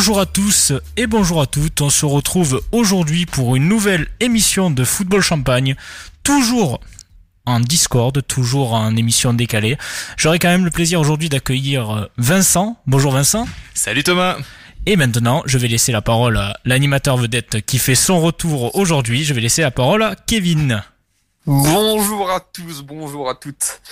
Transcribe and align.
Bonjour 0.00 0.18
à 0.18 0.24
tous 0.24 0.72
et 0.96 1.06
bonjour 1.06 1.42
à 1.42 1.46
toutes. 1.46 1.82
On 1.82 1.90
se 1.90 2.06
retrouve 2.06 2.62
aujourd'hui 2.72 3.26
pour 3.26 3.54
une 3.54 3.68
nouvelle 3.68 4.06
émission 4.20 4.70
de 4.70 4.82
Football 4.82 5.20
Champagne. 5.20 5.76
Toujours 6.22 6.80
en 7.44 7.60
Discord, 7.60 8.26
toujours 8.26 8.72
en 8.72 8.96
émission 8.96 9.34
décalée. 9.34 9.76
J'aurai 10.16 10.38
quand 10.38 10.48
même 10.48 10.64
le 10.64 10.70
plaisir 10.70 11.00
aujourd'hui 11.00 11.28
d'accueillir 11.28 12.08
Vincent. 12.16 12.78
Bonjour 12.86 13.12
Vincent. 13.12 13.46
Salut 13.74 14.02
Thomas. 14.02 14.38
Et 14.86 14.96
maintenant, 14.96 15.42
je 15.44 15.58
vais 15.58 15.68
laisser 15.68 15.92
la 15.92 16.00
parole 16.00 16.38
à 16.38 16.56
l'animateur 16.64 17.18
vedette 17.18 17.60
qui 17.66 17.76
fait 17.76 17.94
son 17.94 18.22
retour 18.22 18.74
aujourd'hui. 18.76 19.24
Je 19.24 19.34
vais 19.34 19.42
laisser 19.42 19.60
la 19.60 19.70
parole 19.70 20.02
à 20.02 20.14
Kevin. 20.14 20.82
Bonjour 21.52 22.30
à 22.30 22.38
tous, 22.38 22.82
bonjour 22.82 23.28
à 23.28 23.34
toutes. 23.34 23.82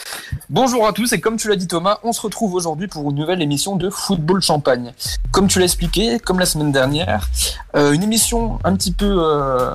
Bonjour 0.49 0.87
à 0.87 0.93
tous 0.93 1.13
et 1.13 1.21
comme 1.21 1.37
tu 1.37 1.49
l'as 1.49 1.57
dit 1.57 1.67
Thomas, 1.67 1.99
on 2.05 2.13
se 2.13 2.21
retrouve 2.21 2.55
aujourd'hui 2.55 2.87
pour 2.87 3.11
une 3.11 3.17
nouvelle 3.17 3.43
émission 3.43 3.75
de 3.75 3.91
Football 3.91 4.41
Champagne. 4.41 4.95
Comme 5.33 5.49
tu 5.49 5.59
l'as 5.59 5.65
expliqué, 5.65 6.21
comme 6.21 6.39
la 6.39 6.47
semaine 6.47 6.71
dernière, 6.71 7.29
euh, 7.75 7.91
une 7.91 8.05
émission 8.05 8.61
un 8.63 8.77
petit 8.77 8.93
peu 8.93 9.13
euh, 9.19 9.73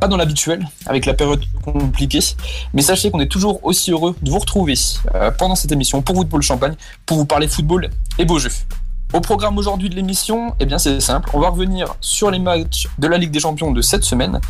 pas 0.00 0.08
dans 0.08 0.16
l'habituel, 0.16 0.66
avec 0.86 1.06
la 1.06 1.14
période 1.14 1.44
compliquée, 1.62 2.18
mais 2.74 2.82
sachez 2.82 3.12
qu'on 3.12 3.20
est 3.20 3.30
toujours 3.30 3.64
aussi 3.64 3.92
heureux 3.92 4.16
de 4.20 4.28
vous 4.28 4.40
retrouver 4.40 4.74
euh, 5.14 5.30
pendant 5.30 5.54
cette 5.54 5.70
émission 5.70 6.02
pour 6.02 6.16
Football 6.16 6.42
Champagne, 6.42 6.74
pour 7.06 7.18
vous 7.18 7.26
parler 7.26 7.46
football 7.46 7.88
et 8.18 8.24
beaux 8.24 8.40
jeux. 8.40 8.50
Au 9.12 9.20
programme 9.20 9.56
aujourd'hui 9.58 9.88
de 9.88 9.94
l'émission, 9.94 10.56
eh 10.58 10.66
bien 10.66 10.78
c'est 10.78 10.98
simple, 10.98 11.30
on 11.34 11.38
va 11.38 11.50
revenir 11.50 11.94
sur 12.00 12.32
les 12.32 12.40
matchs 12.40 12.88
de 12.98 13.06
la 13.06 13.16
Ligue 13.16 13.30
des 13.30 13.38
Champions 13.38 13.70
de 13.70 13.80
cette 13.80 14.02
semaine. 14.02 14.40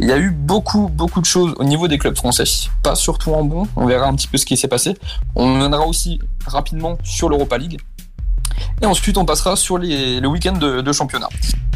Il 0.00 0.06
y 0.06 0.12
a 0.12 0.18
eu 0.18 0.30
beaucoup, 0.30 0.88
beaucoup 0.88 1.20
de 1.20 1.26
choses 1.26 1.54
au 1.58 1.64
niveau 1.64 1.88
des 1.88 1.98
clubs 1.98 2.16
français, 2.16 2.44
pas 2.84 2.94
surtout 2.94 3.32
en 3.32 3.42
bon, 3.42 3.66
on 3.74 3.86
verra 3.86 4.06
un 4.06 4.14
petit 4.14 4.28
peu 4.28 4.38
ce 4.38 4.46
qui 4.46 4.56
s'est 4.56 4.68
passé. 4.68 4.96
On 5.34 5.58
viendra 5.58 5.86
aussi 5.86 6.20
rapidement 6.46 6.98
sur 7.02 7.28
l'Europa 7.28 7.58
League. 7.58 7.80
Et 8.80 8.86
ensuite, 8.86 9.18
on 9.18 9.24
passera 9.24 9.56
sur 9.56 9.76
les, 9.76 10.20
le 10.20 10.28
week-end 10.28 10.52
de, 10.52 10.92
championnat. 10.92 11.28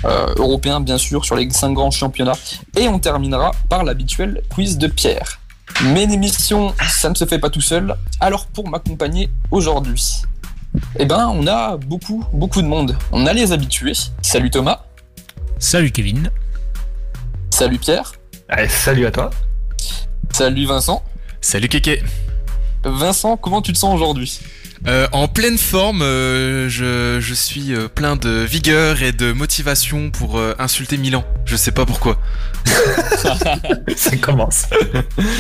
Euh, 0.05 0.35
européen, 0.37 0.81
bien 0.81 0.99
sûr, 0.99 1.25
sur 1.25 1.35
les 1.35 1.51
cinq 1.51 1.73
grands 1.73 1.91
championnats. 1.91 2.39
Et 2.77 2.89
on 2.89 3.01
terminera 3.01 3.51
par 3.69 3.83
l'habituel 3.83 4.43
quiz 4.51 4.79
de 4.79 4.87
Pierre. 4.87 5.41
Mais 5.85 6.07
l'émission, 6.07 6.75
ça 6.89 7.11
ne 7.11 7.15
se 7.15 7.25
fait 7.25 7.39
pas 7.39 7.51
tout 7.51 7.61
seul. 7.61 7.97
Alors, 8.21 8.47
pour 8.47 8.69
m'accompagner 8.69 9.31
aujourd'hui, 9.51 10.23
eh 10.97 11.07
ben, 11.07 11.29
on 11.29 11.47
a 11.49 11.77
beaucoup, 11.77 12.25
beaucoup 12.33 12.63
de 12.63 12.69
monde. 12.69 12.97
On 13.11 13.27
a 13.27 13.33
les 13.33 13.53
habitués. 13.53 13.95
Salut 14.23 14.51
Thomas. 14.51 14.83
Salut 15.59 15.91
Kevin. 15.91 16.31
Salut 17.53 17.79
Pierre. 17.79 18.13
Allez, 18.49 18.67
salut 18.71 19.05
à 19.05 19.11
toi. 19.11 19.29
Salut 20.33 20.65
Vincent. 20.65 21.03
Salut 21.43 21.69
Kéké. 21.69 22.03
Vincent, 22.83 23.37
comment 23.37 23.61
tu 23.61 23.75
te 23.75 23.79
sens 23.79 23.95
aujourd'hui? 23.95 24.41
Euh, 24.87 25.07
en 25.13 25.29
pleine 25.29 25.59
forme, 25.59 26.01
euh, 26.01 26.71
je, 26.71 27.21
je, 27.21 27.35
suis 27.35 27.75
euh, 27.75 27.89
plein 27.89 28.17
de 28.17 28.31
vigueur 28.31 29.03
et 29.03 29.13
de 29.13 29.33
motivation 29.33 30.11
pour 30.11 30.39
euh, 30.39 30.55
insulter 30.59 30.97
Milan. 30.97 31.25
Je 31.45 31.57
sais 31.57 31.73
pas 31.73 31.85
pourquoi. 31.85 32.19
Ça 33.97 34.17
commence. 34.17 34.65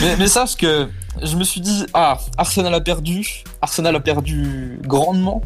mais, 0.03 0.17
mais 0.19 0.29
sache 0.29 0.57
que 0.57 0.89
je 1.23 1.35
me 1.35 1.45
suis 1.45 1.63
dit, 1.63 1.87
ah, 1.95 2.19
Arsenal 2.37 2.75
a 2.75 2.83
perdu. 2.83 3.43
Arsenal 3.63 3.97
a 3.97 4.01
perdu 4.01 4.79
grandement, 4.83 5.41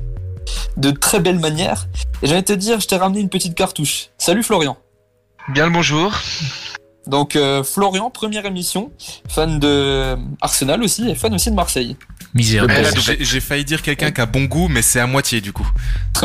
de 0.76 0.91
très 0.91 1.21
belle 1.21 1.38
manière. 1.38 1.87
Et 2.22 2.26
j'allais 2.26 2.43
te 2.43 2.53
dire, 2.53 2.81
je 2.81 2.88
t'ai 2.88 2.97
ramené 2.97 3.21
une 3.21 3.31
petite 3.31 3.55
cartouche. 3.55 4.09
Salut 4.19 4.43
Florian. 4.43 4.76
Bien 5.48 5.66
le 5.66 5.72
bonjour. 5.72 6.12
Donc 7.06 7.36
euh, 7.36 7.62
Florian, 7.62 8.10
première 8.10 8.46
émission, 8.46 8.90
fan 9.28 9.60
de 9.60 10.16
Arsenal 10.40 10.82
aussi 10.82 11.08
et 11.08 11.14
fan 11.14 11.32
aussi 11.32 11.50
de 11.50 11.54
Marseille. 11.54 11.96
Misère. 12.34 12.66
J'ai 13.20 13.40
failli 13.40 13.64
dire 13.64 13.80
quelqu'un 13.80 14.10
qui 14.10 14.20
a 14.20 14.26
bon 14.26 14.44
goût, 14.44 14.66
mais 14.66 14.82
c'est 14.82 14.98
à 14.98 15.06
moitié 15.06 15.40
du 15.40 15.52
coup. 15.52 15.68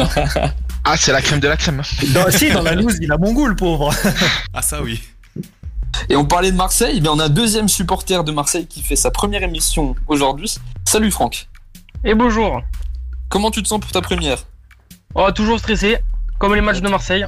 ah, 0.84 0.98
c'est 0.98 1.12
la 1.12 1.22
crème 1.22 1.40
de 1.40 1.48
la 1.48 1.56
crème. 1.56 1.84
Dans, 2.14 2.32
si, 2.32 2.50
dans 2.50 2.64
la 2.64 2.74
loose, 2.74 2.98
il 3.00 3.12
a 3.12 3.18
bon 3.18 3.34
goût 3.34 3.46
le 3.46 3.56
pauvre. 3.56 3.94
ah 4.54 4.62
ça 4.64 4.82
oui. 4.82 5.00
Et 6.10 6.16
on 6.16 6.26
parlait 6.26 6.52
de 6.52 6.58
Marseille, 6.58 7.00
mais 7.00 7.10
on 7.10 7.20
a 7.20 7.26
un 7.26 7.30
deuxième 7.30 7.70
supporter 7.70 8.24
de 8.24 8.32
Marseille 8.32 8.66
qui 8.66 8.82
fait 8.82 8.96
sa 8.96 9.12
première 9.12 9.44
émission 9.44 9.96
aujourd'hui. 10.08 10.56
Salut 10.84 11.12
Franck. 11.12 11.48
Et 12.04 12.16
bonjour. 12.16 12.64
Comment 13.30 13.52
tu 13.52 13.62
te 13.62 13.68
sens 13.68 13.80
pour 13.80 13.92
ta 13.92 14.02
première? 14.02 14.40
Oh, 15.14 15.30
toujours 15.32 15.60
stressé, 15.60 16.00
comme 16.40 16.56
les 16.56 16.62
matchs 16.62 16.82
de 16.82 16.90
Marseille. 16.90 17.28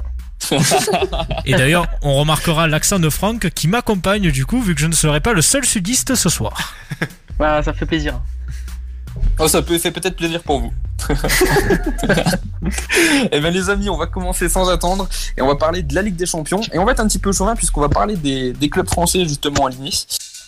Et 1.45 1.53
d'ailleurs, 1.53 1.87
on 2.01 2.15
remarquera 2.15 2.67
l'accent 2.67 2.99
de 2.99 3.09
Franck 3.09 3.49
qui 3.51 3.67
m'accompagne 3.67 4.31
du 4.31 4.45
coup, 4.45 4.61
vu 4.61 4.75
que 4.75 4.81
je 4.81 4.87
ne 4.87 4.93
serai 4.93 5.19
pas 5.19 5.33
le 5.33 5.41
seul 5.41 5.65
sudiste 5.65 6.15
ce 6.15 6.29
soir. 6.29 6.73
Bah, 7.39 7.63
ça 7.63 7.73
fait 7.73 7.87
plaisir. 7.87 8.21
Oh, 9.39 9.47
ça 9.47 9.61
peut 9.61 9.77
fait 9.77 9.91
peut-être 9.91 10.15
plaisir 10.15 10.41
pour 10.43 10.59
vous. 10.59 10.73
Eh 13.31 13.39
bien 13.41 13.49
les 13.49 13.69
amis, 13.69 13.89
on 13.89 13.97
va 13.97 14.05
commencer 14.07 14.47
sans 14.47 14.69
attendre 14.69 15.09
et 15.37 15.41
on 15.41 15.47
va 15.47 15.55
parler 15.55 15.83
de 15.83 15.93
la 15.93 16.01
Ligue 16.01 16.15
des 16.15 16.25
Champions 16.25 16.61
et 16.71 16.77
on 16.77 16.85
va 16.85 16.93
être 16.93 17.01
un 17.01 17.07
petit 17.07 17.19
peu 17.19 17.33
chauvin 17.33 17.55
puisqu'on 17.55 17.81
va 17.81 17.89
parler 17.89 18.15
des, 18.15 18.53
des, 18.53 18.69
clubs 18.69 18.87
français 18.87 19.25
justement 19.25 19.65
alignés. 19.65 19.91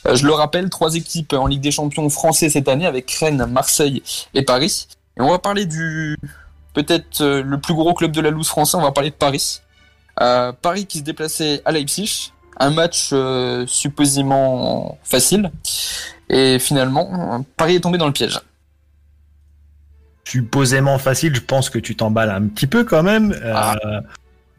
Euh, 0.08 0.16
je 0.16 0.26
le 0.26 0.32
rappelle, 0.32 0.70
trois 0.70 0.96
équipes 0.96 1.34
en 1.34 1.48
Ligue 1.48 1.62
des 1.62 1.72
Champions 1.72 2.08
français 2.10 2.50
cette 2.50 2.70
année 2.70 2.86
avec 2.86 3.12
Rennes, 3.12 3.46
Marseille 3.48 4.02
et 4.34 4.44
Paris. 4.44 4.88
Et 5.18 5.22
on 5.22 5.30
va 5.30 5.40
parler 5.40 5.66
du 5.66 6.18
peut-être 6.74 7.22
euh, 7.22 7.42
le 7.44 7.60
plus 7.60 7.74
gros 7.74 7.94
club 7.94 8.12
de 8.12 8.22
la 8.22 8.30
loose 8.30 8.48
français, 8.48 8.78
on 8.78 8.82
va 8.82 8.92
parler 8.92 9.10
de 9.10 9.16
Paris. 9.16 9.62
Euh, 10.22 10.52
Paris 10.54 10.86
qui 10.86 11.00
se 11.00 11.04
déplaçait 11.04 11.62
à 11.66 11.72
Leipzig, 11.72 12.32
un 12.58 12.70
match 12.70 13.10
euh, 13.12 13.66
supposément 13.68 14.98
facile 15.04 15.52
et 16.30 16.58
finalement 16.58 17.46
Paris 17.58 17.76
est 17.76 17.82
tombé 17.82 17.98
dans 17.98 18.08
le 18.08 18.14
piège 18.14 18.40
supposément 20.28 20.98
facile, 20.98 21.36
je 21.36 21.40
pense 21.40 21.70
que 21.70 21.78
tu 21.78 21.96
t'emballes 21.96 22.32
un 22.32 22.48
petit 22.48 22.66
peu 22.66 22.84
quand 22.84 23.04
même. 23.04 23.36
Ah. 23.46 23.76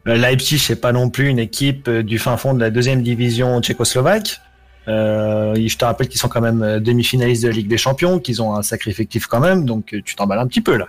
Euh, 0.07 0.15
Leipzig, 0.15 0.59
c'est 0.59 0.79
pas 0.79 0.93
non 0.93 1.09
plus 1.09 1.27
une 1.27 1.39
équipe 1.39 1.89
du 1.89 2.17
fin 2.19 2.37
fond 2.37 2.53
de 2.53 2.61
la 2.61 2.69
deuxième 2.69 3.03
division 3.03 3.61
tchécoslovaque. 3.61 4.39
Euh, 4.87 5.53
je 5.53 5.77
te 5.77 5.83
rappelle 5.83 6.07
qu'ils 6.07 6.21
sont 6.21 6.29
quand 6.29 6.39
même 6.39 6.79
demi-finalistes 6.79 7.43
de 7.43 7.49
la 7.49 7.53
Ligue 7.53 7.67
des 7.67 7.77
Champions, 7.77 8.19
qu'ils 8.19 8.41
ont 8.41 8.55
un 8.55 8.61
sacré 8.61 8.89
effectif 8.89 9.27
quand 9.27 9.41
même, 9.41 9.65
donc 9.65 9.93
tu 10.05 10.15
t'emballes 10.15 10.39
un 10.39 10.47
petit 10.47 10.61
peu 10.61 10.77
là. 10.77 10.87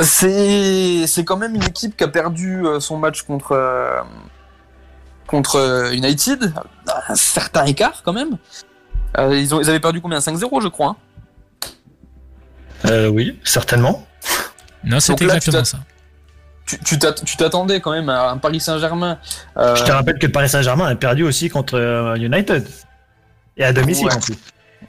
C'est 0.00 1.06
c'est 1.06 1.24
quand 1.24 1.36
même 1.36 1.54
une 1.54 1.62
équipe 1.62 1.96
qui 1.96 2.02
a 2.04 2.08
perdu 2.08 2.66
euh, 2.66 2.80
son 2.80 2.96
match 2.96 3.22
contre 3.22 3.52
euh, 3.52 4.00
contre 5.26 5.92
United, 5.92 6.52
un 7.08 7.14
certain 7.14 7.64
écart 7.64 8.02
quand 8.04 8.12
même. 8.12 8.36
Euh, 9.18 9.38
ils 9.38 9.54
ont 9.54 9.60
ils 9.60 9.68
avaient 9.70 9.80
perdu 9.80 10.00
combien? 10.00 10.18
5-0 10.18 10.62
je 10.62 10.68
crois. 10.68 10.96
Hein 11.64 11.68
euh, 12.86 13.08
oui, 13.08 13.38
certainement. 13.44 14.04
Non, 14.82 15.00
c'est 15.00 15.20
exactement 15.22 15.64
ça. 15.64 15.78
Tu 16.66 16.98
t'attendais 16.98 17.80
quand 17.80 17.92
même 17.92 18.08
à 18.08 18.30
un 18.30 18.38
Paris 18.38 18.60
Saint-Germain. 18.60 19.18
Euh... 19.56 19.76
Je 19.76 19.84
te 19.84 19.92
rappelle 19.92 20.18
que 20.18 20.26
Paris 20.26 20.48
Saint-Germain 20.48 20.86
a 20.86 20.94
perdu 20.94 21.22
aussi 21.22 21.48
contre 21.48 22.16
United. 22.18 22.66
Et 23.56 23.64
à 23.64 23.72
domicile 23.72 24.06
ouais. 24.06 24.14
en 24.14 24.20
plus. 24.20 24.36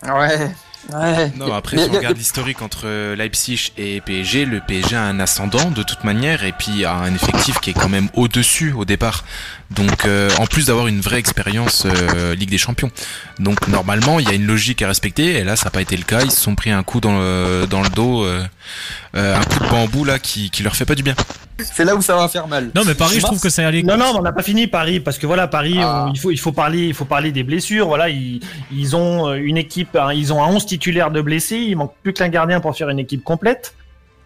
Ouais. 0.04 0.52
Non, 1.36 1.54
après, 1.54 1.78
si 1.78 1.90
on 1.90 1.94
regarde 1.94 2.18
l'historique 2.18 2.62
entre 2.62 3.14
Leipzig 3.16 3.72
et 3.78 4.02
PSG, 4.02 4.46
le 4.46 4.62
PSG 4.62 4.96
a 4.96 5.04
un 5.04 5.20
ascendant 5.20 5.72
de 5.72 5.84
toute 5.84 6.04
manière 6.04 6.44
et 6.44 6.52
puis 6.52 6.86
a 6.86 6.94
un 6.94 7.14
effectif 7.14 7.60
qui 7.60 7.72
est 7.72 7.74
quand 7.74 7.90
même 7.90 8.10
au-dessus 8.14 8.72
au 8.74 8.86
départ. 8.86 9.24
Donc, 9.72 10.06
euh, 10.06 10.30
en 10.40 10.46
plus 10.46 10.68
d'avoir 10.68 10.88
une 10.88 11.02
vraie 11.02 11.18
expérience 11.18 11.86
euh, 11.86 12.36
Ligue 12.36 12.52
des 12.52 12.58
Champions. 12.58 12.92
Donc, 13.40 13.68
normalement, 13.68 14.20
il 14.20 14.28
y 14.28 14.32
a 14.32 14.36
une 14.36 14.46
logique 14.46 14.82
à 14.82 14.88
respecter 14.88 15.38
et 15.38 15.44
là, 15.44 15.56
ça 15.56 15.66
n'a 15.66 15.72
pas 15.72 15.82
été 15.82 15.98
le 15.98 16.04
cas. 16.04 16.22
Ils 16.22 16.32
se 16.32 16.40
sont 16.40 16.56
pris 16.56 16.72
un 16.72 16.84
coup 16.84 17.00
dans 17.00 17.18
le, 17.18 17.66
dans 17.68 17.82
le 17.82 17.90
dos, 17.90 18.24
euh, 18.24 18.46
un 19.16 19.44
coup 19.44 19.60
de 19.60 19.70
bambou 19.70 20.06
là 20.06 20.20
qui, 20.20 20.52
qui 20.52 20.62
leur 20.62 20.76
fait 20.76 20.86
pas 20.86 20.96
du 20.96 21.04
bien. 21.04 21.16
C'est 21.58 21.86
là 21.86 21.96
où 21.96 22.02
ça 22.02 22.16
va 22.16 22.28
faire 22.28 22.48
mal. 22.48 22.70
Non, 22.76 22.84
mais 22.86 22.96
Paris, 22.96 23.16
je 23.16 23.26
trouve 23.26 23.42
que 23.42 23.50
ça 23.50 23.66
allait. 23.66 23.82
Non, 23.82 23.98
non, 23.98 24.14
on 24.18 24.22
n'a 24.22 24.34
pas 24.34 24.44
fini 24.44 24.68
Paris 24.68 25.00
parce 25.00 25.18
que 25.18 25.26
voilà, 25.26 25.48
Paris, 25.48 25.78
ah. 25.80 26.06
on, 26.08 26.14
il 26.14 26.20
faut, 26.20 26.32
il 26.32 26.40
faut 26.40 26.52
parler, 26.52 26.88
il 26.88 26.94
faut 26.94 27.06
parler 27.06 27.32
des 27.32 27.44
blessures. 27.44 27.88
Voilà, 27.88 28.10
ils, 28.10 28.42
ils 28.72 28.96
ont 28.96 29.34
une 29.34 29.58
équipe, 29.58 29.98
ils 30.14 30.34
ont 30.34 30.44
un 30.44 30.48
11 30.48 30.66
titulaire 30.66 31.12
de 31.12 31.22
blessés. 31.22 31.58
Il 31.58 31.78
manque 31.78 31.94
plus 32.04 32.14
qu'un 32.14 32.30
gardien 32.30 32.60
pour 32.60 32.76
faire 32.76 32.90
une 32.90 33.00
équipe 33.00 33.24
complète. 33.24 33.74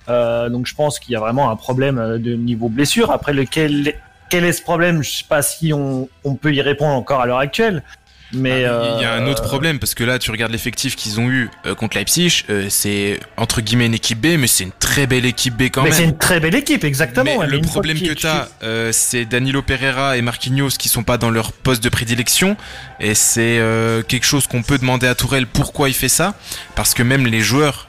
Euh, 0.09 0.49
donc 0.49 0.65
je 0.65 0.73
pense 0.73 0.99
qu'il 0.99 1.13
y 1.13 1.15
a 1.15 1.19
vraiment 1.19 1.51
un 1.51 1.55
problème 1.55 2.17
de 2.17 2.33
niveau 2.33 2.67
blessure. 2.67 3.11
Après 3.11 3.33
lequel, 3.33 3.93
quel 4.29 4.45
est 4.45 4.53
ce 4.53 4.61
problème? 4.61 5.01
Je 5.01 5.09
sais 5.09 5.25
pas 5.27 5.41
si 5.41 5.73
on, 5.73 6.07
on 6.23 6.35
peut 6.35 6.53
y 6.53 6.61
répondre 6.61 6.93
encore 6.93 7.21
à 7.21 7.25
l'heure 7.25 7.39
actuelle. 7.39 7.83
Mais 8.31 8.65
ah, 8.65 8.95
il 8.97 9.01
y 9.01 9.05
a 9.05 9.13
un 9.13 9.25
euh, 9.25 9.31
autre 9.31 9.41
problème 9.41 9.79
parce 9.79 9.95
que 9.95 10.03
là 10.03 10.19
tu 10.19 10.29
regardes 10.29 10.51
l'effectif 10.51 10.95
qu'ils 10.95 11.19
ont 11.19 11.29
eu 11.29 11.49
euh, 11.65 11.73
contre 11.73 11.97
Leipzig, 11.97 12.43
euh, 12.49 12.67
c'est 12.69 13.19
entre 13.37 13.61
guillemets 13.61 13.87
une 13.87 13.95
équipe 13.95 14.19
B, 14.21 14.37
mais 14.37 14.47
c'est 14.47 14.65
une 14.65 14.71
très 14.71 15.07
belle 15.07 15.25
équipe 15.25 15.55
B 15.57 15.63
quand 15.63 15.81
mais 15.81 15.89
même. 15.89 15.97
c'est 15.97 16.03
une 16.03 16.17
très 16.17 16.39
belle 16.39 16.55
équipe, 16.55 16.83
exactement. 16.83 17.39
Mais 17.39 17.47
le 17.47 17.61
problème 17.61 17.99
que 17.99 18.13
tu 18.13 18.27
as, 18.27 18.49
euh, 18.61 18.91
c'est 18.91 19.25
Danilo 19.25 19.61
Pereira 19.61 20.17
et 20.17 20.21
Marquinhos 20.21 20.69
qui 20.77 20.89
sont 20.89 21.03
pas 21.03 21.17
dans 21.17 21.31
leur 21.31 21.53
poste 21.53 21.83
de 21.83 21.89
prédilection, 21.89 22.55
et 22.99 23.15
c'est 23.15 23.57
euh, 23.59 24.03
quelque 24.03 24.25
chose 24.25 24.45
qu'on 24.45 24.61
peut 24.61 24.77
demander 24.77 25.07
à 25.07 25.15
Tourelle 25.15 25.47
pourquoi 25.47 25.89
il 25.89 25.95
fait 25.95 26.09
ça, 26.09 26.35
parce 26.75 26.93
que 26.93 27.03
même 27.03 27.25
les 27.25 27.41
joueurs 27.41 27.87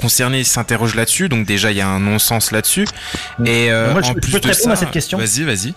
concernés 0.00 0.42
s'interrogent 0.42 0.94
là-dessus, 0.94 1.28
donc 1.28 1.46
déjà 1.46 1.70
il 1.70 1.76
y 1.76 1.82
a 1.82 1.88
un 1.88 2.00
non-sens 2.00 2.50
là-dessus. 2.50 2.86
Et 3.44 3.68
Moi, 3.70 4.00
je, 4.00 4.10
en 4.10 4.14
plus 4.14 4.28
je 4.28 4.32
peux 4.32 4.40
te 4.40 4.48
de 4.48 4.52
répondre 4.52 4.64
ça, 4.64 4.72
à 4.72 4.76
cette 4.76 4.90
question. 4.90 5.18
vas-y, 5.18 5.42
vas-y. 5.42 5.74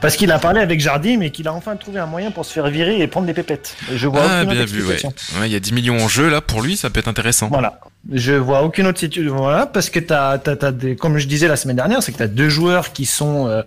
Parce 0.00 0.16
qu'il 0.16 0.30
a 0.30 0.38
parlé 0.38 0.60
avec 0.60 0.80
Jardim 0.80 1.16
mais 1.18 1.30
qu'il 1.30 1.48
a 1.48 1.52
enfin 1.52 1.74
trouvé 1.76 1.98
un 1.98 2.06
moyen 2.06 2.30
pour 2.30 2.44
se 2.44 2.52
faire 2.52 2.68
virer 2.68 3.00
et 3.00 3.06
prendre 3.08 3.26
des 3.26 3.34
pépettes. 3.34 3.76
Et 3.92 3.98
je 3.98 4.06
vois 4.06 4.22
Ah, 4.22 4.42
aucune 4.42 4.52
bien 4.54 4.62
autre 4.62 4.72
vu, 4.72 4.84
ouais. 4.86 4.92
explication. 4.94 5.40
Ouais, 5.40 5.48
Il 5.48 5.52
y 5.52 5.56
a 5.56 5.60
10 5.60 5.72
millions 5.72 5.96
en 5.98 6.08
jeu 6.08 6.28
là 6.28 6.40
pour 6.40 6.62
lui, 6.62 6.76
ça 6.76 6.88
peut 6.90 7.00
être 7.00 7.08
intéressant. 7.08 7.48
Voilà. 7.48 7.80
Je 8.12 8.32
vois 8.32 8.62
aucune 8.62 8.86
autre 8.86 9.00
situation. 9.00 9.34
Voilà, 9.36 9.66
parce 9.66 9.90
que 9.90 9.98
t'as, 9.98 10.38
t'as, 10.38 10.56
t'as 10.56 10.70
des, 10.72 10.94
comme 10.96 11.18
je 11.18 11.26
disais 11.26 11.48
la 11.48 11.56
semaine 11.56 11.76
dernière, 11.76 12.02
c'est 12.02 12.12
que 12.12 12.18
t'as 12.18 12.28
deux 12.28 12.48
joueurs 12.48 12.92
qui 12.92 13.06
sont, 13.06 13.48
euh, 13.48 13.62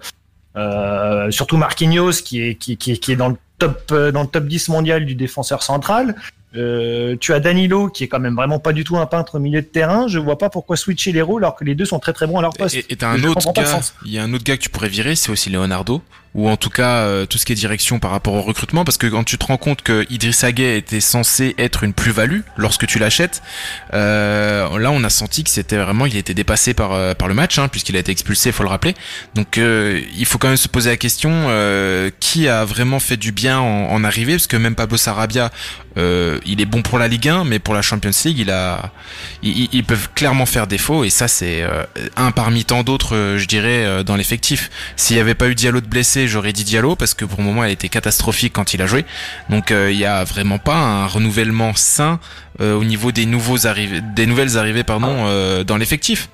euh, 0.55 1.29
surtout 1.31 1.57
Marquinhos, 1.57 2.11
qui 2.23 2.41
est, 2.41 2.55
qui, 2.55 2.77
qui, 2.77 2.97
qui 2.99 3.11
est 3.11 3.15
dans 3.17 3.29
le 3.29 3.35
top, 3.59 3.81
euh, 3.91 4.11
dans 4.11 4.21
le 4.21 4.27
top 4.27 4.45
10 4.45 4.69
mondial 4.69 5.05
du 5.05 5.15
défenseur 5.15 5.63
central. 5.63 6.15
Euh, 6.55 7.15
tu 7.19 7.33
as 7.33 7.39
Danilo 7.39 7.87
qui 7.87 8.03
est 8.03 8.07
quand 8.07 8.19
même 8.19 8.35
vraiment 8.35 8.59
pas 8.59 8.73
du 8.73 8.83
tout 8.83 8.97
un 8.97 9.05
peintre 9.05 9.35
au 9.35 9.39
milieu 9.39 9.61
de 9.61 9.67
terrain. 9.67 10.07
Je 10.07 10.19
vois 10.19 10.37
pas 10.37 10.49
pourquoi 10.49 10.75
switcher 10.75 11.11
les 11.11 11.21
rôles 11.21 11.43
alors 11.43 11.55
que 11.55 11.63
les 11.63 11.75
deux 11.75 11.85
sont 11.85 11.99
très 11.99 12.13
très 12.13 12.27
bons 12.27 12.37
à 12.37 12.41
leur 12.41 12.53
poste. 12.53 12.75
Et 12.75 12.85
et 12.89 12.95
t'as 12.97 13.09
un 13.09 13.23
autre 13.23 13.53
gars, 13.53 13.79
il 14.05 14.11
y 14.11 14.19
a 14.19 14.23
un 14.23 14.33
autre 14.33 14.43
gars 14.43 14.57
que 14.57 14.61
tu 14.63 14.69
pourrais 14.69 14.89
virer, 14.89 15.15
c'est 15.15 15.31
aussi 15.31 15.49
Leonardo, 15.49 16.01
ou 16.33 16.49
en 16.49 16.55
tout 16.55 16.69
cas 16.69 16.99
euh, 16.99 17.25
tout 17.25 17.37
ce 17.37 17.45
qui 17.45 17.51
est 17.51 17.55
direction 17.55 17.99
par 17.99 18.11
rapport 18.11 18.33
au 18.33 18.41
recrutement, 18.41 18.85
parce 18.85 18.97
que 18.97 19.07
quand 19.07 19.23
tu 19.23 19.37
te 19.37 19.45
rends 19.45 19.57
compte 19.57 19.81
que 19.81 20.05
Idriss 20.09 20.45
Gueye 20.45 20.77
était 20.77 21.01
censé 21.01 21.55
être 21.57 21.83
une 21.83 21.93
plus-value 21.93 22.41
lorsque 22.55 22.87
tu 22.87 22.99
l'achètes, 22.99 23.41
euh, 23.93 24.79
là 24.79 24.91
on 24.91 25.03
a 25.03 25.09
senti 25.09 25.43
que 25.43 25.49
c'était 25.49 25.77
vraiment, 25.77 26.05
il 26.05 26.15
était 26.15 26.33
dépassé 26.33 26.73
par 26.73 26.93
euh, 26.93 27.13
par 27.13 27.27
le 27.27 27.33
match, 27.33 27.59
hein, 27.59 27.67
puisqu'il 27.67 27.95
a 27.97 27.99
été 27.99 28.11
expulsé, 28.11 28.51
faut 28.51 28.63
le 28.63 28.69
rappeler. 28.69 28.95
Donc 29.35 29.57
euh, 29.57 30.01
il 30.17 30.25
faut 30.25 30.37
quand 30.37 30.47
même 30.47 30.57
se 30.57 30.69
poser 30.69 30.89
la 30.89 30.97
question 30.97 31.31
euh, 31.31 32.09
qui 32.19 32.47
a 32.47 32.63
vraiment 32.63 32.99
fait 32.99 33.17
du 33.17 33.31
bien 33.31 33.59
en, 33.59 33.91
en 33.91 34.03
arrivée, 34.03 34.33
parce 34.33 34.47
que 34.47 34.57
même 34.57 34.75
Pablo 34.75 34.97
Sarabia, 34.97 35.51
euh, 35.97 36.39
il 36.45 36.61
est 36.61 36.65
bon 36.65 36.81
pour 36.81 36.97
la 36.97 37.09
Ligue 37.09 37.27
1, 37.27 37.43
mais 37.43 37.59
pour 37.59 37.73
la 37.73 37.81
Champions 37.81 38.11
League, 38.23 38.39
il 38.39 38.51
a, 38.51 38.91
ils, 39.43 39.83
peuvent 39.83 40.09
clairement 40.15 40.45
faire 40.45 40.67
défaut, 40.67 41.03
et 41.03 41.09
ça 41.09 41.27
c'est 41.27 41.63
un 42.15 42.31
parmi 42.31 42.63
tant 42.63 42.83
d'autres, 42.83 43.35
je 43.37 43.45
dirais, 43.45 44.03
dans 44.05 44.15
l'effectif. 44.15 44.69
S'il 44.95 45.17
n'y 45.17 45.21
avait 45.21 45.35
pas 45.35 45.49
eu 45.49 45.55
Diallo 45.55 45.81
de 45.81 45.87
blessé, 45.87 46.20
j'aurais 46.27 46.53
dit 46.53 46.63
Diallo 46.63 46.95
parce 46.95 47.13
que 47.13 47.25
pour 47.25 47.39
le 47.39 47.45
moment, 47.45 47.63
elle 47.63 47.71
était 47.71 47.89
catastrophique 47.89 48.53
quand 48.53 48.73
il 48.73 48.81
a 48.81 48.87
joué. 48.87 49.05
Donc 49.49 49.71
euh, 49.71 49.91
il 49.91 49.97
y 49.97 50.05
a 50.05 50.23
vraiment 50.23 50.57
pas 50.57 50.75
un 50.75 51.07
renouvellement 51.07 51.73
sain 51.75 52.19
euh, 52.59 52.75
au 52.75 52.83
niveau 52.83 53.11
des 53.11 53.25
nouveaux 53.25 53.67
arrivés, 53.67 54.01
des 54.01 54.25
nouvelles 54.25 54.57
arrivées, 54.57 54.83
pardon, 54.83 55.25
euh, 55.27 55.63
dans 55.63 55.77
l'effectif. 55.77 56.29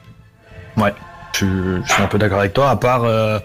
Je, 1.34 1.82
je 1.86 1.94
suis 1.94 2.02
un 2.02 2.08
peu 2.08 2.18
d'accord 2.18 2.40
avec 2.40 2.54
toi, 2.54 2.70
à 2.70 2.76
part 2.76 3.04
euh, 3.04 3.40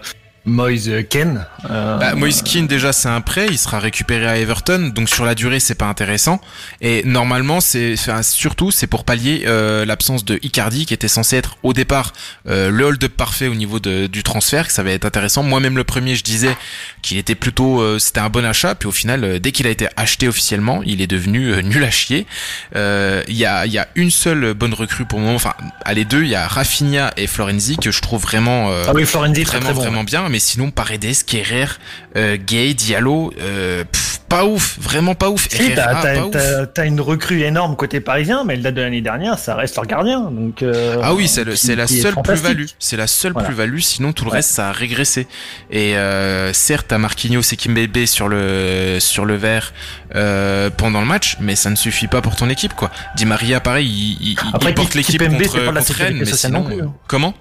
Moise 0.45 0.89
Ken. 1.09 1.45
Euh, 1.69 1.97
Bah, 1.97 2.15
Moise 2.15 2.41
Kean, 2.43 2.63
déjà 2.63 2.91
c'est 2.91 3.07
un 3.07 3.21
prêt, 3.21 3.47
il 3.49 3.57
sera 3.57 3.79
récupéré 3.79 4.25
à 4.27 4.37
Everton, 4.37 4.91
donc 4.93 5.07
sur 5.09 5.23
la 5.23 5.35
durée 5.35 5.59
c'est 5.61 5.75
pas 5.75 5.85
intéressant. 5.85 6.41
Et 6.81 7.01
normalement 7.05 7.61
c'est 7.61 7.93
enfin, 7.97 8.21
surtout 8.23 8.69
c'est 8.69 8.87
pour 8.87 9.05
pallier 9.05 9.43
euh, 9.47 9.85
l'absence 9.85 10.25
de 10.25 10.39
Icardi 10.43 10.85
qui 10.85 10.93
était 10.93 11.07
censé 11.07 11.37
être 11.37 11.55
au 11.63 11.71
départ 11.71 12.11
euh, 12.49 12.69
le 12.69 12.83
hold-up 12.83 13.13
parfait 13.15 13.47
au 13.47 13.55
niveau 13.55 13.79
de, 13.79 14.07
du 14.07 14.21
transfert, 14.23 14.67
que 14.67 14.73
ça 14.73 14.83
va 14.83 14.91
être 14.91 15.05
intéressant. 15.05 15.43
Moi-même 15.43 15.77
le 15.77 15.85
premier 15.85 16.15
je 16.15 16.23
disais 16.23 16.55
qu'il 17.01 17.17
était 17.17 17.35
plutôt 17.35 17.79
euh, 17.81 17.97
c'était 17.99 18.19
un 18.19 18.29
bon 18.29 18.43
achat, 18.45 18.75
puis 18.75 18.89
au 18.89 18.91
final 18.91 19.23
euh, 19.23 19.39
dès 19.39 19.53
qu'il 19.53 19.65
a 19.65 19.69
été 19.69 19.87
acheté 19.95 20.27
officiellement 20.27 20.81
il 20.85 21.01
est 21.01 21.07
devenu 21.07 21.53
euh, 21.53 21.61
nul 21.61 21.83
à 21.85 21.91
chier. 21.91 22.25
Euh, 22.75 23.23
Il 23.29 23.37
y 23.37 23.45
a 23.45 23.65
il 23.65 23.71
y 23.71 23.77
a 23.77 23.87
une 23.95 24.11
seule 24.11 24.53
bonne 24.53 24.73
recrue 24.73 25.05
pour 25.05 25.19
le 25.19 25.25
moment, 25.25 25.35
enfin 25.37 25.53
à 25.85 25.93
les 25.93 26.03
deux 26.03 26.23
il 26.23 26.29
y 26.29 26.35
a 26.35 26.47
Rafinha 26.49 27.13
et 27.15 27.27
Florenzi 27.27 27.77
que 27.77 27.91
je 27.91 28.01
trouve 28.01 28.21
vraiment 28.21 28.71
euh, 28.71 28.83
ah 28.89 28.91
oui, 28.93 29.05
Florenzi 29.05 29.43
très 29.45 29.59
vraiment 29.59 29.65
très 29.69 29.73
bon. 29.75 29.81
vraiment 29.81 30.03
bien 30.03 30.32
mais 30.33 30.39
sinon 30.39 30.71
Paredes 30.71 31.23
Kerrer 31.27 31.67
euh, 32.17 32.37
Gay 32.43 32.73
Diallo 32.73 33.31
euh, 33.39 33.83
pff, 33.83 34.19
pas 34.27 34.45
ouf 34.45 34.79
vraiment 34.81 35.13
pas 35.13 35.29
ouf 35.29 35.47
Si, 35.47 35.71
t'as, 35.75 36.85
une 36.87 36.99
recrue 36.99 37.43
énorme 37.43 37.75
côté 37.75 37.99
parisien, 37.99 38.43
mais 38.43 38.55
le 38.55 38.63
date 38.63 38.73
de 38.73 38.81
l'année 38.81 39.01
dernière, 39.01 39.37
ça 39.37 39.53
reste 39.55 39.75
leur 39.75 39.85
gardien. 39.85 40.21
Donc, 40.31 40.63
euh, 40.63 40.97
ah 41.03 41.13
oui 41.13 41.27
c'est 41.27 41.43
la 41.75 41.85
seule 41.87 42.15
plus-value 42.23 42.65
c'est 42.79 42.97
la 42.97 43.05
seule 43.05 43.33
Voilà. 43.33 43.47
plus-value 43.47 43.79
sinon 43.79 44.11
tout 44.11 44.25
le 44.25 44.31
Ouais. 44.31 44.37
reste 44.37 44.49
ça 44.49 44.69
a 44.69 44.71
régressé 44.71 45.27
et 45.69 45.93
certes 46.53 46.87
t'as 46.89 46.97
Marquinhos 46.97 47.41
et 47.51 47.55
Kimpembe 47.55 48.05
sur 48.07 48.27
le 48.27 48.97
sur 48.99 49.25
le 49.25 49.35
vert 49.35 49.71
pendant 50.77 50.99
le 51.01 51.05
match 51.07 51.37
mais 51.39 51.55
ça 51.55 51.69
ne 51.69 51.75
suffit 51.75 52.07
pas 52.07 52.21
pour 52.21 52.35
ton 52.35 52.49
équipe 52.49 52.73
quoi 52.73 52.89
Di 53.15 53.25
Maria 53.25 53.59
pareil 53.59 53.87
il, 54.19 54.29
il- 54.31 54.37
Après, 54.53 54.71
il 54.71 54.73
porte 54.73 54.95
l'équipe 54.95 55.21
contre, 55.21 55.65
contre 55.65 55.93
Rennes 55.93 56.17
mais 56.19 56.25
sinon 56.25 56.63
plus, 56.63 56.81
hein. 56.81 56.93
comment? 57.07 57.33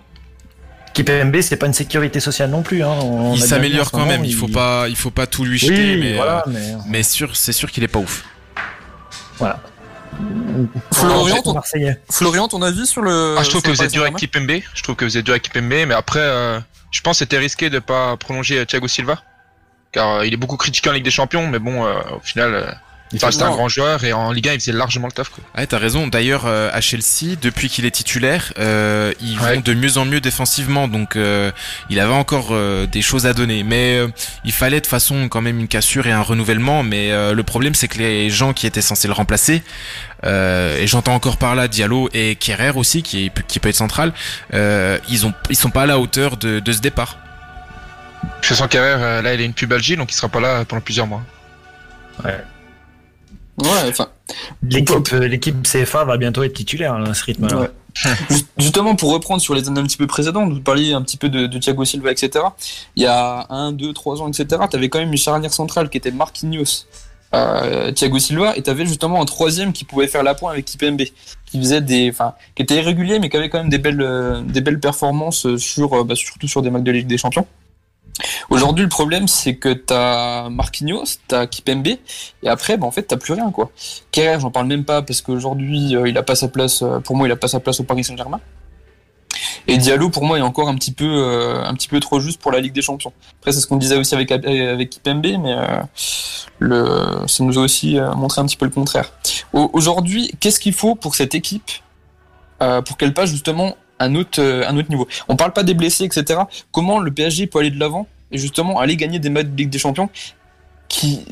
KPMB, 0.94 1.40
c'est 1.40 1.56
pas 1.56 1.66
une 1.66 1.72
sécurité 1.74 2.20
sociale 2.20 2.50
non 2.50 2.62
plus. 2.62 2.82
Hein. 2.82 2.88
On 3.02 3.34
il 3.34 3.42
s'améliore 3.42 3.90
quand 3.90 3.98
moment, 4.00 4.10
même 4.12 4.24
il 4.24 4.34
faut 4.34 4.48
pas 4.48 4.88
il 4.88 4.96
faut 4.96 5.10
pas 5.10 5.26
tout 5.26 5.44
lui 5.44 5.58
jeter 5.58 5.94
Oui, 5.94 6.00
mais, 6.00 6.14
voilà, 6.16 6.44
euh, 6.46 6.50
mais. 6.50 6.74
mais 6.86 7.02
sûr 7.02 7.34
c'est 7.36 7.52
sûr 7.52 7.70
qu'il 7.70 7.82
est 7.84 7.88
pas 7.88 7.98
ouf 8.00 8.24
Florian, 10.92 11.36
Ouais, 11.36 11.42
ton- 11.42 11.54
Marseillais. 11.54 12.00
Florian, 12.10 12.46
ton 12.48 12.62
avis 12.62 12.86
sur 12.86 13.02
le. 13.02 13.36
Ah, 13.38 13.42
je 13.42 13.50
trouve 13.50 13.62
que 13.62 13.70
vous 13.70 13.82
êtes 13.82 13.92
dur 13.92 14.02
avec 14.02 14.16
Kipembe. 14.16 14.60
Je 14.74 14.82
trouve 14.82 14.94
que 14.94 15.04
vous 15.04 15.16
êtes 15.16 15.24
dur 15.24 15.32
avec 15.32 15.42
Kipembe, 15.42 15.64
mais 15.88 15.94
après, 15.94 16.20
euh, 16.20 16.60
je 16.90 17.00
pense 17.00 17.16
que 17.16 17.18
c'était 17.20 17.38
risqué 17.38 17.70
de 17.70 17.78
pas 17.78 18.16
prolonger 18.16 18.58
euh, 18.58 18.64
Thiago 18.64 18.88
Silva. 18.88 19.22
Car 19.90 20.16
euh, 20.16 20.26
il 20.26 20.32
est 20.32 20.36
beaucoup 20.36 20.56
critiqué 20.56 20.90
en 20.90 20.92
Ligue 20.92 21.04
des 21.04 21.10
Champions, 21.10 21.46
mais 21.48 21.58
bon, 21.58 21.84
euh, 21.86 21.94
au 22.16 22.20
final, 22.20 22.54
euh, 22.54 22.70
ça 23.18 23.26
reste 23.26 23.42
un 23.42 23.50
grand 23.50 23.68
joueur 23.68 24.04
et 24.04 24.12
en 24.12 24.32
Ligue 24.32 24.48
1, 24.48 24.52
il 24.54 24.60
faisait 24.60 24.72
largement 24.72 25.06
le 25.06 25.12
taf. 25.12 25.28
Quoi. 25.28 25.42
Ouais, 25.56 25.66
t'as 25.66 25.78
raison. 25.78 26.06
D'ailleurs, 26.06 26.44
euh, 26.46 26.70
à 26.72 26.80
Chelsea, 26.80 27.36
depuis 27.40 27.68
qu'il 27.68 27.84
est 27.84 27.90
titulaire, 27.90 28.52
euh, 28.58 29.12
ils 29.20 29.38
Ouais. 29.38 29.54
vont 29.56 29.60
de 29.60 29.74
mieux 29.74 29.98
en 29.98 30.04
mieux 30.04 30.20
défensivement. 30.20 30.88
Donc, 30.88 31.16
euh, 31.16 31.50
il 31.90 32.00
avait 32.00 32.12
encore 32.14 32.48
euh, 32.52 32.86
des 32.86 33.02
choses 33.02 33.26
à 33.26 33.32
donner. 33.32 33.62
Mais 33.64 33.96
euh, 33.98 34.08
il 34.44 34.52
fallait 34.52 34.76
de 34.76 34.84
toute 34.84 34.90
façon 34.90 35.28
quand 35.28 35.40
même 35.42 35.58
une 35.58 35.68
cassure 35.68 36.06
et 36.06 36.12
un 36.12 36.22
renouvellement. 36.22 36.82
Mais 36.82 37.12
euh, 37.12 37.34
le 37.34 37.42
problème, 37.42 37.74
c'est 37.74 37.88
que 37.88 37.98
les 37.98 38.30
gens 38.30 38.52
qui 38.52 38.66
étaient 38.66 38.80
censés 38.82 39.08
le 39.08 39.14
remplacer, 39.14 39.62
euh, 40.24 40.78
et 40.78 40.86
j'entends 40.86 41.14
encore 41.14 41.36
par 41.36 41.54
là 41.54 41.68
Diallo 41.68 42.08
et 42.14 42.36
Kerrer 42.36 42.72
aussi, 42.76 43.02
qui, 43.02 43.30
qui 43.48 43.58
peut 43.58 43.68
être 43.68 43.74
central, 43.76 44.12
euh, 44.54 44.98
ils 45.08 45.26
ont, 45.26 45.34
ils 45.50 45.56
sont 45.56 45.70
pas 45.70 45.82
à 45.82 45.86
la 45.86 45.98
hauteur 45.98 46.36
de, 46.36 46.60
de 46.60 46.72
ce 46.72 46.80
départ. 46.80 47.18
Je 48.40 48.54
sens 48.54 48.68
carrière, 48.68 49.22
là, 49.22 49.34
il 49.34 49.40
a 49.40 49.44
une 49.44 49.52
pubalgie, 49.54 49.96
donc 49.96 50.12
il 50.12 50.14
sera 50.14 50.28
pas 50.28 50.40
là 50.40 50.64
pendant 50.64 50.80
plusieurs 50.80 51.06
mois. 51.08 51.22
Ouais, 52.24 52.38
enfin. 53.58 54.08
L'équipe, 54.62 55.62
CFA 55.62 56.04
va 56.04 56.16
bientôt 56.16 56.42
être 56.42 56.54
titulaire 56.54 56.94
à 56.94 57.14
ce 57.14 57.24
rythme-là. 57.24 57.56
Ouais. 57.60 57.70
Just- 58.30 58.46
Justement, 58.58 58.94
pour 58.96 59.12
reprendre 59.12 59.42
sur 59.42 59.54
les 59.54 59.68
années 59.68 59.80
un 59.80 59.84
petit 59.84 59.98
peu 59.98 60.06
précédentes, 60.06 60.50
vous 60.52 60.60
parliez 60.60 60.94
un 60.94 61.02
petit 61.02 61.18
peu 61.18 61.28
de, 61.28 61.46
de 61.46 61.58
Thiago 61.58 61.84
Silva, 61.84 62.10
etc. 62.10 62.44
Il 62.96 63.02
y 63.02 63.06
a 63.06 63.46
un, 63.50 63.72
deux, 63.72 63.92
trois 63.92 64.22
ans, 64.22 64.28
etc. 64.28 64.62
T'avais 64.70 64.88
quand 64.88 64.98
même 64.98 65.12
une 65.12 65.18
charnière 65.18 65.52
centrale 65.52 65.90
qui 65.90 65.98
était 65.98 66.10
Marquinhos, 66.10 66.86
euh, 67.34 67.92
Thiago 67.92 68.18
Silva, 68.18 68.56
et 68.56 68.62
t'avais 68.62 68.86
justement 68.86 69.20
un 69.20 69.26
troisième 69.26 69.74
qui 69.74 69.84
pouvait 69.84 70.06
faire 70.08 70.22
la 70.22 70.34
pointe 70.34 70.52
avec 70.54 70.64
Kipembe, 70.64 71.02
qui 71.44 71.58
faisait 71.58 71.82
des, 71.82 72.08
enfin, 72.10 72.32
qui 72.54 72.62
était 72.62 72.76
irrégulier, 72.76 73.18
mais 73.18 73.28
qui 73.28 73.36
avait 73.36 73.50
quand 73.50 73.58
même 73.58 73.68
des 73.68 73.78
belles, 73.78 74.00
euh, 74.00 74.40
des 74.40 74.62
belles 74.62 74.80
performances 74.80 75.56
sur, 75.56 75.92
euh, 75.92 76.04
bah, 76.04 76.14
surtout 76.14 76.48
sur 76.48 76.62
des 76.62 76.70
matchs 76.70 76.84
de 76.84 76.92
Ligue 76.92 77.06
des 77.06 77.18
Champions. 77.18 77.46
Aujourd'hui, 78.50 78.84
le 78.84 78.88
problème, 78.90 79.26
c'est 79.26 79.56
que 79.56 79.72
t'as 79.72 80.48
Marquinhos, 80.50 81.04
t'as 81.28 81.46
Kipembe, 81.46 81.86
et 81.88 82.48
après, 82.48 82.76
bah, 82.76 82.86
en 82.86 82.90
fait, 82.90 83.02
t'as 83.04 83.16
plus 83.16 83.32
rien, 83.32 83.50
quoi. 83.50 83.70
Kerrer, 84.10 84.38
j'en 84.38 84.50
parle 84.50 84.66
même 84.66 84.84
pas 84.84 85.00
parce 85.02 85.22
qu'aujourd'hui, 85.22 85.96
euh, 85.96 86.08
il 86.08 86.16
a 86.18 86.22
pas 86.22 86.34
sa 86.34 86.48
place. 86.48 86.82
euh, 86.82 87.00
pour 87.00 87.16
moi, 87.16 87.26
il 87.26 87.32
a 87.32 87.36
pas 87.36 87.48
sa 87.48 87.58
place 87.58 87.80
au 87.80 87.84
Paris 87.84 88.04
Saint-Germain. 88.04 88.40
Et 89.66 89.78
Diallo, 89.78 90.10
pour 90.10 90.24
moi, 90.24 90.38
est 90.38 90.42
encore 90.42 90.68
un 90.68 90.74
petit 90.74 90.92
peu, 90.92 91.06
euh, 91.08 91.64
un 91.64 91.72
petit 91.74 91.88
peu 91.88 92.00
trop 92.00 92.20
juste 92.20 92.40
pour 92.40 92.52
la 92.52 92.60
Ligue 92.60 92.74
des 92.74 92.82
Champions. 92.82 93.12
Après, 93.40 93.52
c'est 93.52 93.60
ce 93.60 93.66
qu'on 93.66 93.76
disait 93.76 93.96
aussi 93.96 94.14
avec 94.14 94.30
avec 94.30 94.90
Kipembe, 94.90 95.26
mais 95.40 95.56
ça 96.60 97.44
nous 97.44 97.58
a 97.58 97.62
aussi 97.62 97.96
montré 98.16 98.40
un 98.40 98.46
petit 98.46 98.56
peu 98.56 98.64
le 98.66 98.70
contraire. 98.72 99.12
Au- 99.52 99.70
Aujourd'hui, 99.72 100.32
qu'est-ce 100.40 100.60
qu'il 100.60 100.74
faut 100.74 100.94
pour 100.96 101.14
cette 101.14 101.34
équipe 101.34 101.70
pour 102.84 102.96
qu'elle 102.96 103.14
passe 103.14 103.30
justement 103.30 103.76
un 104.02 104.14
autre, 104.14 104.40
euh, 104.40 104.68
un 104.68 104.76
autre 104.76 104.90
niveau 104.90 105.08
On 105.28 105.36
parle 105.36 105.52
pas 105.52 105.62
des 105.62 105.74
blessés, 105.74 106.04
etc. 106.04 106.40
Comment 106.70 106.98
le 106.98 107.10
PSG 107.12 107.46
peut 107.46 107.58
aller 107.58 107.70
de 107.70 107.78
l'avant 107.78 108.06
et 108.30 108.38
justement 108.38 108.80
aller 108.80 108.96
gagner 108.96 109.18
des 109.18 109.30
matchs 109.30 109.46
de 109.46 109.56
Ligue 109.56 109.70
des 109.70 109.78
Champions 109.78 110.08
qui 110.88 111.24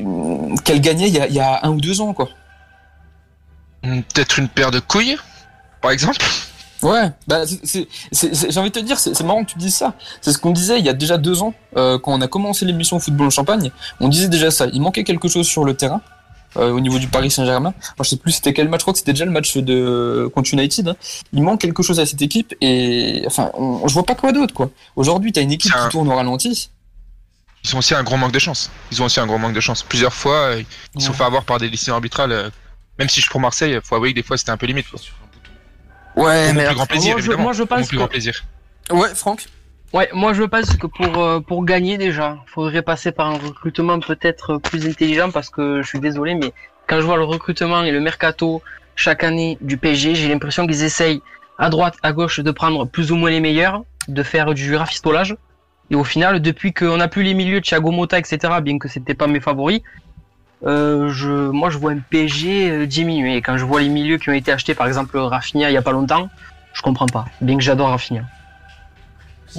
qu'elle 0.65 0.81
gagnait 0.81 1.07
il 1.07 1.13
y, 1.13 1.19
a, 1.19 1.27
il 1.27 1.33
y 1.33 1.39
a 1.39 1.59
un 1.63 1.69
ou 1.69 1.79
deux 1.79 2.01
ans, 2.01 2.13
quoi. 2.13 2.29
Hmm, 3.83 4.01
Peut-être 4.01 4.39
une 4.39 4.47
paire 4.47 4.71
de 4.71 4.79
couilles, 4.79 5.17
par 5.81 5.91
exemple. 5.91 6.17
Ouais, 6.81 7.11
bah 7.27 7.43
j'ai 7.45 8.57
envie 8.57 8.71
de 8.71 8.79
te 8.79 8.79
dire, 8.79 8.97
c'est 8.99 9.13
c'est 9.13 9.23
marrant 9.23 9.43
que 9.43 9.51
tu 9.51 9.59
dises 9.59 9.75
ça. 9.75 9.93
C'est 10.19 10.31
ce 10.31 10.39
qu'on 10.39 10.51
disait 10.51 10.79
il 10.79 10.85
y 10.85 10.89
a 10.89 10.93
déjà 10.93 11.17
deux 11.19 11.43
ans, 11.43 11.53
euh, 11.77 11.99
quand 11.99 12.11
on 12.11 12.21
a 12.21 12.27
commencé 12.27 12.65
l'émission 12.65 12.99
Football 12.99 13.27
en 13.27 13.31
Champagne. 13.31 13.71
On 13.99 14.07
disait 14.07 14.29
déjà 14.29 14.49
ça. 14.49 14.65
Il 14.73 14.81
manquait 14.81 15.03
quelque 15.03 15.27
chose 15.27 15.47
sur 15.47 15.63
le 15.63 15.75
terrain. 15.75 16.01
Euh, 16.57 16.71
au 16.71 16.79
niveau 16.79 16.99
du 16.99 17.07
Paris 17.07 17.31
Saint-Germain. 17.31 17.73
Moi, 17.97 18.03
je 18.03 18.09
sais 18.09 18.17
plus 18.17 18.31
c'était 18.33 18.53
quel 18.53 18.67
match, 18.69 18.79
je 18.81 18.83
crois 18.83 18.93
que 18.93 18.99
c'était 18.99 19.13
déjà 19.13 19.25
le 19.25 19.31
match 19.31 19.57
de 19.57 20.29
contre 20.33 20.53
United. 20.53 20.87
hein. 20.89 20.95
Il 21.33 21.43
manque 21.43 21.61
quelque 21.61 21.83
chose 21.83 21.99
à 21.99 22.05
cette 22.05 22.21
équipe 22.21 22.53
et 22.61 23.23
enfin, 23.25 23.51
on, 23.53 23.87
je 23.87 23.93
vois 23.93 24.05
pas 24.05 24.15
quoi 24.15 24.31
d'autre 24.31 24.53
quoi. 24.53 24.69
Aujourd'hui, 24.95 25.31
t'as 25.31 25.41
une 25.41 25.51
équipe 25.51 25.73
un- 25.75 25.83
qui 25.85 25.89
tourne 25.91 26.07
au 26.09 26.15
ralenti. 26.15 26.69
Ils 27.63 27.75
ont 27.75 27.79
aussi 27.79 27.93
un 27.93 28.03
gros 28.03 28.17
manque 28.17 28.31
de 28.31 28.39
chance. 28.39 28.71
Ils 28.91 29.01
ont 29.01 29.05
aussi 29.05 29.19
un 29.19 29.27
gros 29.27 29.37
manque 29.37 29.53
de 29.53 29.59
chance. 29.59 29.83
Plusieurs 29.83 30.13
fois, 30.13 30.35
euh, 30.35 30.63
ils 30.95 30.99
se 31.01 31.05
sont 31.07 31.11
Ouais. 31.11 31.17
fait 31.19 31.23
avoir 31.25 31.43
par 31.43 31.59
des 31.59 31.69
décisions 31.69 31.93
arbitrales. 31.93 32.31
euh, 32.31 32.49
Même 32.99 33.07
si 33.09 33.15
je 33.17 33.21
suis 33.21 33.31
pour 33.31 33.39
Marseille, 33.39 33.79
faut 33.83 33.95
avouer 33.95 34.11
que 34.11 34.15
des 34.15 34.23
fois 34.23 34.35
c'était 34.37 34.51
un 34.51 34.57
peu 34.57 34.65
limite. 34.65 34.87
Quoi. 34.89 34.99
Ouais, 36.15 36.51
mais 36.53 36.65
plus 36.65 36.75
grand 36.75 36.85
plaisir, 36.85 37.13
moi, 37.13 37.21
je- 37.21 37.31
moi, 37.31 37.53
je 37.53 37.63
pense 37.63 37.79
plus 37.87 37.91
que- 37.91 37.95
grand 37.97 38.07
plaisir. 38.07 38.43
ouais, 38.91 39.13
Franck. 39.15 39.45
Ouais, 39.93 40.09
moi 40.13 40.31
je 40.31 40.43
pense 40.43 40.77
que 40.77 40.87
pour 40.87 41.21
euh, 41.21 41.41
pour 41.41 41.65
gagner 41.65 41.97
déjà, 41.97 42.37
faudrait 42.45 42.81
passer 42.81 43.11
par 43.11 43.27
un 43.27 43.37
recrutement 43.37 43.99
peut-être 43.99 44.57
plus 44.57 44.87
intelligent 44.87 45.31
parce 45.31 45.49
que 45.49 45.81
je 45.81 45.87
suis 45.87 45.99
désolé, 45.99 46.33
mais 46.33 46.53
quand 46.87 47.01
je 47.01 47.05
vois 47.05 47.17
le 47.17 47.25
recrutement 47.25 47.83
et 47.83 47.91
le 47.91 47.99
mercato 47.99 48.61
chaque 48.95 49.23
année 49.25 49.57
du 49.59 49.75
PSG, 49.75 50.15
j'ai 50.15 50.29
l'impression 50.29 50.65
qu'ils 50.65 50.83
essayent 50.83 51.21
à 51.57 51.69
droite, 51.69 51.95
à 52.03 52.13
gauche 52.13 52.39
de 52.39 52.51
prendre 52.51 52.85
plus 52.85 53.11
ou 53.11 53.17
moins 53.17 53.31
les 53.31 53.41
meilleurs, 53.41 53.83
de 54.07 54.23
faire 54.23 54.53
du 54.53 54.75
rafistolage. 54.75 55.35
Et 55.89 55.95
au 55.95 56.05
final, 56.05 56.41
depuis 56.41 56.71
qu'on 56.71 56.97
n'a 56.97 57.09
plus 57.09 57.23
les 57.23 57.33
milieux, 57.33 57.59
Thiago 57.59 57.91
Motta, 57.91 58.17
etc., 58.17 58.37
bien 58.61 58.79
que 58.79 58.87
c'était 58.87 59.13
pas 59.13 59.27
mes 59.27 59.41
favoris, 59.41 59.81
euh, 60.65 61.09
je, 61.09 61.49
moi 61.49 61.69
je 61.69 61.77
vois 61.77 61.91
un 61.91 61.99
PSG 61.99 62.71
euh, 62.71 62.85
diminuer. 62.85 63.35
Et 63.35 63.41
quand 63.41 63.57
je 63.57 63.65
vois 63.65 63.81
les 63.81 63.89
milieux 63.89 64.17
qui 64.17 64.29
ont 64.29 64.33
été 64.33 64.53
achetés, 64.53 64.73
par 64.73 64.87
exemple 64.87 65.17
Rafinha 65.17 65.69
il 65.69 65.73
y 65.73 65.77
a 65.77 65.81
pas 65.81 65.91
longtemps, 65.91 66.29
je 66.73 66.81
comprends 66.81 67.07
pas. 67.07 67.25
Bien 67.41 67.57
que 67.57 67.63
j'adore 67.63 67.89
Rafinha. 67.89 68.23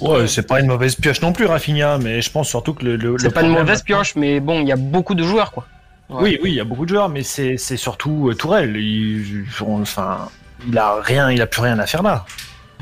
Ouais, 0.00 0.26
c'est 0.26 0.46
pas 0.46 0.60
une 0.60 0.66
mauvaise 0.66 0.94
pioche 0.94 1.20
non 1.20 1.32
plus, 1.32 1.46
Rafinha, 1.46 1.98
mais 1.98 2.22
je 2.22 2.30
pense 2.30 2.48
surtout 2.48 2.74
que 2.74 2.84
le. 2.84 2.96
le 2.96 3.18
c'est 3.18 3.30
pas 3.30 3.42
une 3.42 3.52
mauvaise 3.52 3.82
pioche, 3.82 4.14
mais 4.16 4.40
bon, 4.40 4.60
il 4.60 4.68
y 4.68 4.72
a 4.72 4.76
beaucoup 4.76 5.14
de 5.14 5.22
joueurs, 5.22 5.52
quoi. 5.52 5.66
Oui, 6.08 6.38
oui, 6.42 6.50
il 6.50 6.54
y 6.54 6.60
a 6.60 6.64
beaucoup 6.64 6.84
de 6.84 6.90
joueurs, 6.90 7.08
mais 7.08 7.22
c'est 7.22 7.56
surtout 7.56 8.28
euh, 8.28 8.34
Tourelle. 8.34 8.76
Il, 8.76 9.44
enfin, 9.62 10.28
il 10.66 10.76
a 10.76 11.00
rien, 11.00 11.30
il 11.30 11.40
a 11.40 11.46
plus 11.46 11.62
rien 11.62 11.78
à 11.78 11.86
faire 11.86 12.02
là. 12.02 12.24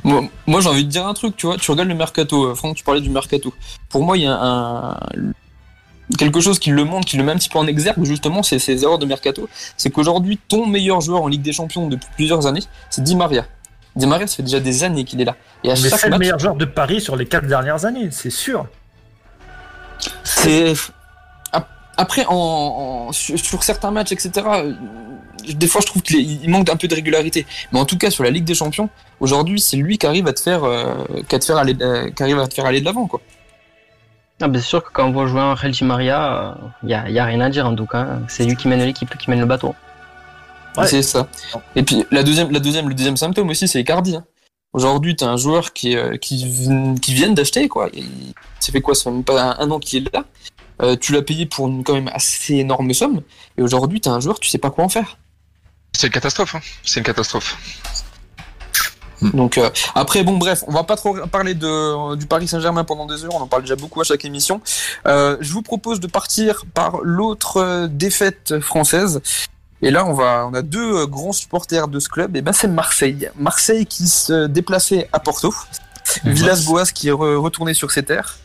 Moi, 0.03 0.25
moi 0.47 0.61
j'ai 0.61 0.69
envie 0.69 0.85
de 0.85 0.91
dire 0.91 1.07
un 1.07 1.15
truc, 1.15 1.37
tu 1.37 1.47
vois, 1.47 1.57
tu 1.57 1.71
regardes 1.71 1.89
le 1.89 1.95
mercato, 1.95 2.47
euh, 2.47 2.55
Franck, 2.55 2.77
tu 2.77 2.85
parlais 2.85 3.01
du 3.01 3.11
mercato. 3.11 3.53
Pour 3.89 4.03
moi, 4.03 4.17
il 4.17 4.25
y 4.25 4.27
a 4.27 4.33
un, 4.33 4.99
quelque 6.17 6.41
chose 6.41 6.59
qui 6.59 6.71
le 6.71 6.85
montre, 6.85 7.07
qui 7.07 7.17
le 7.17 7.25
met 7.25 7.33
un 7.33 7.37
petit 7.37 7.49
peu 7.49 7.59
en 7.59 7.67
exergue, 7.67 8.05
justement, 8.05 8.43
c'est 8.43 8.59
ces 8.59 8.83
erreurs 8.83 8.99
de 8.99 9.07
mercato. 9.07 9.49
C'est 9.77 9.91
qu'aujourd'hui, 9.91 10.39
ton 10.49 10.67
meilleur 10.67 11.01
joueur 11.01 11.23
en 11.23 11.29
Ligue 11.29 11.43
des 11.43 11.53
Champions 11.53 11.87
depuis 11.89 12.09
plusieurs 12.17 12.47
années, 12.47 12.63
c'est 12.89 13.03
Di 13.03 13.15
Maria. 13.15 13.47
Di 13.97 14.07
Maria, 14.07 14.27
ça 14.27 14.37
fait 14.37 14.43
déjà 14.43 14.61
des 14.61 14.85
années 14.85 15.05
qu'il 15.05 15.21
est 15.21 15.25
là. 15.25 15.37
Et 15.65 15.71
à 15.71 15.75
Mais 15.75 15.91
c'est 15.91 16.09
le 16.09 16.19
meilleur 16.19 16.39
joueur 16.39 16.55
de 16.55 16.65
Paris 16.65 17.01
sur 17.01 17.17
les 17.17 17.27
quatre 17.27 17.47
dernières 17.47 17.85
années, 17.85 18.09
c'est 18.11 18.31
sûr. 18.31 18.67
C'est 20.25 20.75
après, 22.01 22.25
en, 22.29 23.13
sur, 23.13 23.63
certains 23.63 23.91
matchs, 23.91 24.13
etc., 24.13 24.31
euh, 24.47 24.73
des 25.55 25.67
fois 25.67 25.83
je 25.83 25.87
trouve 25.87 26.01
qu'il 26.01 26.49
manque 26.49 26.71
un 26.71 26.77
peu 26.77 26.89
de 26.89 26.95
régularité. 26.95 27.47
Mais 27.73 27.79
en 27.79 27.85
tout 27.85 27.99
cas, 27.99 28.11
sur 28.11 28.25
la 28.25 28.31
Ligue 28.31 28.45
des 28.45 28.55
Champions, 28.55 28.89
aujourd'hui, 29.21 29.61
c'est 29.61 29.77
lui 29.77 29.99
qui 29.99 30.07
arrive 30.07 30.27
à 30.27 30.33
te 30.33 30.41
faire, 30.41 30.65
euh, 30.65 30.95
te 31.29 31.45
faire 31.45 31.59
aller, 31.59 31.77
euh, 31.83 32.11
qui 32.11 32.23
arrive 32.23 32.39
à 32.39 32.47
te 32.47 32.55
faire 32.55 32.65
aller 32.65 32.81
de 32.81 32.87
l'avant, 32.87 33.07
quoi. 33.07 33.21
Ah, 34.41 34.49
bien 34.49 34.63
sûr 34.63 34.83
que 34.83 34.89
quand 34.91 35.07
on 35.07 35.13
voit 35.13 35.27
jouer 35.27 35.43
un 35.43 35.53
Real 35.53 35.75
Maria, 35.83 36.57
il 36.83 36.87
n'y 36.87 36.95
a, 36.95 37.11
y 37.11 37.19
a, 37.19 37.25
rien 37.27 37.41
à 37.43 37.51
dire 37.51 37.67
en 37.67 37.77
tout 37.77 37.85
cas. 37.85 38.07
C'est 38.29 38.47
lui 38.47 38.57
qui 38.57 38.69
mène 38.69 38.81
l'équipe, 38.81 39.15
qui 39.19 39.29
mène 39.29 39.41
le 39.41 39.45
bateau. 39.45 39.75
C'est 40.87 41.03
ça. 41.03 41.29
Et 41.77 41.83
puis 41.83 42.05
la 42.11 42.23
deuxième, 42.23 42.51
la 42.51 42.61
deuxième, 42.61 42.89
le 42.89 42.95
deuxième 42.95 43.17
symptôme 43.17 43.49
aussi, 43.51 43.69
c'est 43.69 43.81
Icardi. 43.81 44.17
Hein. 44.17 44.25
Aujourd'hui, 44.73 45.17
tu 45.17 45.25
as 45.25 45.29
un 45.29 45.37
joueur 45.37 45.73
qui, 45.73 45.97
qui, 46.21 46.47
qui 47.03 47.15
vient 47.15 47.33
d'acheter, 47.33 47.69
quoi. 47.69 47.89
Il, 47.93 48.35
ça 48.61 48.73
fait 48.73 48.81
quoi, 48.81 48.95
ça 48.95 49.05
fait 49.05 49.11
même 49.11 49.25
pas 49.25 49.57
un, 49.59 49.71
an 49.71 49.79
qu'il 49.79 50.07
est 50.07 50.15
là. 50.15 50.25
Euh, 50.83 50.97
tu 50.97 51.13
l'as 51.13 51.23
payé 51.23 51.47
pour 51.47 51.69
une 51.69 51.83
quand 51.83 51.95
même 51.95 52.11
assez 52.13 52.57
énorme 52.57 52.93
somme, 52.95 53.23
et 53.59 53.63
aujourd'hui, 53.63 54.01
tu 54.01 54.09
as 54.09 54.13
un 54.13 54.21
joueur, 54.21 54.39
tu 54.41 54.49
sais 54.49 54.59
pas 54.59 54.71
quoi 54.71 54.85
en 54.85 54.89
faire. 54.89 55.19
C'est 55.93 56.07
une 56.07 56.13
catastrophe, 56.13 56.55
hein. 56.55 56.61
c'est 56.85 57.01
une 57.01 57.05
catastrophe. 57.05 57.59
Hmm. 59.21 59.31
Donc 59.33 59.59
euh, 59.59 59.69
après 59.95 60.23
bon 60.23 60.39
bref, 60.39 60.65
on 60.67 60.73
va 60.73 60.83
pas 60.83 60.97
trop 60.97 61.15
parler 61.27 61.53
de, 61.53 62.17
du 62.17 62.25
Paris 62.25 62.49
Saint-Germain 62.49 62.85
pendant 62.85 63.05
des 63.05 63.23
heures, 63.23 63.35
on 63.35 63.41
en 63.41 63.47
parle 63.47 63.63
déjà 63.63 63.77
beaucoup 63.77 64.01
à 64.01 64.05
chaque 64.05 64.25
émission. 64.25 64.63
Euh, 65.07 65.37
je 65.41 65.53
vous 65.53 65.61
propose 65.61 66.01
de 66.01 66.07
partir 66.07 66.65
par 66.73 67.01
l'autre 67.03 67.87
défaite 67.91 68.61
française. 68.61 69.21
Et 69.83 69.91
là, 69.91 70.07
on 70.07 70.13
va, 70.13 70.47
on 70.51 70.55
a 70.55 70.63
deux 70.63 71.07
grands 71.07 71.33
supporters 71.33 71.89
de 71.89 71.99
ce 72.01 72.09
club. 72.09 72.37
Et 72.37 72.43
ben, 72.43 72.53
c'est 72.53 72.69
Marseille. 72.69 73.31
Marseille 73.39 73.87
qui 73.87 74.09
se 74.09 74.47
déplaçait 74.47 75.09
à 75.13 75.21
Porto. 75.21 75.55
Villas-Boas 76.25 76.87
qui 76.93 77.09
est 77.09 77.13
retourné 77.13 77.75
sur 77.75 77.91
ses 77.91 78.03
terres. 78.03 78.39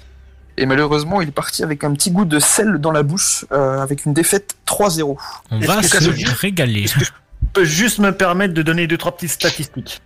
Et 0.57 0.65
malheureusement, 0.65 1.21
il 1.21 1.27
est 1.29 1.33
parti 1.33 1.63
avec 1.63 1.83
un 1.83 1.93
petit 1.93 2.11
goût 2.11 2.25
de 2.25 2.39
sel 2.39 2.77
dans 2.77 2.91
la 2.91 3.03
bouche, 3.03 3.45
euh, 3.51 3.81
avec 3.81 4.05
une 4.05 4.13
défaite 4.13 4.55
3-0. 4.65 5.17
On 5.51 5.59
va 5.59 5.83
se 5.83 6.39
régaler. 6.39 6.87
je 6.87 7.09
peux 7.51 7.65
juste 7.65 7.99
me 7.99 8.11
permettre 8.11 8.53
de 8.53 8.61
donner 8.61 8.87
deux, 8.87 8.97
trois 8.97 9.11
petites 9.13 9.31
statistiques? 9.31 10.01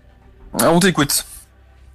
Ah, 0.60 0.72
On 0.72 0.80
t'écoute. 0.80 1.26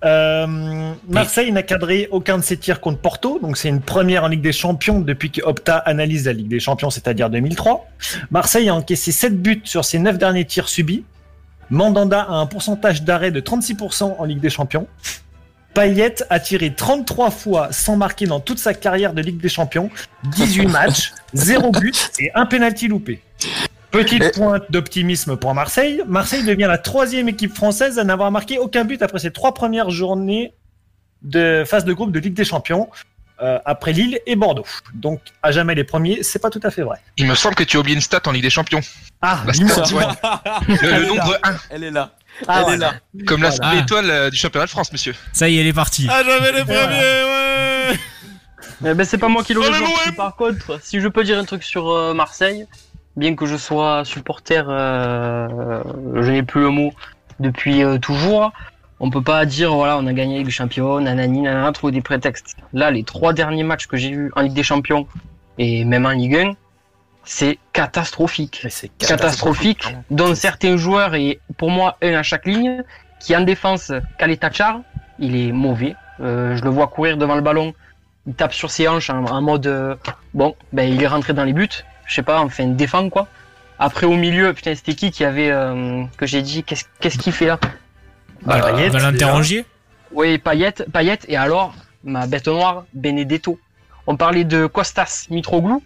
Euh, 0.04 0.92
Marseille 1.08 1.50
n'a 1.52 1.62
cadré 1.62 2.08
aucun 2.10 2.38
de 2.38 2.42
ses 2.42 2.56
tirs 2.56 2.80
contre 2.80 2.98
Porto, 2.98 3.38
donc 3.40 3.56
c'est 3.56 3.68
une 3.68 3.80
première 3.80 4.24
en 4.24 4.28
Ligue 4.28 4.42
des 4.42 4.52
Champions 4.52 5.00
depuis 5.00 5.30
qu'Opta 5.30 5.78
analyse 5.78 6.26
la 6.26 6.32
Ligue 6.32 6.48
des 6.48 6.60
Champions, 6.60 6.90
c'est-à-dire 6.90 7.30
2003. 7.30 7.88
Marseille 8.30 8.68
a 8.68 8.74
encaissé 8.74 9.12
7 9.12 9.40
buts 9.40 9.62
sur 9.64 9.84
ses 9.84 9.98
9 9.98 10.18
derniers 10.18 10.44
tirs 10.44 10.68
subis. 10.68 11.04
Mandanda 11.70 12.22
a 12.22 12.34
un 12.34 12.46
pourcentage 12.46 13.02
d'arrêt 13.02 13.30
de 13.30 13.40
36% 13.40 14.16
en 14.18 14.24
Ligue 14.24 14.40
des 14.40 14.50
Champions. 14.50 14.86
Payet 15.72 16.14
a 16.30 16.38
tiré 16.38 16.72
33 16.72 17.30
fois 17.30 17.68
sans 17.72 17.96
marquer 17.96 18.26
dans 18.26 18.40
toute 18.40 18.58
sa 18.58 18.74
carrière 18.74 19.12
de 19.12 19.22
Ligue 19.22 19.40
des 19.40 19.48
Champions, 19.48 19.90
18 20.36 20.66
matchs, 20.68 21.12
0 21.34 21.72
but 21.72 22.12
et 22.20 22.30
un 22.34 22.46
penalty 22.46 22.88
loupé. 22.88 23.20
Petite 23.94 24.34
pointe 24.34 24.64
d'optimisme 24.70 25.36
pour 25.36 25.54
Marseille. 25.54 26.02
Marseille 26.06 26.42
devient 26.44 26.66
la 26.68 26.78
troisième 26.78 27.28
équipe 27.28 27.54
française 27.54 27.98
à 27.98 28.04
n'avoir 28.04 28.30
marqué 28.32 28.58
aucun 28.58 28.84
but 28.84 29.00
après 29.02 29.20
ses 29.20 29.30
trois 29.30 29.54
premières 29.54 29.90
journées 29.90 30.52
de 31.22 31.62
phase 31.64 31.84
de 31.84 31.92
groupe 31.92 32.10
de 32.10 32.18
Ligue 32.18 32.34
des 32.34 32.44
Champions. 32.44 32.88
Euh, 33.42 33.58
après 33.64 33.92
Lille 33.92 34.20
et 34.26 34.36
Bordeaux. 34.36 34.66
Donc, 34.94 35.20
à 35.42 35.50
jamais 35.50 35.74
les 35.74 35.82
premiers, 35.82 36.22
c'est 36.22 36.38
pas 36.38 36.50
tout 36.50 36.60
à 36.62 36.70
fait 36.70 36.82
vrai. 36.82 36.98
Il 37.16 37.26
me 37.26 37.34
semble 37.34 37.56
que 37.56 37.64
tu 37.64 37.76
as 37.76 37.80
oublié 37.80 37.96
une 37.96 38.00
stat 38.00 38.20
en 38.26 38.30
Ligue 38.30 38.44
des 38.44 38.50
Champions. 38.50 38.80
Ah, 39.22 39.42
la 39.44 39.52
stat, 39.52 39.84
le, 40.68 41.08
nombre 41.08 41.38
1. 41.42 41.56
Elle 41.70 41.84
est 41.84 41.90
là. 41.90 42.12
Ah, 42.46 42.64
elle 42.66 42.74
est 42.74 42.76
là. 42.76 42.94
Comme 43.26 43.42
l'étoile 43.42 44.10
euh, 44.10 44.30
du 44.30 44.36
championnat 44.36 44.66
de 44.66 44.70
France, 44.70 44.92
monsieur. 44.92 45.16
Ça 45.32 45.48
y 45.48 45.56
est, 45.56 45.62
elle 45.62 45.66
est 45.66 45.72
partie. 45.72 46.06
Ah, 46.08 46.22
j'avais 46.24 46.52
les 46.52 46.64
premiers, 46.64 46.76
ouais. 46.76 47.98
Eh 48.86 48.94
ben, 48.94 49.04
c'est 49.04 49.18
pas 49.18 49.28
moi 49.28 49.42
qui 49.42 49.54
l'aurais 49.54 49.70
dit. 49.70 50.12
Par 50.16 50.36
contre, 50.36 50.78
si 50.82 51.00
je 51.00 51.08
peux 51.08 51.24
dire 51.24 51.38
un 51.38 51.44
truc 51.44 51.64
sur 51.64 51.90
euh, 51.90 52.14
Marseille, 52.14 52.66
bien 53.16 53.34
que 53.34 53.46
je 53.46 53.56
sois 53.56 54.04
supporter, 54.04 54.66
euh, 54.68 55.82
je 56.14 56.30
n'ai 56.30 56.42
plus 56.42 56.62
le 56.62 56.70
mot 56.70 56.92
depuis 57.40 57.82
toujours. 58.00 58.52
On 59.00 59.10
peut 59.10 59.22
pas 59.22 59.44
dire 59.44 59.74
voilà 59.74 59.98
on 59.98 60.06
a 60.06 60.12
gagné 60.12 60.38
Ligue 60.38 60.46
des 60.46 60.52
Champions, 60.52 61.00
nanani, 61.00 61.42
nanana, 61.42 61.72
trouver 61.72 61.92
des 61.92 62.00
prétextes. 62.00 62.56
Là, 62.72 62.90
les 62.90 63.02
trois 63.02 63.32
derniers 63.32 63.64
matchs 63.64 63.86
que 63.86 63.96
j'ai 63.96 64.10
vus 64.10 64.32
en 64.36 64.42
Ligue 64.42 64.54
des 64.54 64.62
Champions 64.62 65.06
et 65.58 65.84
même 65.84 66.06
en 66.06 66.10
Ligue 66.10 66.36
1, 66.36 66.52
c'est 67.24 67.58
catastrophique. 67.72 68.66
C'est 68.68 68.90
catastrophique, 68.98 69.94
dont 70.10 70.34
certains 70.34 70.76
joueurs, 70.76 71.14
et 71.14 71.40
pour 71.56 71.70
moi 71.70 71.96
un 72.02 72.14
à 72.14 72.22
chaque 72.22 72.46
ligne, 72.46 72.82
qui 73.20 73.34
en 73.36 73.40
défense, 73.40 73.92
Tachar, 74.40 74.80
il 75.18 75.36
est 75.36 75.52
mauvais. 75.52 75.96
Euh, 76.20 76.56
je 76.56 76.62
le 76.62 76.70
vois 76.70 76.86
courir 76.88 77.16
devant 77.16 77.34
le 77.34 77.40
ballon, 77.40 77.72
il 78.26 78.34
tape 78.34 78.52
sur 78.52 78.70
ses 78.70 78.86
hanches 78.86 79.10
en, 79.10 79.42
mode 79.42 79.66
euh, 79.66 79.96
bon, 80.32 80.54
ben 80.72 80.88
il 80.88 81.02
est 81.02 81.06
rentré 81.06 81.32
dans 81.32 81.44
les 81.44 81.52
buts, 81.52 81.68
je 82.06 82.14
sais 82.14 82.22
pas, 82.22 82.40
enfin 82.40 82.66
défend 82.66 83.08
quoi. 83.10 83.28
Après 83.78 84.06
au 84.06 84.16
milieu, 84.16 84.52
putain 84.52 84.74
c'était 84.74 84.94
qui 84.94 85.10
qui 85.10 85.24
avait 85.24 85.50
euh, 85.50 86.04
que 86.16 86.26
j'ai 86.26 86.42
dit 86.42 86.64
qu'est-ce 86.64 87.18
qu'il 87.18 87.32
fait 87.32 87.46
là? 87.46 87.58
Bah, 88.42 88.72
l'interroger 88.72 89.64
Oui, 90.12 90.38
Payette, 90.38 90.84
Payette, 90.92 91.24
et 91.28 91.36
alors 91.36 91.74
ma 92.04 92.26
bête 92.26 92.46
noire, 92.46 92.84
Benedetto. 92.92 93.58
On 94.06 94.16
parlait 94.16 94.44
de 94.44 94.66
Costas 94.66 95.26
Mitroglou, 95.30 95.82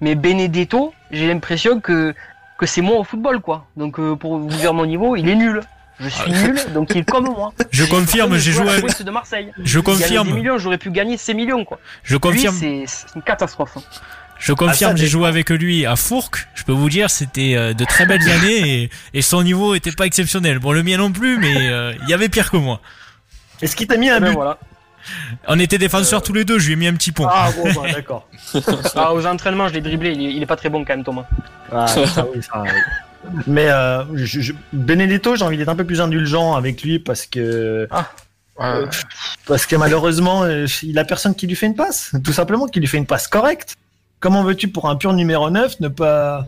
mais 0.00 0.14
Benedetto, 0.14 0.94
j'ai 1.10 1.26
l'impression 1.26 1.80
que, 1.80 2.14
que 2.58 2.66
c'est 2.66 2.80
moi 2.80 2.96
au 2.98 3.04
football, 3.04 3.40
quoi. 3.40 3.66
Donc, 3.76 3.98
euh, 3.98 4.14
pour 4.14 4.38
vous 4.38 4.48
dire 4.48 4.72
mon 4.72 4.86
niveau, 4.86 5.16
il 5.16 5.28
est 5.28 5.34
nul. 5.34 5.60
Je 6.00 6.08
suis 6.08 6.32
ah. 6.32 6.46
nul, 6.46 6.56
donc 6.72 6.90
il 6.90 6.98
est 6.98 7.10
comme 7.10 7.24
moi. 7.24 7.52
Je 7.72 7.84
confirme, 7.84 8.36
j'ai 8.36 8.52
joué 8.52 8.68
à 8.68 9.02
de 9.02 9.10
Marseille. 9.10 9.52
Je 9.64 9.80
confirme. 9.80 10.32
millions, 10.32 10.56
j'aurais 10.56 10.78
pu 10.78 10.92
gagner 10.92 11.16
6 11.16 11.34
millions, 11.34 11.64
quoi. 11.64 11.80
Je 12.04 12.16
confirme. 12.16 12.54
C'est 12.54 12.86
une 13.16 13.22
catastrophe. 13.22 13.78
Hein. 13.78 13.82
Je 14.38 14.52
confirme, 14.52 14.92
ah, 14.94 14.96
j'ai 14.96 15.08
joué 15.08 15.26
avec 15.26 15.50
lui 15.50 15.84
à 15.84 15.96
Fourques. 15.96 16.48
Je 16.54 16.62
peux 16.62 16.72
vous 16.72 16.88
dire, 16.88 17.10
c'était 17.10 17.54
euh, 17.56 17.74
de 17.74 17.84
très 17.84 18.06
belles 18.06 18.28
années 18.28 18.90
et, 19.14 19.22
son 19.22 19.42
niveau 19.42 19.74
était 19.74 19.92
pas 19.92 20.06
exceptionnel. 20.06 20.58
Bon, 20.58 20.72
le 20.72 20.82
mien 20.82 20.96
non 20.96 21.10
plus, 21.10 21.38
mais 21.38 21.68
euh, 21.68 21.92
il 22.02 22.08
y 22.08 22.14
avait 22.14 22.28
pire 22.28 22.50
que 22.50 22.56
moi. 22.56 22.80
Est-ce 23.60 23.74
qu'il 23.74 23.86
t'a 23.86 23.96
mis 23.96 24.08
un 24.08 24.20
ben 24.20 24.28
but 24.28 24.34
voilà. 24.34 24.58
On 25.46 25.58
était 25.58 25.78
défenseurs 25.78 26.22
tous 26.22 26.32
les 26.32 26.44
deux, 26.44 26.58
je 26.58 26.66
lui 26.66 26.72
ai 26.74 26.76
mis 26.76 26.86
un 26.86 26.94
petit 26.94 27.12
pont. 27.12 27.26
Ah 27.28 27.50
bon, 27.56 27.72
bah, 27.72 27.92
d'accord. 27.94 28.28
ah, 28.94 29.14
aux 29.14 29.26
entraînements, 29.26 29.68
je 29.68 29.74
l'ai 29.74 29.80
dribblé, 29.80 30.12
il 30.12 30.42
est, 30.42 30.46
pas 30.46 30.56
très 30.56 30.68
bon 30.68 30.84
quand 30.84 30.94
même, 30.94 31.04
Thomas. 31.04 31.24
Ah, 31.72 31.86
ça, 31.86 32.26
oui, 32.34 32.42
ça, 32.42 32.64
Mais 33.46 33.68
euh, 33.68 34.04
Benedetto, 34.72 35.36
j'ai 35.36 35.44
envie 35.44 35.56
d'être 35.56 35.68
un 35.68 35.76
peu 35.76 35.84
plus 35.84 36.00
indulgent 36.00 36.54
avec 36.54 36.82
lui 36.82 36.98
parce 36.98 37.26
que. 37.26 37.88
Ah. 37.90 38.10
Euh, 38.60 38.86
parce 39.46 39.66
que 39.66 39.76
malheureusement, 39.76 40.42
euh, 40.42 40.66
il 40.82 40.98
a 40.98 41.04
personne 41.04 41.34
qui 41.34 41.46
lui 41.46 41.54
fait 41.54 41.66
une 41.66 41.76
passe. 41.76 42.12
Tout 42.24 42.32
simplement, 42.32 42.66
qui 42.66 42.80
lui 42.80 42.88
fait 42.88 42.98
une 42.98 43.06
passe 43.06 43.28
correcte. 43.28 43.76
Comment 44.20 44.42
veux-tu, 44.42 44.68
pour 44.68 44.88
un 44.88 44.96
pur 44.96 45.12
numéro 45.12 45.50
9, 45.50 45.80
ne 45.80 45.88
pas 45.88 46.46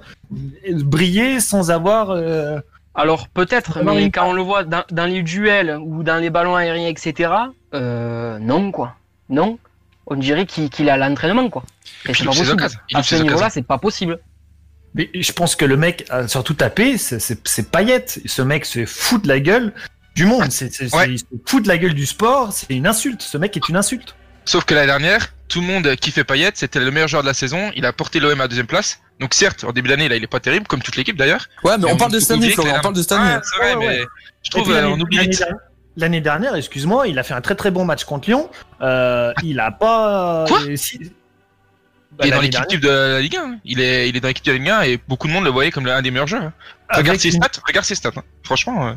briller 0.70 1.40
sans 1.40 1.70
avoir. 1.70 2.10
Euh, 2.10 2.58
alors 2.94 3.28
peut-être, 3.28 3.82
mais 3.84 4.10
quand 4.10 4.28
on 4.28 4.32
le 4.32 4.42
voit 4.42 4.64
dans, 4.64 5.06
les 5.06 5.22
duels 5.22 5.78
ou 5.80 6.02
dans 6.02 6.20
les 6.20 6.30
ballons 6.30 6.56
aériens, 6.56 6.88
etc., 6.88 7.30
euh, 7.74 8.38
non 8.38 8.72
quoi, 8.72 8.96
non. 9.28 9.58
On 10.06 10.16
dirait 10.16 10.46
qu'il 10.46 10.90
a 10.90 10.96
l'entraînement 10.96 11.48
quoi. 11.48 11.62
Et 12.08 12.14
c'est 12.14 12.24
pas 12.24 12.32
possible. 12.32 12.66
À 12.94 13.02
ce 13.02 13.14
niveau-là, 13.16 13.50
c'est 13.50 13.62
pas 13.62 13.78
possible. 13.78 14.18
Mais 14.94 15.08
je 15.14 15.32
pense 15.32 15.54
que 15.54 15.64
le 15.64 15.76
mec 15.76 16.04
a 16.10 16.26
surtout 16.26 16.54
tapé, 16.54 16.98
c'est 16.98 17.70
paillette. 17.70 18.20
Ce 18.26 18.42
mec 18.42 18.64
se 18.64 18.84
fout 18.86 19.22
de 19.22 19.28
la 19.28 19.38
gueule 19.38 19.72
du 20.16 20.26
monde. 20.26 20.50
C'est 20.50 20.80
Il 20.80 21.18
se 21.18 21.24
fout 21.46 21.62
de 21.62 21.68
la 21.68 21.78
gueule 21.78 21.94
du 21.94 22.06
sport. 22.06 22.52
C'est 22.52 22.74
une 22.74 22.88
insulte. 22.88 23.22
Ce 23.22 23.38
mec 23.38 23.56
est 23.56 23.68
une 23.68 23.76
insulte. 23.76 24.16
Sauf 24.44 24.64
que 24.64 24.74
l'année 24.74 24.86
dernière, 24.86 25.28
tout 25.48 25.60
le 25.60 25.66
monde 25.66 25.96
kiffait 25.96 26.24
Payet, 26.24 26.52
c'était 26.54 26.80
le 26.80 26.90
meilleur 26.90 27.08
joueur 27.08 27.22
de 27.22 27.28
la 27.28 27.34
saison. 27.34 27.70
Il 27.76 27.84
a 27.84 27.92
porté 27.92 28.20
l'OM 28.20 28.40
à 28.40 28.48
deuxième 28.48 28.66
place. 28.66 29.00
Donc 29.20 29.34
certes, 29.34 29.64
en 29.64 29.72
début 29.72 29.88
d'année, 29.88 30.08
là, 30.08 30.16
il 30.16 30.24
est 30.24 30.28
pas 30.28 30.40
terrible, 30.40 30.66
comme 30.66 30.80
toute 30.80 30.96
l'équipe 30.96 31.16
d'ailleurs. 31.16 31.46
Ouais, 31.62 31.76
mais 31.76 31.92
on, 31.92 31.96
parle 31.96 32.12
de 32.12 32.32
année, 32.32 32.54
on 32.58 32.80
parle 32.80 32.94
de 32.94 33.02
cette 33.02 33.12
année. 33.12 33.40
c'est 33.42 33.56
vrai, 33.58 33.76
mais 33.76 34.00
je 34.42 34.50
trouve 34.50 34.70
euh, 34.72 34.88
on 34.88 34.98
oublie 35.00 35.30
L'année 35.96 36.20
dernière, 36.20 36.54
excuse-moi, 36.54 37.08
il 37.08 37.18
a 37.18 37.22
fait 37.24 37.34
un 37.34 37.40
très 37.40 37.56
très 37.56 37.70
bon 37.70 37.84
match 37.84 38.04
contre 38.04 38.28
Lyon. 38.28 38.48
Euh, 38.80 39.32
il 39.42 39.58
a 39.60 39.70
pas. 39.72 40.44
Quoi 40.48 40.60
Il 40.62 41.08
est 42.22 42.30
dans 42.30 42.40
l'équipe 42.40 42.80
de 42.80 42.88
la 42.88 43.20
Ligue 43.20 43.36
1. 43.36 43.58
Il 43.64 43.80
est, 43.80 44.08
il 44.08 44.16
est 44.16 44.20
dans 44.20 44.28
l'équipe 44.28 44.46
de 44.46 44.52
la 44.52 44.58
Ligue 44.58 44.70
1 44.70 44.82
et 44.82 45.00
beaucoup 45.08 45.26
de 45.26 45.32
monde 45.32 45.44
le 45.44 45.50
voyait 45.50 45.70
comme 45.72 45.86
l'un 45.86 46.00
des 46.00 46.10
meilleurs 46.10 46.28
joueurs. 46.28 46.52
Regarde 46.88 47.08
Avec 47.08 47.20
ses 47.20 47.32
stats, 47.32 47.60
regarde 47.66 47.84
ses 47.84 47.94
stats. 47.96 48.12
hein. 48.16 48.22
Franchement. 48.44 48.88
euh. 48.88 48.92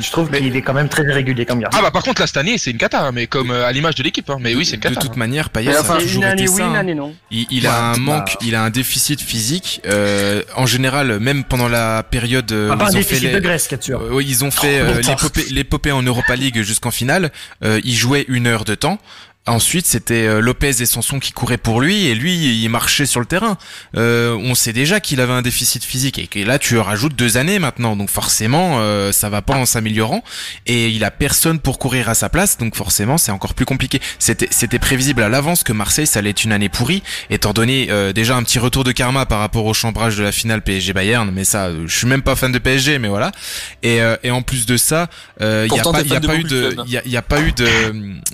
Je 0.00 0.10
trouve 0.10 0.30
Mais- 0.30 0.38
qu'il 0.40 0.56
est 0.56 0.62
quand 0.62 0.72
même 0.72 0.88
très 0.88 1.04
irrégulier 1.04 1.44
comme 1.44 1.60
gardien. 1.60 1.78
Ah 1.78 1.82
bah 1.82 1.90
par 1.90 2.02
contre 2.02 2.20
là 2.22 2.26
cette 2.26 2.38
année 2.38 2.56
c'est 2.58 2.70
une 2.70 2.78
cata, 2.78 3.02
hein, 3.06 3.12
mais 3.12 3.26
comme 3.26 3.50
euh, 3.50 3.66
à 3.66 3.72
l'image 3.72 3.94
de 3.94 4.02
l'équipe. 4.02 4.28
Hein. 4.30 4.38
Mais 4.40 4.54
oui 4.54 4.64
c'est 4.64 4.76
une 4.76 4.80
de 4.80 4.88
cata. 4.88 5.00
toute 5.00 5.12
hein. 5.12 5.18
manière, 5.18 5.50
Payet, 5.50 5.76
enfin, 5.78 5.96
a 5.96 6.00
toujours 6.00 6.22
une 6.22 6.24
année 6.24 6.42
été 6.42 6.50
oui, 6.50 6.56
ça. 6.58 6.66
une 6.66 6.76
hein. 6.76 6.78
année 6.78 6.94
non. 6.94 7.14
Il, 7.30 7.46
il 7.50 7.66
a 7.66 7.78
un 7.90 7.92
bah- 7.92 7.98
manque, 7.98 8.36
il 8.40 8.54
a 8.54 8.62
un 8.62 8.70
déficit 8.70 9.20
physique. 9.20 9.80
Euh, 9.86 10.42
en 10.56 10.66
général, 10.66 11.18
même 11.20 11.44
pendant 11.44 11.68
la 11.68 12.02
période 12.02 12.50
euh, 12.52 12.70
Ah, 12.72 12.76
pas 12.76 12.86
un 12.86 12.88
ils 12.88 12.90
ont 12.90 12.92
fait 12.92 12.98
déficit 13.00 13.22
les, 13.32 13.40
de. 13.40 13.92
Euh, 13.94 14.08
oui, 14.12 14.24
ils 14.28 14.44
ont 14.44 14.50
fait 14.50 14.80
Oh, 14.82 14.84
euh, 14.90 15.02
l'épopée- 15.02 15.50
l'épopée 15.50 15.92
en 15.92 16.02
Europa 16.02 16.36
League 16.36 16.62
jusqu'en 16.62 16.90
finale. 16.90 17.30
Euh, 17.64 17.80
ils 17.84 17.94
jouaient 17.94 18.24
une 18.28 18.46
heure 18.46 18.64
de 18.64 18.74
temps. 18.74 18.98
Ensuite, 19.46 19.86
c'était 19.86 20.26
euh, 20.26 20.40
Lopez 20.40 20.82
et 20.82 20.86
Sanson 20.86 21.18
qui 21.18 21.32
couraient 21.32 21.58
pour 21.58 21.80
lui 21.80 22.06
et 22.06 22.14
lui, 22.14 22.62
il 22.62 22.68
marchait 22.68 23.06
sur 23.06 23.18
le 23.18 23.26
terrain. 23.26 23.58
Euh, 23.96 24.36
on 24.40 24.54
sait 24.54 24.72
déjà 24.72 25.00
qu'il 25.00 25.20
avait 25.20 25.32
un 25.32 25.42
déficit 25.42 25.82
physique 25.82 26.20
et 26.20 26.28
que 26.28 26.38
là, 26.38 26.60
tu 26.60 26.78
rajoutes 26.78 27.16
deux 27.16 27.36
années 27.36 27.58
maintenant, 27.58 27.96
donc 27.96 28.08
forcément, 28.08 28.78
euh, 28.78 29.10
ça 29.10 29.30
va 29.30 29.42
pas 29.42 29.54
en 29.54 29.66
s'améliorant. 29.66 30.22
Et 30.66 30.90
il 30.90 31.02
a 31.02 31.10
personne 31.10 31.58
pour 31.58 31.80
courir 31.80 32.08
à 32.08 32.14
sa 32.14 32.28
place, 32.28 32.56
donc 32.56 32.76
forcément, 32.76 33.18
c'est 33.18 33.32
encore 33.32 33.54
plus 33.54 33.64
compliqué. 33.64 34.00
C'était, 34.20 34.46
c'était 34.52 34.78
prévisible 34.78 35.22
à 35.22 35.28
l'avance 35.28 35.64
que 35.64 35.72
Marseille, 35.72 36.06
ça 36.06 36.20
allait 36.20 36.30
être 36.30 36.44
une 36.44 36.52
année 36.52 36.68
pourrie, 36.68 37.02
étant 37.28 37.52
donné 37.52 37.88
euh, 37.90 38.12
déjà 38.12 38.36
un 38.36 38.44
petit 38.44 38.60
retour 38.60 38.84
de 38.84 38.92
karma 38.92 39.26
par 39.26 39.40
rapport 39.40 39.66
au 39.66 39.74
chambrage 39.74 40.16
de 40.16 40.22
la 40.22 40.30
finale 40.30 40.62
PSG 40.62 40.92
Bayern. 40.92 41.28
Mais 41.32 41.42
ça, 41.42 41.64
euh, 41.64 41.84
je 41.88 41.96
suis 41.98 42.06
même 42.06 42.22
pas 42.22 42.36
fan 42.36 42.52
de 42.52 42.60
PSG, 42.60 43.00
mais 43.00 43.08
voilà. 43.08 43.32
Et, 43.82 44.00
euh, 44.02 44.16
et 44.22 44.30
en 44.30 44.42
plus 44.42 44.66
de 44.66 44.76
ça, 44.76 45.08
euh, 45.40 45.66
il 45.68 45.76
y 45.76 45.80
a 45.80 46.20
pas 46.20 46.36
eu 46.36 46.44
de 46.44 46.76
il 46.86 47.10
y 47.10 47.16
a 47.16 47.22
pas 47.22 47.40
eu 47.40 47.50
de, 47.52 47.66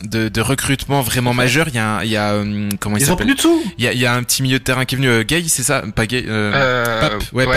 de, 0.05 0.29
de 0.29 0.41
recrutement 0.43 0.98
vraiment 1.03 1.35
majeur. 1.35 1.69
Il 1.69 1.75
y 1.75 1.79
a, 1.79 1.97
un- 1.99 2.03
il 2.05 2.11
y 2.11 2.17
a, 2.17 2.33
euh, 2.33 2.69
comment 2.81 2.97
il 2.97 3.03
Ils 3.03 3.07
ont 3.07 3.09
s'appelle 3.13 3.27
plus 3.27 3.35
de 3.37 3.41
sous. 3.41 3.63
Il 3.79 3.85
y 3.85 3.89
a, 3.89 3.93
il 3.93 3.99
y 3.99 4.07
a 4.07 4.15
un 4.15 4.23
petit 4.23 4.43
milieu 4.43 4.59
de 4.59 4.65
terrain 4.65 4.85
qui 4.85 4.95
est 4.95 4.99
venu, 4.99 5.09
euh, 5.09 5.23
Gay, 5.25 5.45
c'est 5.49 5.63
ça, 5.63 5.83
pas 5.95 6.07
Gay. 6.07 6.25
Euh, 6.27 6.53
Euh, 6.55 7.01
Pape, 7.09 7.23
ouais, 7.33 7.47
Gay, 7.47 7.53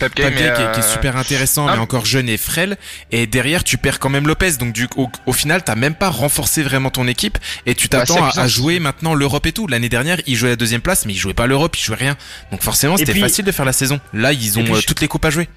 mais, 0.00 0.30
Gay 0.30 0.52
qui, 0.56 0.62
est, 0.62 0.72
qui 0.72 0.80
est 0.80 0.92
super 0.92 1.16
intéressant, 1.16 1.66
ah. 1.68 1.72
mais 1.74 1.78
encore 1.80 2.04
jeune 2.06 2.28
et 2.28 2.36
frêle. 2.36 2.76
Et 3.12 3.26
derrière, 3.26 3.64
tu 3.64 3.78
perds 3.78 3.98
quand 3.98 4.08
même 4.10 4.26
Lopez. 4.26 4.52
Donc 4.58 4.72
du, 4.72 4.88
au, 4.96 5.08
au 5.26 5.32
final, 5.32 5.62
t'as 5.64 5.74
même 5.74 5.94
pas 5.94 6.08
renforcé 6.08 6.62
vraiment 6.62 6.90
ton 6.90 7.06
équipe 7.08 7.38
et 7.66 7.74
tu 7.74 7.88
Bah, 7.88 7.98
t'attends 8.04 8.24
à, 8.28 8.48
jouer 8.48 8.78
maintenant 8.80 9.14
l'Europe 9.14 9.46
et 9.46 9.52
tout. 9.52 9.66
L'année 9.66 9.88
dernière, 9.88 10.20
ils 10.26 10.36
jouaient 10.36 10.50
la 10.50 10.56
deuxième 10.56 10.80
place, 10.80 11.06
mais 11.06 11.12
ils 11.12 11.18
jouaient 11.18 11.34
pas 11.34 11.46
l'Europe, 11.46 11.76
ils 11.76 11.82
jouaient 11.82 11.96
rien. 11.96 12.16
Donc 12.50 12.62
forcément, 12.62 12.96
c'était 12.96 13.14
facile 13.14 13.44
de 13.44 13.52
faire 13.52 13.64
la 13.64 13.72
saison. 13.72 14.00
Là, 14.12 14.32
ils 14.32 14.58
ont 14.58 14.64
puis 14.64 14.72
euh, 14.72 14.80
je- 14.80 14.86
toutes 14.86 15.00
les 15.00 15.08
coupes 15.08 15.24
à 15.24 15.30
jouer. 15.30 15.48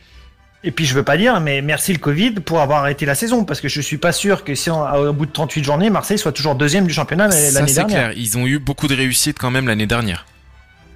Et 0.63 0.71
puis 0.71 0.85
je 0.85 0.93
veux 0.93 1.03
pas 1.03 1.15
dire, 1.15 1.39
mais 1.39 1.61
merci 1.61 1.93
le 1.93 1.99
Covid 1.99 2.31
pour 2.31 2.59
avoir 2.59 2.79
arrêté 2.79 3.05
la 3.05 3.15
saison, 3.15 3.45
parce 3.45 3.61
que 3.61 3.69
je 3.69 3.79
suis 3.79 3.97
pas 3.97 4.11
sûr 4.11 4.43
que 4.43 4.55
si 4.55 4.69
on- 4.69 4.83
au 4.93 5.13
bout 5.13 5.25
de 5.25 5.31
38 5.31 5.63
journées, 5.63 5.89
Marseille 5.89 6.17
soit 6.19 6.33
toujours 6.33 6.55
deuxième 6.55 6.85
du 6.85 6.93
championnat 6.93 7.31
Ça, 7.31 7.51
l'année 7.59 7.67
c'est 7.69 7.75
dernière. 7.75 8.09
clair. 8.09 8.17
Ils 8.17 8.37
ont 8.37 8.45
eu 8.45 8.59
beaucoup 8.59 8.87
de 8.89 8.95
réussite 8.95 9.37
quand 9.39 9.51
même 9.51 9.67
l'année 9.67 9.87
dernière. 9.87 10.25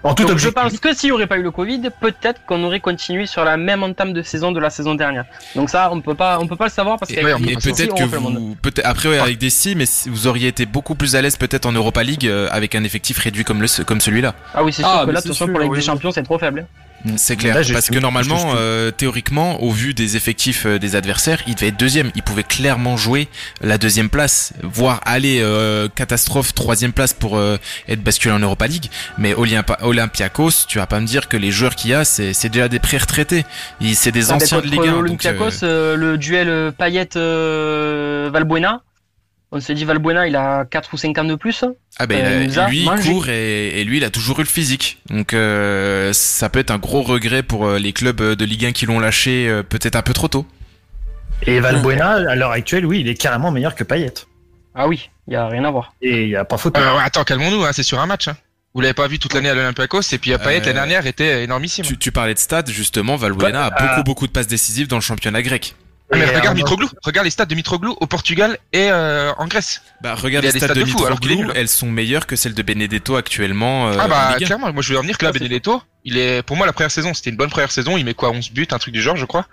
En 0.05 0.13
tout 0.15 0.25
Donc 0.25 0.37
je 0.37 0.49
pense 0.49 0.77
que 0.79 0.93
s'il 0.93 1.07
n'y 1.07 1.11
aurait 1.13 1.27
pas 1.27 1.37
eu 1.37 1.43
le 1.43 1.51
Covid, 1.51 1.79
peut-être 2.01 2.41
qu'on 2.45 2.61
aurait 2.65 2.81
continué 2.81 3.25
sur 3.25 3.45
la 3.45 3.55
même 3.55 3.83
entame 3.83 4.11
de 4.11 4.21
saison 4.21 4.51
de 4.51 4.59
la 4.59 4.69
saison 4.69 4.95
dernière. 4.95 5.23
Donc 5.55 5.69
ça, 5.69 5.89
on 5.93 6.01
peut 6.01 6.13
pas, 6.13 6.39
on 6.41 6.47
peut 6.47 6.57
pas 6.57 6.65
le 6.65 6.71
savoir 6.71 6.99
parce 6.99 7.09
qu'avec 7.13 7.37
petits, 7.37 7.71
peut-être 7.71 7.95
que 7.95 8.03
vous, 8.03 8.57
après 8.83 9.07
ouais, 9.07 9.19
avec 9.19 9.37
des 9.37 9.49
si, 9.49 9.75
mais 9.75 9.85
vous 10.07 10.27
auriez 10.27 10.49
été 10.49 10.65
beaucoup 10.65 10.95
plus 10.95 11.15
à 11.15 11.21
l'aise 11.21 11.37
peut-être 11.37 11.65
en 11.65 11.71
Europa 11.71 12.03
League 12.03 12.27
euh, 12.27 12.49
avec 12.51 12.75
un 12.75 12.83
effectif 12.83 13.17
réduit 13.17 13.45
comme 13.45 13.61
le 13.61 13.83
comme 13.85 14.01
celui-là. 14.01 14.35
Ah 14.53 14.61
oui, 14.61 14.73
c'est 14.73 14.81
sûr 14.81 14.91
Ah, 14.93 15.01
que 15.03 15.07
mais 15.07 15.13
là, 15.13 15.19
de 15.19 15.23
c'est 15.23 15.29
toute 15.29 15.37
façon, 15.37 15.45
sûr, 15.45 15.53
pour 15.53 15.59
la 15.59 15.63
Ligue 15.63 15.71
oui, 15.71 15.77
des 15.77 15.83
oui. 15.83 15.85
Champions, 15.87 16.11
c'est 16.11 16.23
trop 16.23 16.37
faible. 16.37 16.67
C'est 17.17 17.35
clair. 17.35 17.55
Là, 17.55 17.61
parce 17.73 17.89
que 17.89 17.99
normalement, 17.99 18.53
euh, 18.55 18.91
théoriquement, 18.91 19.61
au 19.61 19.71
vu 19.71 19.93
des 19.93 20.15
effectifs 20.15 20.65
euh, 20.65 20.79
des 20.79 20.95
adversaires, 20.95 21.41
il 21.47 21.55
devait 21.55 21.67
être 21.67 21.77
deuxième. 21.79 22.11
Il 22.15 22.23
pouvait 22.23 22.43
clairement 22.43 22.95
jouer 22.97 23.27
la 23.61 23.77
deuxième 23.77 24.09
place, 24.09 24.53
voire 24.63 25.01
aller 25.05 25.39
euh, 25.41 25.87
catastrophe 25.93 26.53
troisième 26.53 26.93
place 26.93 27.13
pour 27.13 27.37
euh, 27.37 27.57
être 27.89 28.01
basculé 28.03 28.33
en 28.33 28.39
Europa 28.39 28.67
League. 28.67 28.89
Mais 29.17 29.33
Olympiakos, 29.81 30.65
tu 30.67 30.77
vas 30.77 30.87
pas 30.87 30.99
me 30.99 31.05
dire 31.05 31.27
que 31.27 31.37
les 31.37 31.51
joueurs 31.51 31.75
qu'il 31.75 31.91
y 31.91 31.93
a, 31.93 32.05
c'est 32.05 32.33
c'est 32.33 32.49
déjà 32.49 32.67
des 32.69 32.79
pré-retraités. 32.79 33.45
Ils- 33.81 33.95
C'est 33.95 34.11
des 34.11 34.31
Ah, 34.31 34.35
anciens 34.35 34.59
de 34.61 34.67
Ligue 34.67 34.81
1. 34.81 34.85
donc, 34.91 34.99
Olympiakos, 35.03 35.63
euh, 35.63 35.93
euh, 35.93 35.95
le 35.95 36.17
duel 36.17 36.49
euh, 36.49 36.71
Payet-Valbuena. 36.71 38.81
On 39.55 39.59
se 39.61 39.71
dit 39.71 39.85
Valbuena, 39.85 40.27
il 40.27 40.35
a 40.35 40.65
4 40.65 40.93
ou 40.93 40.97
5 40.97 41.17
ans 41.19 41.23
de 41.23 41.35
plus. 41.35 41.63
Ah 41.99 42.07
ben 42.07 42.25
Euh, 42.25 42.43
il 42.49 42.59
a- 42.59 42.65
a 42.65 42.69
lui 42.69 42.79
il 42.83 42.89
court 43.03 43.29
et, 43.29 43.79
et 43.79 43.83
lui 43.85 43.97
il 43.97 44.03
a 44.03 44.09
toujours 44.09 44.39
eu 44.39 44.43
le 44.43 44.47
physique. 44.49 44.97
Donc 45.09 45.33
euh, 45.33 46.11
ça 46.11 46.49
peut 46.49 46.59
être 46.59 46.71
un 46.71 46.79
gros 46.79 47.03
regret 47.03 47.43
pour 47.43 47.65
euh, 47.67 47.77
les 47.79 47.93
clubs 47.93 48.21
de 48.21 48.45
Ligue 48.45 48.65
1 48.65 48.71
qui 48.73 48.85
l'ont 48.85 48.99
lâché 48.99 49.47
euh, 49.47 49.63
peut-être 49.63 49.95
un 49.95 50.01
peu 50.01 50.13
trop 50.13 50.27
tôt. 50.27 50.45
Et 51.45 51.59
Valbuena, 51.59 52.11
à 52.31 52.35
l'heure 52.35 52.51
actuelle, 52.51 52.85
oui, 52.85 53.01
il 53.01 53.07
est 53.07 53.15
carrément 53.15 53.51
meilleur 53.51 53.75
que 53.75 53.83
Payet. 53.83 54.13
Ah 54.75 54.87
oui, 54.87 55.09
il 55.27 55.33
y 55.33 55.35
a 55.35 55.47
rien 55.47 55.63
à 55.65 55.71
voir. 55.71 55.93
Et 56.01 56.23
il 56.23 56.29
y 56.29 56.35
a 56.35 56.45
pas 56.45 56.57
faute. 56.57 56.77
Euh, 56.77 56.97
attends, 57.03 57.23
calmons-nous, 57.23 57.63
hein, 57.63 57.71
c'est 57.73 57.83
sur 57.83 57.99
un 57.99 58.05
match. 58.07 58.27
Hein. 58.27 58.37
Vous 58.73 58.81
l'avez 58.81 58.95
pas 58.95 59.07
vu 59.07 59.19
toute 59.19 59.33
l'année 59.35 59.49
à 59.49 59.53
l'Olympiakos 59.53 60.01
et 60.13 60.17
puis 60.17 60.33
à 60.33 60.39
Payet 60.39 60.57
Euh, 60.57 60.59
l'année 60.61 60.73
dernière 60.73 61.05
était 61.05 61.43
énormissime. 61.43 61.85
Tu, 61.85 61.95
tu 61.97 62.11
parlais 62.11 62.33
de 62.33 62.39
stats 62.39 62.63
justement, 62.69 63.17
Valbuena 63.17 63.65
a 63.65 63.69
Ouais, 63.69 63.75
beaucoup 63.87 63.99
euh, 63.99 64.03
beaucoup 64.03 64.27
de 64.27 64.31
passes 64.31 64.47
décisives 64.47 64.87
dans 64.87 64.95
le 64.95 65.01
championnat 65.03 65.43
grec. 65.43 65.75
Ah, 66.13 66.17
mais 66.31 66.35
regarde 66.39 66.55
Mitroglou, 66.57 66.89
regarde 67.03 67.25
les 67.25 67.31
stats 67.31 67.45
de 67.45 67.55
Mitroglou 67.55 67.95
au 67.99 68.07
Portugal 68.07 68.57
et 68.71 68.89
euh, 68.91 69.31
en 69.37 69.47
Grèce. 69.47 69.81
Bah 70.01 70.15
regarde 70.15 70.45
a 70.45 70.51
les 70.51 70.57
stats 70.57 70.67
stats 70.67 70.75
de 70.75 70.81
de 70.81 70.85
fou, 70.85 71.05
alors 71.05 71.19
qu'il 71.19 71.31
est 71.31 71.35
Mitroglou, 71.35 71.53
nul. 71.53 71.61
elles 71.61 71.67
sont 71.69 71.87
meilleures 71.89 72.27
que 72.27 72.35
celles 72.35 72.53
de 72.53 72.61
Benedetto 72.63 73.15
actuellement 73.15 73.89
euh, 73.89 73.97
ah 73.99 74.07
bah 74.07 74.29
Ligue 74.33 74.43
1. 74.43 74.45
clairement, 74.47 74.71
moi 74.73 74.81
je 74.81 74.87
voulais 74.87 74.99
en 74.99 75.03
venir 75.03 75.17
que 75.17 75.25
là 75.25 75.31
Ah, 75.33 75.37
Benedetto, 75.37 75.81
il 76.05 76.17
est 76.17 76.43
pour 76.43 76.55
moi 76.57 76.65
la 76.65 76.73
première 76.73 76.91
saison, 76.91 77.13
c'était 77.13 77.29
une 77.29 77.37
bonne 77.37 77.49
première 77.49 77.71
saison, 77.71 77.97
il 77.97 78.05
met 78.05 78.13
quoi 78.13 78.29
11 78.31 78.51
buts, 78.51 78.67
un 78.71 78.77
truc 78.79 78.93
du 78.93 79.01
genre 79.01 79.15
je 79.17 79.25
crois. 79.25 79.45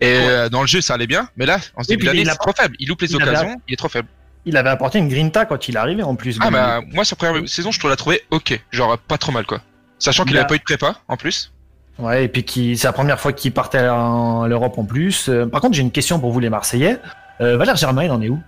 Et 0.00 0.06
euh, 0.14 0.48
dans 0.48 0.60
le 0.60 0.66
jeu 0.68 0.80
ça 0.80 0.94
allait 0.94 1.06
bien, 1.06 1.28
mais 1.36 1.46
là 1.46 1.58
en 1.76 1.82
ce 1.82 1.88
début 1.88 2.06
d'année 2.06 2.20
il 2.20 2.28
a 2.28 2.32
c'est 2.32 2.38
trop 2.38 2.52
faible, 2.52 2.76
il 2.78 2.88
loupe 2.88 3.00
les 3.02 3.10
il 3.12 3.20
avait- 3.22 3.30
occasions, 3.30 3.60
il 3.68 3.72
est 3.72 3.76
trop 3.76 3.88
faible. 3.88 4.08
Il 4.44 4.56
avait 4.56 4.70
apporté 4.70 4.98
une 4.98 5.08
grinta 5.08 5.44
quand 5.44 5.68
il 5.68 5.74
est 5.74 5.78
arrivé 5.78 6.02
en 6.02 6.14
plus. 6.14 6.38
Ah 6.40 6.50
bah 6.50 6.80
moi 6.92 7.04
sa 7.04 7.16
première 7.16 7.46
saison 7.48 7.70
je 7.72 7.78
trouve 7.78 7.90
la 7.90 7.96
trouvé 7.96 8.22
ok, 8.30 8.58
genre 8.70 8.96
pas 8.98 9.18
trop 9.18 9.32
mal 9.32 9.44
quoi. 9.44 9.60
Sachant 9.98 10.22
qu'il 10.24 10.32
Il 10.34 10.36
a- 10.38 10.40
avait 10.42 10.48
pas 10.48 10.54
eu 10.54 10.58
de 10.58 10.62
prépa 10.64 11.00
en 11.08 11.16
plus. 11.16 11.52
Ouais, 11.98 12.24
et 12.24 12.28
puis 12.28 12.44
qui, 12.44 12.76
c'est 12.76 12.86
la 12.86 12.92
première 12.92 13.18
fois 13.18 13.32
qu'il 13.32 13.52
partait 13.52 13.88
en 13.88 14.46
l'Europe 14.46 14.78
en 14.78 14.84
plus. 14.84 15.28
Euh, 15.28 15.46
par 15.46 15.60
contre, 15.60 15.74
j'ai 15.74 15.82
une 15.82 15.90
question 15.90 16.20
pour 16.20 16.30
vous 16.32 16.40
les 16.40 16.50
Marseillais. 16.50 16.98
Euh, 17.40 17.56
Valère 17.56 17.76
Germain, 17.76 18.04
il 18.04 18.10
en 18.10 18.20
est 18.22 18.28
où? 18.28 18.40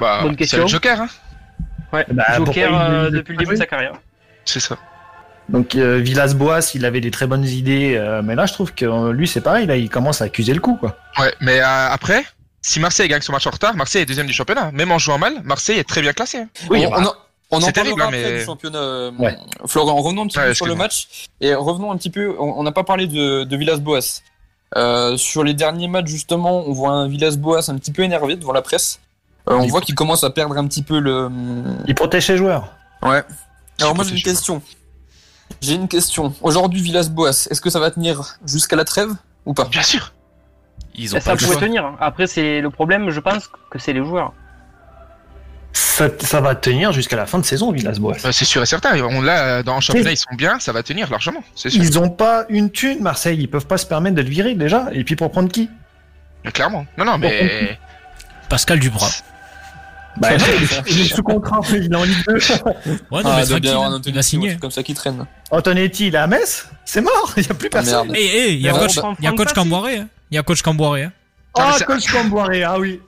Bah, 0.00 0.20
Bonne 0.22 0.30
c'est 0.32 0.36
question. 0.36 0.62
le 0.62 0.66
Joker 0.68 1.00
hein, 1.00 1.08
Ouais, 1.92 2.04
Bah, 2.10 2.24
Joker 2.36 2.80
euh, 2.80 3.06
il- 3.10 3.16
depuis 3.16 3.32
le 3.32 3.38
début 3.38 3.52
de 3.54 3.58
sa 3.58 3.66
carrière. 3.66 3.92
c'est 4.44 4.60
ça. 4.60 4.76
Donc 5.48 5.74
euh, 5.74 5.96
Villas-Boas, 5.98 6.70
il 6.74 6.84
avait 6.84 7.00
des 7.00 7.10
très 7.10 7.26
bonnes 7.26 7.44
idées, 7.44 7.96
euh, 7.96 8.22
mais 8.22 8.36
là, 8.36 8.46
je 8.46 8.52
trouve 8.52 8.72
que 8.72 8.84
euh, 8.84 9.12
lui, 9.12 9.26
c'est 9.26 9.40
pareil. 9.40 9.66
Là, 9.66 9.76
il 9.76 9.90
commence 9.90 10.22
à 10.22 10.26
accuser 10.26 10.54
le 10.54 10.60
coup, 10.60 10.76
quoi. 10.76 10.96
Ouais, 11.18 11.34
mais 11.40 11.60
euh, 11.60 11.88
après, 11.90 12.24
si 12.62 12.78
Marseille 12.78 13.08
gagne 13.08 13.20
son 13.22 13.32
match 13.32 13.46
en 13.48 13.50
retard, 13.50 13.74
Marseille 13.74 14.02
est 14.02 14.06
deuxième 14.06 14.26
du 14.28 14.32
championnat. 14.32 14.70
Même 14.72 14.92
en 14.92 14.98
jouant 14.98 15.18
mal, 15.18 15.34
Marseille 15.42 15.78
est 15.78 15.88
très 15.88 16.02
bien 16.02 16.12
classé. 16.12 16.38
hein. 16.38 16.46
Oui, 16.68 16.84
on, 16.86 16.90
bah, 16.90 16.96
on 17.00 17.06
en- 17.06 17.14
on 17.50 17.56
en 17.56 17.60
c'est 17.60 17.72
parlera 17.72 17.82
terrible, 17.96 18.02
hein, 18.02 18.06
après 18.06 18.32
mais- 18.32 18.38
du 18.38 18.44
championnat. 18.44 18.78
euh, 18.78 19.10
Ouais. 19.18 19.36
Florent, 19.66 20.00
revenons 20.00 20.22
un 20.22 20.26
petit 20.26 20.38
Ouais, 20.38 20.48
peu 20.48 20.54
sur 20.54 20.66
le 20.66 20.74
match 20.74 21.26
et 21.40 21.54
revenons 21.54 21.90
un 21.92 21.96
petit 21.96 22.10
peu. 22.10 22.34
On 22.38 22.62
n'a 22.62 22.72
pas 22.72 22.84
parlé 22.84 23.06
de, 23.06 23.44
de 23.44 23.56
Villas-Boas. 23.56 24.20
Euh, 24.76 25.16
sur 25.16 25.42
les 25.42 25.52
derniers 25.54 25.88
matchs, 25.88 26.06
justement, 26.06 26.62
on 26.66 26.72
voit 26.72 26.92
un 26.92 27.08
Villas-Boas 27.08 27.68
un 27.70 27.76
petit 27.76 27.90
peu 27.92 28.02
énervé 28.02 28.36
devant 28.36 28.52
la 28.52 28.62
presse. 28.62 29.00
Euh, 29.48 29.54
on 29.54 29.62
Il- 29.62 29.70
voit 29.70 29.80
qu'il 29.80 29.94
commence 29.96 30.22
à 30.22 30.30
perdre 30.30 30.56
un 30.56 30.66
petit 30.68 30.82
peu 30.82 31.00
le. 31.00 31.28
il 31.88 31.94
protège 31.94 32.26
ses 32.26 32.36
joueurs. 32.36 32.68
Ouais. 33.02 33.22
Alors 33.80 33.94
moi 33.96 34.04
j'ai 34.04 34.14
une 34.14 34.22
question. 34.22 34.62
J'ai 35.60 35.74
une 35.74 35.88
question. 35.88 36.32
Aujourd'hui, 36.42 36.80
Villas-Boas, 36.82 37.30
est-ce 37.50 37.60
que 37.60 37.70
ça 37.70 37.80
va 37.80 37.90
tenir 37.90 38.36
jusqu'à 38.46 38.76
la 38.76 38.84
trêve 38.84 39.10
ou 39.46 39.54
pas? 39.54 39.64
Bien 39.64 39.82
sûr. 39.82 40.12
Ils 40.94 41.14
ont 41.16 41.18
ça 41.20 41.24
pas 41.24 41.32
le 41.32 41.38
pourrait 41.38 41.52
choix. 41.52 41.62
tenir. 41.62 41.92
Après, 42.00 42.26
c'est 42.26 42.60
le 42.60 42.70
problème, 42.70 43.10
je 43.10 43.18
pense 43.20 43.48
que 43.70 43.78
c'est 43.78 43.92
les 43.92 44.04
joueurs. 44.04 44.32
Ça, 45.72 46.08
ça 46.18 46.40
va 46.40 46.54
tenir 46.54 46.92
jusqu'à 46.92 47.16
la 47.16 47.26
fin 47.26 47.38
de 47.38 47.44
saison, 47.44 47.70
Villas-Boas. 47.72 48.16
Euh, 48.24 48.32
c'est 48.32 48.44
sûr 48.44 48.62
et 48.62 48.66
certain. 48.66 48.98
On 49.02 49.20
l'a 49.22 49.62
dans 49.62 49.76
le 49.76 49.80
championnat, 49.80 50.10
ils 50.12 50.16
sont 50.16 50.34
bien, 50.36 50.58
ça 50.58 50.72
va 50.72 50.82
tenir 50.82 51.10
largement. 51.10 51.44
C'est 51.54 51.70
sûr. 51.70 51.82
Ils 51.82 51.98
ont 51.98 52.08
pas 52.10 52.44
une 52.48 52.70
thune, 52.70 53.00
Marseille. 53.00 53.38
Ils 53.40 53.48
peuvent 53.48 53.66
pas 53.66 53.78
se 53.78 53.86
permettre 53.86 54.16
de 54.16 54.22
le 54.22 54.28
virer 54.28 54.54
déjà. 54.54 54.88
Et 54.92 55.04
puis 55.04 55.14
pour 55.16 55.30
prendre 55.30 55.48
qui? 55.50 55.70
Mais 56.44 56.50
Clairement. 56.52 56.86
Non, 56.98 57.04
non, 57.04 57.18
mais 57.18 57.78
Pascal 58.48 58.80
Dubras. 58.80 59.22
Bah, 60.16 60.30
il 60.88 61.00
est 61.02 61.04
sous 61.14 61.22
contrat. 61.22 61.60
Il 61.70 61.92
est 61.92 61.96
en 61.96 62.02
Ligue 62.02 62.24
2. 62.26 62.34
Ouais, 62.34 62.40
non, 63.22 63.30
Ah, 63.30 63.36
mais 63.40 63.46
tranquille, 63.46 64.02
il 64.06 64.18
a 64.18 64.22
signé. 64.22 64.50
c'est 64.50 64.58
comme 64.58 64.70
ça 64.72 64.82
qu'il 64.82 64.96
traîne. 64.96 65.24
Antonetti, 65.52 66.08
il 66.08 66.14
est 66.16 66.18
à 66.18 66.26
Metz? 66.26 66.66
C'est 66.84 67.00
mort. 67.00 67.32
Il 67.36 67.46
y 67.46 67.50
a 67.50 67.54
plus 67.54 67.68
Ah, 67.68 67.76
personne. 67.76 68.08
merde. 68.08 68.16
Eh, 68.18 68.26
eh, 68.48 68.52
il 68.54 68.60
y 68.60 68.68
a 68.68 68.72
coach, 68.72 69.54
Camboiré. 69.54 69.98
hein. 69.98 70.08
Il 70.30 70.34
y 70.34 70.38
a 70.38 70.42
coach 70.42 70.62
Camboiré. 70.62 71.04
hein. 71.04 71.12
Ah, 71.56 71.76
coach 71.86 72.10
Camboiré. 72.10 72.64
Ah 72.64 72.78
oui. 72.78 73.00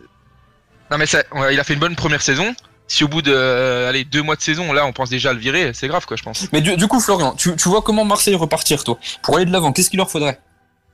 Non, 0.93 0.99
mais 0.99 1.07
ça, 1.07 1.23
il 1.51 1.59
a 1.59 1.65
fait 1.65 1.75
une 1.75 1.81
bonne 1.81 1.97
première 1.97 2.23
saison. 2.23 2.55
Si 2.89 3.05
au 3.05 3.09
bout 3.09 3.23
de, 3.23 3.33
euh, 3.35 3.89
allez, 3.89 4.05
deux 4.05 4.23
mois 4.23 4.37
de 4.37 4.43
saison, 4.43 4.73
là, 4.73 4.85
on 4.87 4.93
pense 4.93 5.09
déjà 5.09 5.31
à 5.31 5.33
le 5.33 5.39
virer, 5.39 5.73
c'est 5.75 5.89
grave, 5.89 6.05
quoi, 6.05 6.17
je 6.17 6.23
pense. 6.23 6.47
Mais 6.53 6.61
du, 6.61 6.77
du 6.77 6.87
coup, 6.89 7.01
Florian, 7.01 7.33
tu, 7.35 7.57
tu 7.57 7.69
vois 7.69 7.81
comment 7.83 8.05
Marseille 8.05 8.35
repartir, 8.35 8.85
toi? 8.85 8.99
Pour 9.23 9.37
aller 9.37 9.47
de 9.47 9.51
l'avant, 9.53 9.73
qu'est-ce 9.73 9.89
qu'il 9.91 9.97
leur 9.99 10.11
faudrait? 10.11 10.39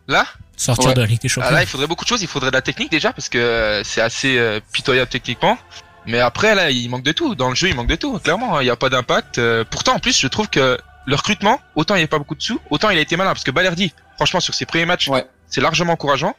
Là, 0.06 0.24
Sortir 0.56 0.88
Ouais. 0.88 0.94
de 0.94 1.00
la 1.00 1.06
Ligue 1.06 1.20
des 1.20 1.28
ah, 1.28 1.34
Champions. 1.34 1.50
là, 1.50 1.62
il 1.62 1.66
faudrait 1.68 1.86
beaucoup 1.86 2.04
de 2.04 2.08
choses. 2.08 2.22
Il 2.22 2.28
faudrait 2.28 2.50
de 2.50 2.56
la 2.56 2.62
technique 2.62 2.90
déjà, 2.90 3.12
parce 3.12 3.28
que 3.28 3.38
euh, 3.38 3.82
c'est 3.84 4.00
assez 4.00 4.38
euh, 4.38 4.60
pitoyable 4.72 5.10
techniquement. 5.10 5.58
Mais 6.06 6.20
après, 6.20 6.54
là, 6.54 6.70
il 6.70 6.88
manque 6.88 7.02
de 7.02 7.12
tout. 7.12 7.34
Dans 7.34 7.48
le 7.50 7.54
jeu, 7.54 7.68
il 7.68 7.74
manque 7.74 7.88
de 7.88 7.96
tout, 7.96 8.18
clairement. 8.18 8.56
hein. 8.56 8.62
Il 8.62 8.64
n'y 8.64 8.70
a 8.70 8.76
pas 8.76 8.88
d'impact. 8.90 9.38
Euh, 9.38 9.64
pourtant, 9.68 9.94
en 9.94 9.98
plus, 9.98 10.18
je 10.18 10.26
trouve 10.28 10.48
que 10.48 10.78
le 11.06 11.14
recrutement, 11.16 11.60
autant 11.74 11.94
il 11.94 11.98
n'y 11.98 12.02
avait 12.02 12.08
pas 12.08 12.18
beaucoup 12.18 12.34
de 12.36 12.42
sous, 12.42 12.60
autant 12.70 12.90
il 12.90 12.98
a 12.98 13.00
été 13.00 13.16
malin. 13.16 13.30
Parce 13.32 13.44
que 13.44 13.50
Balerdi, 13.50 13.92
franchement, 14.16 14.40
sur 14.40 14.54
ses 14.54 14.66
premiers 14.66 14.86
matchs, 14.86 15.08
Ouais. 15.08 15.26
c'est 15.48 15.60
largement 15.60 15.92
encourageant. 15.94 16.34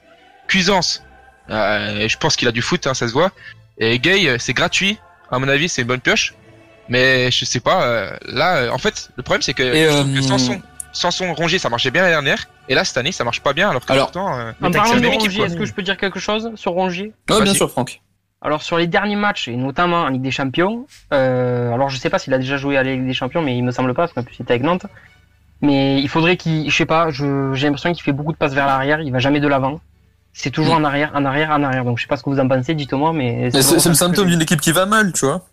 Cuisance, 0.47 1.03
euh, 1.49 2.07
je 2.07 2.17
pense 2.17 2.35
qu'il 2.35 2.47
a 2.47 2.51
du 2.51 2.61
foot, 2.61 2.87
hein, 2.87 2.93
ça 2.93 3.07
se 3.07 3.13
voit. 3.13 3.31
Et 3.77 3.99
Gay, 3.99 4.27
euh, 4.27 4.37
c'est 4.39 4.53
gratuit. 4.53 4.99
À 5.31 5.39
mon 5.39 5.47
avis, 5.47 5.69
c'est 5.69 5.81
une 5.81 5.87
bonne 5.87 6.01
pioche. 6.01 6.33
Mais 6.89 7.29
je 7.31 7.45
sais 7.45 7.59
pas, 7.59 7.83
euh, 7.83 8.11
là, 8.25 8.57
euh, 8.57 8.69
en 8.71 8.79
fait, 8.79 9.09
le 9.15 9.21
problème 9.21 9.43
c'est 9.43 9.53
que, 9.53 9.63
que 10.15 10.21
Sanson, 10.21 10.59
Sanson 10.91 11.31
Rongier, 11.33 11.59
ça 11.59 11.69
marchait 11.69 11.91
bien 11.91 12.01
l'année 12.01 12.13
dernière, 12.13 12.47
et 12.67 12.73
là 12.73 12.83
cette 12.83 12.97
année 12.97 13.11
ça 13.11 13.23
marche 13.23 13.41
pas 13.41 13.53
bien, 13.53 13.69
alors 13.69 13.85
que 13.85 13.91
Alors, 13.91 14.07
pourtant, 14.07 14.39
euh, 14.39 14.51
En 14.59 14.71
parlant 14.71 14.95
la 14.95 14.99
de 14.99 15.07
Rongier, 15.07 15.43
est-ce 15.43 15.55
que 15.55 15.65
je 15.65 15.73
peux 15.73 15.83
dire 15.83 15.97
quelque 15.97 16.19
chose 16.19 16.51
sur 16.55 16.71
Rongier? 16.71 17.13
Ouais, 17.29 17.35
bien 17.37 17.45
Vas-y. 17.45 17.55
sûr, 17.55 17.69
Franck. 17.69 18.01
Alors 18.41 18.63
sur 18.63 18.77
les 18.77 18.87
derniers 18.87 19.17
matchs 19.17 19.49
et 19.49 19.55
notamment 19.55 20.01
en 20.01 20.07
Ligue 20.07 20.23
des 20.23 20.31
Champions, 20.31 20.87
euh, 21.13 21.71
alors 21.73 21.89
je 21.89 21.97
sais 21.97 22.09
pas 22.09 22.17
s'il 22.17 22.33
a 22.33 22.39
déjà 22.39 22.57
joué 22.57 22.75
à 22.75 22.81
la 22.81 22.93
Ligue 22.93 23.05
des 23.05 23.13
Champions, 23.13 23.43
mais 23.43 23.55
il 23.55 23.63
me 23.63 23.71
semble 23.71 23.93
pas 23.93 24.03
parce 24.03 24.13
qu'en 24.13 24.23
plus 24.23 24.37
il 24.39 24.41
était 24.41 24.53
avec 24.53 24.63
Nantes. 24.63 24.87
Mais 25.61 26.01
il 26.01 26.07
faudrait 26.07 26.37
qu'il, 26.37 26.71
je 26.71 26.75
sais 26.75 26.85
pas, 26.87 27.09
je, 27.11 27.53
j'ai 27.53 27.67
l'impression 27.67 27.91
qu'il 27.93 28.01
fait 28.01 28.13
beaucoup 28.13 28.31
de 28.31 28.37
passes 28.37 28.53
vers 28.53 28.65
l'arrière, 28.65 29.01
il 29.01 29.11
va 29.11 29.19
jamais 29.19 29.41
de 29.41 29.47
l'avant. 29.47 29.81
C'est 30.41 30.51
toujours 30.51 30.75
en 30.75 30.83
arrière, 30.85 31.11
en 31.13 31.25
arrière, 31.25 31.49
en 31.51 31.61
arrière. 31.63 31.83
Donc 31.83 31.97
je 31.97 32.03
sais 32.03 32.07
pas 32.07 32.15
ce 32.15 32.23
que 32.23 32.29
vous 32.29 32.39
en 32.39 32.47
pensez, 32.47 32.73
dites-moi, 32.73 33.11
mais 33.11 33.51
C'est 33.51 33.87
le 33.89 33.93
symptôme 33.93 34.27
d'une 34.27 34.41
équipe 34.41 34.61
qui 34.61 34.71
va 34.71 34.85
mal, 34.85 35.11
tu 35.11 35.25
vois. 35.25 35.45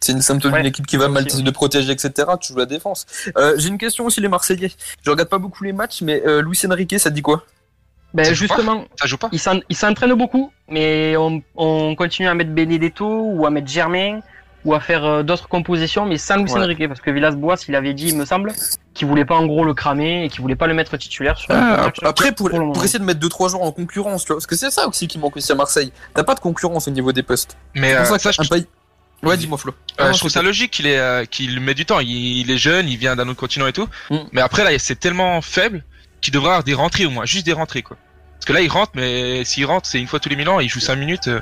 C'est 0.00 0.12
une 0.12 0.22
symptôme 0.22 0.52
Ouais, 0.52 0.60
d'une 0.60 0.68
équipe 0.70 0.86
qui 0.86 0.96
va 0.96 1.06
mal, 1.08 1.24
de 1.26 1.50
protéger, 1.52 1.92
etc. 1.92 2.10
Tu 2.40 2.52
joues 2.52 2.58
la 2.58 2.66
défense. 2.66 3.06
Euh, 3.38 3.54
J'ai 3.58 3.68
une 3.68 3.78
question 3.78 4.04
aussi, 4.06 4.20
les 4.20 4.26
Marseillais. 4.28 4.72
Je 5.04 5.10
regarde 5.10 5.28
pas 5.28 5.38
beaucoup 5.38 5.62
les 5.62 5.72
matchs, 5.72 6.02
mais 6.02 6.20
euh, 6.26 6.42
Luis 6.42 6.58
Enrique, 6.68 6.98
ça 6.98 7.10
te 7.10 7.14
dit 7.14 7.22
quoi? 7.22 7.44
Ben 8.14 8.24
Ça 8.24 8.32
justement, 8.34 8.84
Ça 8.98 9.06
joue 9.06 9.16
pas? 9.16 9.28
il 9.32 9.38
s'en- 9.38 9.60
il 9.68 9.76
s'entraîne 9.76 10.12
beaucoup, 10.14 10.50
mais 10.68 11.16
on, 11.16 11.40
on 11.54 11.94
continue 11.94 12.26
à 12.26 12.34
mettre 12.34 12.50
Benedetto 12.50 13.06
ou 13.06 13.46
à 13.46 13.50
mettre 13.50 13.68
Germain 13.68 14.20
ou 14.64 14.74
à 14.74 14.80
faire 14.80 15.04
euh, 15.04 15.22
d'autres 15.22 15.48
compositions, 15.48 16.06
mais 16.06 16.18
sans 16.18 16.36
Luis 16.36 16.52
Ouais. 16.52 16.60
Enrique, 16.60 16.86
parce 16.88 17.00
que 17.00 17.10
Villas-Boas, 17.10 17.56
il 17.68 17.74
avait 17.74 17.94
dit, 17.94 18.08
il 18.08 18.16
me 18.16 18.24
semble, 18.24 18.52
qu'il 18.94 19.08
voulait 19.08 19.24
pas 19.24 19.34
en 19.36 19.46
gros 19.46 19.64
le 19.64 19.74
cramer 19.74 20.24
et 20.24 20.28
qu'il 20.28 20.40
voulait 20.40 20.56
pas 20.56 20.66
le 20.66 20.74
mettre 20.74 20.96
titulaire 20.96 21.36
sur 21.38 21.52
le 21.52 21.58
match. 21.58 21.96
Ah, 22.02 22.08
Après, 22.08 22.32
pour, 22.32 22.48
pour 22.50 22.84
essayer 22.84 22.98
de 22.98 23.04
mettre 23.04 23.20
2-3 23.20 23.50
joueurs 23.50 23.62
en 23.62 23.72
concurrence, 23.72 24.22
tu 24.22 24.28
vois, 24.28 24.36
parce 24.36 24.46
que 24.46 24.54
c'est 24.56 24.70
ça 24.70 24.86
aussi 24.86 25.08
qui 25.08 25.18
manque 25.18 25.36
aussi 25.36 25.50
à 25.50 25.54
Marseille. 25.54 25.92
T'as 26.14 26.24
pas 26.24 26.34
de 26.34 26.40
concurrence 26.40 26.86
au 26.88 26.90
niveau 26.90 27.12
des 27.12 27.22
postes. 27.22 27.56
Mais 27.74 27.90
C'est 27.90 27.94
euh, 27.96 27.98
pour 27.98 28.06
ça 28.20 28.32
ça, 28.32 28.32
que 28.32 28.44
je, 28.44 28.48
pays- 28.50 28.66
Ouais, 29.22 29.36
dis-moi 29.36 29.56
Flo. 29.58 29.72
euh, 30.00 30.06
Non, 30.08 30.12
je 30.12 30.18
trouve 30.18 30.30
ça 30.30 30.42
logique 30.42 30.72
qu'il 30.72 30.86
est, 30.86 30.98
euh, 30.98 31.24
qu'il 31.24 31.60
met 31.60 31.74
du 31.74 31.86
temps. 31.86 32.00
Il, 32.00 32.10
il 32.10 32.50
est 32.50 32.58
jeune, 32.58 32.88
il 32.88 32.96
vient 32.98 33.14
d'un 33.16 33.28
autre 33.28 33.38
continent 33.38 33.66
et 33.68 33.72
tout. 33.72 33.88
Mm. 34.10 34.16
Mais 34.32 34.40
après 34.40 34.64
là, 34.64 34.76
c'est 34.78 34.98
tellement 34.98 35.40
faible 35.42 35.84
qu'il 36.20 36.32
devrait 36.34 36.48
avoir 36.50 36.64
des 36.64 36.74
rentrées 36.74 37.06
au 37.06 37.10
moins, 37.10 37.24
juste 37.24 37.46
des 37.46 37.52
rentrées 37.52 37.82
quoi. 37.82 37.96
Parce 38.34 38.46
que 38.46 38.52
là, 38.52 38.60
il 38.60 38.68
rentre, 38.68 38.90
mais 38.96 39.44
s'il 39.44 39.64
rentre, 39.66 39.86
c'est 39.88 40.00
une 40.00 40.08
fois 40.08 40.18
tous 40.18 40.28
les 40.28 40.34
mille 40.34 40.48
ans, 40.48 40.58
il 40.58 40.68
joue 40.68 40.80
5 40.80 40.96
minutes. 40.96 41.28
euh, 41.28 41.40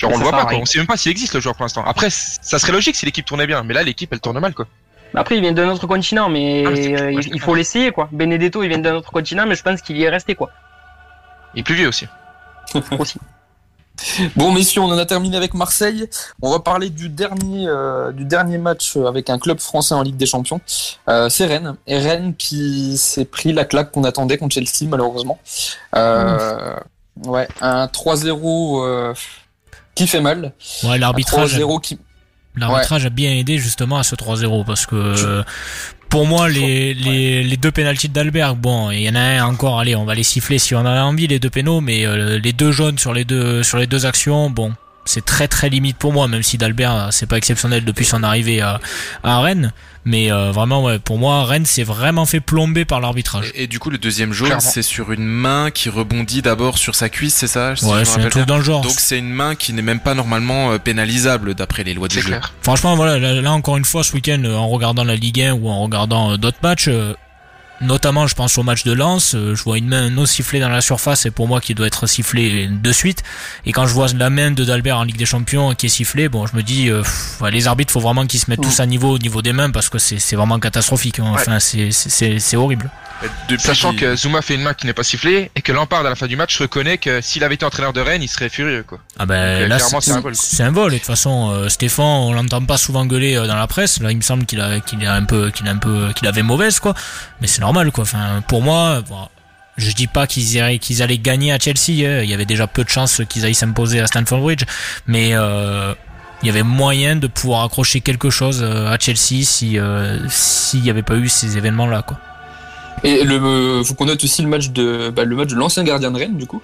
Genre 0.00 0.10
on 0.10 0.14
ça 0.14 0.18
le 0.18 0.24
voit 0.24 0.38
pas 0.38 0.46
quoi. 0.46 0.58
On 0.58 0.64
sait 0.64 0.78
même 0.78 0.86
pas 0.86 0.96
s'il 0.96 1.12
existe 1.12 1.34
le 1.34 1.40
joueur 1.40 1.54
pour 1.54 1.64
l'instant. 1.64 1.84
Après, 1.84 2.08
ça 2.10 2.58
serait 2.58 2.72
logique 2.72 2.96
si 2.96 3.04
l'équipe 3.04 3.26
tournait 3.26 3.46
bien, 3.46 3.62
mais 3.62 3.74
là 3.74 3.82
l'équipe 3.82 4.10
elle 4.12 4.20
tourne 4.20 4.38
mal 4.40 4.54
quoi. 4.54 4.66
Après, 5.14 5.36
il 5.36 5.40
vient 5.40 5.52
d'un 5.52 5.68
autre 5.68 5.86
continent, 5.86 6.28
mais 6.28 6.64
Ah, 6.66 6.70
mais 6.70 7.00
euh, 7.00 7.10
il, 7.12 7.40
faut 7.40 7.56
l'essayer, 7.56 7.90
quoi. 7.90 8.08
Benedetto, 8.12 8.62
il 8.62 8.68
vient 8.68 8.78
d'un 8.78 8.94
autre 8.94 9.10
continent, 9.10 9.44
mais 9.44 9.56
je 9.56 9.62
pense 9.64 9.82
qu'il 9.82 9.96
y 9.96 10.04
est 10.04 10.08
resté, 10.08 10.36
quoi. 10.36 10.50
Il 11.54 11.60
est 11.60 11.62
plus 11.64 11.74
vieux 11.74 11.88
aussi. 11.88 12.06
Aussi. 12.98 13.18
Bon, 14.36 14.52
messieurs, 14.52 14.80
on 14.80 14.90
en 14.90 14.98
a 14.98 15.04
terminé 15.06 15.36
avec 15.36 15.54
Marseille. 15.54 16.08
On 16.40 16.50
va 16.50 16.60
parler 16.60 16.90
du 16.90 17.08
dernier, 17.08 17.66
euh, 17.68 18.12
du 18.12 18.24
dernier 18.24 18.58
match 18.58 18.96
avec 18.96 19.28
un 19.28 19.38
club 19.38 19.58
français 19.58 19.94
en 19.94 20.02
Ligue 20.02 20.16
des 20.16 20.26
Champions. 20.26 20.60
Euh, 21.08 21.28
c'est 21.28 21.46
Rennes. 21.46 21.76
Et 21.86 21.98
Rennes 21.98 22.34
qui 22.36 22.96
s'est 22.96 23.24
pris 23.24 23.52
la 23.52 23.64
claque 23.64 23.90
qu'on 23.90 24.04
attendait 24.04 24.38
contre 24.38 24.54
Chelsea, 24.54 24.88
malheureusement. 24.88 25.38
Euh, 25.96 26.76
ouais, 27.26 27.48
un 27.60 27.86
3-0 27.86 28.84
euh, 28.84 29.14
qui 29.94 30.06
fait 30.06 30.20
mal. 30.20 30.52
Ouais, 30.84 30.98
l'arbitrage. 30.98 31.58
3-0 31.58 31.80
qui. 31.80 31.98
L'arbitrage 32.56 33.06
a 33.06 33.10
bien 33.10 33.30
aidé 33.32 33.58
justement 33.58 33.98
à 33.98 34.02
ce 34.02 34.16
3-0 34.16 34.64
parce 34.64 34.84
que 34.84 34.96
euh, 34.96 35.42
pour 36.08 36.26
moi 36.26 36.48
les, 36.48 36.94
les, 36.94 37.44
les 37.44 37.56
deux 37.56 37.70
pénalties 37.70 38.08
d'Albert, 38.08 38.56
bon, 38.56 38.90
il 38.90 39.02
y 39.02 39.08
en 39.08 39.14
a 39.14 39.20
un 39.20 39.44
encore, 39.44 39.78
allez, 39.78 39.94
on 39.94 40.04
va 40.04 40.14
les 40.16 40.24
siffler 40.24 40.58
si 40.58 40.74
on 40.74 40.80
en 40.80 40.86
a 40.86 41.02
envie 41.02 41.28
les 41.28 41.38
deux 41.38 41.50
pénaux, 41.50 41.80
mais 41.80 42.06
euh, 42.06 42.38
les 42.38 42.52
deux 42.52 42.72
jaunes 42.72 42.98
sur 42.98 43.14
les 43.14 43.24
deux 43.24 43.62
sur 43.62 43.78
les 43.78 43.86
deux 43.86 44.04
actions, 44.04 44.50
bon, 44.50 44.72
c'est 45.04 45.24
très 45.24 45.48
très 45.48 45.68
limite 45.68 45.96
pour 45.96 46.12
moi, 46.12 46.28
même 46.28 46.42
si 46.42 46.58
d'Albert 46.58 46.94
euh, 46.94 47.08
c'est 47.10 47.26
pas 47.26 47.36
exceptionnel 47.36 47.84
depuis 47.84 48.04
son 48.04 48.22
arrivée 48.22 48.60
à, 48.60 48.80
à 49.24 49.40
Rennes, 49.40 49.72
mais 50.04 50.30
euh, 50.32 50.50
vraiment 50.52 50.82
ouais, 50.84 50.98
pour 50.98 51.18
moi 51.18 51.44
Rennes 51.44 51.66
s'est 51.66 51.82
vraiment 51.82 52.24
fait 52.26 52.40
plomber 52.40 52.84
par 52.84 53.00
l'arbitrage. 53.00 53.50
Et, 53.54 53.64
et 53.64 53.66
du 53.66 53.78
coup, 53.78 53.90
le 53.90 53.98
deuxième 53.98 54.32
jaune, 54.32 54.60
c'est 54.60 54.82
sur 54.82 55.12
une 55.12 55.24
main 55.24 55.70
qui 55.70 55.88
rebondit 55.88 56.42
d'abord 56.42 56.78
sur 56.78 56.94
sa 56.94 57.08
cuisse, 57.08 57.34
c'est 57.34 57.46
ça 57.46 57.74
si 57.76 57.84
Ouais, 57.84 58.04
c'est 58.04 58.20
un 58.22 58.28
truc 58.28 58.46
dans 58.46 58.58
le 58.58 58.62
genre. 58.64 58.82
Donc 58.82 58.92
c'est 58.98 59.18
une 59.18 59.30
main 59.30 59.54
qui 59.54 59.72
n'est 59.72 59.82
même 59.82 60.00
pas 60.00 60.14
normalement 60.14 60.72
euh, 60.72 60.78
pénalisable 60.78 61.54
d'après 61.54 61.82
les 61.84 61.94
lois 61.94 62.08
du 62.08 62.14
C'est 62.16 62.22
jeu. 62.22 62.28
clair. 62.28 62.52
Franchement, 62.62 62.94
voilà, 62.96 63.18
là, 63.18 63.40
là, 63.40 63.52
encore 63.52 63.76
une 63.76 63.84
fois, 63.84 64.04
ce 64.04 64.12
week-end, 64.12 64.42
euh, 64.44 64.54
en 64.54 64.68
regardant 64.68 65.04
la 65.04 65.16
Ligue 65.16 65.40
1 65.42 65.52
ou 65.54 65.68
en 65.68 65.82
regardant 65.82 66.32
euh, 66.32 66.36
d'autres 66.36 66.58
matchs, 66.62 66.86
euh, 66.88 67.14
notamment, 67.80 68.26
je 68.26 68.34
pense 68.34 68.58
au 68.58 68.62
match 68.62 68.84
de 68.84 68.92
Lens, 68.92 69.34
euh, 69.34 69.54
je 69.54 69.62
vois 69.62 69.78
une 69.78 69.86
main 69.88 70.10
non 70.10 70.26
sifflée 70.26 70.60
dans 70.60 70.68
la 70.68 70.80
surface 70.80 71.26
et 71.26 71.30
pour 71.30 71.48
moi 71.48 71.60
qui 71.60 71.74
doit 71.74 71.86
être 71.86 72.06
sifflée 72.06 72.68
de 72.68 72.92
suite. 72.92 73.22
Et 73.66 73.72
quand 73.72 73.86
je 73.86 73.94
vois 73.94 74.06
la 74.14 74.30
main 74.30 74.50
de 74.50 74.64
Dalbert 74.64 74.98
en 74.98 75.04
Ligue 75.04 75.16
des 75.16 75.26
Champions 75.26 75.74
qui 75.74 75.86
est 75.86 75.90
sifflée, 75.90 76.28
bon, 76.28 76.46
je 76.46 76.56
me 76.56 76.62
dis, 76.62 76.88
euh, 76.90 77.02
pff, 77.02 77.40
les 77.50 77.66
arbitres, 77.66 77.92
faut 77.92 78.00
vraiment 78.00 78.26
qu'ils 78.26 78.40
se 78.40 78.50
mettent 78.50 78.60
tous 78.62 78.80
à 78.80 78.86
niveau 78.86 79.10
au 79.14 79.18
niveau 79.18 79.42
des 79.42 79.52
mains 79.52 79.70
parce 79.70 79.88
que 79.88 79.98
c'est 79.98 80.18
c'est 80.18 80.36
vraiment 80.36 80.58
catastrophique. 80.58 81.18
hein. 81.20 81.32
Enfin, 81.34 81.58
c'est- 81.60 81.90
c'est 81.90 82.10
c'est- 82.10 82.38
c'est 82.38 82.56
horrible. 82.56 82.90
Depuis 83.48 83.62
Sachant 83.62 83.90
qu'il- 83.90 84.00
que 84.00 84.16
Zuma 84.16 84.40
fait 84.42 84.54
une 84.54 84.62
main 84.62 84.72
qui 84.74 84.86
n'est 84.86 84.92
pas 84.94 85.02
sifflée 85.02 85.50
et 85.54 85.60
que 85.62 85.72
Lampard 85.72 86.00
à 86.00 86.08
la 86.08 86.14
fin 86.16 86.26
du 86.26 86.36
match 86.36 86.58
reconnaît 86.60 86.96
que 86.98 87.20
s'il 87.20 87.44
avait 87.44 87.56
été 87.56 87.66
entraîneur 87.66 87.92
de 87.92 88.00
Rennes, 88.00 88.22
il 88.22 88.28
serait 88.28 88.48
furieux 88.48 88.82
quoi. 88.86 88.98
Ah 89.18 89.26
ben 89.26 89.34
Donc, 89.34 89.62
euh, 89.64 89.68
là, 89.68 89.76
clairement, 89.76 90.00
c'est 90.00 90.10
c'est 90.10 90.16
un 90.16 90.20
vol, 90.20 90.34
c'est 90.34 90.62
un 90.62 90.70
vol. 90.70 90.92
Et 90.92 90.96
de 90.96 90.98
toute 91.00 91.06
façon, 91.06 91.50
euh, 91.52 91.68
Stéphane, 91.68 92.04
on 92.04 92.32
l'entend 92.32 92.64
pas 92.64 92.78
souvent 92.78 93.04
gueuler 93.04 93.36
euh, 93.36 93.46
dans 93.46 93.56
la 93.56 93.66
presse. 93.66 94.00
Là, 94.00 94.10
il 94.10 94.16
me 94.16 94.22
semble 94.22 94.46
qu'il 94.46 94.60
a, 94.60 94.80
qu'il 94.80 95.04
a 95.06 95.14
un 95.14 95.24
peu, 95.24 95.50
qu'il 95.50 95.68
a 95.68 95.70
un 95.72 95.76
peu, 95.76 96.12
qu'il 96.14 96.26
avait 96.28 96.42
mauvaise 96.42 96.80
quoi. 96.80 96.94
Mais 97.40 97.46
c'est 97.46 97.60
normal 97.60 97.92
quoi. 97.92 98.02
Enfin, 98.04 98.42
pour 98.48 98.62
moi, 98.62 99.02
bon, 99.08 99.28
je 99.76 99.90
dis 99.92 100.06
pas 100.06 100.26
qu'ils 100.26 100.54
iraient, 100.54 100.78
qu'ils 100.78 101.02
allaient 101.02 101.18
gagner 101.18 101.52
à 101.52 101.58
Chelsea. 101.58 102.06
hein. 102.06 102.22
Il 102.22 102.30
y 102.30 102.34
avait 102.34 102.46
déjà 102.46 102.66
peu 102.66 102.84
de 102.84 102.88
chances 102.88 103.20
qu'ils 103.28 103.44
aillent 103.44 103.54
s'imposer 103.54 104.00
à 104.00 104.06
Stamford 104.06 104.40
Bridge. 104.40 104.64
Mais 105.06 105.30
euh, 105.34 105.92
il 106.42 106.46
y 106.46 106.50
avait 106.50 106.62
moyen 106.62 107.16
de 107.16 107.26
pouvoir 107.26 107.64
accrocher 107.64 108.00
quelque 108.00 108.30
chose 108.30 108.62
à 108.62 108.96
Chelsea 108.98 109.44
si 109.44 109.78
euh, 109.78 110.18
s'il 110.30 110.80
n'y 110.82 110.88
avait 110.90 111.02
pas 111.02 111.16
eu 111.16 111.28
ces 111.28 111.58
événements 111.58 111.86
là 111.86 112.00
quoi. 112.02 112.18
Et 113.02 113.24
le, 113.24 113.36
euh, 113.36 113.84
faut 113.84 113.94
qu'on 113.94 114.06
note 114.06 114.22
aussi 114.22 114.42
le 114.42 114.48
match 114.48 114.70
de, 114.70 115.10
bah, 115.10 115.24
le 115.24 115.36
match 115.36 115.48
de 115.48 115.56
l'ancien 115.56 115.84
gardien 115.84 116.10
de 116.10 116.18
Rennes, 116.18 116.36
du 116.36 116.46
coup. 116.46 116.60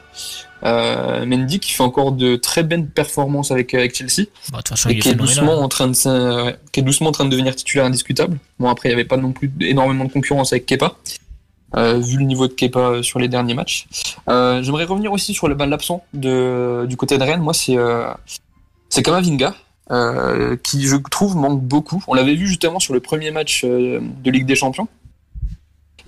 Euh, 0.64 1.26
Mendy 1.26 1.60
qui 1.60 1.72
fait 1.72 1.82
encore 1.82 2.12
de 2.12 2.36
très 2.36 2.62
belles 2.62 2.86
performances 2.86 3.50
avec, 3.50 3.74
avec 3.74 3.94
Chelsea. 3.94 4.28
Bah, 4.50 4.60
façon, 4.66 4.88
et 4.88 4.98
qui 4.98 5.08
est 5.10 5.14
doucement 5.14 5.60
en 5.60 5.68
train 5.68 5.88
de 5.88 5.92
qui 6.72 6.80
est 6.80 6.82
doucement 6.82 7.10
en 7.10 7.12
train 7.12 7.26
de 7.26 7.30
devenir 7.30 7.54
titulaire 7.54 7.84
indiscutable. 7.84 8.38
Bon 8.58 8.70
après 8.70 8.88
il 8.88 8.92
n'y 8.92 8.94
avait 8.94 9.04
pas 9.04 9.18
non 9.18 9.32
plus 9.32 9.52
énormément 9.60 10.04
de 10.04 10.12
concurrence 10.12 10.52
avec 10.52 10.64
Kepa. 10.64 10.96
Euh, 11.76 11.98
vu 11.98 12.16
le 12.16 12.24
niveau 12.24 12.48
de 12.48 12.54
Kepa 12.54 12.80
euh, 12.80 13.02
sur 13.02 13.18
les 13.18 13.28
derniers 13.28 13.52
matchs. 13.52 13.86
Euh, 14.30 14.62
J'aimerais 14.62 14.84
revenir 14.84 15.12
aussi 15.12 15.34
sur 15.34 15.46
le 15.46 15.54
bah, 15.54 15.66
l'absent 15.66 16.04
de 16.14 16.86
du 16.88 16.96
côté 16.96 17.18
de 17.18 17.22
Rennes. 17.22 17.42
Moi 17.42 17.52
c'est 17.52 17.76
euh, 17.76 18.06
c'est 18.88 19.02
Kamavinga 19.02 19.54
euh, 19.90 20.56
qui 20.62 20.86
je 20.86 20.96
trouve 21.10 21.36
manque 21.36 21.60
beaucoup. 21.60 22.02
On 22.08 22.14
l'avait 22.14 22.34
vu 22.34 22.46
justement 22.46 22.80
sur 22.80 22.94
le 22.94 23.00
premier 23.00 23.30
match 23.30 23.62
euh, 23.64 24.00
de 24.24 24.30
Ligue 24.30 24.46
des 24.46 24.56
Champions. 24.56 24.88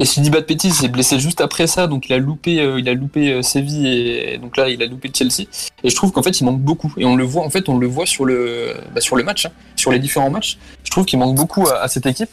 Et 0.00 0.04
si 0.04 0.22
je 0.24 0.30
dis 0.30 0.70
s'est 0.70 0.88
blessé 0.88 1.18
juste 1.18 1.40
après 1.40 1.66
ça, 1.66 1.87
donc 1.87 2.08
il 2.08 2.12
a 2.12 2.18
loupé, 2.18 2.61
euh, 2.61 2.78
il 2.78 2.88
a 2.88 2.94
loupé 2.94 3.32
euh, 3.32 3.42
Séville 3.42 3.87
et 3.87 4.38
donc 4.38 4.56
là 4.56 4.68
il 4.68 4.80
a 4.82 4.87
loupé 4.87 5.11
Chelsea. 5.12 5.48
Et 5.82 5.90
je 5.90 5.94
trouve 5.96 6.12
qu'en 6.12 6.22
fait 6.22 6.40
il 6.40 6.44
manque 6.44 6.61
beaucoup. 6.61 6.92
Et 6.96 7.04
on 7.04 7.16
le 7.16 7.24
voit, 7.24 7.44
en 7.44 7.50
fait, 7.50 7.68
on 7.68 7.78
le 7.78 7.87
voit 7.87 8.06
sur 8.06 8.24
le, 8.24 8.74
bah, 8.94 9.00
sur 9.00 9.16
le 9.16 9.24
match, 9.24 9.46
hein, 9.46 9.50
sur 9.74 9.90
les 9.90 9.98
différents 9.98 10.30
matchs. 10.30 10.58
Je 10.84 10.90
trouve 10.90 11.04
qu'il 11.04 11.18
manque 11.18 11.34
beaucoup 11.34 11.68
à, 11.68 11.80
à 11.82 11.88
cette 11.88 12.06
équipe. 12.06 12.30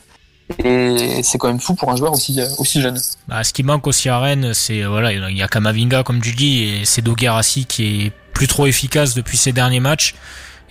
Et 0.64 1.22
c'est 1.24 1.40
quand 1.40 1.48
même 1.48 1.60
fou 1.60 1.74
pour 1.74 1.92
un 1.92 1.96
joueur 1.96 2.14
aussi, 2.14 2.40
euh, 2.40 2.48
aussi 2.60 2.82
jeune. 2.82 3.00
Bah, 3.28 3.44
ce 3.44 3.52
qui 3.52 3.64
manque 3.64 3.88
aussi 3.88 4.10
à 4.10 4.20
Rennes, 4.20 4.54
c'est 4.54 4.84
euh, 4.84 4.90
voilà, 4.90 5.12
il 5.12 5.38
y 5.38 5.42
a 5.42 5.48
Kamavinga 5.48 6.04
comme 6.04 6.22
tu 6.22 6.34
dis 6.34 6.64
et 6.64 6.86
c'est 6.86 7.02
Doguerassi 7.02 7.66
qui 7.66 8.06
est 8.06 8.12
plus 8.34 8.48
trop 8.48 8.68
efficace 8.68 9.16
depuis 9.16 9.38
ces 9.38 9.54
derniers 9.54 9.80
matchs. 9.80 10.14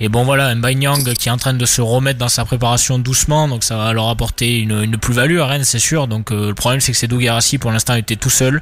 Et 0.01 0.09
bon 0.09 0.25
voilà, 0.25 0.53
Mbanyang 0.55 1.05
qui 1.15 1.29
est 1.29 1.33
en 1.33 1.37
train 1.37 1.55
de 1.55 1.65
se 1.67 1.81
remettre 1.81 2.19
dans 2.19 2.29
sa 2.29 2.45
préparation 2.45 2.99
doucement, 2.99 3.47
donc 3.47 3.63
ça 3.63 3.77
va 3.77 3.93
leur 3.93 4.09
apporter 4.09 4.59
une, 4.59 4.83
une 4.83 4.97
plus-value 4.97 5.39
à 5.39 5.47
Rennes, 5.47 5.65
c'est 5.65 5.79
sûr. 5.79 6.09
Donc 6.09 6.33
euh, 6.33 6.49
le 6.49 6.55
problème 6.55 6.81
c'est 6.81 6.91
que 6.91 6.99
c'est 6.99 7.07
Doguerassi 7.07 7.59
pour 7.59 7.71
l'instant 7.71 7.95
était 7.95 8.17
tout 8.17 8.31
seul. 8.31 8.61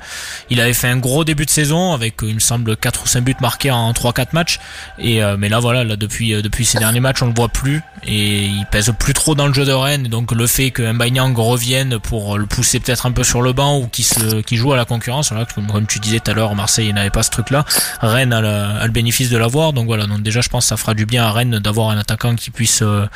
Il 0.50 0.60
avait 0.60 0.74
fait 0.74 0.88
un 0.88 0.98
gros 0.98 1.24
début 1.24 1.46
de 1.46 1.50
saison 1.50 1.92
avec 1.92 2.22
euh, 2.22 2.28
il 2.28 2.34
me 2.34 2.40
semble 2.40 2.76
4 2.76 3.02
ou 3.04 3.06
5 3.06 3.22
buts 3.22 3.34
marqués 3.40 3.70
en 3.70 3.92
3 3.94 4.12
4 4.12 4.34
matchs 4.34 4.60
et 4.98 5.22
euh, 5.22 5.36
mais 5.38 5.48
là 5.48 5.58
voilà, 5.58 5.84
là 5.84 5.96
depuis 5.96 6.34
euh, 6.34 6.42
depuis 6.42 6.66
ces 6.66 6.78
derniers 6.78 7.00
matchs, 7.00 7.22
on 7.22 7.26
le 7.26 7.34
voit 7.34 7.48
plus 7.48 7.82
et 8.04 8.44
il 8.44 8.66
pèse 8.70 8.92
plus 8.98 9.14
trop 9.14 9.34
dans 9.34 9.46
le 9.46 9.54
jeu 9.54 9.64
de 9.64 9.72
Rennes. 9.72 10.08
Donc 10.08 10.32
le 10.32 10.46
fait 10.46 10.70
que 10.70 10.92
Mbanyang 10.92 11.34
revienne 11.34 11.98
pour 11.98 12.36
le 12.36 12.44
pousser 12.44 12.78
peut-être 12.78 13.06
un 13.06 13.12
peu 13.12 13.24
sur 13.24 13.40
le 13.40 13.54
banc 13.54 13.78
ou 13.78 13.86
qu'il 13.86 14.04
se 14.04 14.42
qu'il 14.42 14.58
joue 14.58 14.72
à 14.72 14.76
la 14.76 14.84
concurrence, 14.84 15.32
voilà, 15.32 15.46
comme, 15.46 15.86
tu 15.86 15.98
disais 15.98 16.20
tout 16.20 16.30
à 16.30 16.34
l'heure, 16.34 16.54
Marseille 16.54 16.92
n'avait 16.92 17.10
pas 17.10 17.22
ce 17.22 17.30
truc-là. 17.30 17.64
Rennes 18.00 18.34
a 18.34 18.40
le, 18.42 18.48
a 18.48 18.84
le 18.84 18.92
bénéfice 18.92 19.30
de 19.30 19.38
l'avoir, 19.38 19.72
donc 19.72 19.86
voilà. 19.86 20.06
Donc 20.06 20.22
déjà, 20.22 20.42
je 20.42 20.48
pense 20.48 20.64
que 20.64 20.68
ça 20.68 20.76
fera 20.76 20.94
du 20.94 21.06
bien 21.06 21.21
à 21.22 21.32
Rennes 21.32 21.58
d'avoir 21.58 21.90
un 21.90 21.98
attaquant 21.98 22.34
qui 22.36 22.50
puisse 22.50 22.82
euh, 22.82 23.06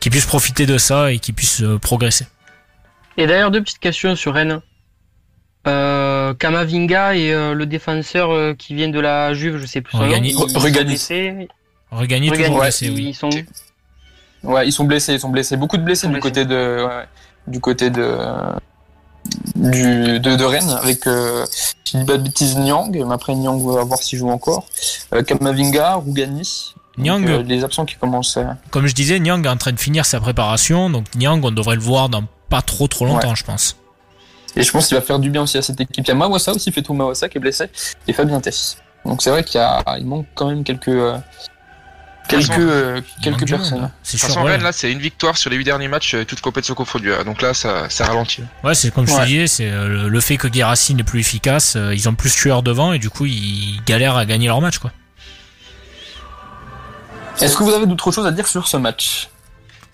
qui 0.00 0.10
puisse 0.10 0.26
profiter 0.26 0.66
de 0.66 0.78
ça 0.78 1.10
et 1.12 1.18
qui 1.18 1.32
puisse 1.32 1.62
euh, 1.62 1.78
progresser. 1.78 2.26
Et 3.16 3.26
d'ailleurs, 3.26 3.50
deux 3.50 3.62
petites 3.62 3.78
questions 3.80 4.14
sur 4.14 4.34
Rennes. 4.34 4.60
Euh, 5.66 6.32
Kamavinga 6.34 7.16
et 7.16 7.32
euh, 7.32 7.52
le 7.54 7.66
défenseur 7.66 8.30
euh, 8.30 8.54
qui 8.54 8.74
vient 8.74 8.88
de 8.88 9.00
la 9.00 9.34
Juve, 9.34 9.58
je 9.58 9.66
sais 9.66 9.80
plus 9.80 9.96
nom, 9.96 10.04
Rugani. 10.04 10.28
ils- 10.30 10.34
sont 10.50 10.58
Rugani. 10.60 11.48
Rugani, 11.90 12.30
toujours 12.30 12.54
ouais, 12.56 12.60
blessé, 12.62 12.90
oui. 12.90 13.06
ils 13.08 13.14
sont 13.14 13.30
où? 14.44 14.52
Ouais, 14.52 14.68
ils 14.68 14.72
sont 14.72 14.84
blessés, 14.84 15.14
ils 15.14 15.20
sont 15.20 15.28
blessés. 15.30 15.56
Beaucoup 15.56 15.76
de 15.76 15.82
blessés 15.82 16.06
du 16.06 16.20
côté 16.20 16.44
de, 16.44 16.86
ouais, 16.86 17.04
du 17.48 17.58
côté 17.58 17.90
de, 17.90 18.16
du, 19.56 20.20
de, 20.20 20.36
de 20.36 20.44
Rennes 20.44 20.70
avec, 20.82 21.06
euh, 21.06 21.44
si 21.50 21.74
je 21.94 21.98
dis 21.98 22.04
pas 22.04 22.16
de 22.18 22.22
bêtises, 22.22 22.56
Nyang. 22.56 22.90
Mais 23.04 23.14
après 23.14 23.34
Nyang, 23.34 23.60
on 23.60 23.72
va 23.72 23.82
voir 23.84 23.98
s'il 24.00 24.18
joue 24.18 24.30
encore. 24.30 24.66
Euh, 25.14 25.22
Kamavinga, 25.22 25.94
Rougani 25.94 26.74
Nyang, 26.98 27.26
euh, 27.28 27.42
les 27.42 27.62
absents 27.64 27.84
qui 27.84 27.96
commencent. 27.96 28.36
euh, 28.38 28.44
comme 28.70 28.86
je 28.86 28.94
disais, 28.94 29.18
Nyang 29.20 29.44
est 29.44 29.48
en 29.48 29.56
train 29.56 29.72
de 29.72 29.78
finir 29.80 30.04
sa 30.06 30.18
préparation, 30.20 30.88
donc 30.90 31.06
Nyang, 31.14 31.44
on 31.44 31.50
devrait 31.50 31.76
le 31.76 31.82
voir 31.82 32.08
dans 32.08 32.24
pas 32.48 32.62
trop 32.62 32.86
trop 32.88 33.04
longtemps, 33.06 33.34
je 33.34 33.44
pense. 33.44 33.76
Et 34.54 34.62
je 34.62 34.70
pense 34.70 34.86
qu'il 34.88 34.96
va 34.96 35.02
faire 35.02 35.18
du 35.18 35.28
bien 35.30 35.42
aussi 35.42 35.58
à 35.58 35.62
cette 35.62 35.80
équipe. 35.80 35.98
Il 35.98 36.08
y 36.08 36.10
a 36.10 36.14
Mawassa 36.14 36.52
aussi, 36.52 36.72
Fetou 36.72 36.94
Mawassa 36.94 37.28
qui 37.28 37.36
est 37.36 37.40
blessé, 37.40 37.66
et 38.08 38.12
Fabien 38.14 38.40
Tess. 38.40 38.78
Donc 39.04 39.20
c'est 39.22 39.30
vrai 39.30 39.44
qu'il 39.44 39.60
y 39.60 39.62
a, 39.62 39.82
il 39.98 40.06
manque 40.06 40.26
quand 40.34 40.48
même 40.48 40.64
quelques, 40.64 40.88
euh, 40.88 41.18
quelques, 42.28 42.46
façon, 42.46 42.60
euh, 42.62 43.00
quelques 43.22 43.46
personnes. 43.48 43.90
C'est 44.02 44.14
De 44.16 44.18
sûr. 44.20 44.28
toute 44.28 44.34
façon, 44.34 44.44
ouais. 44.46 44.52
Rennes, 44.52 44.62
là, 44.62 44.72
c'est 44.72 44.90
une 44.90 44.98
victoire 44.98 45.36
sur 45.36 45.50
les 45.50 45.56
huit 45.56 45.64
derniers 45.64 45.88
matchs, 45.88 46.14
euh, 46.14 46.24
toutes 46.24 46.40
compétitions 46.40 46.74
confondues. 46.74 47.12
hein. 47.12 47.24
Donc 47.24 47.42
là, 47.42 47.52
ça, 47.54 47.88
ça 47.90 48.06
ralentit. 48.06 48.42
Ouais, 48.64 48.74
c'est 48.74 48.90
comme 48.92 49.06
je 49.06 49.12
Ouais. 49.12 49.20
te 49.20 49.26
disais, 49.26 49.46
c'est 49.46 49.70
euh, 49.70 49.88
le, 49.88 50.08
le 50.08 50.20
fait 50.20 50.38
que 50.38 50.48
Guérassi 50.48 50.94
n'est 50.94 51.04
plus 51.04 51.20
efficace, 51.20 51.76
ils 51.92 52.08
ont 52.08 52.14
plus 52.14 52.30
de 52.34 52.36
tueurs 52.40 52.62
devant 52.62 52.92
et 52.94 52.98
du 52.98 53.10
coup 53.10 53.26
ils 53.26 53.80
galèrent 53.86 54.16
à 54.16 54.24
gagner 54.24 54.46
leur 54.48 54.60
match 54.62 54.78
quoi. 54.78 54.90
Est-ce 57.40 57.56
que 57.56 57.62
vous 57.64 57.72
avez 57.72 57.86
d'autres 57.86 58.10
choses 58.10 58.26
à 58.26 58.30
dire 58.32 58.46
sur 58.46 58.66
ce 58.68 58.76
match? 58.76 59.28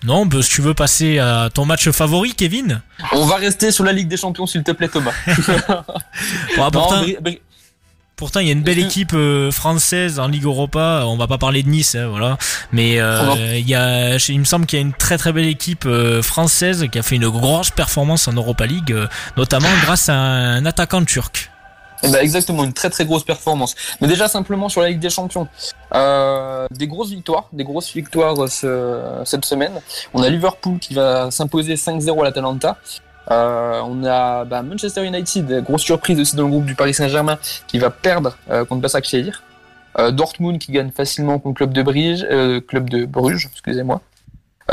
Non, 0.03 0.25
bah, 0.25 0.41
si 0.41 0.49
tu 0.49 0.61
veux 0.61 0.73
passer 0.73 1.19
à 1.19 1.49
ton 1.53 1.65
match 1.65 1.89
favori, 1.91 2.33
Kevin? 2.33 2.81
On 3.13 3.25
va 3.25 3.35
rester 3.35 3.71
sur 3.71 3.83
la 3.85 3.93
Ligue 3.93 4.07
des 4.09 4.17
Champions, 4.17 4.45
s'il 4.45 4.63
te 4.63 4.71
plaît, 4.71 4.89
Thomas. 4.89 5.13
Bon, 6.57 6.69
pourtant, 6.71 7.01
Bri- 7.01 7.17
Bri- 7.21 7.41
pourtant, 8.17 8.39
il 8.41 8.47
y 8.47 8.49
a 8.49 8.53
une 8.53 8.63
belle 8.63 8.79
équipe 8.79 9.13
euh, 9.13 9.49
française 9.51 10.19
en 10.19 10.27
Ligue 10.27 10.43
Europa. 10.43 11.03
On 11.05 11.15
va 11.17 11.27
pas 11.27 11.37
parler 11.37 11.63
de 11.63 11.69
Nice, 11.69 11.95
hein, 11.95 12.07
voilà. 12.09 12.37
Mais 12.73 12.99
euh, 12.99 13.57
il 13.57 13.67
y 13.67 13.75
a, 13.75 14.17
il 14.29 14.39
me 14.39 14.43
semble 14.45 14.65
qu'il 14.65 14.77
y 14.77 14.81
a 14.81 14.85
une 14.85 14.93
très 14.93 15.17
très 15.17 15.31
belle 15.31 15.47
équipe 15.47 15.85
euh, 15.85 16.21
française 16.21 16.85
qui 16.91 16.99
a 16.99 17.03
fait 17.03 17.15
une 17.15 17.29
grosse 17.29 17.69
performance 17.69 18.27
en 18.27 18.33
Europa 18.33 18.65
League, 18.65 18.93
notamment 19.37 19.69
grâce 19.83 20.09
à 20.09 20.15
un 20.15 20.65
attaquant 20.65 21.03
turc. 21.05 21.49
Ben, 22.03 22.15
exactement, 22.21 22.63
une 22.63 22.73
très 22.73 22.89
très 22.89 23.05
grosse 23.05 23.23
performance. 23.23 23.75
Mais 24.01 24.07
déjà 24.07 24.27
simplement 24.27 24.69
sur 24.69 24.81
la 24.81 24.89
Ligue 24.89 24.99
des 24.99 25.09
Champions, 25.09 25.47
euh, 25.95 26.67
des 26.71 26.87
grosses 26.87 27.09
victoires, 27.09 27.47
des 27.53 27.63
grosses 27.63 27.93
victoires 27.93 28.35
euh, 28.43 28.47
ce- 28.47 29.21
cette 29.25 29.45
semaine. 29.45 29.71
On 30.13 30.21
a 30.21 30.29
Liverpool 30.29 30.79
qui 30.79 30.93
va 30.93 31.31
s'imposer 31.31 31.75
5-0 31.75 32.21
à 32.21 32.23
l'Atalanta. 32.25 32.77
Euh, 33.31 33.81
on 33.85 34.03
a 34.03 34.43
bah, 34.43 34.61
Manchester 34.63 35.05
United, 35.05 35.63
grosse 35.63 35.81
surprise 35.83 36.19
aussi 36.19 36.35
dans 36.35 36.43
le 36.43 36.49
groupe 36.49 36.65
du 36.65 36.75
Paris 36.75 36.93
Saint-Germain, 36.93 37.37
qui 37.67 37.79
va 37.79 37.89
perdre 37.89 38.37
euh, 38.51 38.65
contre 38.65 38.81
Başakşehir. 38.81 39.41
Euh, 39.99 40.11
Dortmund 40.11 40.57
qui 40.59 40.71
gagne 40.71 40.91
facilement 40.91 41.39
contre 41.39 41.57
Club 41.57 41.71
de 41.73 41.83
Bruges, 41.83 42.25
euh, 42.29 42.59
Club 42.59 42.89
de 42.89 43.05
Bruges, 43.05 43.47
excusez-moi. 43.51 44.01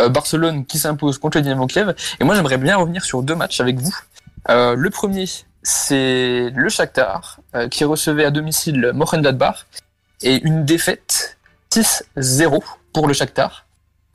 Barcelone 0.09 0.65
qui 0.67 0.79
s'impose 0.79 1.19
contre 1.19 1.39
le 1.39 1.43
Dynamo 1.43 1.67
Kiev. 1.67 1.95
Et 2.21 2.25
moi 2.25 2.35
j'aimerais 2.37 2.59
bien 2.59 2.77
revenir 2.77 3.05
sur 3.05 3.23
deux 3.23 3.35
matchs 3.35 3.61
avec 3.61 3.79
vous. 3.79 3.95
Le 4.49 4.89
premier, 4.89 5.25
c'est 5.63 6.51
le 6.55 6.69
Shakhtar 6.69 7.41
euh, 7.55 7.69
qui 7.69 7.85
recevait 7.85 8.25
à 8.25 8.31
domicile 8.31 8.93
Mönchengladbach 8.95 9.67
et 10.23 10.41
une 10.43 10.65
défaite 10.65 11.39
6-0 11.73 12.61
pour 12.93 13.07
le 13.09 13.15
Shakhtar 13.15 13.67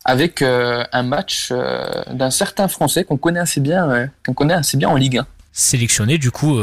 avec 0.04 0.42
euh, 0.42 0.84
un 0.92 1.04
match 1.04 1.50
euh, 1.52 2.04
d'un 2.12 2.30
certain 2.32 2.68
Français 2.68 3.04
qu'on 3.04 3.18
connaît 3.18 3.40
assez 3.40 3.60
bien, 3.60 4.10
qu'on 4.26 4.34
connaît 4.34 4.54
assez 4.54 4.78
bien 4.78 4.90
en 4.90 4.96
Ligue 4.96 5.18
1. 5.20 5.28
Sélectionné 5.52 6.18
du 6.18 6.32
coup 6.32 6.60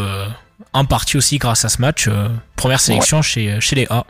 en 0.74 0.84
partie 0.84 1.16
aussi 1.16 1.38
grâce 1.38 1.64
à 1.64 1.68
ce 1.68 1.80
match. 1.80 2.08
première 2.56 2.80
sélection 2.80 3.22
chez 3.22 3.58
chez 3.60 3.74
les 3.76 3.86
A. 3.90 4.04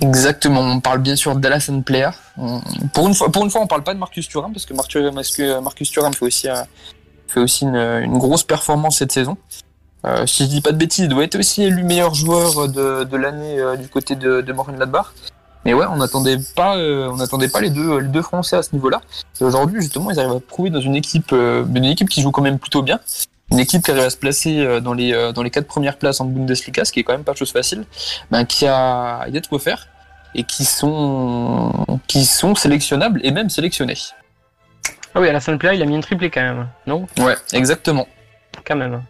Exactement, 0.00 0.60
on 0.60 0.80
parle 0.80 0.98
bien 0.98 1.14
sûr 1.14 1.36
d'Alassane 1.36 1.84
Player. 1.84 2.10
Pour 2.92 3.06
une 3.06 3.14
fois, 3.14 3.30
pour 3.30 3.44
une 3.44 3.50
fois, 3.50 3.60
on 3.60 3.68
parle 3.68 3.84
pas 3.84 3.94
de 3.94 3.98
Marcus 4.00 4.28
Thuram 4.28 4.52
parce 4.52 4.66
que 4.66 4.74
Marcus, 4.74 5.00
Marcus- 5.62 5.90
Thuram 5.90 6.12
fait 6.12 6.24
aussi, 6.24 6.48
fait 7.34 7.40
aussi 7.40 7.64
une, 7.64 8.18
grosse 8.18 8.44
performance 8.44 8.98
cette 8.98 9.12
saison. 9.12 9.36
Euh, 10.06 10.26
si 10.26 10.44
je 10.44 10.48
dis 10.48 10.60
pas 10.60 10.72
de 10.72 10.76
bêtises, 10.76 11.04
il 11.04 11.08
doit 11.08 11.24
être 11.24 11.38
aussi 11.38 11.62
élu 11.62 11.82
meilleur 11.82 12.14
joueur 12.14 12.68
de, 12.68 13.16
l'année 13.16 13.58
euh, 13.58 13.76
du 13.76 13.88
côté 13.88 14.16
de, 14.16 14.40
de 14.40 14.52
Mönchengladbach. 14.52 15.12
Mais 15.64 15.72
ouais, 15.72 15.86
on 15.88 15.96
n'attendait 15.96 16.38
pas, 16.54 16.76
euh, 16.76 17.08
on 17.10 17.16
n'attendait 17.16 17.48
pas 17.48 17.60
les 17.60 17.70
deux, 17.70 17.98
les 17.98 18.08
deux 18.08 18.20
Français 18.20 18.56
à 18.56 18.62
ce 18.62 18.74
niveau-là. 18.74 19.00
Et 19.40 19.44
aujourd'hui, 19.44 19.80
justement, 19.80 20.10
ils 20.10 20.20
arrivent 20.20 20.36
à 20.36 20.40
prouver 20.40 20.68
dans 20.68 20.80
une 20.80 20.94
équipe, 20.94 21.32
une 21.32 21.84
équipe 21.84 22.10
qui 22.10 22.20
joue 22.20 22.30
quand 22.30 22.42
même 22.42 22.58
plutôt 22.58 22.82
bien. 22.82 23.00
Une 23.50 23.58
équipe 23.58 23.82
qui 23.82 23.90
arrive 23.90 24.04
à 24.04 24.10
se 24.10 24.16
placer 24.16 24.80
dans 24.82 24.92
les, 24.92 25.32
dans 25.34 25.42
les 25.42 25.50
quatre 25.50 25.66
premières 25.66 25.96
places 25.96 26.20
en 26.20 26.26
Bundesliga, 26.26 26.84
ce 26.84 26.92
qui 26.92 27.00
est 27.00 27.02
quand 27.02 27.14
même 27.14 27.24
pas 27.24 27.34
chose 27.34 27.52
facile. 27.52 27.84
Ben, 28.30 28.44
qui 28.44 28.66
a, 28.66 29.24
il 29.26 29.34
y 29.34 29.38
a 29.38 29.40
de 29.40 29.46
quoi 29.46 29.58
faire 29.58 29.88
et 30.34 30.44
qui 30.44 30.64
sont, 30.64 31.72
qui 32.06 32.24
sont 32.26 32.54
sélectionnables 32.54 33.20
et 33.22 33.30
même 33.30 33.48
sélectionnés. 33.48 33.96
Ah 35.14 35.20
oui, 35.20 35.28
à 35.28 35.32
la 35.32 35.40
Player, 35.40 35.76
il 35.76 35.82
a 35.82 35.86
mis 35.86 35.96
un 35.96 36.00
triplé 36.00 36.30
quand 36.30 36.42
même. 36.42 36.66
Non? 36.86 37.06
Ouais, 37.18 37.36
exactement. 37.52 38.06
Quand 38.66 38.76
même. 38.76 39.02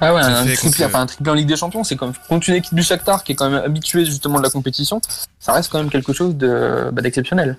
Ah 0.00 0.14
ouais, 0.14 0.20
un 0.20 0.46
triplé, 0.54 0.84
enfin 0.84 1.00
un 1.02 1.06
triplé 1.06 1.30
en 1.30 1.34
Ligue 1.34 1.48
des 1.48 1.56
Champions, 1.56 1.82
c'est 1.82 1.96
comme 1.96 2.12
contre 2.28 2.48
une 2.48 2.54
équipe 2.56 2.74
du 2.74 2.82
Shakhtar 2.84 3.24
qui 3.24 3.32
est 3.32 3.34
quand 3.34 3.50
même 3.50 3.62
habituée 3.64 4.04
justement 4.04 4.38
de 4.38 4.44
la 4.44 4.50
compétition, 4.50 5.00
ça 5.40 5.52
reste 5.52 5.72
quand 5.72 5.78
même 5.78 5.90
quelque 5.90 6.12
chose 6.12 6.36
de 6.36 6.88
bah, 6.92 7.02
d'exceptionnel. 7.02 7.56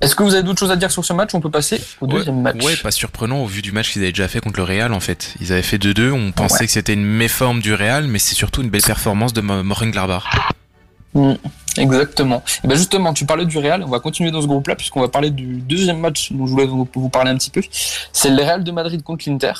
Est-ce 0.00 0.14
que 0.14 0.22
vous 0.22 0.34
avez 0.34 0.42
d'autres 0.44 0.60
choses 0.60 0.70
à 0.70 0.76
dire 0.76 0.90
sur 0.92 1.04
ce 1.04 1.12
match 1.12 1.34
On 1.34 1.40
peut 1.40 1.50
passer 1.50 1.82
au 2.00 2.06
Ouais, 2.06 2.18
deuxième 2.18 2.40
match? 2.40 2.62
Ouais, 2.62 2.76
pas 2.76 2.90
surprenant 2.92 3.38
au 3.42 3.46
vu 3.46 3.62
du 3.62 3.72
match 3.72 3.90
qu'ils 3.92 4.02
avaient 4.02 4.12
déjà 4.12 4.28
fait 4.28 4.40
contre 4.40 4.58
le 4.58 4.64
Real 4.64 4.92
en 4.92 5.00
fait. 5.00 5.34
Ils 5.40 5.52
avaient 5.52 5.62
fait 5.62 5.78
2-2, 5.78 6.12
on 6.12 6.30
pensait 6.32 6.60
Ouais. 6.60 6.66
que 6.66 6.72
c'était 6.72 6.92
une 6.92 7.04
méforme 7.04 7.60
du 7.60 7.74
Real, 7.74 8.06
mais 8.06 8.18
c'est 8.20 8.34
surtout 8.36 8.62
une 8.62 8.68
belle 8.70 8.82
performance 8.82 9.32
de 9.32 9.40
Mo- 9.40 9.64
Mönchengladbach. 11.16 11.52
Exactement. 11.78 12.42
Et 12.64 12.68
ben 12.68 12.76
justement, 12.76 13.12
tu 13.12 13.26
parlais 13.26 13.44
du 13.44 13.58
Real, 13.58 13.82
on 13.82 13.88
va 13.88 14.00
continuer 14.00 14.30
dans 14.30 14.40
ce 14.40 14.46
groupe-là 14.46 14.76
puisqu'on 14.76 15.00
va 15.00 15.08
parler 15.08 15.30
du 15.30 15.56
deuxième 15.56 15.98
match 15.98 16.32
dont 16.32 16.46
je 16.46 16.52
voulais 16.52 16.66
vous, 16.66 17.08
parler 17.08 17.30
un 17.30 17.36
petit 17.36 17.50
peu. 17.50 17.62
C'est 18.12 18.30
le 18.30 18.42
Real 18.42 18.64
de 18.64 18.72
Madrid 18.72 19.02
contre 19.02 19.28
l'Inter. 19.28 19.52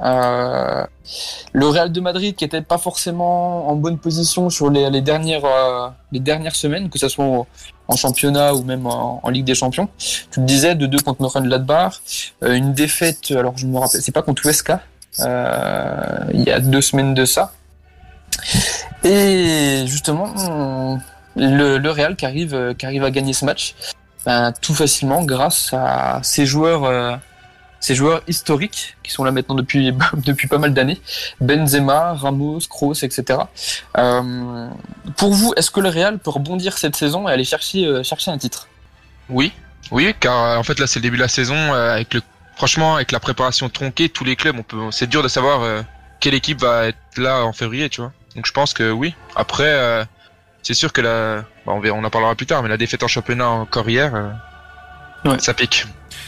Euh, 0.00 0.84
le 1.52 1.66
Real 1.66 1.92
de 1.92 2.00
Madrid 2.00 2.34
qui 2.34 2.44
était 2.44 2.60
pas 2.60 2.78
forcément 2.78 3.68
en 3.68 3.76
bonne 3.76 3.98
position 3.98 4.50
sur 4.50 4.68
les, 4.68 5.00
dernières 5.00 5.44
euh, 5.44 5.88
les 6.10 6.20
dernières 6.20 6.56
semaines, 6.56 6.90
que 6.90 6.98
ce 6.98 7.08
soit 7.08 7.24
en, 7.24 7.96
championnat 7.96 8.54
ou 8.54 8.62
même 8.64 8.86
en, 8.86 9.28
Ligue 9.30 9.44
des 9.44 9.54
Champions. 9.54 9.88
Tu 10.30 10.40
le 10.40 10.46
disais, 10.46 10.74
de 10.74 10.86
deux 10.86 10.98
contre 10.98 11.22
Mönchengladbach, 11.22 11.94
euh, 12.42 12.54
une 12.54 12.72
défaite. 12.72 13.30
Alors 13.30 13.56
je 13.56 13.66
me 13.66 13.78
rappelle, 13.78 14.02
c'est 14.02 14.12
pas 14.12 14.22
contre 14.22 14.44
Huesca. 14.44 14.80
Euh, 15.20 16.24
il 16.32 16.42
y 16.42 16.50
a 16.50 16.58
deux 16.58 16.80
semaines 16.80 17.14
de 17.14 17.24
ça. 17.24 17.52
Et 19.04 19.84
justement, 19.86 20.98
le, 21.36 21.90
Real 21.90 22.16
qui 22.16 22.26
arrive, 22.26 22.54
euh, 22.54 22.74
qui 22.74 22.86
arrive 22.86 23.04
à 23.04 23.10
gagner 23.10 23.32
ce 23.32 23.44
match, 23.44 23.74
ben, 24.24 24.52
tout 24.52 24.74
facilement 24.74 25.22
grâce 25.24 25.72
à 25.74 26.20
ces 26.22 26.46
joueurs, 26.46 26.84
euh, 26.84 27.14
ces 27.80 27.94
joueurs 27.94 28.22
historiques 28.26 28.96
qui 29.02 29.12
sont 29.12 29.24
là 29.24 29.30
maintenant 29.30 29.54
depuis 29.54 29.92
pas 30.48 30.58
mal 30.58 30.72
d'années, 30.72 31.00
Benzema, 31.40 32.14
Ramos, 32.14 32.60
Kroos, 32.70 33.04
etc. 33.04 33.40
Euh, 33.98 34.68
pour 35.16 35.34
vous, 35.34 35.52
est-ce 35.56 35.70
que 35.70 35.80
le 35.80 35.90
Real 35.90 36.18
peut 36.18 36.30
rebondir 36.30 36.78
cette 36.78 36.96
saison 36.96 37.28
et 37.28 37.32
aller 37.32 37.44
chercher 37.44 37.84
euh, 37.86 38.02
un 38.26 38.38
titre? 38.38 38.68
Oui, 39.28 39.52
oui, 39.90 40.14
car 40.18 40.44
euh, 40.44 40.56
en 40.56 40.62
fait 40.62 40.78
là 40.78 40.86
c'est 40.86 40.98
le 40.98 41.02
début 41.02 41.16
de 41.16 41.22
la 41.22 41.28
saison 41.28 41.54
euh, 41.54 41.94
avec 41.94 42.14
le 42.14 42.22
franchement 42.56 42.94
avec 42.96 43.12
la 43.12 43.20
préparation 43.20 43.68
tronquée, 43.68 44.08
tous 44.08 44.24
les 44.24 44.36
clubs 44.36 44.56
c'est 44.90 45.08
dur 45.08 45.22
de 45.22 45.28
savoir 45.28 45.62
euh, 45.62 45.82
quelle 46.20 46.34
équipe 46.34 46.60
va 46.60 46.86
être 46.86 46.98
là 47.16 47.44
en 47.44 47.52
février, 47.52 47.88
tu 47.88 48.00
vois. 48.00 48.12
Donc 48.36 48.46
je 48.46 48.52
pense 48.52 48.72
que 48.74 48.90
oui. 48.90 49.14
Après 49.36 49.64
euh, 49.66 50.04
c'est 50.62 50.74
sûr 50.74 50.92
que 50.92 51.00
la 51.00 51.44
bah, 51.66 51.72
on, 51.74 51.82
on 51.84 52.04
en 52.04 52.10
parlera 52.10 52.34
plus 52.34 52.46
tard, 52.46 52.62
mais 52.62 52.68
la 52.68 52.76
défaite 52.76 53.02
en 53.02 53.08
championnat 53.08 53.48
encore 53.48 53.88
hier, 53.88 54.14
euh, 54.14 54.28
Ouais. 55.24 55.38
ça 55.38 55.54
pique. 55.54 55.86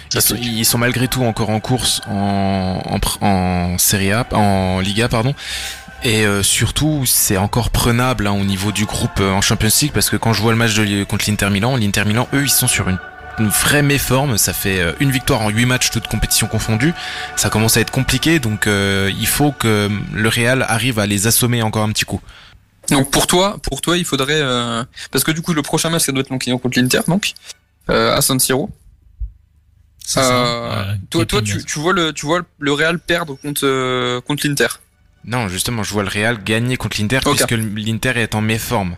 Ça 0.09 0.19
Ils 0.19 0.23
sont, 0.23 0.35
pique. 0.37 0.45
ils 0.47 0.65
sont 0.65 0.79
malgré 0.79 1.07
tout 1.09 1.23
encore 1.25 1.51
en 1.51 1.61
course 1.61 2.01
en, 2.09 2.81
en, 2.87 3.27
en 3.27 3.79
Serie 3.79 4.13
A, 4.13 4.27
en 4.33 4.81
Liga, 4.81 5.09
pardon. 5.09 5.35
Et 6.03 6.25
euh, 6.25 6.43
surtout, 6.43 7.05
c'est 7.07 7.37
encore 7.37 7.71
prenable 7.71 8.27
hein, 8.27 8.33
au 8.33 8.45
niveau 8.45 8.71
du 8.73 8.85
groupe 8.87 9.19
euh, 9.21 9.33
en 9.33 9.41
Champions 9.41 9.69
League 9.83 9.93
parce 9.93 10.09
que 10.09 10.17
quand 10.17 10.33
je 10.33 10.41
vois 10.41 10.53
le 10.53 10.59
match 10.59 10.75
de, 10.75 11.05
contre 11.05 11.25
l'Inter 11.29 11.51
Milan, 11.51 11.77
l'Inter 11.77 12.05
Milan, 12.05 12.29
eux, 12.33 12.43
ils 12.45 12.51
sont 12.51 12.69
sur 12.69 12.89
une, 12.89 12.99
une 13.39 13.49
vraie 13.49 13.83
méforme. 13.83 14.39
Ça 14.39 14.53
fait 14.53 14.81
euh, 14.81 14.93
une 15.01 15.11
victoire 15.11 15.43
en 15.43 15.51
huit 15.51 15.67
matchs, 15.67 15.91
toutes 15.91 16.09
compétitions 16.09 16.47
confondues. 16.47 16.95
Ça 17.37 17.51
commence 17.51 17.77
à 17.77 17.81
être 17.81 17.91
compliqué, 17.91 18.39
donc 18.39 18.67
euh, 18.67 19.11
il 19.19 19.27
faut 19.27 19.53
que 19.53 19.91
le 20.13 20.29
Real 20.29 20.65
arrive 20.69 20.99
à 20.99 21.07
les 21.07 21.27
assommer 21.27 21.63
encore 21.63 21.83
un 21.83 21.93
petit 21.93 22.05
coup. 22.05 22.21
Donc 22.91 23.11
pour 23.11 23.27
toi, 23.27 23.59
pour 23.63 23.81
toi, 23.81 23.97
il 23.97 24.05
faudrait 24.05 24.41
euh, 24.41 24.85
parce 25.11 25.25
que 25.25 25.33
du 25.33 25.43
coup 25.43 25.53
le 25.53 25.63
prochain 25.63 25.91
match 25.91 26.05
ça 26.05 26.13
doit 26.13 26.21
être 26.21 26.31
donc 26.31 26.45
contre 26.63 26.79
l'Inter 26.79 27.01
donc 27.09 27.33
euh, 27.91 28.15
à 28.15 28.21
San 28.23 28.39
Siro. 28.39 28.71
Ça. 30.05 30.95
Toi, 31.11 31.27
toi, 31.27 31.43
tu, 31.43 31.79
vois 31.81 31.93
le, 31.93 32.13
tu 32.13 32.27
vois 32.27 32.43
le 32.61 32.73
Real 32.73 33.01
perdre 33.01 33.35
contre 33.35 33.63
euh, 33.65 34.21
contre 34.21 34.47
l'Inter? 34.47 34.69
Non, 35.25 35.49
justement, 35.49 35.83
je 35.83 35.93
vois 35.93 36.05
le 36.05 36.09
Real 36.09 36.43
gagner 36.45 36.77
contre 36.77 37.01
l'Inter 37.01 37.19
Ok. 37.25 37.35
puisque 37.35 37.51
l'Inter 37.51 38.13
est 38.15 38.37
en 38.37 38.41
méforme. 38.41 38.97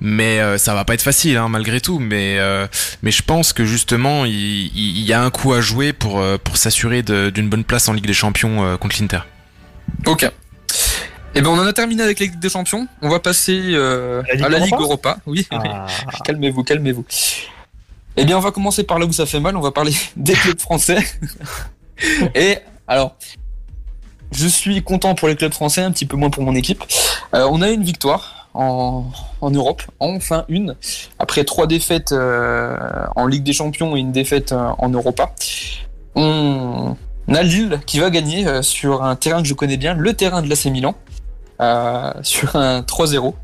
Mais 0.00 0.40
euh, 0.40 0.58
ça 0.58 0.74
va 0.74 0.84
pas 0.84 0.94
être 0.94 1.02
facile, 1.02 1.36
hein, 1.36 1.48
malgré 1.48 1.80
tout. 1.80 1.98
Mais 1.98 2.38
euh, 2.38 2.66
mais 3.02 3.10
je 3.10 3.22
pense 3.22 3.52
que 3.52 3.64
justement, 3.64 4.24
il, 4.24 4.32
il- 4.34 4.98
il 4.98 5.04
y 5.04 5.12
a 5.12 5.22
un 5.22 5.30
coup 5.30 5.52
à 5.52 5.60
jouer 5.60 5.92
pour 5.92 6.18
euh, 6.20 6.36
pour 6.38 6.56
s'assurer 6.56 7.02
d'une 7.02 7.48
bonne 7.48 7.64
place 7.64 7.88
en 7.88 7.92
Ligue 7.92 8.06
des 8.06 8.12
Champions 8.14 8.64
euh, 8.64 8.76
contre 8.76 8.96
l'Inter. 9.00 9.20
Ok. 10.06 10.30
Et 11.36 11.40
ben 11.40 11.48
on 11.50 11.58
en 11.58 11.66
a 11.66 11.72
terminé 11.72 12.02
avec 12.02 12.20
la 12.20 12.26
Ligue 12.26 12.38
des 12.38 12.48
Champions. 12.48 12.86
On 13.02 13.08
va 13.08 13.18
passer 13.20 13.60
euh, 13.72 14.22
La 14.28 14.34
Ligue 14.34 14.44
à 14.44 14.48
la 14.48 14.58
Europa 14.58 14.64
Ligue 14.76 14.80
Europa. 14.80 15.18
Oui. 15.26 15.46
Ah. 15.50 15.86
calmez-vous, 16.24 16.62
calmez-vous. 16.64 17.04
Eh 18.16 18.24
bien, 18.24 18.36
on 18.36 18.40
va 18.40 18.52
commencer 18.52 18.84
par 18.84 19.00
là 19.00 19.06
où 19.06 19.12
ça 19.12 19.26
fait 19.26 19.40
mal. 19.40 19.56
On 19.56 19.60
va 19.60 19.72
parler 19.72 19.92
des 20.16 20.34
clubs 20.34 20.60
français. 20.60 20.98
Et 22.34 22.58
alors, 22.86 23.16
je 24.32 24.46
suis 24.46 24.82
content 24.82 25.14
pour 25.14 25.26
les 25.28 25.36
clubs 25.36 25.52
français, 25.52 25.80
un 25.82 25.90
petit 25.90 26.06
peu 26.06 26.16
moins 26.16 26.30
pour 26.30 26.42
mon 26.44 26.54
équipe. 26.54 26.82
Euh, 27.34 27.48
on 27.50 27.62
a 27.62 27.70
une 27.70 27.82
victoire. 27.82 28.33
En, 28.54 29.04
en 29.40 29.50
Europe, 29.50 29.82
enfin 30.00 30.44
une, 30.48 30.76
après 31.18 31.44
trois 31.44 31.66
défaites 31.66 32.12
euh, 32.12 32.76
en 33.16 33.26
Ligue 33.26 33.42
des 33.42 33.52
Champions 33.52 33.96
et 33.96 34.00
une 34.00 34.12
défaite 34.12 34.52
euh, 34.52 34.70
en 34.78 34.88
Europa. 34.88 35.32
On 36.14 36.96
a 37.32 37.42
Lille 37.42 37.80
qui 37.86 37.98
va 37.98 38.10
gagner 38.10 38.46
euh, 38.46 38.62
sur 38.62 39.02
un 39.02 39.16
terrain 39.16 39.42
que 39.42 39.48
je 39.48 39.54
connais 39.54 39.76
bien, 39.76 39.94
le 39.94 40.12
terrain 40.14 40.42
de 40.42 40.48
l'AC 40.48 40.66
Milan, 40.66 40.94
euh, 41.60 42.12
sur 42.22 42.54
un 42.56 42.80
3-0. 42.82 43.34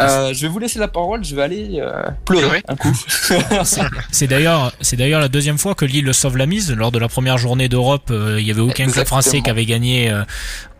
Euh, 0.00 0.32
je 0.32 0.42
vais 0.42 0.48
vous 0.48 0.60
laisser 0.60 0.78
la 0.78 0.86
parole, 0.86 1.24
je 1.24 1.34
vais 1.34 1.42
aller 1.42 1.80
euh, 1.80 2.02
pleurer 2.24 2.62
un 2.68 2.76
coup. 2.76 2.96
C'est 4.12 4.28
d'ailleurs, 4.28 4.72
c'est 4.80 4.96
d'ailleurs 4.96 5.20
la 5.20 5.28
deuxième 5.28 5.58
fois 5.58 5.74
que 5.74 5.84
Lille 5.84 6.12
sauve 6.14 6.36
la 6.36 6.46
mise. 6.46 6.72
Lors 6.72 6.92
de 6.92 6.98
la 6.98 7.08
première 7.08 7.36
journée 7.36 7.68
d'Europe, 7.68 8.10
euh, 8.10 8.40
il 8.40 8.46
y 8.46 8.50
avait 8.50 8.60
aucun 8.60 8.86
club 8.86 9.06
français 9.06 9.40
qui 9.40 9.50
avait 9.50 9.66
gagné 9.66 10.10
euh, 10.10 10.22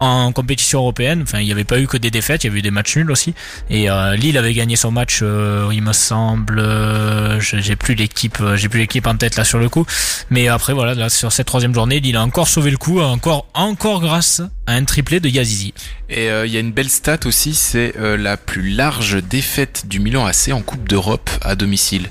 en 0.00 0.32
compétition 0.32 0.80
européenne. 0.80 1.22
Enfin, 1.22 1.40
il 1.40 1.46
n'y 1.46 1.52
avait 1.52 1.64
pas 1.64 1.80
eu 1.80 1.86
que 1.86 1.96
des 1.96 2.10
défaites, 2.10 2.44
il 2.44 2.48
y 2.48 2.50
avait 2.50 2.60
eu 2.60 2.62
des 2.62 2.70
matchs 2.70 2.96
nuls 2.96 3.10
aussi. 3.10 3.34
Et 3.70 3.90
euh, 3.90 4.16
Lille 4.16 4.38
avait 4.38 4.54
gagné 4.54 4.76
son 4.76 4.90
match, 4.90 5.20
euh, 5.22 5.68
il 5.72 5.82
me 5.82 5.92
semble. 5.92 6.58
euh, 6.58 7.40
j'ai 7.40 7.76
plus 7.76 7.94
l'équipe, 7.94 8.38
euh, 8.40 8.56
j'ai 8.56 8.68
plus 8.68 8.80
l'équipe 8.80 9.06
en 9.06 9.16
tête 9.16 9.36
là 9.36 9.44
sur 9.44 9.58
le 9.58 9.68
coup. 9.68 9.86
Mais 10.30 10.48
après 10.48 10.72
voilà, 10.72 10.94
là, 10.94 11.08
sur 11.08 11.32
cette 11.32 11.46
troisième 11.46 11.74
journée, 11.74 12.00
Lille 12.00 12.16
a 12.16 12.22
encore 12.22 12.48
sauvé 12.48 12.70
le 12.70 12.78
coup, 12.78 13.00
encore, 13.00 13.46
encore 13.54 14.00
grâce 14.00 14.42
à 14.66 14.72
un 14.72 14.84
triplé 14.84 15.20
de 15.20 15.28
Yazizi. 15.28 15.74
Et 16.10 16.26
il 16.26 16.50
y 16.50 16.56
a 16.56 16.60
une 16.60 16.72
belle 16.72 16.88
stat 16.88 17.20
aussi, 17.26 17.54
c'est 17.54 17.94
la 17.98 18.36
plus 18.36 18.70
large 18.70 19.22
défaite 19.22 19.84
du 19.86 20.00
Milan 20.00 20.24
AC 20.26 20.52
en 20.52 20.62
Coupe 20.62 20.88
d'Europe 20.88 21.30
à 21.42 21.54
domicile. 21.54 22.08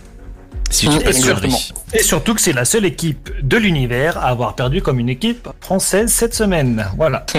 Si. 0.69 0.88
Et 1.93 2.03
surtout 2.03 2.34
que 2.34 2.41
c'est 2.41 2.53
la 2.53 2.65
seule 2.65 2.86
équipe 2.86 3.32
de 3.41 3.58
l'univers 3.58 4.17
à 4.17 4.27
avoir 4.30 4.56
perdu 4.56 4.82
comme 4.82 4.99
une 4.99 5.10
équipe 5.10 5.47
française 5.62 6.12
cette 6.12 6.34
semaine. 6.34 6.86
Voilà. 6.97 7.25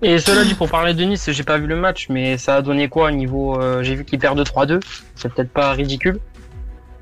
Et 0.00 0.18
cela 0.20 0.44
dit, 0.44 0.54
pour 0.54 0.68
parler 0.68 0.94
de 0.94 1.02
Nice, 1.04 1.28
j'ai 1.30 1.42
pas 1.42 1.58
vu 1.58 1.66
le 1.66 1.74
match, 1.74 2.06
mais 2.08 2.38
ça 2.38 2.56
a 2.56 2.62
donné 2.62 2.88
quoi 2.88 3.08
au 3.08 3.10
niveau. 3.10 3.60
euh, 3.60 3.82
j'ai 3.82 3.96
vu 3.96 4.04
qu'ils 4.04 4.20
perdent 4.20 4.40
3-2. 4.40 4.80
C'est 5.16 5.32
peut-être 5.32 5.50
pas 5.50 5.72
ridicule. 5.72 6.20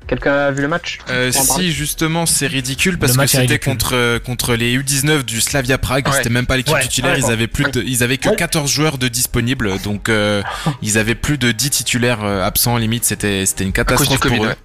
Quelqu'un 0.07 0.33
a 0.33 0.51
vu 0.51 0.61
le 0.61 0.67
match 0.67 0.99
Euh, 1.09 1.31
si 1.31 1.71
justement 1.71 2.25
c'est 2.25 2.47
ridicule 2.47 2.97
parce 2.97 3.15
Le 3.15 3.21
que 3.23 3.27
c'était 3.27 3.59
contre 3.59 3.93
euh, 3.95 4.19
contre 4.19 4.55
les 4.55 4.77
U19 4.77 5.23
du 5.23 5.41
Slavia 5.41 5.77
Prague, 5.77 6.07
Ouais. 6.07 6.13
c'était 6.15 6.29
même 6.29 6.45
pas 6.45 6.55
l'équipe 6.57 6.73
Ouais, 6.73 6.81
titulaire, 6.81 7.13
ouais, 7.13 7.19
ils 7.19 7.31
avaient 7.31 7.47
plus 7.47 7.65
de, 7.71 7.81
ils 7.83 8.03
avaient 8.03 8.17
que 8.17 8.29
Ouais. 8.29 8.35
14 8.35 8.71
joueurs 8.71 8.97
de 8.97 9.07
disponibles 9.09 9.79
donc 9.83 10.07
euh, 10.09 10.41
ils 10.81 10.97
avaient 10.97 11.15
plus 11.15 11.37
de 11.37 11.51
10 11.51 11.69
titulaires 11.71 12.23
euh, 12.23 12.41
absents 12.43 12.77
limite, 12.77 13.03
c'était 13.05 13.45
c'était 13.45 13.63
une 13.65 13.73
catastrophe 13.73 14.19
Covid. 14.19 14.35
pour 14.37 14.45
eux. 14.45 14.47
ouais. 14.49 14.55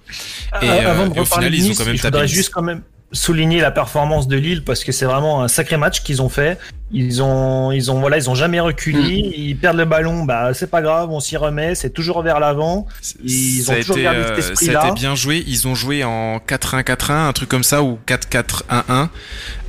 Et, 0.61 0.69
Euh, 0.69 0.71
euh, 0.73 0.91
Avant 0.91 1.07
de 1.07 1.15
et 1.15 1.19
au 1.19 1.25
final, 1.25 1.51
de 1.51 1.55
ils 1.55 1.71
ont 1.71 1.73
quand 1.75 1.85
même 1.85 1.97
voudrais 1.97 2.23
Nice. 2.23 2.31
juste 2.31 2.49
quand 2.53 2.61
même 2.61 2.81
souligner 3.11 3.59
la 3.61 3.69
performance 3.71 4.27
de 4.27 4.37
Lille 4.37 4.63
parce 4.63 4.83
que 4.83 4.91
c'est 4.91 5.05
vraiment 5.05 5.43
un 5.43 5.47
sacré 5.47 5.77
match 5.77 6.01
qu'ils 6.03 6.21
ont 6.21 6.29
fait. 6.29 6.57
Ils 6.93 7.23
ont, 7.23 7.71
ils 7.71 7.89
ont, 7.89 7.99
voilà, 7.99 8.17
ils 8.17 8.29
ont 8.29 8.35
jamais 8.35 8.59
reculé. 8.59 8.99
Mm. 8.99 9.31
Ils 9.35 9.57
perdent 9.57 9.77
le 9.77 9.85
ballon, 9.85 10.23
bah 10.23 10.53
c'est 10.53 10.69
pas 10.69 10.81
grave, 10.81 11.09
on 11.11 11.19
s'y 11.19 11.37
remet. 11.37 11.73
C'est 11.73 11.89
toujours 11.89 12.21
vers 12.21 12.39
l'avant. 12.39 12.85
Ils 13.23 13.63
ça 13.63 13.73
ont 13.73 13.75
toujours 13.77 13.97
été, 13.97 14.03
gardé 14.03 14.21
cet 14.23 14.31
euh, 14.31 14.37
esprit-là. 14.51 14.81
Ça 14.81 14.87
a 14.87 14.91
été 14.91 14.99
bien 14.99 15.15
joué. 15.15 15.43
Ils 15.47 15.67
ont 15.67 15.75
joué 15.75 16.03
en 16.03 16.37
4-1-4-1, 16.37 17.11
un 17.11 17.33
truc 17.33 17.49
comme 17.49 17.63
ça, 17.63 17.81
ou 17.81 17.97
4-4-1-1. 18.07 19.09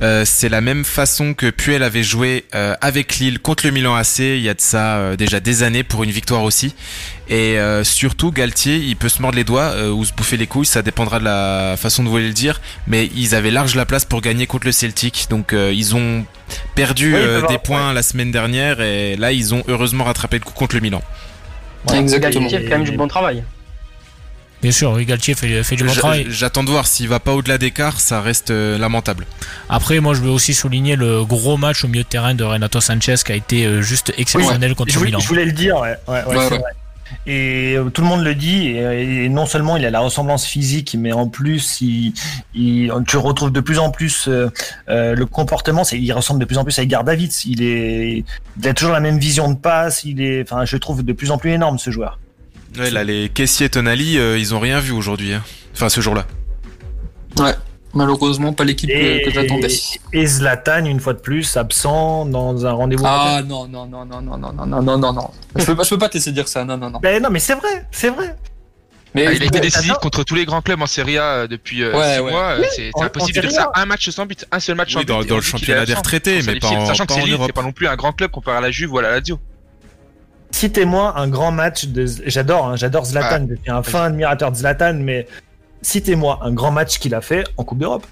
Euh, 0.01 0.23
c'est 0.25 0.49
la 0.49 0.61
même 0.61 0.85
façon 0.85 1.33
que 1.33 1.49
Puel 1.49 1.81
avait 1.83 2.03
joué 2.03 2.45
euh, 2.53 2.75
avec 2.81 3.17
Lille 3.17 3.39
contre 3.39 3.65
le 3.65 3.71
Milan 3.71 3.95
AC 3.95 4.19
il 4.19 4.41
y 4.41 4.49
a 4.49 4.53
de 4.53 4.61
ça 4.61 4.97
euh, 4.97 5.15
déjà 5.15 5.39
des 5.39 5.63
années 5.63 5.83
pour 5.83 6.03
une 6.03 6.11
victoire 6.11 6.43
aussi. 6.43 6.75
Et 7.27 7.57
euh, 7.57 7.83
surtout, 7.83 8.31
Galtier, 8.31 8.77
il 8.77 8.95
peut 8.95 9.09
se 9.09 9.21
mordre 9.21 9.37
les 9.37 9.43
doigts 9.43 9.71
euh, 9.73 9.89
ou 9.89 10.05
se 10.05 10.13
bouffer 10.13 10.37
les 10.37 10.45
couilles, 10.45 10.65
ça 10.65 10.81
dépendra 10.81 11.19
de 11.19 11.25
la 11.25 11.75
façon 11.77 12.03
de 12.03 12.09
vous 12.09 12.17
le 12.17 12.31
dire. 12.31 12.61
Mais 12.87 13.09
ils 13.15 13.33
avaient 13.33 13.51
large 13.51 13.75
la 13.75 13.85
place 13.85 14.05
pour 14.05 14.21
gagner 14.21 14.45
contre 14.45 14.67
le 14.67 14.71
Celtic. 14.71 15.27
Donc 15.29 15.53
euh, 15.53 15.73
ils 15.73 15.95
ont 15.95 16.25
perdu 16.75 17.13
Oui, 17.13 17.19
euh, 17.21 17.47
des 17.47 17.57
points 17.57 17.93
la 17.93 18.03
semaine 18.03 18.31
dernière 18.31 18.81
et 18.81 19.15
là 19.15 19.31
ils 19.31 19.53
ont 19.53 19.63
heureusement 19.67 20.03
rattrapé 20.03 20.37
le 20.39 20.43
coup 20.43 20.53
contre 20.53 20.75
le 20.75 20.81
Milan. 20.81 21.01
Voilà. 21.85 22.01
Exactement. 22.01 22.41
Galtier 22.41 22.59
fait 22.59 22.65
quand 22.65 22.77
même 22.79 22.83
du 22.89 22.97
bon 22.97 23.07
travail. 23.07 23.43
Bien 24.61 24.71
sûr, 24.71 24.93
oui, 24.93 25.05
Galtier 25.05 25.35
fait, 25.35 25.63
fait 25.63 25.75
du 25.75 25.83
bon 25.83 25.93
travail. 25.93 26.25
J'attends 26.29 26.63
de 26.63 26.71
voir 26.71 26.87
s'il 26.87 27.07
va 27.07 27.19
pas 27.19 27.33
au-delà 27.33 27.59
d'écart, 27.59 27.99
ça 27.99 28.21
reste 28.21 28.49
euh, 28.49 28.79
lamentable. 28.79 29.27
Après, 29.69 29.99
moi, 29.99 30.15
je 30.15 30.21
veux 30.21 30.29
aussi 30.31 30.55
souligner 30.55 30.95
le 30.95 31.23
gros 31.23 31.55
match 31.57 31.83
au 31.83 31.87
milieu 31.87 32.01
de 32.03 32.07
terrain 32.07 32.33
de 32.33 32.43
Renato 32.43 32.81
Sanchez 32.81 33.15
qui 33.23 33.31
a 33.31 33.35
été 33.35 33.65
euh, 33.65 33.81
juste 33.83 34.13
exceptionnel 34.17 34.73
contre 34.73 34.91
Je 34.91 34.97
voulais, 34.97 35.09
Milan. 35.11 35.19
je 35.19 35.27
voulais 35.27 35.45
le 35.45 35.51
dire, 35.51 35.75
ouais, 35.77 35.95
ouais, 36.07 36.23
ouais, 36.23 36.59
Ouais, 37.05 37.11
ouais. 37.27 37.31
Et 37.31 37.77
euh, 37.77 37.89
tout 37.89 38.01
le 38.01 38.07
monde 38.07 38.23
le 38.23 38.35
dit, 38.35 38.67
et, 38.67 39.25
et 39.25 39.29
non 39.29 39.45
seulement 39.45 39.77
il 39.77 39.85
a 39.85 39.89
la 39.91 39.99
ressemblance 39.99 40.45
physique, 40.45 40.95
mais 40.99 41.11
en 41.13 41.27
plus, 41.27 41.79
il, 41.81 42.13
il- 42.53 42.91
tu 43.07 43.17
retrouves 43.17 43.51
de 43.51 43.59
plus 43.59 43.79
en 43.79 43.91
plus 43.91 44.27
euh, 44.27 44.49
euh, 44.89 45.15
le 45.15 45.25
comportement. 45.25 45.83
Il 45.91 46.11
ressemble 46.13 46.39
de 46.39 46.45
plus 46.45 46.57
en 46.57 46.63
plus 46.63 46.77
à 46.79 46.83
Edgar 46.83 47.03
Davids. 47.03 47.43
Il 47.45 47.61
est, 47.63 48.23
il 48.61 48.67
a 48.67 48.73
toujours 48.73 48.93
la 48.93 48.99
même 48.99 49.19
vision 49.19 49.51
de 49.51 49.57
passe. 49.57 50.03
Il 50.03 50.21
est, 50.21 50.41
enfin, 50.43 50.65
je 50.65 50.77
trouve 50.77 51.03
de 51.03 51.13
plus 51.13 51.31
en 51.31 51.37
plus 51.37 51.51
énorme 51.51 51.77
ce 51.79 51.91
joueur. 51.91 52.19
Ouais, 52.77 52.91
là, 52.91 53.03
les 53.03 53.29
caissiers 53.29 53.69
Tonali, 53.69 54.17
euh, 54.17 54.37
ils 54.37 54.53
ont 54.53 54.59
rien 54.59 54.79
vu 54.79 54.91
aujourd'hui. 54.91 55.33
hein. 55.33 55.43
Enfin, 55.73 55.89
ce 55.89 56.01
jour-là. 56.01 56.25
Malheureusement, 57.95 58.51
pas 58.53 58.63
l'équipe 58.65 58.89
que, 58.89 59.25
que 59.25 59.31
j'attendais. 59.31 59.67
et 60.13 60.25
Zlatan, 60.25 60.85
une 60.85 60.99
fois 60.99 61.13
de 61.13 61.19
plus, 61.19 61.55
absent 61.57 62.25
dans 62.25 62.65
un 62.65 62.71
rendez-vous. 62.73 63.03
Ah 63.07 63.41
non, 63.45 63.67
non, 63.67 63.85
non, 63.85 64.05
non, 64.05 64.21
non, 64.21 64.37
non, 64.37 64.51
non, 64.53 64.65
non, 64.65 64.81
non, 64.81 64.97
non, 64.97 65.13
non. 65.13 65.29
Je 65.55 65.65
peux 65.65 65.75
pas, 65.75 65.83
je 65.83 65.89
peux 65.89 65.97
pas 65.97 66.09
te 66.09 66.15
laisser 66.15 66.31
dire 66.33 66.47
ça, 66.47 66.63
non, 66.65 66.77
non, 66.77 66.89
non. 66.89 66.99
Ben 66.99 67.23
non, 67.23 67.29
mais 67.31 67.39
c'est 67.39 67.55
vrai, 67.55 67.85
c'est 67.91 68.09
vrai. 68.09 68.35
Mais 69.13 69.27
Ah, 69.27 69.31
il 69.31 69.41
a 69.41 69.45
été 69.45 69.59
mais 69.59 69.61
décisif 69.61 69.93
contre 69.93 70.25
tous 70.25 70.35
les 70.35 70.43
grands 70.43 70.61
clubs 70.61 70.81
en 70.81 70.87
Serie 70.87 71.17
A 71.17 71.23
euh, 71.23 71.47
depuis 71.47 71.83
euh, 71.83 71.97
Ouais, 71.97 72.15
six 72.15 72.19
ouais. 72.21 72.31
mois. 72.31 72.49
euh, 72.59 72.63
C'est 72.75 72.91
impossible 73.01 73.35
de 73.37 73.41
dire 73.47 73.51
ça. 73.51 73.71
Un 73.73 73.85
match 73.85 74.09
sans 74.09 74.25
but, 74.25 74.45
un 74.51 74.59
seul 74.59 74.75
match 74.75 74.91
sans 74.91 74.99
Oui, 74.99 75.05
but. 75.05 75.13
dans- 75.13 75.21
et 75.21 75.25
dans 75.25 75.35
on 75.35 75.37
le 75.37 75.41
championnat 75.43 75.85
des 75.85 75.93
retraités, 75.93 76.41
mais 76.45 76.59
pas 76.59 76.67
en- 76.67 76.85
Sachant 76.85 77.05
pas 77.05 77.15
que 77.15 77.21
c'est 77.21 77.37
c'est 77.45 77.53
pas 77.53 77.61
non 77.63 77.71
plus 77.71 77.87
un 77.87 77.95
grand 77.95 78.11
club 78.11 78.29
comparé 78.31 78.57
à 78.57 78.59
la 78.61 78.71
Juve 78.71 78.91
ou 78.91 78.97
à 78.99 79.03
la 79.03 79.11
Lazio. 79.11 79.39
Citez-moi 80.51 81.13
un 81.17 81.27
grand 81.27 81.51
match 81.51 81.85
de. 81.85 82.05
J'adore, 82.25 82.67
hein, 82.67 82.75
j'adore 82.75 83.05
Zlatan. 83.05 83.47
Je 83.49 83.55
suis 83.61 83.71
un 83.71 83.83
fin 83.83 84.03
admirateur 84.05 84.51
de 84.51 84.57
Zlatan, 84.57 84.93
mais 84.95 85.27
citez-moi 85.85 86.39
un 86.41 86.51
grand 86.51 86.71
match 86.71 86.97
qu'il 86.97 87.13
a 87.13 87.21
fait 87.21 87.45
en 87.57 87.63
Coupe 87.63 87.77
d'Europe. 87.77 88.05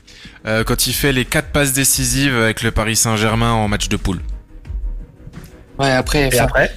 Euh, 0.45 0.63
quand 0.63 0.87
il 0.87 0.93
fait 0.93 1.11
les 1.11 1.25
quatre 1.25 1.49
passes 1.49 1.73
décisives 1.73 2.35
avec 2.35 2.61
le 2.61 2.71
Paris 2.71 2.95
Saint-Germain 2.95 3.51
en 3.51 3.67
match 3.67 3.89
de 3.89 3.97
poule. 3.97 4.21
ouais, 5.79 5.89
après, 5.91 6.23
Et 6.23 6.27
enfin, 6.27 6.43
après, 6.43 6.71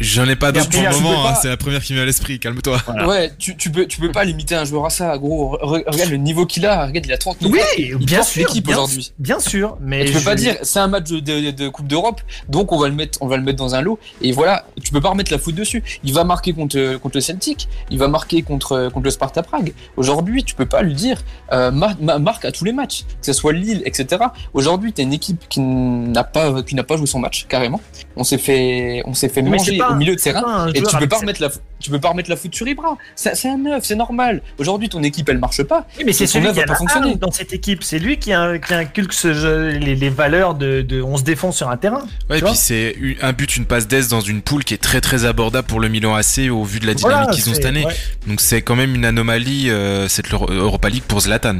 J'en 0.00 0.28
ai 0.28 0.36
pas 0.36 0.52
d'autres 0.52 0.68
pour 0.70 0.80
le 0.82 0.90
moment, 0.90 1.10
peux 1.10 1.16
hein, 1.28 1.32
pas- 1.32 1.34
c'est 1.40 1.48
la 1.48 1.56
première 1.56 1.82
qui 1.82 1.92
me 1.92 1.96
vient 1.96 2.02
à 2.02 2.06
l'esprit, 2.06 2.38
calme-toi. 2.38 2.80
voilà. 2.86 3.08
ouais, 3.08 3.32
tu, 3.38 3.56
tu 3.56 3.70
peux, 3.70 3.86
tu 3.86 4.00
peux 4.00 4.12
pas 4.12 4.24
limiter 4.24 4.54
un 4.54 4.64
joueur 4.64 4.86
à 4.86 4.90
ça, 4.90 5.16
gros. 5.18 5.56
Re- 5.56 5.84
regarde 5.86 6.10
le 6.10 6.16
niveau 6.16 6.44
qu'il 6.46 6.66
a, 6.66 6.86
regarde, 6.86 7.06
il 7.06 7.12
a 7.12 7.18
39 7.18 7.50
Oui, 7.52 7.60
il 7.78 7.96
bien 7.96 8.22
sûr, 8.22 8.46
l'équipe 8.46 8.64
bien, 8.66 8.74
aujourd'hui. 8.76 9.12
bien 9.18 9.40
sûr, 9.40 9.76
mais 9.80 10.02
Et 10.02 10.06
tu 10.06 10.12
peux 10.12 10.18
je- 10.20 10.24
pas 10.24 10.34
dire, 10.34 10.56
c'est 10.62 10.78
un 10.80 10.88
match 10.88 11.08
de, 11.10 11.20
de- 11.20 11.50
de 11.50 11.68
Coupe 11.68 11.86
d'Europe, 11.86 12.20
donc 12.48 12.72
on 12.72 12.78
va 12.78 12.88
le 12.88 12.94
mettre, 12.94 13.18
on 13.22 13.26
va 13.26 13.36
le 13.36 13.42
mettre 13.42 13.58
dans 13.58 13.74
un 13.74 13.80
lot. 13.80 13.98
Et 14.20 14.32
voilà, 14.32 14.66
tu 14.82 14.92
peux 14.92 15.00
pas 15.00 15.10
remettre 15.10 15.32
la 15.32 15.38
foot 15.38 15.54
dessus. 15.54 15.82
Il 16.04 16.12
va 16.12 16.24
marquer 16.24 16.52
contre, 16.52 16.98
contre 16.98 17.16
le 17.16 17.20
Celtic, 17.20 17.68
il 17.90 17.98
va 17.98 18.08
marquer 18.08 18.42
contre, 18.42 18.90
contre 18.92 19.04
le 19.04 19.10
Sparta 19.10 19.42
Prague. 19.42 19.72
Aujourd'hui, 19.96 20.44
tu 20.44 20.54
peux 20.54 20.66
pas 20.66 20.82
lui 20.82 20.94
dire, 20.94 21.22
euh, 21.52 21.70
mar- 21.70 21.96
ma- 22.00 22.18
marque 22.18 22.44
à 22.44 22.52
tous 22.52 22.64
les 22.64 22.72
matchs, 22.72 23.02
que 23.20 23.26
ce 23.26 23.32
soit 23.32 23.52
Lille, 23.52 23.82
etc. 23.86 24.22
Aujourd'hui, 24.52 24.92
t'as 24.92 25.02
une 25.04 25.12
équipe 25.12 25.44
qui 25.48 25.60
n'a 25.60 26.24
pas, 26.24 26.62
qui 26.62 26.74
n'a 26.74 26.84
pas 26.84 26.96
joué 26.96 27.06
son 27.06 27.18
match, 27.18 27.46
carrément. 27.48 27.80
On 28.16 28.24
s'est 28.24 28.38
fait, 28.38 29.02
on 29.06 29.14
s'est 29.14 29.28
fait 29.28 29.42
manger 29.42 29.78
au 29.90 29.94
milieu 29.96 30.14
de 30.16 30.20
terrain. 30.20 30.68
Et 30.74 30.82
tu 30.82 30.96
peux 30.96 31.06
pas 31.08 31.18
remettre 31.18 31.40
la, 31.42 31.50
tu 31.80 31.90
peux 31.90 31.98
pas 32.00 32.08
remettre 32.10 32.30
la 32.30 32.36
foot 32.36 32.54
sur 32.54 32.66
Ibra. 32.68 32.96
C'est 33.14 33.34
c'est 33.36 33.48
un 33.48 33.58
neuf, 33.58 33.84
c'est 33.84 33.94
normal. 33.94 34.42
Aujourd'hui, 34.58 34.88
ton 34.88 35.02
équipe, 35.02 35.28
elle 35.28 35.38
marche 35.38 35.62
pas. 35.62 35.86
Oui, 35.98 36.04
mais 36.06 36.12
c'est 36.12 36.26
son 36.26 36.34
celui 36.34 36.46
œuvre 36.46 36.54
qui 36.56 36.60
a 36.62 36.66
va 36.66 36.72
pas 36.72 36.78
fonctionner. 36.78 37.14
dans 37.16 37.30
cette 37.30 37.52
équipe. 37.52 37.82
C'est 37.82 37.98
lui 37.98 38.18
qui, 38.18 38.32
a- 38.32 38.58
qui 38.58 38.74
inculque 38.74 39.12
ce 39.12 39.34
jeu- 39.34 39.68
les, 39.70 39.94
les 39.94 40.10
valeurs 40.10 40.54
de, 40.54 40.82
de 40.82 41.00
on 41.02 41.16
se 41.16 41.22
défend 41.22 41.52
sur 41.52 41.68
un 41.70 41.76
terrain. 41.76 42.02
Ouais, 42.30 42.38
et 42.38 42.42
puis 42.42 42.54
c'est 42.54 42.96
un 43.22 43.32
but, 43.32 43.56
une 43.56 43.66
passe 43.66 43.86
d'aise 43.88 44.08
dans 44.08 44.20
une 44.20 44.42
poule 44.42 44.64
qui 44.64 44.74
est 44.74 44.78
très 44.82 45.00
très 45.00 45.24
abordable 45.24 45.66
pour 45.66 45.80
le 45.80 45.88
Milan 45.88 46.14
AC 46.14 46.48
au 46.50 46.64
vu 46.64 46.80
de 46.80 46.86
la 46.86 46.94
dynamique 46.94 47.16
Voilà, 47.18 47.32
qu'ils 47.32 47.48
ont 47.50 47.54
cette 47.54 47.64
année. 47.64 47.84
ouais. 47.84 47.94
Donc 48.26 48.40
c'est 48.40 48.62
quand 48.62 48.76
même 48.76 48.94
une 48.94 49.04
anomalie, 49.04 49.70
euh, 49.70 50.08
cette 50.08 50.32
Europa 50.32 50.88
League 50.88 51.04
pour 51.06 51.20
Zlatan. 51.20 51.58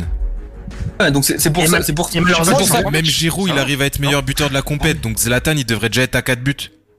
Ouais, 0.98 1.10
donc 1.10 1.24
c'est 1.24 1.34
pour 1.52 1.66
ça, 1.66 1.80
pour, 1.94 2.08
pour 2.08 2.66
ça. 2.68 2.82
Même 2.90 3.04
Giroud, 3.04 3.48
il 3.48 3.54
va. 3.54 3.60
arrive 3.60 3.82
à 3.82 3.86
être 3.86 3.98
meilleur 3.98 4.22
buteur 4.22 4.48
de 4.48 4.54
la 4.54 4.62
compète, 4.62 5.00
donc 5.00 5.18
Zlatan, 5.18 5.52
il 5.56 5.64
devrait 5.66 5.88
déjà 5.90 6.02
être 6.02 6.16
à 6.16 6.22
4 6.22 6.40
buts. 6.42 6.54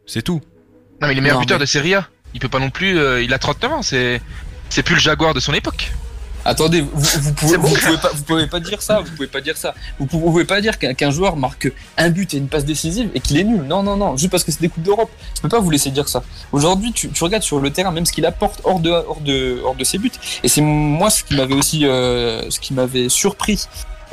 C'est 0.06 0.22
tout. 0.22 0.42
Non, 1.02 1.08
mais 1.08 1.14
il 1.14 1.18
est 1.18 1.22
meilleur 1.22 1.38
Non, 1.38 1.42
buteur 1.42 1.58
mais- 1.60 1.66
de 1.66 1.70
Serie 1.70 1.94
A. 1.96 2.08
Il 2.34 2.40
peut 2.40 2.50
pas 2.50 2.60
non 2.60 2.70
plus. 2.70 2.98
euh, 2.98 3.22
il 3.24 3.34
a 3.34 3.40
39 3.40 3.72
ans. 3.72 3.82
C'est 3.82 4.22
c'est 4.70 4.84
plus 4.84 4.96
le 4.96 5.00
Jaguar 5.02 5.34
de 5.34 5.40
son 5.40 5.54
époque. 5.54 5.92
Attendez, 6.46 6.82
vous, 6.82 6.90
vous, 7.22 7.34
pouvez, 7.34 7.52
C'est 7.54 7.58
bon. 7.58 7.68
vous, 7.68 7.76
pouvez 7.76 7.98
pas, 7.98 8.10
vous 8.14 8.24
pouvez 8.24 8.48
pas 8.48 8.60
dire 8.60 8.82
ça, 8.82 9.00
vous 9.02 9.12
pouvez 9.16 9.28
pas 9.28 9.42
dire 9.42 9.58
ça. 9.58 9.74
Vous 10.00 10.06
pouvez, 10.06 10.46
pas 10.46 10.62
dire 10.62 10.78
qu'un 10.80 11.12
joueur 11.12 11.36
marque 11.36 11.72
un 11.98 12.10
but 12.10 12.34
et 12.34 12.38
une 12.38 12.48
passe 12.48 12.64
décisive 12.66 13.10
et 13.16 13.20
qu'il 13.20 13.38
est 13.38 13.44
nul. 13.44 13.62
Non, 13.64 13.84
non, 13.84 13.98
non, 13.98 14.16
juste 14.18 14.32
parce 14.32 14.44
que 14.44 14.52
c'est 14.52 14.62
des 14.62 14.70
Coupes 14.70 14.84
d'Europe. 14.84 15.10
Je 15.36 15.42
peux 15.42 15.50
pas 15.50 15.60
vous 15.60 15.70
laisser 15.70 15.90
dire 15.90 16.08
ça. 16.08 16.24
Aujourd'hui, 16.52 16.92
tu, 16.94 17.10
tu 17.10 17.24
regardes 17.24 17.44
sur 17.44 17.60
le 17.60 17.70
terrain, 17.72 17.92
même 17.92 18.06
ce 18.06 18.12
qu'il 18.14 18.26
apporte 18.26 18.62
hors 18.64 18.80
de, 18.80 18.90
hors 18.92 19.20
de, 19.22 19.60
hors 19.64 19.76
de 19.76 19.84
ses 19.84 19.98
buts. 19.98 20.12
Et 20.44 20.48
c'est 20.48 20.62
moi 20.62 21.10
ce 21.10 21.24
qui 21.24 21.36
m'avait 21.36 21.54
aussi, 21.56 21.86
euh, 21.86 22.50
ce 22.50 22.60
qui 22.60 22.74
m'avait 22.74 23.10
surpris. 23.10 23.66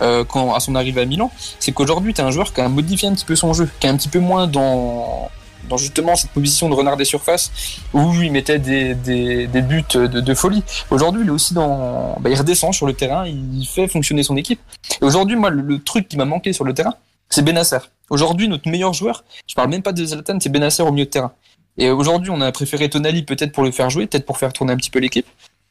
euh, 0.03 0.25
quand 0.25 0.55
à 0.55 0.61
son 0.61 0.75
arrivée 0.75 1.03
à 1.03 1.05
Milan, 1.05 1.31
c'est 1.61 1.71
qu'aujourd'hui 1.71 2.15
tu 2.15 2.21
as 2.21 2.27
un 2.27 2.33
joueur 2.33 2.53
qui 2.53 2.61
a 2.61 2.69
modifié 2.69 3.07
un 3.09 3.15
petit 3.15 3.25
peu 3.25 3.37
son 3.37 3.53
jeu, 3.53 3.69
qui 3.79 3.87
est 3.87 3.91
un 3.91 3.97
petit 3.97 4.09
peu 4.09 4.19
moins 4.19 4.49
dans 4.49 5.31
dans 5.69 5.77
justement 5.77 6.17
cette 6.17 6.31
position 6.31 6.69
de 6.69 6.75
renard 6.75 6.97
des 6.97 7.05
surfaces 7.05 7.51
où 7.93 8.13
il 8.15 8.33
mettait 8.33 8.59
des, 8.59 8.95
des, 8.95 9.63
buts 9.63 9.85
de, 9.95 10.35
folie. 10.35 10.63
Aujourd'hui, 10.91 11.23
il 11.23 11.29
est 11.29 11.33
aussi 11.33 11.55
dans. 11.55 12.17
Bah, 12.21 12.31
il 12.31 12.37
redescend 12.37 12.73
sur 12.73 12.87
le 12.87 12.93
terrain, 12.93 13.27
il 13.27 13.67
fait 13.67 13.89
fonctionner 13.89 14.23
son 14.23 14.37
équipe. 14.37 14.61
Et 15.01 15.05
aujourd'hui, 15.05 15.37
moi, 15.37 15.51
le, 15.51 15.83
truc 15.83 16.09
qui 16.09 16.17
m'a 16.17 16.25
manqué 16.25 16.53
sur 16.53 16.65
le 16.65 16.75
terrain, 16.75 16.95
c'est 17.29 17.43
Benasser. 17.43 17.79
Aujourd'hui, 18.11 18.49
notre 18.49 18.69
meilleur 18.69 18.93
joueur, 18.93 19.25
je 19.47 19.55
parle 19.55 19.71
même 19.71 19.83
pas 19.83 19.93
de 19.93 20.05
Zlatan, 20.05 20.39
c'est 20.41 20.51
Benasser 20.51 20.83
au 20.83 20.93
milieu 20.93 21.07
de 21.07 21.11
terrain. 21.11 21.33
Et 21.77 21.91
aujourd'hui, 21.91 22.31
on 22.31 22.41
a 22.41 22.53
préféré 22.53 22.89
Tonali 22.89 23.25
peut-être 23.25 23.53
pour 23.53 23.65
le 23.65 23.73
faire 23.73 23.91
jouer, 23.91 24.07
peut-être 24.07 24.27
pour 24.27 24.39
faire 24.39 24.53
tourner 24.53 24.73
un 24.73 24.77
petit 24.77 24.91
peu 24.91 25.01
l'équipe. 25.01 25.27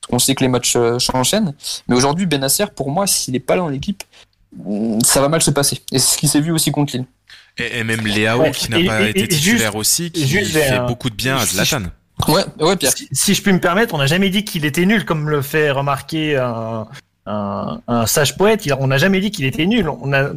On 0.10 0.20
sait 0.20 0.36
que 0.36 0.44
les 0.44 0.50
matchs 0.50 0.76
euh, 0.76 1.00
s'enchaînent. 1.00 1.54
Mais 1.88 1.96
aujourd'hui, 1.96 2.26
Benasser, 2.26 2.66
pour 2.76 2.92
moi, 2.92 3.08
s'il 3.08 3.34
n'est 3.34 3.40
pas 3.40 3.56
là 3.56 3.62
dans 3.62 3.70
l'équipe, 3.70 4.04
ça 5.04 5.22
va 5.22 5.30
mal 5.30 5.42
se 5.42 5.52
passer. 5.52 5.82
Et 5.92 6.00
c'est 6.00 6.16
ce 6.16 6.18
qui 6.18 6.28
s'est 6.28 6.42
vu 6.42 6.52
aussi 6.52 6.72
contre 6.72 6.96
Lille. 6.96 7.06
Et, 7.58 7.80
et 7.80 7.84
même 7.84 8.06
Léao, 8.06 8.42
Ouais, 8.42 8.52
qui 8.52 8.70
n'a 8.72 8.80
et- 8.80 8.86
pas 8.86 9.02
et- 9.02 9.10
été 9.12 9.28
titulaire 9.28 9.68
juste- 9.72 9.76
aussi, 9.76 10.12
qui 10.12 10.28
juste 10.28 10.54
fait 10.54 10.80
beaucoup 10.88 11.10
de 11.10 11.16
bien 11.16 11.38
à 11.38 11.46
Zlatan. 11.46 11.84
Ouais, 12.28 12.44
ouais, 12.60 12.76
Pierre. 12.78 12.94
Si, 12.96 13.08
si 13.12 13.34
je 13.34 13.42
puis 13.42 13.54
me 13.54 13.60
permettre, 13.60 13.94
on 13.94 13.98
n'a 13.98 14.08
jamais 14.08 14.30
dit 14.30 14.44
qu'il 14.44 14.66
était 14.66 14.86
nul, 14.86 15.06
comme 15.06 15.30
le 15.30 15.42
fait 15.42 15.72
remarquer 15.72 16.38
un, 16.38 16.88
un, 17.26 17.80
un 17.88 18.06
sage 18.06 18.38
poète. 18.38 18.66
Il- 18.66 18.74
On 18.80 18.88
n'a 18.88 18.98
jamais 18.98 19.20
dit 19.20 19.32
qu'il 19.32 19.46
était 19.46 19.66
nul. 19.66 19.88
On 19.90 20.14
a, 20.14 20.30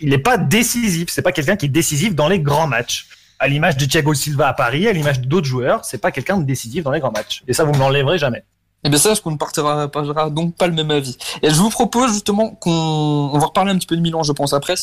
il 0.00 0.10
n'est 0.10 0.18
pas 0.18 0.36
décisif. 0.38 1.06
C'est 1.10 1.22
pas 1.22 1.32
quelqu'un 1.32 1.56
qui 1.56 1.66
est 1.66 1.70
décisif 1.70 2.14
dans 2.14 2.28
les 2.28 2.40
grands 2.40 2.66
matchs. 2.66 3.06
À 3.38 3.48
l'image 3.48 3.76
de 3.78 3.86
Thiago 3.86 4.12
Silva 4.12 4.48
à 4.48 4.52
Paris, 4.52 4.86
à 4.86 4.92
l'image 4.92 5.20
d'autres 5.22 5.46
joueurs, 5.46 5.84
c'est 5.86 5.96
pas 5.98 6.10
quelqu'un 6.10 6.36
de 6.36 6.44
décisif 6.44 6.84
dans 6.84 6.90
les 6.90 7.00
grands 7.00 7.12
matchs. 7.12 7.42
Et 7.48 7.54
ça, 7.54 7.64
vous 7.64 7.72
ne 7.72 7.78
l'enlèverez 7.78 8.18
jamais. 8.18 8.44
Et 8.84 8.88
bien 8.90 8.98
ça, 8.98 9.14
je 9.14 9.20
qu'on 9.20 9.30
ne 9.30 9.36
partira, 9.36 9.88
partira 9.88 10.28
donc 10.30 10.56
pas 10.56 10.66
le 10.66 10.72
même 10.74 10.90
avis? 10.90 11.16
Et 11.42 11.48
je 11.50 11.54
vous 11.54 11.70
propose 11.70 12.12
justement 12.14 12.50
qu'on 12.50 12.70
on 12.70 13.38
va 13.38 13.46
reparler 13.46 13.72
un 13.72 13.78
petit 13.78 13.86
peu 13.86 13.96
de 13.96 14.00
Milan, 14.02 14.22
je 14.22 14.32
pense, 14.32 14.52
après. 14.54 14.74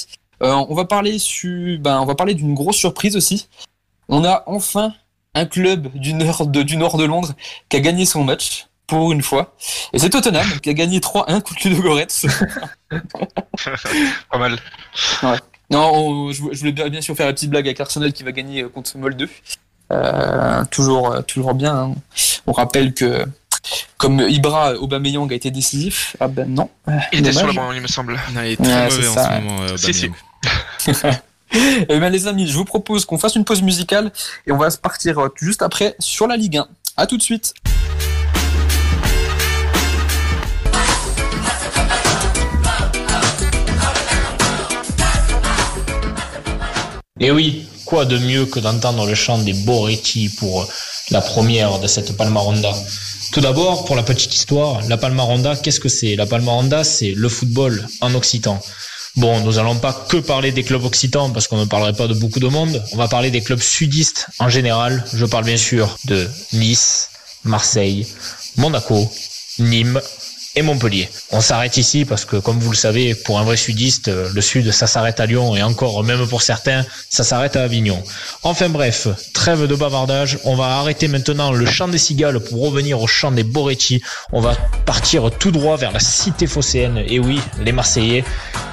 Euh, 0.44 0.54
on 0.70 0.76
va 0.76 0.86
parler 0.86 1.18
su, 1.20 1.78
ben, 1.82 2.00
on 2.00 2.06
va 2.06 2.16
parler 2.16 2.34
d'une 2.36 2.54
grosse 2.54 2.78
surprise 2.78 3.16
aussi. 3.16 3.48
On 4.10 4.24
a 4.24 4.44
enfin 4.46 4.94
un 5.34 5.46
club 5.46 5.90
du 5.96 6.14
nord 6.14 6.48
de, 6.48 6.62
du 6.64 6.78
nord 6.78 6.98
de 6.98 7.06
Londres 7.06 7.34
qui 7.70 7.78
a 7.78 7.80
gagné 7.80 8.06
son 8.06 8.24
match 8.24 8.68
pour 8.88 9.12
une 9.12 9.22
fois. 9.22 9.56
Et 9.94 10.00
c'est 10.00 10.10
Tottenham 10.10 10.48
qui 10.62 10.70
a 10.70 10.74
gagné 10.74 11.00
3-1 11.00 11.42
contre 11.42 11.68
Ludogorets. 11.68 12.08
Pas 14.32 14.38
mal. 14.38 14.58
Non, 15.70 15.92
on- 15.94 16.32
je, 16.32 16.44
je 16.52 16.60
voulais 16.60 16.72
bien, 16.72 16.88
bien 16.90 17.02
sûr 17.02 17.16
faire 17.16 17.26
la 17.28 17.34
petite 17.34 17.50
blague 17.50 17.68
avec 17.68 17.80
Arsenal 17.82 18.14
qui 18.14 18.24
va 18.24 18.32
gagner 18.32 18.64
euh, 18.64 18.70
contre 18.70 18.98
Molde. 18.98 19.28
Euh, 19.92 20.64
toujours, 20.72 21.12
euh, 21.12 21.22
toujours 21.22 21.54
bien. 21.54 21.76
hein. 21.76 21.96
On 22.46 22.52
rappelle 22.54 22.94
que 22.94 23.26
comme 23.98 24.22
Ibra, 24.22 24.76
Aubameyang 24.76 25.30
a 25.32 25.36
été 25.36 25.52
décisif. 25.52 26.16
Ah 26.22 26.28
ben 26.30 26.48
non. 26.48 26.70
Il 27.12 27.20
était 27.20 27.32
Dommage. 27.32 27.36
sur 27.36 27.48
le 27.48 27.54
banc, 27.54 27.72
il 27.74 27.82
me 27.82 27.88
semble. 27.88 28.14
Non, 28.34 28.42
il 28.44 28.52
est 28.54 28.56
très 28.56 28.66
Ouais, 28.74 28.90
mauvais 28.90 29.08
en 29.10 29.14
ça. 29.14 29.24
ce 29.26 29.42
moment. 29.42 29.62
euh, 29.64 29.78
Si, 29.78 29.94
si. 29.94 30.10
Eh 31.54 32.00
ben 32.00 32.10
les 32.10 32.28
amis, 32.28 32.46
je 32.46 32.54
vous 32.54 32.66
propose 32.66 33.06
qu'on 33.06 33.18
fasse 33.18 33.36
une 33.36 33.46
pause 33.46 33.62
musicale 33.62 34.12
et 34.46 34.52
on 34.52 34.58
va 34.58 34.70
se 34.70 34.78
partir 34.78 35.18
euh, 35.20 35.30
juste 35.38 35.62
après 35.62 35.96
sur 35.98 36.28
la 36.28 36.36
Ligue 36.36 36.58
1. 36.58 36.68
À 36.98 37.08
tout 37.08 37.18
de 37.18 37.24
suite. 37.24 37.54
Et 47.20 47.32
oui, 47.32 47.66
quoi 47.86 48.06
de 48.06 48.18
mieux 48.18 48.46
que 48.46 48.60
d'entendre 48.60 49.08
le 49.08 49.16
chant 49.16 49.40
des 49.40 49.54
Boretti 49.54 50.30
pour 50.30 50.62
euh, 50.62 50.66
la 51.12 51.22
première 51.22 51.80
de 51.80 51.88
cette 51.88 52.16
Palmaronda? 52.16 52.74
Tout 53.32 53.42
d'abord, 53.42 53.86
pour 53.86 53.96
la 53.96 54.04
petite 54.04 54.34
histoire, 54.36 54.82
la 54.88 54.98
Palmaronda, 54.98 55.56
qu'est-ce 55.56 55.80
que 55.80 55.90
c'est? 55.90 56.16
La 56.16 56.26
Palmaronda, 56.26 56.84
c'est 56.84 57.12
le 57.12 57.30
football 57.30 57.88
en 58.02 58.14
occitan. 58.14 58.60
Bon, 59.18 59.40
nous 59.42 59.58
allons 59.58 59.76
pas 59.76 59.94
que 60.08 60.18
parler 60.18 60.52
des 60.52 60.64
clubs 60.64 60.84
occitans 60.86 61.32
parce 61.32 61.48
qu'on 61.48 61.58
ne 61.58 61.66
parlerait 61.66 61.94
pas 61.94 62.08
de 62.08 62.14
beaucoup 62.14 62.40
de 62.40 62.48
monde. 62.48 62.84
On 62.94 62.98
va 62.98 63.08
parler 63.08 63.32
des 63.32 63.42
clubs 63.42 63.60
sudistes 63.60 64.28
en 64.38 64.48
général. 64.48 65.04
Je 65.12 65.26
parle 65.26 65.44
bien 65.44 65.58
sûr 65.58 65.98
de 66.06 66.30
Nice, 66.54 67.10
Marseille, 67.44 68.06
Monaco, 68.58 69.12
Nîmes 69.58 70.00
et 70.58 70.64
Montpellier. 70.64 71.08
On 71.32 71.40
s'arrête 71.40 71.78
ici 71.78 72.04
parce 72.04 72.26
que, 72.26 72.36
comme 72.38 72.58
vous 72.58 72.72
le 72.72 72.76
savez, 72.76 73.14
pour 73.14 73.40
un 73.40 73.44
vrai 73.44 73.58
sudiste, 73.58 74.08
euh, 74.08 74.28
le 74.34 74.42
sud, 74.42 74.72
ça 74.72 74.88
s'arrête 74.88 75.20
à 75.20 75.28
Lyon 75.28 75.56
et 75.56 75.62
encore, 75.62 76.04
même 76.04 76.26
pour 76.28 76.42
certains, 76.42 76.84
ça 77.10 77.24
s'arrête 77.24 77.56
à 77.56 77.64
Avignon. 77.64 78.04
Enfin 78.42 78.68
bref, 78.68 79.08
trêve 79.34 79.68
de 79.68 79.76
bavardage. 79.76 80.40
On 80.46 80.56
va 80.56 80.80
arrêter 80.80 81.08
maintenant 81.08 81.52
le 81.52 81.66
chant 81.68 81.88
des 81.88 82.00
cigales 82.00 82.40
pour 82.40 82.66
revenir 82.66 83.00
au 83.00 83.08
chant 83.08 83.32
des 83.32 83.44
Boretti. 83.44 84.02
On 84.34 84.42
va 84.42 84.56
partir 84.86 85.30
tout 85.30 85.52
droit 85.52 85.78
vers 85.78 85.92
la 85.92 86.00
cité 86.00 86.48
phocéenne. 86.48 87.04
Et 87.08 87.20
oui, 87.20 87.40
les 87.64 87.72
Marseillais 87.72 88.24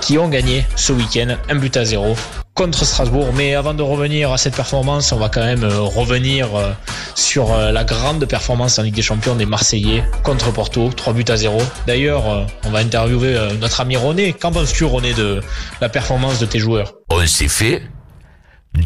qui 0.01 0.17
ont 0.17 0.29
gagné 0.29 0.65
ce 0.77 0.93
week-end 0.95 1.37
un 1.51 1.55
but 1.57 1.77
à 1.77 1.85
zéro 1.85 2.17
contre 2.55 2.85
Strasbourg. 2.85 3.33
Mais 3.35 3.55
avant 3.55 3.75
de 3.75 3.83
revenir 3.83 4.33
à 4.33 4.39
cette 4.39 4.55
performance, 4.55 5.13
on 5.13 5.19
va 5.19 5.29
quand 5.29 5.45
même 5.45 5.65
euh, 5.65 5.81
revenir 5.81 6.55
euh, 6.55 6.73
sur 7.15 7.53
euh, 7.53 7.73
la 7.73 7.85
grande 7.85 8.25
performance 8.27 8.79
en 8.79 8.83
Ligue 8.83 8.95
des 8.95 9.03
Champions 9.03 9.35
des 9.35 9.47
Marseillais 9.47 10.05
contre 10.23 10.53
Porto, 10.53 10.91
3 10.91 11.13
buts 11.13 11.25
à 11.29 11.37
0. 11.37 11.61
D'ailleurs, 11.87 12.47
on 12.65 12.71
va 12.71 12.79
interviewer 12.79 13.37
notre 13.61 13.81
ami 13.81 13.97
René. 13.97 14.33
Qu'en 14.33 14.53
penses-tu 14.53 14.85
René 14.85 15.13
de 15.15 15.41
la 15.81 15.89
performance 15.89 16.39
de 16.39 16.47
tes 16.47 16.59
joueurs? 16.59 16.95
On 17.11 17.27
s'est 17.27 17.49
fait 17.49 17.83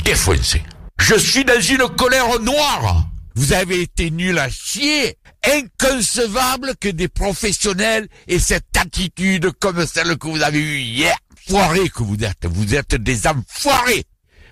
défoncer. 0.04 0.62
Je 0.98 1.14
suis 1.14 1.44
dans 1.44 1.60
une 1.60 1.88
colère 1.88 2.40
noire. 2.40 3.04
Vous 3.34 3.52
avez 3.52 3.82
été 3.82 4.10
nul 4.10 4.38
à 4.38 4.48
chier. 4.48 5.16
Inconcevable 5.48 6.74
que 6.78 6.88
des 6.88 7.08
professionnels 7.08 8.06
aient 8.28 8.38
cette 8.38 8.76
attitude 8.76 9.50
comme 9.58 9.86
celle 9.86 10.18
que 10.18 10.28
vous 10.28 10.42
avez 10.42 10.58
eue 10.58 10.80
hier. 10.80 11.16
Foirés 11.48 11.88
que 11.88 12.02
vous 12.02 12.16
êtes. 12.22 12.44
Vous 12.44 12.74
êtes 12.74 12.96
des 12.96 13.26
enfoirés. 13.26 14.04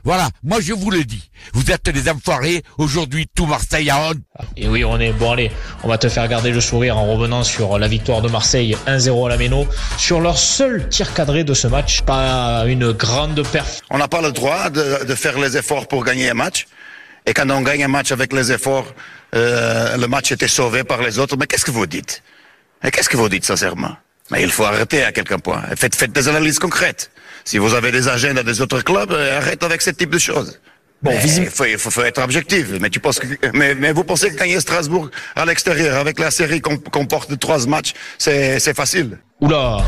Voilà, 0.05 0.31
moi 0.43 0.59
je 0.61 0.73
vous 0.73 0.91
le 0.91 1.05
dis. 1.05 1.31
Vous 1.53 1.71
êtes 1.71 1.91
des 1.91 2.09
enfoirés. 2.09 2.63
Aujourd'hui, 2.79 3.27
tout 3.35 3.45
Marseille 3.45 3.91
a 3.91 4.09
honte. 4.09 4.19
Et 4.57 4.69
oui 4.69 4.85
René, 4.85 5.13
bon 5.13 5.33
allez, 5.33 5.51
on 5.83 5.89
va 5.89 5.99
te 5.99 6.09
faire 6.09 6.27
garder 6.29 6.51
le 6.51 6.61
sourire 6.61 6.97
en 6.97 7.13
revenant 7.13 7.43
sur 7.43 7.79
la 7.79 7.89
victoire 7.89 8.23
de 8.23 8.29
Marseille 8.29 8.77
1-0 8.87 9.27
à 9.27 9.29
la 9.29 9.37
Méno, 9.37 9.67
sur 9.99 10.21
leur 10.21 10.39
seul 10.39 10.89
tir 10.89 11.13
cadré 11.13 11.45
de 11.45 11.53
ce 11.53 11.67
match. 11.67 12.03
Pas 12.03 12.65
une 12.67 12.93
grande 12.93 13.47
perf 13.49 13.81
On 13.91 13.99
n'a 13.99 14.09
pas 14.09 14.23
le 14.23 14.33
droit 14.33 14.71
de, 14.71 15.05
de 15.05 15.15
faire 15.15 15.39
les 15.39 15.59
efforts 15.59 15.89
pour 15.89 16.05
gagner 16.05 16.31
un 16.31 16.35
match. 16.35 16.67
Et 17.27 17.35
quand 17.35 17.51
on 17.51 17.61
gagne 17.63 17.83
un 17.83 17.89
match 17.89 18.13
avec 18.13 18.33
les 18.33 18.53
efforts, 18.53 18.95
euh, 19.35 19.97
le 19.97 20.07
match 20.07 20.33
était 20.33 20.49
sauvé 20.49 20.85
par 20.85 21.03
les 21.03 21.19
autres. 21.19 21.37
Mais 21.37 21.47
qu'est-ce 21.47 21.65
que 21.65 21.71
vous 21.71 21.87
dites? 21.87 22.23
Et 22.85 22.91
qu'est-ce 22.91 23.09
que 23.09 23.17
vous 23.17 23.29
dites 23.29 23.45
sincèrement? 23.45 23.97
Mais 24.31 24.43
il 24.43 24.51
faut 24.51 24.65
arrêter 24.65 25.03
à 25.05 25.13
quelqu'un 25.13 25.39
point. 25.39 25.63
Faites, 25.77 25.95
faites 25.95 26.13
des 26.13 26.29
analyses 26.29 26.59
concrètes. 26.59 27.11
Si 27.45 27.59
vous 27.59 27.75
avez 27.75 27.93
des 27.93 28.09
agendas 28.09 28.43
des 28.43 28.61
autres 28.61 28.83
clubs, 28.83 29.13
euh, 29.13 29.39
arrête 29.39 29.63
avec 29.63 29.83
ce 29.83 29.91
type 29.91 30.11
de 30.11 30.19
choses. 30.19 30.61
Bon, 31.03 31.13
il 31.23 31.47
faut, 31.47 31.65
faut, 31.79 31.91
faut 31.91 32.03
être 32.03 32.23
objectif. 32.23 32.69
Mais 32.81 32.91
tu 32.91 33.01
penses 33.01 33.19
que, 33.21 33.27
mais, 33.53 33.75
mais 33.75 33.93
vous 33.93 34.03
pensez 34.03 34.31
que 34.31 34.37
gagner 34.37 34.59
Strasbourg 34.61 35.11
à 35.37 35.45
l'extérieur 35.45 35.99
avec 35.99 36.19
la 36.19 36.31
série 36.31 36.61
qu'on 36.61 36.79
comporte 36.79 37.31
de 37.31 37.37
trois 37.37 37.67
matchs, 37.67 37.93
c'est 38.19 38.75
facile? 38.75 39.19
Oula 39.41 39.79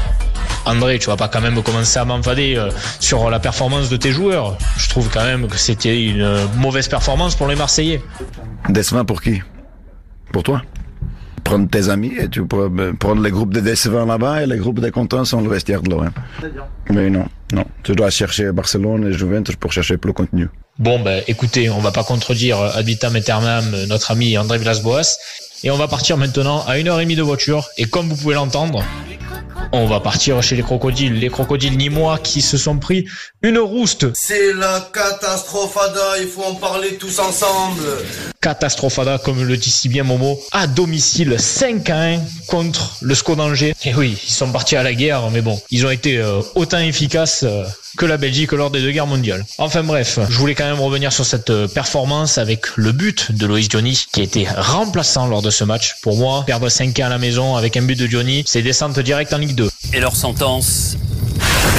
André, 0.67 0.99
tu 0.99 1.07
vas 1.07 1.17
pas 1.17 1.29
quand 1.29 1.41
même 1.41 1.63
commencer 1.63 1.99
à 1.99 2.05
m'enfader 2.05 2.57
euh, 2.57 2.71
sur 3.01 3.31
la 3.31 3.41
performance 3.41 3.89
de 3.89 3.97
tes 3.97 4.13
joueurs. 4.13 4.59
Je 4.77 4.89
trouve 4.91 5.09
quand 5.09 5.25
même 5.25 5.49
que 5.49 5.57
c'était 5.57 6.05
une 6.05 6.21
euh, 6.21 6.47
mauvaise 6.57 6.89
performance 6.89 7.35
pour 7.35 7.49
les 7.49 7.57
Marseillais. 7.57 8.03
Décevant 8.69 9.07
pour 9.07 9.23
qui? 9.23 9.41
Pour 10.33 10.43
toi? 10.43 10.61
Prendre 11.45 11.71
tes 11.71 11.89
amis 11.89 12.13
et 12.19 12.29
tu 12.29 12.47
peux 12.47 12.69
euh, 12.79 12.93
prendre 12.93 13.23
les 13.23 13.31
groupes 13.31 13.55
de 13.55 13.61
décevants 13.61 14.05
là-bas 14.05 14.43
et 14.43 14.47
les 14.47 14.59
groupes 14.59 14.81
de 14.81 14.91
contents 14.91 15.25
sont 15.25 15.41
le 15.41 15.49
vestiaire 15.49 15.81
de 15.81 15.89
l'OM. 15.89 16.11
Mais 16.91 17.09
non, 17.09 17.25
non. 17.55 17.65
Tu 17.83 17.95
dois 17.95 18.11
chercher 18.11 18.53
Barcelone 18.53 19.09
et 19.09 19.13
Juventus 19.15 19.57
pour 19.57 19.73
chercher 19.73 19.97
plus 19.97 20.13
contenu. 20.13 20.51
Bon, 20.79 21.01
ben 21.01 21.23
écoutez, 21.27 21.71
on 21.71 21.81
va 21.81 21.91
pas 21.91 22.05
contredire 22.05 22.61
euh, 22.61 22.83
aeternam 22.83 23.65
euh, 23.73 23.87
notre 23.87 24.11
ami 24.11 24.37
André 24.37 24.59
Villas-Boas. 24.59 25.17
Et 25.65 25.71
on 25.73 25.77
va 25.77 25.89
partir 25.89 26.17
maintenant 26.17 26.65
à 26.67 26.79
une 26.79 26.89
heure 26.89 27.01
et 27.01 27.05
demie 27.05 27.17
de 27.17 27.23
voiture. 27.23 27.69
Et 27.77 27.85
comme 27.87 28.09
vous 28.09 28.17
pouvez 28.17 28.35
l'entendre, 28.35 28.85
on 29.73 29.87
va 29.87 29.99
partir 29.99 30.41
chez 30.43 30.55
les 30.55 30.63
crocodiles. 30.63 31.19
Les 31.19 31.31
crocodiles 31.31 31.77
nîmois 31.77 32.19
qui 32.19 32.43
se 32.43 32.57
sont 32.57 32.79
pris 32.79 33.07
une 33.43 33.59
rouste 33.59 34.07
C'est 34.15 34.53
la 34.55 34.89
catastrophe, 34.93 35.77
Ada, 35.77 36.21
il 36.21 36.29
faut 36.29 36.45
en 36.45 36.55
parler 36.55 36.95
tous 36.95 37.19
ensemble. 37.19 37.83
Catastrophada, 38.41 39.19
comme 39.19 39.43
le 39.43 39.57
dit 39.57 39.71
si 39.71 39.89
bien 39.89 40.05
Momo, 40.05 40.41
à 40.53 40.67
domicile 40.67 41.37
5 41.39 41.91
à 41.91 42.03
1 42.03 42.21
contre 42.47 42.97
le 43.01 43.15
SCO 43.15 43.35
d'Angers. 43.35 43.75
Et 43.85 43.95
oui, 43.95 44.17
ils 44.25 44.33
sont 44.33 44.51
partis 44.53 44.77
à 44.77 44.83
la 44.83 44.95
guerre, 44.95 45.31
mais 45.31 45.41
bon, 45.41 45.61
ils 45.71 45.85
ont 45.87 45.91
été 45.91 46.19
euh, 46.19 46.41
autant 46.55 46.79
efficaces 46.79 47.43
euh, 47.43 47.65
que 47.97 48.07
la 48.07 48.17
Belgique 48.17 48.53
lors 48.53 48.71
des 48.71 48.81
deux 48.81 48.93
guerres 48.93 49.07
mondiales. 49.07 49.45
Enfin 49.59 49.83
bref, 49.83 50.19
je 50.29 50.39
voulais 50.39 50.55
quand 50.55 50.67
même 50.67 50.81
revenir 50.81 51.13
sur 51.13 51.25
cette 51.25 51.51
euh, 51.51 51.67
performance 51.67 52.39
avec 52.39 52.77
le 52.77 52.93
but 52.93 53.33
de 53.33 53.47
Loïs 53.47 53.69
Diony, 53.69 54.07
qui 54.13 54.21
a 54.21 54.25
été 54.25 54.47
remplaçant 54.57 55.27
lors 55.27 55.43
de 55.43 55.51
ce 55.51 55.65
match. 55.65 55.97
Pour 56.03 56.17
moi, 56.17 56.45
perdre 56.47 56.69
5 56.69 56.99
1 56.99 57.07
à 57.07 57.09
la 57.09 57.19
maison 57.19 57.57
avec 57.57 57.77
un 57.77 57.83
but 57.83 57.99
de 57.99 58.07
Diony, 58.07 58.45
c'est 58.47 58.63
descente 58.63 58.99
directe 59.01 59.33
en 59.33 59.39
Ligue 59.39 59.55
2. 59.55 59.71
Et 59.95 60.01
leur 60.01 60.15
sentence 60.15 60.97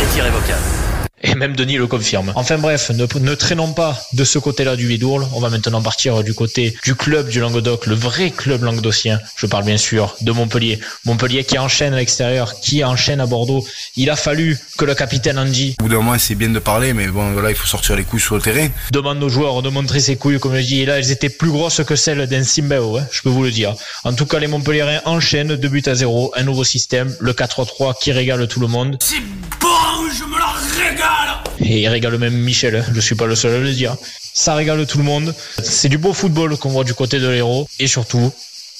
est 0.01 0.17
irrévocable. 0.17 0.88
Et 1.21 1.35
même 1.35 1.55
Denis 1.55 1.77
le 1.77 1.87
confirme. 1.87 2.31
Enfin 2.35 2.57
bref, 2.57 2.91
ne, 2.91 3.05
ne 3.19 3.35
traînons 3.35 3.73
pas 3.73 3.99
de 4.13 4.23
ce 4.23 4.39
côté-là 4.39 4.75
du 4.75 4.87
Bidourle. 4.87 5.27
On 5.33 5.39
va 5.39 5.49
maintenant 5.49 5.81
partir 5.81 6.23
du 6.23 6.33
côté 6.33 6.75
du 6.83 6.95
club 6.95 7.29
du 7.29 7.39
Languedoc, 7.39 7.87
le 7.87 7.95
vrai 7.95 8.31
club 8.31 8.63
languedocien. 8.63 9.19
Je 9.35 9.45
parle 9.45 9.65
bien 9.65 9.77
sûr 9.77 10.15
de 10.21 10.31
Montpellier. 10.31 10.79
Montpellier 11.05 11.43
qui 11.43 11.57
enchaîne 11.57 11.93
à 11.93 11.97
l'extérieur, 11.97 12.59
qui 12.61 12.83
enchaîne 12.83 13.19
à 13.19 13.25
Bordeaux. 13.25 13.65
Il 13.95 14.09
a 14.09 14.15
fallu 14.15 14.57
que 14.77 14.85
le 14.85 14.95
capitaine 14.95 15.37
Andy 15.37 15.75
Au 15.79 15.83
bout 15.83 15.89
d'un 15.89 15.97
moment, 15.97 16.17
c'est 16.17 16.35
bien 16.35 16.49
de 16.49 16.59
parler, 16.59 16.93
mais 16.93 17.07
bon, 17.07 17.31
voilà, 17.33 17.49
il 17.49 17.55
faut 17.55 17.67
sortir 17.67 17.95
les 17.95 18.03
couilles 18.03 18.19
sur 18.19 18.35
le 18.35 18.41
terrain. 18.41 18.69
demande 18.91 19.21
aux 19.23 19.29
joueurs 19.29 19.61
de 19.61 19.69
montrer 19.69 19.99
ses 19.99 20.15
couilles, 20.15 20.39
comme 20.39 20.55
je 20.55 20.61
dis. 20.61 20.81
Et 20.81 20.85
là, 20.85 20.99
elles 20.99 21.11
étaient 21.11 21.29
plus 21.29 21.51
grosses 21.51 21.83
que 21.83 21.95
celles 21.95 22.27
d'un 22.27 22.43
Simbao, 22.43 22.97
hein, 22.97 23.05
je 23.11 23.21
peux 23.21 23.29
vous 23.29 23.43
le 23.43 23.51
dire. 23.51 23.75
En 24.03 24.13
tout 24.13 24.25
cas, 24.25 24.39
les 24.39 24.47
Montpelliérains 24.47 25.01
enchaînent 25.05 25.55
deux 25.55 25.69
buts 25.69 25.83
à 25.85 25.95
zéro, 25.95 26.31
un 26.35 26.43
nouveau 26.43 26.63
système, 26.63 27.15
le 27.19 27.33
4-3 27.33 27.93
qui 27.99 28.11
régale 28.11 28.47
tout 28.47 28.59
le 28.59 28.67
monde. 28.67 28.97
C'est 29.01 29.21
bon, 29.59 29.67
je 30.11 30.23
me 30.23 30.37
la 30.37 30.47
régale 30.83 31.39
et 31.61 31.81
il 31.81 31.87
régale 31.87 32.17
même 32.17 32.33
Michel, 32.33 32.77
hein. 32.77 32.85
je 32.93 32.99
suis 32.99 33.15
pas 33.15 33.25
le 33.27 33.35
seul 33.35 33.53
à 33.53 33.59
le 33.59 33.71
dire. 33.71 33.95
Ça 34.33 34.55
régale 34.55 34.85
tout 34.87 34.97
le 34.97 35.03
monde. 35.03 35.35
C'est 35.61 35.89
du 35.89 35.97
beau 35.97 36.13
football 36.13 36.57
qu'on 36.57 36.69
voit 36.69 36.83
du 36.83 36.93
côté 36.93 37.19
de 37.19 37.27
l'héros 37.27 37.67
et 37.79 37.87
surtout 37.87 38.31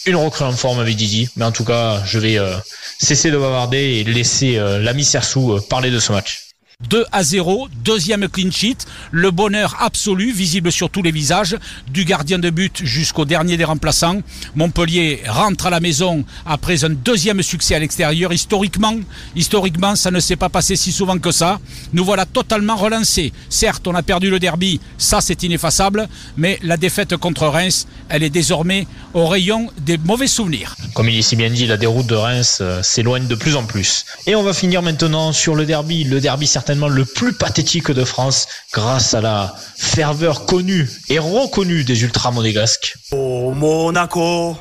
une 0.06 0.16
recrue 0.16 0.46
en 0.46 0.54
forme 0.54 0.80
avec 0.80 0.96
Didi. 0.96 1.30
Mais 1.36 1.46
en 1.46 1.52
tout 1.52 1.66
cas, 1.66 2.02
je 2.06 2.20
vais 2.20 2.40
euh, 2.40 2.56
cesser 3.00 3.32
de 3.32 3.38
bavarder 3.38 3.78
et 3.78 4.04
laisser 4.04 4.58
euh, 4.58 4.80
l'ami 4.80 5.04
Sersou 5.04 5.54
euh, 5.54 5.62
parler 5.62 5.92
de 5.92 6.00
ce 6.00 6.12
match. 6.12 6.49
2 6.88 7.06
à 7.12 7.24
0, 7.24 7.68
deuxième 7.84 8.30
clean 8.30 8.52
sheet, 8.52 8.78
le 9.12 9.32
bonheur 9.32 9.76
absolu, 9.82 10.32
visible 10.32 10.72
sur 10.72 10.90
tous 10.90 11.02
les 11.02 11.12
visages, 11.12 11.58
du 11.90 12.06
gardien 12.06 12.40
de 12.40 12.50
but 12.50 12.86
jusqu'au 12.86 13.26
dernier 13.26 13.58
des 13.58 13.66
remplaçants. 13.66 14.22
Montpellier 14.56 15.22
rentre 15.28 15.66
à 15.66 15.72
la 15.72 15.82
maison 15.82 16.24
après 16.46 16.86
un 16.86 16.90
deuxième 16.92 17.42
succès 17.44 17.76
à 17.76 17.80
l'extérieur. 17.80 18.32
Historiquement, 18.32 18.96
historiquement, 19.36 19.98
ça 19.98 20.10
ne 20.10 20.22
s'est 20.22 20.38
pas 20.38 20.48
passé 20.48 20.78
si 20.78 20.94
souvent 20.94 21.20
que 21.20 21.32
ça. 21.32 21.60
Nous 21.92 22.06
voilà 22.06 22.26
totalement 22.26 22.78
relancés. 22.78 23.34
Certes, 23.50 23.86
on 23.86 23.94
a 23.94 24.02
perdu 24.02 24.30
le 24.30 24.40
derby, 24.40 24.80
ça 24.98 25.20
c'est 25.20 25.44
ineffaçable, 25.44 26.08
mais 26.38 26.60
la 26.64 26.78
défaite 26.78 27.18
contre 27.18 27.46
Reims, 27.48 27.88
elle 28.08 28.24
est 28.24 28.30
désormais 28.30 28.88
au 29.14 29.28
rayon 29.28 29.70
des 29.82 29.98
mauvais 29.98 30.28
souvenirs. 30.28 30.78
Comme 30.94 31.10
il 31.10 31.20
est 31.20 31.24
si 31.24 31.36
bien 31.36 31.50
dit, 31.50 31.68
la 31.68 31.76
déroute 31.76 32.08
de 32.08 32.16
Reims 32.16 32.60
euh, 32.62 32.82
s'éloigne 32.84 33.28
de 33.28 33.36
plus 33.36 33.58
en 33.58 33.66
plus. 33.66 34.06
Et 34.28 34.36
on 34.36 34.44
va 34.44 34.54
finir 34.54 34.82
maintenant 34.82 35.34
sur 35.34 35.56
le 35.56 35.66
derby, 35.66 36.06
le 36.06 36.22
derby 36.22 36.48
certainement 36.70 36.96
le 36.96 37.04
plus 37.04 37.34
pathétique 37.34 37.90
de 37.90 38.06
France 38.06 38.48
grâce 38.72 39.16
à 39.16 39.22
la 39.22 39.56
ferveur 39.76 40.46
connue 40.46 40.88
et 41.10 41.18
reconnue 41.18 41.84
des 41.84 42.04
ultras 42.04 42.30
monégasques. 42.30 42.96
Au 43.12 43.54
Monaco, 43.54 44.56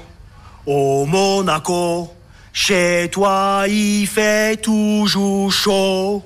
au 0.64 1.04
Monaco, 1.04 2.10
chez 2.54 3.10
toi 3.12 3.64
il 3.68 4.06
fait 4.06 4.58
toujours 4.58 5.52
chaud. 5.52 6.22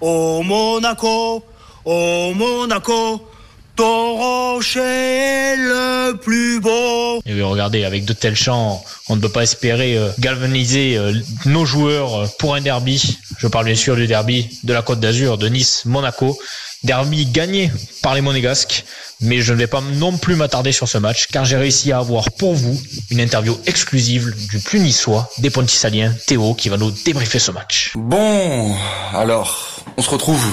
Au 0.00 0.40
Monaco, 0.44 1.44
au 1.84 2.32
Monaco, 2.32 3.28
ton 3.76 4.16
rocher 4.16 4.80
est 4.80 5.56
le 5.56 6.16
plus 6.16 6.60
beau. 6.60 7.20
Et 7.26 7.42
regardez, 7.42 7.84
avec 7.84 8.04
de 8.04 8.12
tels 8.12 8.36
chants, 8.36 8.84
on 9.08 9.16
ne 9.16 9.20
peut 9.20 9.28
pas 9.28 9.42
espérer 9.42 9.96
euh, 9.96 10.10
galvaniser 10.18 10.96
euh, 10.96 11.12
nos 11.46 11.64
joueurs 11.64 12.14
euh, 12.14 12.26
pour 12.38 12.54
un 12.54 12.60
derby. 12.60 13.18
Je 13.38 13.46
parle 13.46 13.66
bien 13.66 13.74
sûr 13.74 13.96
du 13.96 14.06
derby 14.06 14.58
de 14.64 14.72
la 14.72 14.82
Côte 14.82 15.00
d'Azur, 15.00 15.38
de 15.38 15.48
Nice-Monaco. 15.48 16.38
Derby 16.84 17.24
gagné 17.24 17.72
par 18.02 18.14
les 18.14 18.20
Monégasques. 18.20 18.84
Mais 19.20 19.40
je 19.40 19.54
ne 19.54 19.58
vais 19.58 19.66
pas 19.66 19.80
non 19.80 20.18
plus 20.18 20.36
m'attarder 20.36 20.72
sur 20.72 20.86
ce 20.86 20.98
match, 20.98 21.28
car 21.32 21.44
j'ai 21.46 21.56
réussi 21.56 21.92
à 21.92 21.98
avoir 21.98 22.30
pour 22.32 22.54
vous 22.54 22.78
une 23.10 23.20
interview 23.20 23.58
exclusive 23.64 24.34
du 24.50 24.58
plus 24.58 24.80
niçois, 24.80 25.30
des 25.38 25.48
Pontisaliens, 25.48 26.12
Théo, 26.26 26.52
qui 26.52 26.68
va 26.68 26.76
nous 26.76 26.90
débriefer 26.90 27.38
ce 27.38 27.50
match. 27.50 27.92
Bon, 27.94 28.74
alors, 29.14 29.82
on 29.96 30.02
se 30.02 30.10
retrouve 30.10 30.44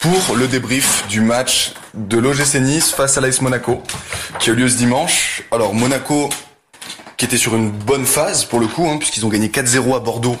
pour 0.00 0.34
le 0.34 0.48
débrief 0.48 1.06
du 1.08 1.20
match 1.20 1.74
de 1.92 2.16
l'OGC 2.16 2.54
Nice 2.54 2.90
face 2.90 3.18
à 3.18 3.20
l'AS 3.20 3.42
Monaco 3.42 3.82
qui 4.38 4.48
a 4.48 4.54
eu 4.54 4.56
lieu 4.56 4.68
ce 4.68 4.76
dimanche. 4.76 5.42
Alors 5.52 5.74
Monaco 5.74 6.30
qui 7.18 7.26
était 7.26 7.36
sur 7.36 7.54
une 7.54 7.70
bonne 7.70 8.06
phase 8.06 8.46
pour 8.46 8.60
le 8.60 8.66
coup 8.66 8.88
hein, 8.88 8.96
puisqu'ils 8.96 9.26
ont 9.26 9.28
gagné 9.28 9.48
4-0 9.48 9.96
à 9.96 10.00
Bordeaux 10.00 10.38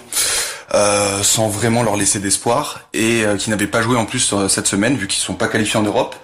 euh, 0.72 1.22
sans 1.22 1.48
vraiment 1.48 1.82
leur 1.82 1.96
laisser 1.96 2.20
d'espoir 2.20 2.88
et 2.94 3.24
euh, 3.26 3.36
qui 3.36 3.50
n'avaient 3.50 3.66
pas 3.66 3.82
joué 3.82 3.98
en 3.98 4.06
plus 4.06 4.32
euh, 4.32 4.48
cette 4.48 4.66
semaine 4.66 4.96
vu 4.96 5.06
qu'ils 5.06 5.22
sont 5.22 5.34
pas 5.34 5.48
qualifiés 5.48 5.78
en 5.78 5.82
Europe. 5.82 6.16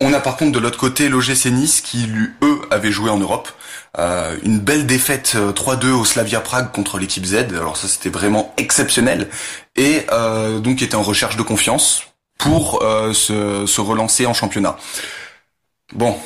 On 0.00 0.12
a 0.12 0.20
par 0.20 0.36
contre 0.36 0.52
de 0.52 0.58
l'autre 0.58 0.78
côté 0.78 1.08
l'OGC 1.08 1.46
Nice 1.46 1.80
qui 1.80 2.06
eux 2.42 2.60
avaient 2.70 2.92
joué 2.92 3.08
en 3.08 3.18
Europe. 3.18 3.48
Euh, 3.98 4.36
une 4.42 4.58
belle 4.58 4.84
défaite 4.84 5.36
3-2 5.36 5.92
au 5.92 6.04
Slavia 6.04 6.40
Prague 6.40 6.70
contre 6.70 6.98
l'équipe 6.98 7.24
Z. 7.24 7.46
Alors 7.56 7.78
ça 7.78 7.88
c'était 7.88 8.10
vraiment 8.10 8.52
exceptionnel 8.58 9.30
et 9.74 10.06
donc 10.60 10.76
qui 10.76 10.84
était 10.84 10.96
en 10.96 11.02
recherche 11.02 11.36
de 11.36 11.42
confiance 11.42 12.13
pour 12.38 12.82
euh, 12.82 13.12
se, 13.12 13.80
relancer 13.80 14.26
en 14.26 14.34
championnat. 14.34 14.76
Bon, 15.92 16.16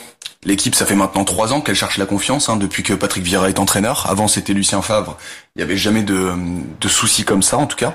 l'équipe, 0.45 0.75
ça 0.75 0.87
fait 0.87 0.95
maintenant 0.95 1.25
trois 1.25 1.53
ans 1.53 1.61
qu'elle 1.61 1.77
cherche 1.77 1.99
la 1.99 2.07
confiance, 2.07 2.49
hein, 2.49 2.57
depuis 2.57 2.83
que 2.83 2.95
Patrick 2.95 3.25
Vieira 3.25 3.49
est 3.49 3.59
entraîneur. 3.59 4.07
Avant, 4.09 4.29
c'était 4.29 4.53
Lucien 4.53 4.83
Favre. 4.83 5.17
Il 5.55 5.59
n'y 5.59 5.65
avait 5.65 5.77
jamais 5.77 6.03
de, 6.03 6.33
de 6.81 6.89
soucis 6.89 7.25
comme 7.25 7.43
ça, 7.43 7.59
en 7.59 7.67
tout 7.67 7.77
cas. 7.77 7.95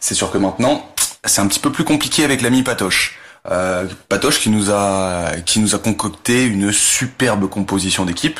C'est 0.00 0.14
sûr 0.14 0.30
que 0.30 0.38
maintenant, 0.38 0.90
c'est 1.24 1.40
un 1.40 1.46
petit 1.46 1.60
peu 1.60 1.70
plus 1.70 1.84
compliqué 1.84 2.24
avec 2.24 2.42
l'ami 2.42 2.62
Patoche. 2.62 3.18
Euh, 3.50 3.86
Patoche 4.08 4.38
qui 4.38 4.50
nous 4.50 4.70
a 4.70 5.32
qui 5.46 5.60
nous 5.60 5.74
a 5.74 5.78
concocté 5.78 6.44
une 6.44 6.72
superbe 6.72 7.48
composition 7.48 8.04
d'équipe 8.04 8.38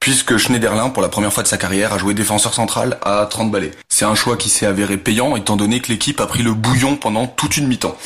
puisque 0.00 0.38
Schneiderlin, 0.38 0.88
pour 0.88 1.02
la 1.02 1.10
première 1.10 1.30
fois 1.30 1.42
de 1.42 1.48
sa 1.48 1.58
carrière, 1.58 1.92
a 1.92 1.98
joué 1.98 2.14
défenseur 2.14 2.54
central 2.54 2.98
à 3.02 3.26
30 3.26 3.50
balais. 3.50 3.70
C'est 3.90 4.06
un 4.06 4.14
choix 4.14 4.38
qui 4.38 4.48
s'est 4.48 4.64
avéré 4.64 4.96
payant, 4.96 5.36
étant 5.36 5.56
donné 5.56 5.80
que 5.80 5.88
l'équipe 5.88 6.18
a 6.22 6.26
pris 6.26 6.42
le 6.42 6.54
bouillon 6.54 6.96
pendant 6.96 7.26
toute 7.26 7.58
une 7.58 7.68
mi-temps. 7.68 7.96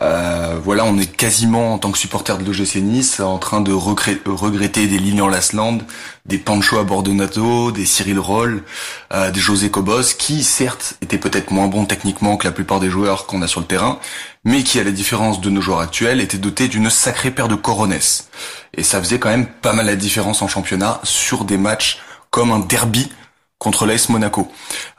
Euh, 0.00 0.58
voilà, 0.62 0.84
on 0.84 0.98
est 0.98 1.06
quasiment, 1.06 1.72
en 1.74 1.78
tant 1.78 1.92
que 1.92 1.98
supporter 1.98 2.38
de 2.38 2.44
l'OGC 2.44 2.82
Nice, 2.82 3.20
en 3.20 3.38
train 3.38 3.60
de 3.60 3.72
regretter 3.72 4.88
des 4.88 4.98
Lilian 4.98 5.28
Lasland, 5.28 5.78
des 6.26 6.38
Pancho 6.38 6.82
Bordonato, 6.82 7.70
des 7.70 7.86
Cyril 7.86 8.18
Roll, 8.18 8.64
euh, 9.12 9.30
des 9.30 9.40
José 9.40 9.70
Cobos, 9.70 10.14
qui 10.18 10.42
certes 10.42 10.96
étaient 11.02 11.18
peut-être 11.18 11.52
moins 11.52 11.68
bons 11.68 11.84
techniquement 11.84 12.36
que 12.36 12.48
la 12.48 12.52
plupart 12.52 12.80
des 12.80 12.90
joueurs 12.90 13.26
qu'on 13.26 13.42
a 13.42 13.46
sur 13.46 13.60
le 13.60 13.66
terrain, 13.66 14.00
mais 14.44 14.64
qui, 14.64 14.80
à 14.80 14.84
la 14.84 14.90
différence 14.90 15.40
de 15.40 15.50
nos 15.50 15.60
joueurs 15.60 15.80
actuels, 15.80 16.20
étaient 16.20 16.36
dotés 16.36 16.66
d'une 16.66 16.90
sacrée 16.90 17.30
paire 17.30 17.46
de 17.46 17.54
coronets. 17.54 18.00
Et 18.76 18.82
ça 18.82 19.00
faisait 19.00 19.18
quand 19.18 19.30
même 19.30 19.46
pas 19.46 19.72
mal 19.72 19.86
la 19.86 19.96
différence 19.96 20.42
en 20.42 20.48
championnat 20.48 21.00
sur 21.02 21.44
des 21.44 21.56
matchs 21.56 21.98
comme 22.30 22.52
un 22.52 22.58
derby 22.58 23.10
contre 23.58 23.86
l'AS 23.86 24.08
Monaco. 24.08 24.50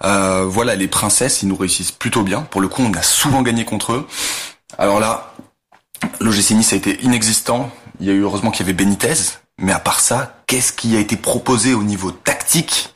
Euh, 0.03 0.45
voilà, 0.45 0.75
les 0.75 0.87
princesses, 0.87 1.43
ils 1.43 1.47
nous 1.47 1.55
réussissent 1.55 1.91
plutôt 1.91 2.23
bien. 2.23 2.41
Pour 2.41 2.61
le 2.61 2.67
coup, 2.67 2.81
on 2.81 2.93
a 2.93 3.01
souvent 3.01 3.41
gagné 3.41 3.65
contre 3.65 3.93
eux. 3.93 4.07
Alors 4.77 4.99
là, 4.99 5.33
l'OGC 6.19 6.51
Nice 6.51 6.73
a 6.73 6.75
été 6.75 7.01
inexistant. 7.03 7.71
Il 7.99 8.07
y 8.07 8.09
a 8.09 8.13
eu 8.13 8.21
heureusement 8.21 8.51
qu'il 8.51 8.65
y 8.65 8.69
avait 8.69 8.73
Benitez. 8.73 9.37
Mais 9.59 9.71
à 9.71 9.79
part 9.79 9.99
ça, 9.99 10.41
qu'est-ce 10.47 10.73
qui 10.73 10.95
a 10.97 10.99
été 10.99 11.15
proposé 11.15 11.73
au 11.73 11.83
niveau 11.83 12.11
tactique? 12.11 12.93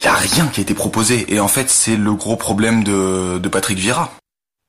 Il 0.00 0.04
y 0.04 0.08
a 0.08 0.14
rien 0.14 0.46
qui 0.46 0.60
a 0.60 0.62
été 0.62 0.74
proposé. 0.74 1.32
Et 1.34 1.40
en 1.40 1.48
fait, 1.48 1.68
c'est 1.68 1.96
le 1.96 2.14
gros 2.14 2.36
problème 2.36 2.84
de, 2.84 3.38
de 3.38 3.48
Patrick 3.48 3.78
Vieira. 3.78 4.12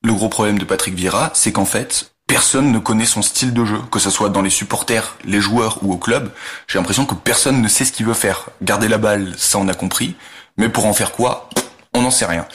Le 0.03 0.13
gros 0.13 0.29
problème 0.29 0.59
de 0.59 0.65
Patrick 0.65 0.95
Vieira, 0.95 1.31
c'est 1.33 1.51
qu'en 1.51 1.65
fait, 1.65 2.10
personne 2.31 2.71
ne 2.71 2.79
connaît 2.79 3.05
son 3.05 3.21
style 3.21 3.53
de 3.53 3.65
jeu, 3.65 3.81
que 3.91 3.99
ce 3.99 4.09
soit 4.09 4.29
dans 4.29 4.41
les 4.41 4.49
supporters, 4.49 5.17
les 5.25 5.41
joueurs 5.41 5.79
ou 5.81 5.91
au 5.91 5.97
club. 5.97 6.31
J'ai 6.65 6.79
l'impression 6.79 7.05
que 7.05 7.13
personne 7.13 7.61
ne 7.61 7.67
sait 7.67 7.83
ce 7.83 7.91
qu'il 7.91 8.05
veut 8.05 8.13
faire. 8.13 8.45
Garder 8.61 8.87
la 8.87 8.97
balle, 8.97 9.33
ça 9.37 9.57
on 9.57 9.67
a 9.67 9.73
compris. 9.73 10.15
Mais 10.55 10.69
pour 10.69 10.85
en 10.85 10.93
faire 10.93 11.11
quoi? 11.11 11.49
On 11.93 12.01
n'en 12.01 12.09
sait 12.09 12.25
rien. 12.25 12.47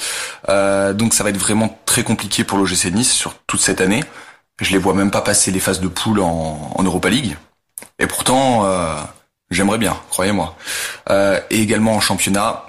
Euh, 0.49 0.95
donc 0.95 1.13
ça 1.13 1.25
va 1.25 1.29
être 1.29 1.37
vraiment 1.37 1.79
très 1.85 2.05
compliqué 2.05 2.43
pour 2.43 2.57
l'OGC 2.57 2.87
Nice 2.87 3.13
sur 3.13 3.35
toute 3.47 3.61
cette 3.61 3.83
année. 3.83 4.03
Je 4.63 4.73
les 4.73 4.79
vois 4.79 4.95
même 4.95 5.11
pas 5.11 5.21
passer 5.21 5.51
les 5.51 5.61
phases 5.61 5.81
de 5.81 5.89
poule 5.89 6.21
en, 6.21 6.75
Europa 6.83 7.11
League. 7.11 7.37
Et 7.99 8.07
pourtant, 8.07 8.65
euh, 8.65 8.95
j'aimerais 9.51 9.77
bien, 9.77 9.95
croyez-moi. 10.09 10.57
Euh, 11.11 11.39
et 11.51 11.61
également 11.61 11.97
en 11.97 12.01
championnat, 12.01 12.65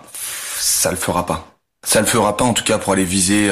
ça 0.60 0.92
le 0.92 0.98
fera 0.98 1.26
pas. 1.26 1.48
Ça 1.86 2.02
le 2.02 2.06
fera 2.06 2.36
pas 2.36 2.44
en 2.44 2.54
tout 2.54 2.66
cas 2.66 2.78
pour 2.78 2.92
aller 2.92 3.06
viser 3.06 3.50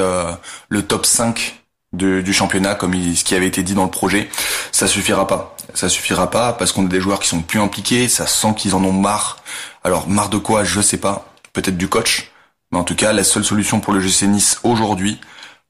le 0.67 0.81
top 0.81 1.05
5 1.05 1.64
du 1.95 2.33
championnat 2.33 2.75
comme 2.75 2.93
ce 2.93 3.23
qui 3.23 3.35
avait 3.35 3.47
été 3.47 3.63
dit 3.63 3.73
dans 3.73 3.83
le 3.83 3.91
projet. 3.91 4.29
Ça 4.71 4.87
suffira 4.87 5.27
pas. 5.27 5.55
Ça 5.73 5.89
suffira 5.89 6.29
pas 6.29 6.53
parce 6.53 6.71
qu'on 6.71 6.85
a 6.85 6.89
des 6.89 7.01
joueurs 7.01 7.19
qui 7.19 7.27
sont 7.27 7.41
plus 7.41 7.59
impliqués, 7.59 8.07
ça 8.07 8.27
sent 8.27 8.53
qu'ils 8.55 8.75
en 8.75 8.83
ont 8.83 8.93
marre. 8.93 9.37
Alors 9.83 10.07
marre 10.07 10.29
de 10.29 10.37
quoi, 10.37 10.63
je 10.63 10.81
sais 10.81 10.97
pas. 10.97 11.25
Peut-être 11.53 11.77
du 11.77 11.87
coach. 11.87 12.31
Mais 12.71 12.77
en 12.77 12.83
tout 12.83 12.95
cas, 12.95 13.13
la 13.13 13.23
seule 13.23 13.43
solution 13.43 13.79
pour 13.79 13.93
le 13.93 13.99
GC 13.99 14.27
Nice 14.27 14.59
aujourd'hui, 14.63 15.19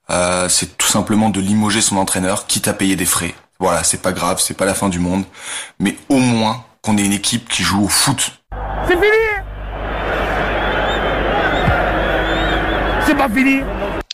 euh, 0.09 0.47
c'est 0.49 0.77
tout 0.77 0.87
simplement 0.87 1.29
de 1.29 1.39
limoger 1.39 1.81
son 1.81 1.97
entraîneur, 1.97 2.47
quitte 2.47 2.67
à 2.67 2.73
payer 2.73 2.95
des 2.95 3.05
frais. 3.05 3.33
Voilà, 3.59 3.83
c'est 3.83 4.01
pas 4.01 4.11
grave, 4.11 4.39
c'est 4.39 4.53
pas 4.55 4.65
la 4.65 4.73
fin 4.73 4.89
du 4.89 4.99
monde, 4.99 5.23
mais 5.79 5.97
au 6.09 6.17
moins 6.17 6.63
qu'on 6.81 6.97
ait 6.97 7.05
une 7.05 7.13
équipe 7.13 7.49
qui 7.49 7.63
joue 7.63 7.85
au 7.85 7.87
foot. 7.87 8.31
C'est 8.87 8.93
fini 8.93 9.07
C'est 13.05 13.15
pas 13.15 13.29
fini 13.29 13.61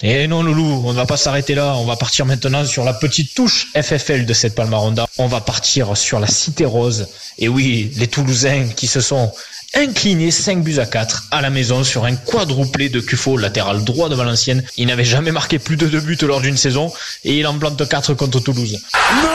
et 0.04 0.28
non, 0.28 0.42
Loulou, 0.42 0.84
on 0.86 0.92
ne 0.92 0.98
va 0.98 1.06
pas 1.06 1.18
s'arrêter 1.18 1.54
là. 1.54 1.76
On 1.76 1.86
va 1.86 1.96
partir 1.96 2.26
maintenant 2.26 2.66
sur 2.66 2.84
la 2.84 2.94
petite 2.94 3.36
touche 3.36 3.68
FFL 3.80 4.26
de 4.26 4.34
cette 4.34 4.56
Palmaronda. 4.56 5.06
On 5.18 5.28
va 5.28 5.42
partir 5.42 5.96
sur 5.96 6.20
la 6.20 6.28
Cité 6.28 6.66
Rose. 6.66 7.08
Et 7.38 7.48
oui, 7.48 7.92
les 7.98 8.08
Toulousains 8.08 8.70
qui 8.76 8.88
se 8.88 9.00
sont 9.00 9.32
inclinés 9.76 10.32
5 10.32 10.64
buts 10.64 10.80
à 10.80 10.86
4 10.86 11.28
à 11.32 11.42
la 11.42 11.50
maison 11.50 11.84
sur 11.84 12.06
un 12.06 12.16
quadruplé 12.16 12.90
de 12.90 13.00
Cufo, 13.00 13.38
latéral 13.38 13.84
droit 13.84 14.10
de 14.10 14.16
Valenciennes. 14.16 14.64
Il 14.78 14.88
n'avait 14.88 15.06
jamais 15.06 15.32
marqué 15.32 15.60
plus 15.60 15.78
de 15.78 15.88
2 15.88 16.00
buts 16.02 16.18
lors 16.24 16.42
d'une 16.42 16.58
saison 16.58 16.92
et 17.24 17.38
il 17.38 17.46
en 17.46 17.58
plante 17.58 17.88
4 17.88 18.16
contre 18.16 18.40
Toulouse. 18.40 18.80
Non 19.24 19.30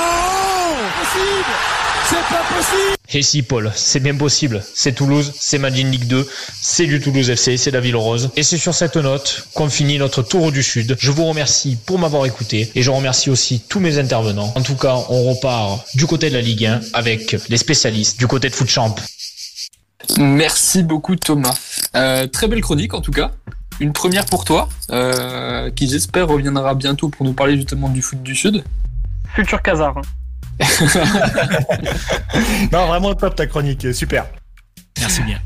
C'est 2.09 2.35
pas 2.35 2.43
possible 2.55 2.96
et 3.13 3.23
si 3.23 3.43
Paul, 3.43 3.73
c'est 3.75 4.01
bien 4.01 4.17
possible. 4.17 4.63
C'est 4.75 4.93
Toulouse, 4.93 5.33
c'est 5.39 5.59
Magin 5.59 5.89
Ligue 5.89 6.07
2, 6.07 6.29
c'est 6.61 6.87
du 6.87 7.01
Toulouse 7.01 7.31
FC, 7.31 7.57
c'est 7.57 7.71
la 7.71 7.81
Ville 7.81 7.97
Rose. 7.97 8.31
Et 8.37 8.43
c'est 8.43 8.59
sur 8.59 8.75
cette 8.75 8.97
note 8.97 9.47
qu'on 9.55 9.71
finit 9.71 9.99
notre 9.99 10.23
tour 10.23 10.53
du 10.53 10.63
Sud. 10.63 10.97
Je 10.99 11.11
vous 11.11 11.25
remercie 11.25 11.77
pour 11.87 11.99
m'avoir 11.99 12.27
écouté 12.27 12.71
et 12.75 12.83
je 12.83 12.91
remercie 12.91 13.31
aussi 13.31 13.61
tous 13.61 13.81
mes 13.81 13.99
intervenants. 13.99 14.53
En 14.57 14.63
tout 14.63 14.77
cas, 14.77 14.97
on 15.09 15.31
repart 15.31 15.87
du 15.95 16.07
côté 16.07 16.29
de 16.31 16.35
la 16.35 16.41
Ligue 16.41 16.67
1 16.67 16.81
avec 16.93 17.37
les 17.49 17.57
spécialistes 17.57 18.19
du 18.19 18.27
côté 18.27 18.49
de 18.49 18.55
Foot 18.55 18.69
Champ. 18.69 18.95
Merci 20.19 20.83
beaucoup 20.83 21.17
Thomas. 21.17 21.55
Euh, 21.95 22.27
très 22.27 22.49
belle 22.49 22.61
chronique 22.61 22.95
en 22.95 23.01
tout 23.01 23.13
cas. 23.13 23.31
Une 23.79 23.93
première 23.93 24.25
pour 24.25 24.45
toi, 24.45 24.69
euh, 24.91 25.71
qui 25.71 25.89
j'espère 25.89 26.29
reviendra 26.29 26.75
bientôt 26.75 27.09
pour 27.09 27.27
nous 27.27 27.35
parler 27.35 27.57
justement 27.57 27.89
du 27.89 28.01
foot 28.01 28.23
du 28.23 28.35
Sud. 28.35 28.65
futur 29.35 29.61
casar. 29.61 30.01
non, 32.73 32.87
vraiment 32.87 33.15
top 33.15 33.37
ta 33.37 33.47
chronique, 33.47 33.95
super. 33.95 34.27
Merci 34.99 35.23
bien. 35.23 35.39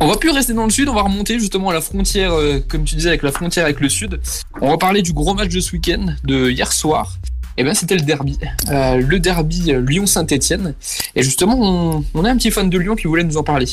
On 0.00 0.08
va 0.08 0.16
plus 0.16 0.30
rester 0.30 0.54
dans 0.54 0.64
le 0.64 0.70
sud, 0.70 0.88
on 0.88 0.94
va 0.94 1.02
remonter 1.02 1.38
justement 1.38 1.70
à 1.70 1.74
la 1.74 1.80
frontière, 1.80 2.32
euh, 2.32 2.58
comme 2.68 2.84
tu 2.84 2.96
disais, 2.96 3.10
avec 3.10 3.22
la 3.22 3.30
frontière 3.30 3.64
avec 3.64 3.78
le 3.80 3.88
sud. 3.88 4.20
On 4.60 4.70
va 4.70 4.76
parler 4.76 5.02
du 5.02 5.12
gros 5.12 5.34
match 5.34 5.50
de 5.50 5.60
ce 5.60 5.70
week-end, 5.72 6.06
de 6.24 6.50
hier 6.50 6.72
soir. 6.72 7.16
Et 7.56 7.62
ben 7.62 7.72
c'était 7.74 7.94
le 7.94 8.02
derby, 8.02 8.36
Euh, 8.70 8.96
le 8.96 9.20
derby 9.20 9.72
euh, 9.72 9.80
Lyon-Saint-Etienne. 9.80 10.74
Et 11.14 11.22
justement, 11.22 11.56
on, 11.60 12.04
on 12.14 12.24
a 12.24 12.30
un 12.30 12.36
petit 12.36 12.50
fan 12.50 12.68
de 12.68 12.78
Lyon 12.78 12.96
qui 12.96 13.06
voulait 13.06 13.22
nous 13.22 13.36
en 13.36 13.44
parler. 13.44 13.68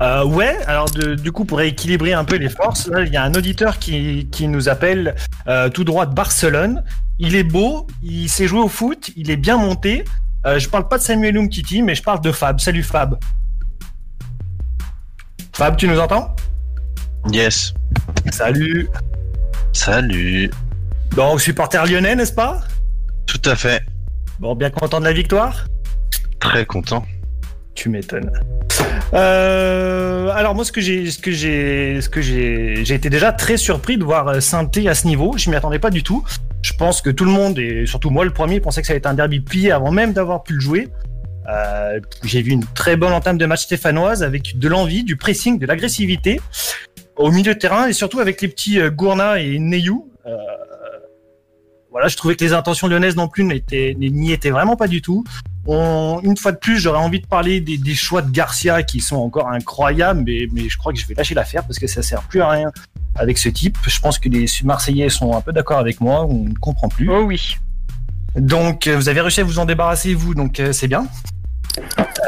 Euh, 0.00 0.24
ouais, 0.24 0.56
alors 0.66 0.90
de- 0.90 1.14
du 1.14 1.30
coup, 1.30 1.44
pour 1.44 1.60
équilibrer 1.60 2.14
un 2.14 2.24
peu 2.24 2.36
les 2.36 2.48
forces, 2.48 2.88
là, 2.88 3.02
il 3.02 3.12
y 3.12 3.16
a 3.18 3.22
un 3.22 3.34
auditeur 3.34 3.78
qui, 3.78 4.28
qui 4.32 4.48
nous 4.48 4.68
appelle 4.70 5.14
euh, 5.46 5.68
tout 5.68 5.84
droit 5.84 6.06
de 6.06 6.14
Barcelone. 6.14 6.82
Il 7.18 7.34
est 7.36 7.44
beau, 7.44 7.86
il 8.02 8.28
sait 8.30 8.46
jouer 8.46 8.60
au 8.60 8.68
foot, 8.68 9.10
il 9.16 9.30
est 9.30 9.36
bien 9.36 9.58
monté. 9.58 10.04
Euh, 10.46 10.58
je 10.58 10.68
parle 10.70 10.88
pas 10.88 10.96
de 10.96 11.02
Samuel 11.02 11.36
Umtiti, 11.36 11.82
mais 11.82 11.94
je 11.94 12.02
parle 12.02 12.22
de 12.22 12.32
Fab. 12.32 12.60
Salut 12.60 12.82
Fab. 12.82 13.18
Fab, 15.52 15.76
tu 15.76 15.86
nous 15.86 15.98
entends? 16.00 16.34
Yes. 17.30 17.74
Salut. 18.30 18.88
Salut. 19.74 20.50
Donc, 21.14 21.42
supporter 21.42 21.84
lyonnais, 21.86 22.14
n'est-ce 22.16 22.32
pas? 22.32 22.62
Tout 23.26 23.42
à 23.44 23.54
fait. 23.54 23.82
Bon, 24.38 24.54
bien 24.54 24.70
content 24.70 24.98
de 25.00 25.04
la 25.04 25.12
victoire? 25.12 25.66
Très 26.38 26.64
content. 26.64 27.04
Tu 27.74 27.88
m'étonnes. 27.88 28.30
Euh, 29.14 30.30
alors 30.34 30.54
moi, 30.54 30.64
ce 30.64 30.72
que 30.72 30.80
j'ai, 30.80 31.10
ce 31.10 31.18
que 31.18 31.30
j'ai, 31.30 32.00
ce 32.00 32.08
que 32.08 32.20
j'ai, 32.20 32.84
j'ai 32.84 32.94
été 32.94 33.10
déjà 33.10 33.32
très 33.32 33.56
surpris 33.56 33.96
de 33.96 34.04
voir 34.04 34.28
euh, 34.28 34.40
Sainté 34.40 34.88
à 34.88 34.94
ce 34.94 35.06
niveau. 35.06 35.34
Je 35.36 35.50
m'y 35.50 35.56
attendais 35.56 35.78
pas 35.78 35.90
du 35.90 36.02
tout. 36.02 36.24
Je 36.62 36.72
pense 36.74 37.00
que 37.00 37.10
tout 37.10 37.24
le 37.24 37.30
monde 37.30 37.58
et 37.58 37.86
surtout 37.86 38.10
moi 38.10 38.24
le 38.24 38.32
premier 38.32 38.60
pensait 38.60 38.82
que 38.82 38.86
ça 38.86 38.92
allait 38.92 38.98
être 38.98 39.06
un 39.06 39.14
derby 39.14 39.40
plié 39.40 39.72
avant 39.72 39.90
même 39.90 40.12
d'avoir 40.12 40.42
pu 40.42 40.54
le 40.54 40.60
jouer. 40.60 40.88
Euh, 41.48 41.98
j'ai 42.22 42.42
vu 42.42 42.52
une 42.52 42.64
très 42.74 42.96
bonne 42.96 43.12
entame 43.12 43.38
de 43.38 43.46
match 43.46 43.62
stéphanoise 43.62 44.22
avec 44.22 44.58
de 44.58 44.68
l'envie, 44.68 45.02
du 45.02 45.16
pressing, 45.16 45.58
de 45.58 45.66
l'agressivité 45.66 46.40
au 47.16 47.30
milieu 47.30 47.54
de 47.54 47.58
terrain 47.58 47.88
et 47.88 47.92
surtout 47.92 48.20
avec 48.20 48.40
les 48.42 48.48
petits 48.48 48.78
Gourna 48.90 49.40
et 49.40 49.58
Neyou. 49.58 50.06
Voilà, 51.90 52.06
je 52.06 52.16
trouvais 52.16 52.36
que 52.36 52.44
les 52.44 52.52
intentions 52.52 52.86
lyonnaises 52.86 53.16
non 53.16 53.26
plus 53.26 53.42
n'y 53.44 54.32
étaient 54.32 54.50
vraiment 54.50 54.76
pas 54.76 54.86
du 54.86 55.02
tout. 55.02 55.24
On- 55.66 56.20
une 56.22 56.36
fois 56.36 56.52
de 56.52 56.56
plus, 56.56 56.78
j'aurais 56.78 56.98
envie 56.98 57.20
de 57.20 57.26
parler 57.26 57.60
des, 57.60 57.76
des 57.78 57.94
choix 57.94 58.22
de 58.22 58.30
Garcia 58.30 58.82
qui 58.82 59.00
sont 59.00 59.16
encore 59.16 59.48
incroyables, 59.48 60.22
mais, 60.26 60.48
mais 60.52 60.68
je 60.68 60.78
crois 60.78 60.92
que 60.92 60.98
je 60.98 61.06
vais 61.06 61.14
lâcher 61.14 61.34
l'affaire 61.34 61.64
parce 61.64 61.78
que 61.78 61.86
ça 61.86 62.02
sert 62.02 62.22
plus 62.22 62.40
à 62.40 62.48
rien 62.48 62.70
avec 63.16 63.36
ce 63.38 63.48
type. 63.50 63.76
Je 63.86 63.98
pense 64.00 64.18
que 64.18 64.28
les 64.28 64.46
Marseillais 64.64 65.08
sont 65.10 65.36
un 65.36 65.40
peu 65.40 65.52
d'accord 65.52 65.78
avec 65.78 66.00
moi, 66.00 66.24
on 66.26 66.44
ne 66.44 66.54
comprend 66.54 66.88
plus. 66.88 67.08
Oh 67.10 67.22
oui. 67.24 67.56
Donc, 68.36 68.86
euh, 68.86 68.96
vous 68.96 69.08
avez 69.08 69.20
réussi 69.20 69.40
à 69.40 69.44
vous 69.44 69.58
en 69.58 69.64
débarrasser, 69.66 70.14
vous, 70.14 70.34
donc 70.34 70.60
euh, 70.60 70.72
c'est 70.72 70.88
bien. 70.88 71.06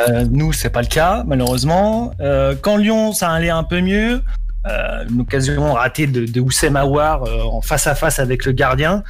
Euh, 0.09 0.25
nous, 0.31 0.53
c'est 0.53 0.71
pas 0.71 0.83
le 0.83 0.89
cas, 0.89 1.25
malheureusement. 1.27 2.13
Euh, 2.21 2.55
quand 2.61 2.77
Lyon, 2.77 3.13
ça 3.13 3.31
allait 3.31 3.51
un 3.51 3.65
peu 3.65 3.81
mieux. 3.81 4.23
Euh, 4.69 5.05
une 5.11 5.23
occasion 5.23 5.73
ratée 5.73 6.07
de, 6.07 6.25
de 6.25 6.41
Oussem 6.41 6.77
Aouar 6.77 7.25
en 7.53 7.61
face 7.63 7.87
à 7.89 7.95
face 7.97 8.19
avec 8.21 8.45
le 8.45 8.53
gardien. 8.53 9.03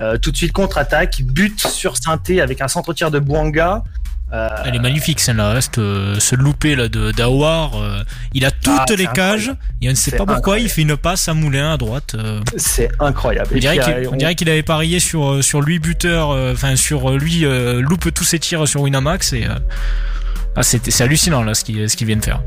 Euh, 0.00 0.16
tout 0.16 0.30
de 0.30 0.36
suite 0.36 0.52
contre-attaque, 0.52 1.22
but 1.24 1.60
sur 1.60 1.96
Sainté 1.96 2.40
avec 2.40 2.60
un 2.60 2.68
centre-tir 2.68 3.10
de 3.10 3.18
Bouanga. 3.18 3.82
Euh, 4.32 4.48
Elle 4.64 4.76
est 4.76 4.80
magnifique 4.80 5.18
celle-là, 5.18 5.50
reste 5.50 5.78
euh, 5.78 6.20
ce 6.20 6.36
loupé 6.36 6.76
là 6.76 6.88
de 6.88 7.10
d'Awar. 7.10 7.74
euh, 7.74 8.02
il 8.32 8.44
a 8.44 8.52
toutes 8.52 8.78
Ah, 8.78 8.94
les 8.96 9.08
cages. 9.08 9.52
Et 9.82 9.88
on 9.88 9.90
ne 9.90 9.96
sait 9.96 10.16
pas 10.16 10.24
pourquoi 10.24 10.58
il 10.60 10.68
fait 10.68 10.82
une 10.82 10.96
passe 10.96 11.28
à 11.28 11.34
Moulin 11.34 11.72
à 11.72 11.76
droite. 11.76 12.14
C'est 12.56 12.88
incroyable. 13.00 13.48
On 13.52 13.58
dirait 13.58 14.34
qu'il 14.36 14.48
on 14.48 14.52
avait 14.52 14.62
parié 14.62 15.00
sur 15.00 15.42
sur 15.42 15.60
lui 15.60 15.78
buteur, 15.80 16.28
enfin 16.52 16.76
sur 16.76 17.10
lui 17.10 17.40
loupe 17.80 18.14
tous 18.14 18.24
ses 18.24 18.38
tirs 18.38 18.68
sur 18.68 18.82
Winamax 18.82 19.32
et 19.32 19.46
ah, 20.56 20.62
c'est 20.62 21.00
hallucinant 21.00 21.42
là 21.42 21.54
ce 21.54 21.64
qu'il 21.64 21.90
ce 21.90 21.96
qu'il 21.96 22.06
vient 22.06 22.16
de 22.16 22.24
faire. 22.24 22.40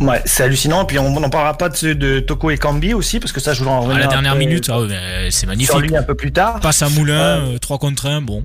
Ouais, 0.00 0.20
c'est 0.24 0.42
hallucinant. 0.44 0.84
Puis 0.84 0.98
on 0.98 1.18
n'en 1.20 1.30
parlera 1.30 1.56
pas 1.56 1.68
de 1.68 1.76
ceux 1.76 1.94
de 1.94 2.20
Toko 2.20 2.50
et 2.50 2.58
Kambi 2.58 2.94
aussi, 2.94 3.20
parce 3.20 3.32
que 3.32 3.40
ça, 3.40 3.52
je 3.52 3.60
voudrais 3.60 3.74
en 3.74 3.90
À 3.90 3.98
la 3.98 4.06
dernière 4.06 4.34
minute, 4.36 4.68
ah 4.72 4.80
ouais, 4.80 4.88
mais 4.88 5.30
c'est 5.30 5.46
magnifique. 5.46 5.70
Sur 5.70 5.80
lui 5.80 5.96
un 5.96 6.02
peu 6.02 6.14
plus 6.14 6.32
tard. 6.32 6.60
Passe 6.60 6.82
à 6.82 6.88
Moulin, 6.88 7.42
3 7.60 7.78
contre 7.78 8.06
1, 8.06 8.20
bon. 8.22 8.42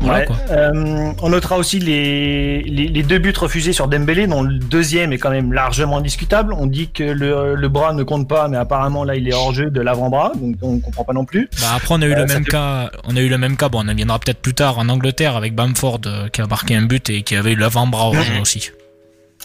Voilà 0.00 0.20
Ouais, 0.20 0.26
quoi. 0.26 0.36
euh, 0.52 1.10
on 1.22 1.28
notera 1.30 1.56
aussi 1.58 1.80
les, 1.80 2.62
les, 2.62 2.86
les 2.86 3.02
deux 3.02 3.18
buts 3.18 3.34
refusés 3.36 3.72
sur 3.72 3.88
Dembélé, 3.88 4.28
dont 4.28 4.42
le 4.44 4.56
deuxième 4.60 5.12
est 5.12 5.18
quand 5.18 5.30
même 5.32 5.52
largement 5.52 6.00
discutable. 6.00 6.52
On 6.56 6.66
dit 6.66 6.88
que 6.92 7.02
le, 7.02 7.56
le 7.56 7.68
bras 7.68 7.92
ne 7.92 8.04
compte 8.04 8.28
pas, 8.28 8.46
mais 8.46 8.58
apparemment 8.58 9.02
là 9.02 9.16
il 9.16 9.28
est 9.28 9.34
hors 9.34 9.52
jeu 9.52 9.70
de 9.70 9.80
l'avant-bras, 9.80 10.30
donc 10.36 10.54
on 10.62 10.78
comprend 10.78 11.02
pas 11.02 11.14
non 11.14 11.24
plus. 11.24 11.50
Bah 11.60 11.72
après 11.74 11.96
on 11.96 12.02
a 12.02 12.06
eu 12.06 12.12
Euh, 12.12 12.16
le 12.20 12.26
même 12.26 12.44
fait- 12.44 12.50
cas, 12.52 12.90
on 13.08 13.16
a 13.16 13.20
eu 13.20 13.28
le 13.28 13.38
même 13.38 13.56
cas, 13.56 13.68
bon 13.68 13.82
on 13.84 13.88
en 13.88 13.94
viendra 13.96 14.20
peut-être 14.20 14.38
plus 14.38 14.54
tard 14.54 14.78
en 14.78 14.88
Angleterre 14.88 15.34
avec 15.34 15.56
Bamford 15.56 16.02
euh, 16.06 16.28
qui 16.28 16.42
a 16.42 16.46
marqué 16.46 16.76
un 16.76 16.82
but 16.82 17.10
et 17.10 17.22
qui 17.22 17.34
avait 17.34 17.54
eu 17.54 17.56
l'avant-bras 17.56 18.04
hors 18.06 18.14
jeu 18.22 18.34
aussi. 18.40 18.70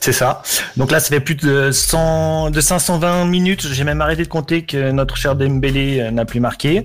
C'est 0.04 0.12
ça. 0.12 0.42
Donc 0.76 0.92
là, 0.92 1.00
ça 1.00 1.08
fait 1.08 1.22
plus 1.22 1.36
de 1.36 1.72
100, 1.72 2.52
de 2.52 2.60
520 2.60 3.24
minutes. 3.24 3.66
J'ai 3.72 3.86
même 3.86 4.02
arrêté 4.02 4.24
de 4.24 4.28
compter 4.28 4.64
que 4.64 4.92
notre 4.92 5.16
cher 5.16 5.34
Dembélé 5.34 6.02
euh, 6.02 6.12
n'a 6.12 6.26
plus 6.26 6.42
marqué. 6.42 6.84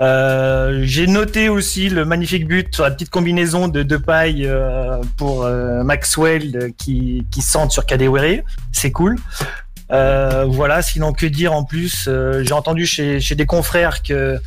Euh, 0.00 0.82
j'ai 0.84 1.08
noté 1.08 1.48
aussi 1.48 1.88
le 1.88 2.04
magnifique 2.04 2.46
but 2.46 2.72
sur 2.72 2.84
la 2.84 2.92
petite 2.92 3.10
combinaison 3.10 3.66
de 3.66 3.82
deux 3.82 3.98
pailles 3.98 4.46
euh, 4.46 4.98
pour 5.16 5.44
Maxwell 5.82 6.72
qui, 6.78 7.26
qui 7.32 7.42
sur 7.42 7.84
Kadewere. 7.84 8.42
C'est 8.70 8.92
cool. 8.92 9.16
Voilà, 9.90 10.82
sinon 10.82 11.12
que 11.12 11.26
dire 11.26 11.52
en 11.52 11.64
plus 11.64 12.08
J'ai 12.42 12.52
entendu 12.54 12.86
chez, 12.86 13.18
des 13.18 13.46
confrères 13.46 14.04
que, 14.04 14.38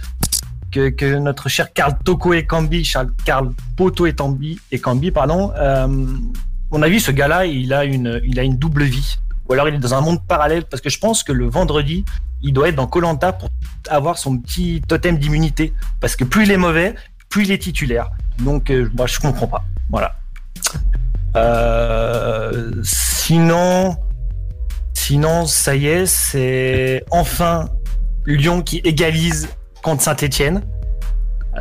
notre 1.17 1.49
cher 1.49 1.73
Karl 1.73 1.97
Toko 2.05 2.31
et 2.31 2.45
Cambi, 2.45 2.85
Charles- 2.85 3.11
Karl 3.25 3.49
Poto 3.75 4.05
et 4.05 4.13
Tambi, 4.13 4.57
et 4.71 4.79
Cambi, 4.79 5.11
pardon, 5.11 5.51
mon 6.71 6.81
avis, 6.81 6.99
ce 6.99 7.11
gars-là, 7.11 7.45
il 7.45 7.73
a 7.73 7.83
une, 7.83 8.57
double 8.57 8.83
vie. 8.83 9.17
Ou 9.47 9.53
alors 9.53 9.67
il 9.67 9.75
est 9.75 9.79
dans 9.79 9.95
un 9.95 10.01
monde 10.01 10.19
parallèle, 10.27 10.65
parce 10.65 10.81
que 10.81 10.89
je 10.89 10.99
pense 10.99 11.23
que 11.23 11.31
le 11.31 11.49
vendredi, 11.49 12.05
il 12.43 12.53
doit 12.53 12.69
être 12.69 12.75
dans 12.75 12.85
Colanta 12.85 13.33
pour 13.33 13.49
avoir 13.89 14.17
son 14.17 14.37
petit 14.37 14.81
totem 14.87 15.17
d'immunité. 15.17 15.73
Parce 15.99 16.15
que 16.15 16.23
plus 16.23 16.43
il 16.43 16.51
est 16.51 16.57
mauvais, 16.57 16.93
plus 17.29 17.45
il 17.45 17.51
est 17.51 17.57
titulaire. 17.57 18.11
Donc, 18.39 18.69
euh, 18.69 18.89
moi, 18.95 19.07
je 19.07 19.19
comprends 19.19 19.47
pas. 19.47 19.65
Voilà. 19.89 20.15
Euh, 21.35 22.71
sinon, 22.83 23.95
sinon, 24.93 25.45
ça 25.45 25.75
y 25.75 25.87
est, 25.87 26.05
c'est 26.05 27.03
enfin 27.09 27.69
Lyon 28.25 28.61
qui 28.61 28.77
égalise 28.77 29.49
contre 29.81 30.03
Saint-Etienne. 30.03 30.61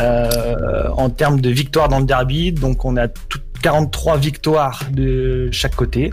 Euh, 0.00 0.88
en 0.90 1.10
termes 1.10 1.40
de 1.40 1.50
victoires 1.50 1.88
dans 1.88 1.98
le 1.98 2.04
derby. 2.04 2.52
Donc 2.52 2.84
on 2.84 2.96
a 2.96 3.08
toutes 3.08 3.47
43 3.62 4.16
victoires 4.18 4.82
de 4.90 5.48
chaque 5.52 5.74
côté. 5.74 6.12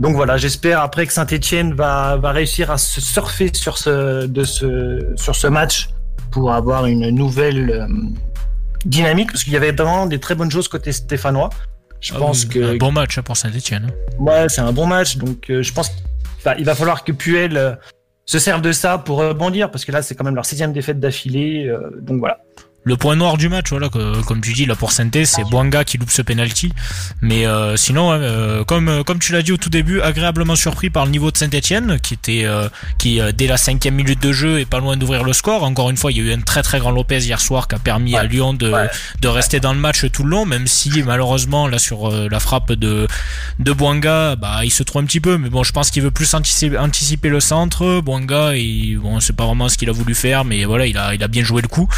Donc 0.00 0.16
voilà, 0.16 0.36
j'espère 0.36 0.80
après 0.80 1.06
que 1.06 1.12
Saint-Etienne 1.12 1.72
va, 1.74 2.16
va 2.16 2.32
réussir 2.32 2.70
à 2.70 2.78
se 2.78 3.00
surfer 3.00 3.50
sur 3.52 3.78
ce, 3.78 4.26
de 4.26 4.44
ce, 4.44 5.12
sur 5.16 5.36
ce 5.36 5.46
match 5.46 5.88
pour 6.32 6.52
avoir 6.52 6.86
une 6.86 7.10
nouvelle 7.10 7.70
euh, 7.70 7.86
dynamique, 8.84 9.30
parce 9.30 9.44
qu'il 9.44 9.52
y 9.52 9.56
avait 9.56 9.70
vraiment 9.70 10.06
des 10.06 10.18
très 10.18 10.34
bonnes 10.34 10.50
choses 10.50 10.66
côté 10.66 10.90
stéphanois. 10.90 11.50
Je 12.00 12.12
Ah 12.14 12.18
pense 12.18 12.42
oui, 12.42 12.48
que 12.48 12.74
un 12.74 12.76
bon 12.76 12.90
match 12.90 13.16
hein, 13.16 13.22
pour 13.22 13.36
Saint-Etienne. 13.36 13.90
Ouais, 14.18 14.48
c'est 14.48 14.60
un 14.60 14.72
bon 14.72 14.86
match. 14.86 15.16
Donc, 15.16 15.48
euh, 15.48 15.62
je 15.62 15.72
pense 15.72 15.90
qu'il 16.56 16.64
va, 16.64 16.74
falloir 16.74 17.04
que 17.04 17.12
Puel 17.12 17.56
euh, 17.56 17.74
se 18.26 18.40
serve 18.40 18.62
de 18.62 18.72
ça 18.72 18.98
pour 18.98 19.18
rebondir, 19.18 19.70
parce 19.70 19.84
que 19.84 19.92
là, 19.92 20.02
c'est 20.02 20.16
quand 20.16 20.24
même 20.24 20.34
leur 20.34 20.44
sixième 20.44 20.72
défaite 20.72 20.98
d'affilée. 20.98 21.72
donc 22.00 22.18
voilà. 22.18 22.40
Le 22.86 22.98
point 22.98 23.16
noir 23.16 23.38
du 23.38 23.48
match, 23.48 23.70
voilà, 23.70 23.88
que, 23.88 24.22
comme 24.24 24.42
tu 24.42 24.52
dis, 24.52 24.66
là 24.66 24.74
pour 24.74 24.92
c'est 24.92 25.08
Boanga 25.50 25.84
qui 25.84 25.96
loupe 25.96 26.10
ce 26.10 26.20
penalty. 26.20 26.70
Mais 27.22 27.46
euh, 27.46 27.76
sinon, 27.76 28.12
euh, 28.12 28.62
comme 28.64 28.88
euh, 28.88 29.02
comme 29.02 29.18
tu 29.18 29.32
l'as 29.32 29.40
dit 29.40 29.52
au 29.52 29.56
tout 29.56 29.70
début, 29.70 30.02
agréablement 30.02 30.54
surpris 30.54 30.90
par 30.90 31.06
le 31.06 31.10
niveau 31.10 31.30
de 31.30 31.36
Saint-Etienne, 31.38 31.98
qui 32.02 32.12
était 32.12 32.44
euh, 32.44 32.68
qui 32.98 33.20
euh, 33.20 33.32
dès 33.32 33.46
la 33.46 33.56
cinquième 33.56 33.94
minute 33.94 34.22
de 34.22 34.32
jeu 34.32 34.60
est 34.60 34.66
pas 34.66 34.80
loin 34.80 34.98
d'ouvrir 34.98 35.24
le 35.24 35.32
score. 35.32 35.64
Encore 35.64 35.88
une 35.88 35.96
fois, 35.96 36.12
il 36.12 36.18
y 36.18 36.20
a 36.20 36.24
eu 36.24 36.32
un 36.32 36.40
très 36.42 36.62
très 36.62 36.78
grand 36.78 36.90
Lopez 36.90 37.20
hier 37.20 37.40
soir 37.40 37.68
qui 37.68 37.74
a 37.74 37.78
permis 37.78 38.16
à 38.16 38.24
Lyon 38.24 38.52
de 38.52 38.72
de 39.20 39.28
rester 39.28 39.60
dans 39.60 39.72
le 39.72 39.80
match 39.80 40.04
tout 40.12 40.22
le 40.22 40.30
long, 40.30 40.44
même 40.44 40.66
si 40.66 41.02
malheureusement 41.02 41.66
là 41.68 41.78
sur 41.78 42.10
euh, 42.12 42.28
la 42.30 42.38
frappe 42.38 42.72
de 42.72 43.08
de 43.58 43.72
Boanga, 43.72 44.36
bah 44.36 44.60
il 44.62 44.70
se 44.70 44.82
trouve 44.82 45.02
un 45.02 45.06
petit 45.06 45.20
peu, 45.20 45.38
mais 45.38 45.48
bon, 45.48 45.62
je 45.62 45.72
pense 45.72 45.90
qu'il 45.90 46.02
veut 46.02 46.10
plus 46.10 46.34
anticiper, 46.34 46.76
anticiper 46.76 47.30
le 47.30 47.40
centre. 47.40 48.00
Boanga, 48.02 48.52
et 48.54 48.96
bon, 49.00 49.20
c'est 49.20 49.34
pas 49.34 49.46
vraiment 49.46 49.70
ce 49.70 49.78
qu'il 49.78 49.88
a 49.88 49.92
voulu 49.92 50.14
faire, 50.14 50.44
mais 50.44 50.64
voilà, 50.66 50.86
il 50.86 50.98
a 50.98 51.14
il 51.14 51.22
a 51.22 51.28
bien 51.28 51.42
joué 51.42 51.62
le 51.62 51.68
coup. 51.68 51.88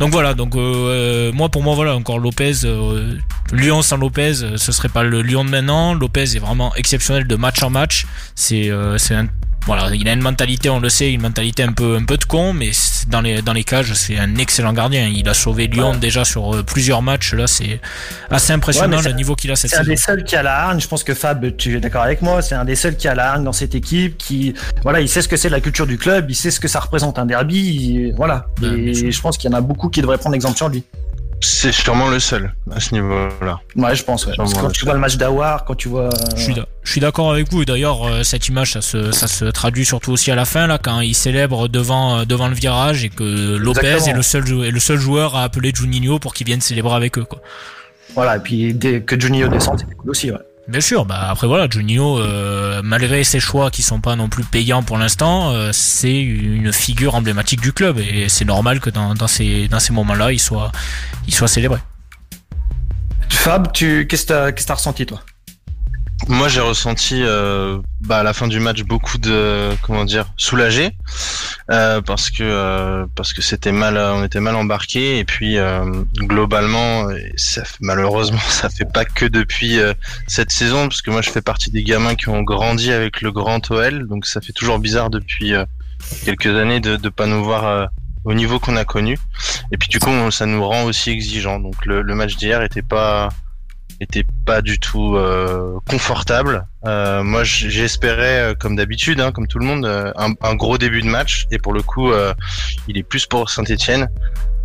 Donc 0.00 0.10
voilà, 0.10 0.31
donc 0.34 0.54
euh, 0.56 1.32
moi 1.32 1.48
pour 1.48 1.62
moi 1.62 1.74
voilà 1.74 1.96
encore 1.96 2.18
Lopez, 2.18 2.64
euh, 2.64 3.16
Lyon 3.52 3.82
sans 3.82 3.96
Lopez, 3.96 4.42
euh, 4.42 4.56
ce 4.56 4.72
serait 4.72 4.88
pas 4.88 5.02
le 5.02 5.22
Lyon 5.22 5.44
de 5.44 5.50
maintenant. 5.50 5.94
Lopez 5.94 6.22
est 6.22 6.38
vraiment 6.38 6.74
exceptionnel 6.74 7.26
de 7.26 7.36
match 7.36 7.62
en 7.62 7.70
match. 7.70 8.06
C'est 8.34 8.70
euh, 8.70 8.98
c'est 8.98 9.14
un 9.14 9.26
voilà, 9.66 9.94
il 9.94 10.08
a 10.08 10.12
une 10.12 10.20
mentalité, 10.22 10.68
on 10.70 10.80
le 10.80 10.88
sait, 10.88 11.12
une 11.12 11.22
mentalité 11.22 11.62
un 11.62 11.72
peu 11.72 11.96
un 11.96 12.04
peu 12.04 12.16
de 12.16 12.24
con, 12.24 12.52
mais 12.52 12.70
dans 13.08 13.20
les 13.20 13.42
dans 13.42 13.52
les 13.52 13.62
cages, 13.64 13.92
c'est 13.94 14.18
un 14.18 14.36
excellent 14.36 14.72
gardien. 14.72 15.06
Il 15.06 15.28
a 15.28 15.34
sauvé 15.34 15.68
Lyon 15.68 15.94
déjà 15.96 16.24
sur 16.24 16.54
euh, 16.56 16.62
plusieurs 16.62 17.00
matchs. 17.02 17.32
Là, 17.34 17.46
c'est 17.46 17.80
assez 18.30 18.52
impressionnant 18.52 18.98
Ouais, 18.98 19.04
le 19.08 19.12
niveau 19.12 19.36
qu'il 19.36 19.50
a 19.52 19.56
cette 19.56 19.70
C'est 19.70 19.76
un 19.78 19.84
des 19.84 19.96
seuls 19.96 20.24
qui 20.24 20.34
a 20.36 20.42
la 20.42 20.56
hargne. 20.64 20.80
Je 20.80 20.88
pense 20.88 21.04
que 21.04 21.14
Fab, 21.14 21.56
tu 21.56 21.76
es 21.76 21.80
d'accord 21.80 22.02
avec 22.02 22.22
moi. 22.22 22.42
C'est 22.42 22.54
un 22.56 22.64
des 22.64 22.74
seuls 22.76 22.96
qui 22.96 23.06
a 23.08 23.14
la 23.14 23.30
hargne 23.32 23.44
dans 23.44 23.52
cette 23.52 23.74
équipe. 23.74 24.18
Qui, 24.18 24.54
voilà, 24.82 25.00
il 25.00 25.08
sait 25.08 25.22
ce 25.22 25.28
que 25.28 25.36
c'est 25.36 25.48
la 25.48 25.60
culture 25.60 25.86
du 25.86 25.96
club. 25.96 26.30
Il 26.30 26.34
sait 26.34 26.50
ce 26.50 26.58
que 26.60 26.68
ça 26.68 26.80
représente 26.80 27.18
un 27.18 27.26
derby. 27.26 27.58
il- 27.58 28.12
voilà. 28.16 28.46
Ouais, 28.62 28.68
Et 28.80 28.94
sûr. 28.94 29.10
je 29.12 29.20
pense 29.20 29.38
qu'il 29.38 29.50
y 29.50 29.54
en 29.54 29.56
a 29.56 29.60
beaucoup 29.60 29.88
qui 29.88 30.00
devraient 30.00 30.18
prendre 30.18 30.34
exemple 30.34 30.56
sur 30.56 30.68
lui. 30.68 30.82
C'est 31.44 31.72
sûrement 31.72 32.08
le 32.08 32.20
seul 32.20 32.54
à 32.70 32.78
ce 32.78 32.94
niveau-là. 32.94 33.60
Ouais, 33.74 33.94
je 33.96 34.04
pense. 34.04 34.26
Ouais. 34.26 34.34
Parce 34.36 34.54
que 34.54 34.60
quand 34.60 34.70
tu 34.70 34.84
vois 34.84 34.94
le 34.94 35.00
match 35.00 35.16
d'Awar, 35.16 35.64
quand 35.64 35.74
tu 35.74 35.88
vois. 35.88 36.08
Je 36.36 36.40
suis, 36.40 36.54
je 36.84 36.90
suis 36.90 37.00
d'accord 37.00 37.32
avec 37.32 37.50
vous. 37.50 37.62
Et 37.62 37.64
d'ailleurs, 37.64 38.06
euh, 38.06 38.22
cette 38.22 38.46
image, 38.46 38.72
ça 38.72 38.80
se, 38.80 39.10
ça 39.10 39.26
se 39.26 39.46
traduit 39.46 39.84
surtout 39.84 40.12
aussi 40.12 40.30
à 40.30 40.36
la 40.36 40.44
fin, 40.44 40.68
là, 40.68 40.78
quand 40.78 41.00
il 41.00 41.14
célèbre 41.14 41.68
devant, 41.68 42.18
euh, 42.18 42.24
devant 42.24 42.46
le 42.48 42.54
virage 42.54 43.04
et 43.04 43.08
que 43.08 43.56
Lopez 43.56 44.08
est 44.08 44.12
le, 44.12 44.22
seul, 44.22 44.44
est 44.64 44.70
le 44.70 44.80
seul 44.80 44.98
joueur 44.98 45.34
à 45.34 45.42
appeler 45.42 45.72
Juninho 45.74 46.20
pour 46.20 46.32
qu'il 46.32 46.46
vienne 46.46 46.60
célébrer 46.60 46.94
avec 46.94 47.18
eux. 47.18 47.24
Quoi. 47.24 47.40
Voilà, 48.14 48.36
et 48.36 48.40
puis 48.40 48.72
dès 48.72 49.00
que 49.02 49.18
Juninho 49.18 49.48
descend, 49.48 49.80
c'était 49.80 49.94
cool 49.94 50.10
aussi. 50.10 50.30
Ouais. 50.30 50.38
Bien 50.68 50.80
sûr, 50.80 51.04
bah 51.04 51.28
après 51.28 51.48
voilà, 51.48 51.68
Juninho, 51.68 52.20
euh, 52.20 52.82
malgré 52.84 53.24
ses 53.24 53.40
choix 53.40 53.70
qui 53.70 53.82
sont 53.82 54.00
pas 54.00 54.14
non 54.14 54.28
plus 54.28 54.44
payants 54.44 54.82
pour 54.84 54.96
l'instant, 54.96 55.50
euh, 55.50 55.70
c'est 55.72 56.20
une 56.20 56.72
figure 56.72 57.16
emblématique 57.16 57.60
du 57.60 57.72
club 57.72 57.98
et 57.98 58.28
c'est 58.28 58.44
normal 58.44 58.78
que 58.78 58.88
dans, 58.88 59.26
ces, 59.26 59.66
dans 59.66 59.80
ces 59.80 59.92
moments-là, 59.92 60.32
il 60.32 60.38
soit, 60.38 60.70
il 61.26 61.34
soit 61.34 61.48
célébré. 61.48 61.80
Fab, 63.28 63.72
tu, 63.72 64.06
qu'est-ce 64.06 64.26
que 64.26 64.62
tu 64.62 64.72
as 64.72 64.74
ressenti 64.74 65.04
toi? 65.04 65.20
Moi, 66.28 66.48
j'ai 66.48 66.60
ressenti 66.60 67.22
euh, 67.22 67.78
bah, 68.00 68.18
à 68.18 68.22
la 68.22 68.32
fin 68.32 68.46
du 68.46 68.60
match 68.60 68.82
beaucoup 68.82 69.18
de 69.18 69.70
comment 69.82 70.04
dire 70.04 70.26
soulagé 70.36 70.90
euh, 71.70 72.00
parce 72.00 72.30
que 72.30 72.42
euh, 72.42 73.06
parce 73.16 73.32
que 73.32 73.42
c'était 73.42 73.72
mal, 73.72 73.96
on 73.98 74.24
était 74.24 74.40
mal 74.40 74.54
embarqué 74.54 75.18
et 75.18 75.24
puis 75.24 75.58
euh, 75.58 75.84
globalement, 76.16 77.08
ça, 77.36 77.62
malheureusement, 77.80 78.40
ça 78.48 78.68
fait 78.68 78.90
pas 78.90 79.04
que 79.04 79.24
depuis 79.26 79.80
euh, 79.80 79.94
cette 80.28 80.52
saison 80.52 80.88
parce 80.88 81.02
que 81.02 81.10
moi, 81.10 81.22
je 81.22 81.30
fais 81.30 81.42
partie 81.42 81.70
des 81.70 81.82
gamins 81.82 82.14
qui 82.14 82.28
ont 82.28 82.42
grandi 82.42 82.92
avec 82.92 83.20
le 83.20 83.32
grand 83.32 83.70
OL, 83.70 84.06
donc 84.06 84.26
ça 84.26 84.40
fait 84.40 84.52
toujours 84.52 84.78
bizarre 84.78 85.10
depuis 85.10 85.54
quelques 86.24 86.46
années 86.46 86.80
de 86.80 86.96
de 86.96 87.08
pas 87.08 87.26
nous 87.26 87.42
voir 87.42 87.88
au 88.24 88.34
niveau 88.34 88.60
qu'on 88.60 88.76
a 88.76 88.84
connu. 88.84 89.18
Et 89.72 89.76
puis 89.76 89.88
du 89.88 89.98
coup, 89.98 90.10
ça 90.30 90.46
nous 90.46 90.64
rend 90.64 90.84
aussi 90.84 91.10
exigeants. 91.10 91.58
Donc 91.58 91.84
le, 91.84 92.02
le 92.02 92.14
match 92.14 92.36
d'hier 92.36 92.62
était 92.62 92.82
pas 92.82 93.28
était 94.02 94.24
pas 94.44 94.62
du 94.62 94.78
tout 94.78 95.16
euh, 95.16 95.78
confortable. 95.88 96.66
Euh, 96.84 97.22
moi, 97.22 97.44
j'espérais, 97.44 98.50
euh, 98.50 98.54
comme 98.54 98.76
d'habitude, 98.76 99.20
hein, 99.20 99.32
comme 99.32 99.46
tout 99.46 99.58
le 99.58 99.64
monde, 99.64 99.86
un, 99.86 100.32
un, 100.40 100.54
gros 100.54 100.78
début 100.78 101.02
de 101.02 101.06
match. 101.06 101.46
Et 101.50 101.58
pour 101.58 101.72
le 101.72 101.82
coup, 101.82 102.10
il 102.88 102.98
est 102.98 103.02
plus 103.02 103.26
pour 103.26 103.50
Saint-Etienne. 103.50 104.08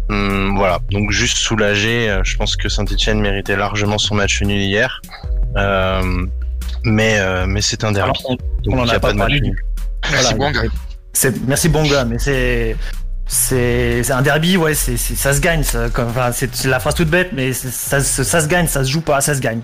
Hum, 0.10 0.56
voilà, 0.56 0.80
donc 0.92 1.12
juste 1.12 1.38
soulagé. 1.38 2.20
Je 2.24 2.38
pense 2.38 2.56
que 2.56 2.70
Saint-Etienne 2.70 3.20
méritait 3.20 3.56
largement 3.56 3.98
son 3.98 4.16
match 4.16 4.42
nul 4.42 4.62
hier. 4.62 5.02
mais 6.84 7.46
mais 7.48 7.62
c'est 7.62 7.84
un 7.84 7.92
derby. 7.92 8.20
on, 8.68 8.88
a 8.88 9.00
pas, 9.00 9.14
de 9.14 9.18
match 9.18 9.42
nul. 9.42 9.56
Merci 10.12 10.34
Bonga. 10.36 10.62
Merci 11.48 11.70
Bonga, 11.70 12.06
mais 12.06 12.20
c'est 12.20 12.76
c'est 13.28 14.10
un 14.10 14.22
derby, 14.22 14.58
ouais, 14.58 14.74
c'est 14.74 14.98
ça 14.98 15.34
se 15.34 15.42
gagne. 15.42 15.64
Ça, 15.64 15.88
enfin, 15.98 16.32
c'est 16.32 16.66
la 16.66 16.80
phrase 16.80 16.96
toute 16.96 17.10
bête, 17.10 17.32
mais 17.34 17.54
ça, 17.54 18.00
ça, 18.00 18.42
se 18.42 18.48
gagne, 18.48 18.68
ça 18.68 18.84
se 18.84 18.90
joue 18.90 19.02
pas, 19.02 19.20
ça 19.22 19.36
se 19.36 19.42
gagne. 19.42 19.60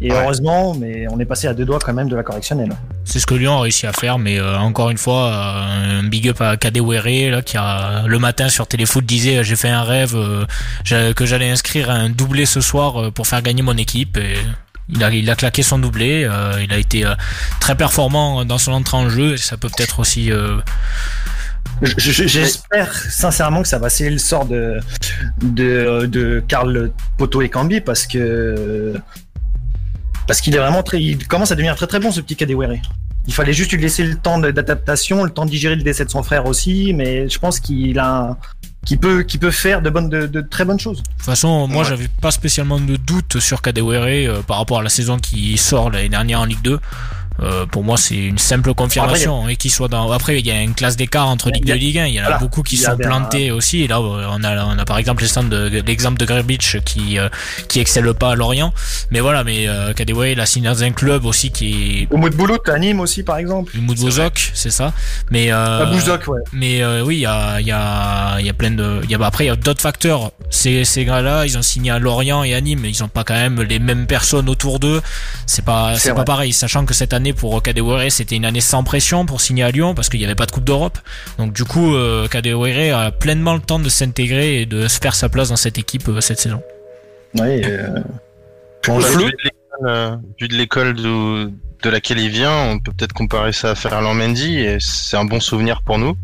Et 0.00 0.12
heureusement, 0.12 0.76
mais 0.76 1.06
on 1.10 1.18
est 1.18 1.24
passé 1.24 1.48
à 1.48 1.54
deux 1.54 1.64
doigts 1.64 1.80
quand 1.84 1.92
même 1.92 2.08
de 2.08 2.14
la 2.14 2.22
correctionnelle. 2.22 2.70
C'est 3.04 3.18
ce 3.18 3.26
que 3.26 3.34
Lyon 3.34 3.58
a 3.58 3.62
réussi 3.62 3.84
à 3.84 3.92
faire, 3.92 4.18
mais 4.18 4.38
euh, 4.38 4.56
encore 4.56 4.90
une 4.90 4.98
fois, 4.98 5.26
euh, 5.26 5.98
un 5.98 6.04
big 6.04 6.28
up 6.28 6.40
à 6.40 6.56
Kadewere 6.56 7.32
là 7.32 7.42
qui 7.42 7.56
a 7.56 8.04
le 8.06 8.18
matin 8.20 8.48
sur 8.48 8.68
Téléfoot 8.68 9.04
disait 9.04 9.42
j'ai 9.42 9.56
fait 9.56 9.68
un 9.68 9.82
rêve 9.82 10.14
euh, 10.14 11.12
que 11.14 11.26
j'allais 11.26 11.50
inscrire 11.50 11.90
un 11.90 12.10
doublé 12.10 12.46
ce 12.46 12.60
soir 12.60 13.10
pour 13.10 13.26
faire 13.26 13.42
gagner 13.42 13.62
mon 13.62 13.76
équipe. 13.76 14.16
Et 14.18 14.34
il 14.88 15.02
a, 15.02 15.10
il 15.10 15.28
a 15.28 15.34
claqué 15.34 15.64
son 15.64 15.80
doublé, 15.80 16.30
il 16.62 16.72
a 16.72 16.78
été 16.78 17.04
très 17.58 17.74
performant 17.74 18.44
dans 18.44 18.58
son 18.58 18.72
entrée 18.72 18.96
en 18.96 19.10
jeu. 19.10 19.34
Et 19.34 19.36
ça 19.36 19.56
peut 19.56 19.68
peut-être 19.68 19.98
aussi 19.98 20.30
J'espère 21.96 22.92
sincèrement 22.92 23.62
que 23.62 23.68
ça 23.68 23.78
va 23.78 23.88
sceller 23.88 24.10
le 24.10 24.18
sort 24.18 24.46
de, 24.46 24.80
de, 25.42 26.06
de 26.06 26.42
Karl 26.48 26.90
Poto 27.16 27.42
et 27.42 27.48
Cambi 27.48 27.80
parce 27.80 28.06
que 28.06 28.94
parce 30.26 30.40
qu'il 30.40 30.54
est 30.54 30.58
vraiment 30.58 30.82
très, 30.82 31.00
il 31.02 31.26
commence 31.26 31.52
à 31.52 31.54
devenir 31.54 31.74
très 31.76 31.86
très 31.86 32.00
bon 32.00 32.10
ce 32.10 32.20
petit 32.20 32.36
Kadewere. 32.36 32.76
Il 33.26 33.34
fallait 33.34 33.52
juste 33.52 33.72
lui 33.72 33.80
laisser 33.80 34.04
le 34.04 34.14
temps 34.14 34.38
d'adaptation, 34.38 35.24
le 35.24 35.30
temps 35.30 35.44
de 35.44 35.50
digérer 35.50 35.76
le 35.76 35.82
décès 35.82 36.04
de 36.04 36.10
son 36.10 36.22
frère 36.22 36.46
aussi, 36.46 36.92
mais 36.94 37.28
je 37.28 37.38
pense 37.38 37.60
qu'il 37.60 37.98
a 37.98 38.36
qui 38.86 38.96
peut 38.96 39.22
qui 39.22 39.38
peut 39.38 39.50
faire 39.50 39.82
de 39.82 39.90
bonnes 39.90 40.08
de, 40.08 40.40
très 40.40 40.64
bonnes 40.64 40.80
choses. 40.80 41.02
De 41.02 41.08
toute 41.08 41.22
façon, 41.22 41.66
moi 41.66 41.84
j'avais 41.84 42.08
pas 42.22 42.30
spécialement 42.30 42.78
de 42.80 42.96
doute 42.96 43.38
sur 43.40 43.62
Kadewere 43.62 44.28
euh, 44.28 44.42
par 44.42 44.58
rapport 44.58 44.80
à 44.80 44.82
la 44.82 44.88
saison 44.88 45.18
qui 45.18 45.56
sort 45.58 45.90
l'année 45.90 46.08
dernière 46.08 46.40
en 46.40 46.44
Ligue 46.44 46.62
2. 46.62 46.78
Euh, 47.40 47.66
pour 47.66 47.84
moi, 47.84 47.96
c'est 47.96 48.16
une 48.16 48.38
simple 48.38 48.74
confirmation. 48.74 49.40
Après, 49.40 49.52
et 49.52 49.56
qu'il 49.56 49.70
soit 49.70 49.88
dans. 49.88 50.10
Après, 50.12 50.38
il 50.38 50.46
y 50.46 50.50
a 50.50 50.60
une 50.60 50.74
classe 50.74 50.96
d'écart 50.96 51.28
entre 51.28 51.50
Ligue 51.50 51.64
2 51.64 51.74
et 51.74 51.78
Ligue 51.78 51.98
1. 51.98 52.06
Il 52.06 52.14
y 52.14 52.20
en 52.20 52.24
a 52.24 52.38
beaucoup 52.38 52.62
qui 52.62 52.76
sont 52.76 52.96
plantés 52.96 53.50
aussi. 53.50 53.82
Et 53.82 53.88
là, 53.88 54.00
on 54.00 54.42
a, 54.44 54.64
on 54.64 54.78
a 54.78 54.84
par 54.84 54.98
exemple 54.98 55.22
l'exemple 55.22 55.48
de, 56.18 56.24
de 56.24 56.78
qui, 56.80 57.18
euh, 57.18 57.28
qui 57.68 57.80
excelle 57.80 58.12
pas 58.14 58.32
à 58.32 58.34
Lorient. 58.34 58.72
Mais 59.10 59.20
voilà, 59.20 59.44
mais 59.44 59.68
euh, 59.68 59.92
Kadeway, 59.92 60.32
il 60.32 60.40
a 60.40 60.46
signé 60.46 60.68
dans 60.68 60.82
un 60.82 60.90
club 60.90 61.24
aussi 61.24 61.50
qui 61.50 62.02
est. 62.02 62.12
Au 62.12 62.16
Mout 62.16 62.34
Boulout, 62.34 62.58
à 62.66 62.78
Nîmes 62.78 63.00
aussi, 63.00 63.22
par 63.22 63.38
exemple. 63.38 63.72
Le 63.74 63.80
Mout 63.80 63.98
Bozok, 63.98 64.50
c'est 64.54 64.70
ça. 64.70 64.92
Mais. 65.30 65.48
Euh, 65.50 65.86
Bouzok, 65.86 66.28
ouais. 66.28 66.40
Mais 66.52 66.82
euh, 66.82 67.02
oui, 67.04 67.16
il 67.16 67.20
y 67.20 67.26
a, 67.26 67.60
il 67.60 67.66
y 67.66 67.72
a, 67.72 68.38
il 68.40 68.46
y 68.46 68.50
a 68.50 68.54
plein 68.54 68.70
de. 68.70 69.00
Y 69.08 69.14
a, 69.14 69.26
après, 69.26 69.44
il 69.44 69.48
y 69.48 69.50
a 69.50 69.56
d'autres 69.56 69.80
facteurs. 69.80 70.32
Ces, 70.50 70.84
ces 70.84 71.04
gars-là, 71.04 71.46
ils 71.46 71.56
ont 71.58 71.62
signé 71.62 71.90
à 71.90 71.98
Lorient 71.98 72.44
et 72.44 72.54
à 72.54 72.60
Nîmes. 72.60 72.84
Ils 72.84 73.02
ont 73.04 73.08
pas 73.08 73.24
quand 73.24 73.34
même 73.34 73.62
les 73.62 73.78
mêmes 73.78 74.06
personnes 74.06 74.48
autour 74.48 74.78
d'eux. 74.80 75.00
C'est 75.46 75.64
pas, 75.64 75.96
c'est 75.96 76.14
pas 76.14 76.24
pareil. 76.24 76.52
Sachant 76.52 76.84
que 76.84 76.94
cette 76.94 77.12
année, 77.12 77.27
pour 77.32 77.62
Kadewere, 77.62 78.10
c'était 78.10 78.36
une 78.36 78.44
année 78.44 78.60
sans 78.60 78.84
pression 78.84 79.26
pour 79.26 79.40
signer 79.40 79.64
à 79.64 79.70
Lyon 79.70 79.94
parce 79.94 80.08
qu'il 80.08 80.20
n'y 80.20 80.26
avait 80.26 80.34
pas 80.34 80.46
de 80.46 80.52
Coupe 80.52 80.64
d'Europe. 80.64 80.98
Donc 81.38 81.52
du 81.52 81.64
coup, 81.64 81.94
euh, 81.94 82.28
Kadewere 82.28 82.96
a 82.96 83.10
pleinement 83.10 83.54
le 83.54 83.60
temps 83.60 83.78
de 83.78 83.88
s'intégrer 83.88 84.62
et 84.62 84.66
de 84.66 84.88
se 84.88 84.98
faire 84.98 85.14
sa 85.14 85.28
place 85.28 85.48
dans 85.48 85.56
cette 85.56 85.78
équipe 85.78 86.08
euh, 86.08 86.20
cette 86.20 86.38
saison. 86.38 86.62
Oui. 87.34 87.62
Euh... 87.64 88.00
vu 90.40 90.48
de 90.48 90.54
l'école 90.54 90.94
de, 90.94 91.50
de, 91.82 91.90
laquelle 91.90 92.18
il 92.18 92.30
vient, 92.30 92.70
on 92.70 92.78
peut 92.78 92.92
peut-être 92.92 93.12
comparer 93.12 93.52
ça 93.52 93.70
à 93.70 93.74
Ferland 93.74 94.14
Mendy 94.14 94.58
et 94.58 94.78
c'est 94.80 95.16
un 95.16 95.24
bon 95.24 95.40
souvenir 95.40 95.82
pour 95.82 95.98
nous, 95.98 96.16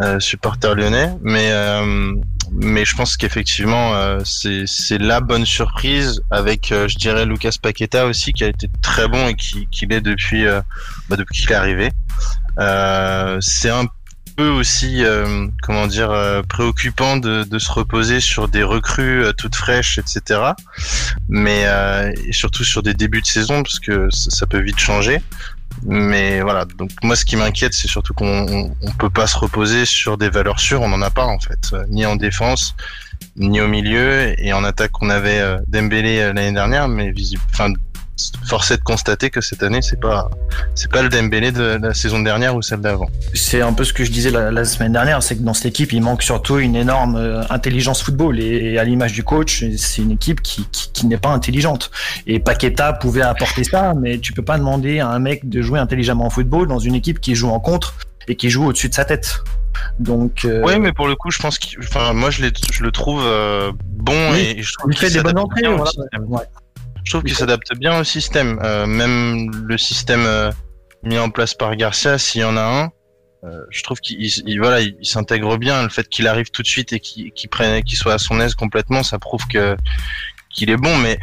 euh, 0.00 0.20
supporters 0.20 0.74
lyonnais. 0.74 1.10
Mais 1.22 1.50
euh, 1.52 2.14
mais 2.52 2.84
je 2.84 2.96
pense 2.96 3.16
qu'effectivement 3.16 3.94
euh, 3.94 4.20
c'est 4.24 4.98
la 4.98 5.20
bonne 5.20 5.44
surprise 5.44 6.22
avec 6.30 6.72
euh, 6.72 6.88
je 6.88 6.96
dirais 6.96 7.26
Lucas 7.26 7.56
Paqueta 7.60 8.06
aussi 8.06 8.32
qui 8.32 8.44
a 8.44 8.48
été 8.48 8.68
très 8.80 9.06
bon 9.06 9.28
et 9.28 9.34
qui, 9.34 9.66
qui 9.70 9.86
l'est 9.86 10.00
depuis 10.00 10.46
bah, 11.08 11.16
depuis 11.16 11.42
qu'il 11.42 11.52
est 11.52 11.54
arrivé. 11.54 11.90
c'est 13.40 13.70
un 13.70 13.86
peu 14.38 14.48
aussi 14.48 15.02
comment 15.62 15.88
dire 15.88 16.42
préoccupant 16.48 17.16
de, 17.16 17.42
de, 17.42 17.58
se 17.58 17.72
reposer 17.72 18.20
sur 18.20 18.46
des 18.46 18.62
recrues 18.62 19.24
toutes 19.36 19.56
fraîches 19.56 19.98
etc 19.98 20.52
mais 21.28 21.66
et 22.24 22.32
surtout 22.32 22.64
sur 22.64 22.82
des 22.82 22.94
débuts 22.94 23.20
de 23.20 23.26
saison 23.26 23.62
parce 23.62 23.80
que 23.80 24.08
ça, 24.10 24.46
peut 24.46 24.60
vite 24.60 24.78
changer. 24.78 25.20
Mais 25.84 26.40
voilà, 26.40 26.64
donc 26.64 26.90
moi 27.02 27.14
ce 27.14 27.24
qui 27.24 27.36
m'inquiète, 27.36 27.72
c'est 27.72 27.88
surtout 27.88 28.14
qu'on 28.14 28.72
on, 28.82 28.92
peut 28.98 29.10
pas 29.10 29.26
se 29.26 29.38
reposer 29.38 29.84
sur 29.84 30.18
des 30.18 30.28
valeurs 30.28 30.58
sûres, 30.58 30.82
on 30.82 30.88
n'en 30.88 31.02
a 31.02 31.10
pas 31.10 31.26
en 31.26 31.38
fait, 31.38 31.74
ni 31.88 32.04
en 32.04 32.16
défense, 32.16 32.74
ni 33.36 33.60
au 33.60 33.68
milieu, 33.68 34.34
et 34.40 34.52
en 34.52 34.64
attaque 34.64 35.00
on 35.02 35.10
avait 35.10 35.38
euh, 35.38 35.58
Dembélé 35.68 36.18
euh, 36.18 36.32
l'année 36.32 36.52
dernière, 36.52 36.88
mais 36.88 37.12
enfin 37.52 37.72
force 38.44 38.70
est 38.70 38.78
de 38.78 38.82
constater 38.82 39.30
que 39.30 39.40
cette 39.40 39.62
année 39.62 39.82
c'est 39.82 40.00
pas 40.00 40.30
c'est 40.74 40.90
pas 40.90 41.02
le 41.02 41.08
Dembélé 41.08 41.52
de 41.52 41.78
la 41.80 41.94
saison 41.94 42.20
dernière 42.20 42.54
ou 42.56 42.62
celle 42.62 42.80
d'avant. 42.80 43.08
C'est 43.34 43.60
un 43.60 43.72
peu 43.72 43.84
ce 43.84 43.92
que 43.92 44.04
je 44.04 44.10
disais 44.10 44.30
la, 44.30 44.64
semaine 44.64 44.92
dernière, 44.92 45.22
c'est 45.22 45.36
que 45.36 45.42
dans 45.42 45.54
cette 45.54 45.66
équipe 45.66 45.92
il 45.92 46.02
manque 46.02 46.22
surtout 46.22 46.58
une 46.58 46.76
énorme 46.76 47.16
euh, 47.16 47.42
intelligence 47.50 48.02
football 48.02 48.40
et, 48.40 48.78
à 48.78 48.84
l'image 48.84 49.12
du 49.12 49.24
coach 49.24 49.64
c'est 49.76 50.02
une 50.02 50.12
équipe 50.12 50.42
qui, 50.42 50.66
qui, 50.70 51.06
n'est 51.06 51.16
pas 51.16 51.30
intelligente 51.30 51.90
et 52.26 52.40
Paqueta 52.40 52.92
pouvait 52.92 53.22
apporter 53.22 53.64
ça 53.64 53.94
mais 53.94 54.18
tu 54.18 54.32
peux 54.32 54.42
pas 54.42 54.58
demander 54.58 55.00
à 55.00 55.08
un 55.08 55.18
mec 55.18 55.48
de 55.48 55.62
jouer 55.62 55.78
intelligemment 55.78 56.26
au 56.26 56.30
football 56.30 56.68
dans 56.68 56.78
une 56.78 56.94
équipe 56.94 57.20
qui 57.20 57.34
joue 57.34 57.48
en 57.48 57.60
contre 57.60 57.94
et 58.28 58.36
qui 58.36 58.50
joue 58.50 58.66
au-dessus 58.66 58.88
de 58.88 58.94
sa 58.94 59.04
tête. 59.04 59.42
Donc. 59.98 60.44
Euh... 60.44 60.62
Oui, 60.64 60.78
mais 60.78 60.92
pour 60.92 61.08
le 61.08 61.16
coup, 61.16 61.30
je 61.30 61.38
pense 61.38 61.58
que, 61.58 61.66
enfin, 61.80 62.12
moi, 62.12 62.30
je, 62.30 62.44
je 62.72 62.82
le 62.82 62.92
trouve 62.92 63.22
euh, 63.24 63.72
bon 63.82 64.34
et, 64.34 64.62
je 64.62 64.72
trouve 64.74 64.92
il 64.92 64.98
fait 64.98 65.10
des 65.10 65.22
bonnes 65.22 65.38
entrées. 65.38 65.62
Voilà. 65.62 65.90
Ouais. 66.26 66.42
Je 67.08 67.14
trouve 67.14 67.24
qu'il 67.24 67.34
s'adapte 67.34 67.74
bien 67.74 67.98
au 67.98 68.04
système. 68.04 68.60
Euh, 68.62 68.84
même 68.84 69.50
le 69.64 69.78
système 69.78 70.26
euh, 70.26 70.50
mis 71.02 71.18
en 71.18 71.30
place 71.30 71.54
par 71.54 71.74
Garcia, 71.74 72.18
s'il 72.18 72.42
y 72.42 72.44
en 72.44 72.54
a 72.58 72.60
un, 72.60 72.92
euh, 73.44 73.62
je 73.70 73.82
trouve 73.82 73.98
qu'il 74.00 74.60
voilà, 74.60 74.82
il, 74.82 74.94
s'intègre 75.06 75.56
bien. 75.56 75.82
Le 75.82 75.88
fait 75.88 76.06
qu'il 76.06 76.26
arrive 76.26 76.50
tout 76.50 76.60
de 76.60 76.66
suite 76.66 76.92
et 76.92 77.00
qu'il 77.00 77.48
prenne, 77.50 77.82
qu'il 77.82 77.96
soit 77.96 78.12
à 78.12 78.18
son 78.18 78.38
aise 78.40 78.54
complètement, 78.54 79.02
ça 79.02 79.18
prouve 79.18 79.40
que 79.46 79.74
qu'il 80.50 80.68
est 80.68 80.76
bon. 80.76 80.98
Mais 80.98 81.18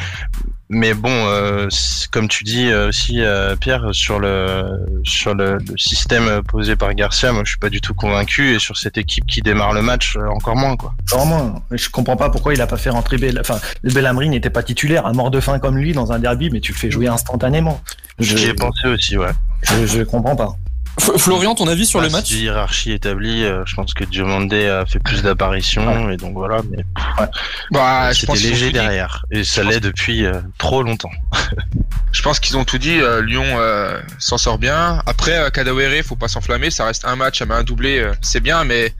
mais 0.69 0.95
bon, 0.95 1.11
euh, 1.11 1.67
comme 2.11 2.27
tu 2.27 2.43
dis 2.43 2.71
euh, 2.71 2.89
aussi, 2.89 3.21
euh, 3.21 3.55
Pierre, 3.55 3.93
sur 3.93 4.19
le 4.19 4.63
sur 5.03 5.35
le, 5.35 5.59
système 5.77 6.41
posé 6.41 6.75
par 6.75 6.93
Garcia, 6.95 7.31
moi 7.31 7.43
je 7.45 7.51
suis 7.51 7.59
pas 7.59 7.69
du 7.69 7.81
tout 7.81 7.93
convaincu 7.93 8.55
et 8.55 8.59
sur 8.59 8.75
cette 8.75 8.97
équipe 8.97 9.27
qui 9.27 9.41
démarre 9.41 9.73
le 9.73 9.83
match, 9.83 10.17
encore 10.17 10.55
moins 10.55 10.75
quoi. 10.75 10.95
Encore 11.11 11.27
moins. 11.27 11.61
Je 11.69 11.89
comprends 11.89 12.17
pas 12.17 12.29
pourquoi 12.29 12.55
il 12.55 12.61
a 12.61 12.67
pas 12.67 12.77
fait 12.77 12.89
rentrer 12.89 13.17
Bell. 13.17 13.39
Enfin, 13.39 13.59
Bellamri 13.83 14.27
n'était 14.29 14.49
pas 14.49 14.63
titulaire, 14.63 15.05
un 15.05 15.13
mort 15.13 15.29
de 15.29 15.39
faim 15.39 15.59
comme 15.59 15.77
lui 15.77 15.93
dans 15.93 16.11
un 16.11 16.17
derby, 16.17 16.49
mais 16.49 16.61
tu 16.61 16.71
le 16.71 16.77
fais 16.77 16.89
jouer 16.89 17.07
instantanément. 17.07 17.81
J'y 18.17 18.47
ai 18.47 18.53
pensé 18.53 18.87
aussi, 18.87 19.17
ouais. 19.17 19.31
Je, 19.61 19.85
je 19.85 20.01
comprends 20.01 20.35
pas. 20.35 20.55
Florian, 20.97 21.55
ton 21.55 21.67
avis 21.67 21.85
sur 21.85 21.99
Bah, 21.99 22.05
le 22.07 22.11
match? 22.11 22.29
c'est 22.29 22.35
une 22.35 22.43
hiérarchie 22.43 22.91
établie, 22.93 23.43
euh, 23.43 23.63
je 23.65 23.75
pense 23.75 23.93
que 23.93 24.03
Diomandé 24.05 24.67
a 24.67 24.85
fait 24.85 24.99
plus 24.99 25.21
d'apparitions 25.23 26.09
et 26.09 26.17
donc 26.17 26.33
voilà, 26.33 26.61
mais 26.71 26.85
Bah, 27.71 28.11
je 28.13 28.21
c'était 28.21 28.33
léger 28.37 28.71
derrière 28.71 29.25
et 29.31 29.43
ça 29.43 29.63
l'est 29.63 29.79
depuis 29.81 30.25
euh, 30.25 30.39
trop 30.57 30.83
longtemps. 30.83 31.11
Je 32.11 32.21
pense 32.21 32.39
qu'ils 32.39 32.57
ont 32.57 32.63
tout 32.63 32.77
dit. 32.77 32.97
euh, 32.99 33.21
Lyon 33.21 33.43
euh, 33.45 33.99
s'en 34.19 34.37
sort 34.37 34.57
bien. 34.57 35.01
Après, 35.05 35.37
euh, 35.37 35.49
Kadawere, 35.49 36.01
faut 36.03 36.15
pas 36.15 36.29
s'enflammer. 36.29 36.71
Ça 36.71 36.85
reste 36.85 37.03
un 37.05 37.15
match, 37.17 37.41
elle 37.41 37.49
met 37.49 37.55
un 37.55 37.63
doublé, 37.63 37.99
euh, 37.99 38.13
c'est 38.21 38.39
bien, 38.39 38.63
mais 38.63 38.93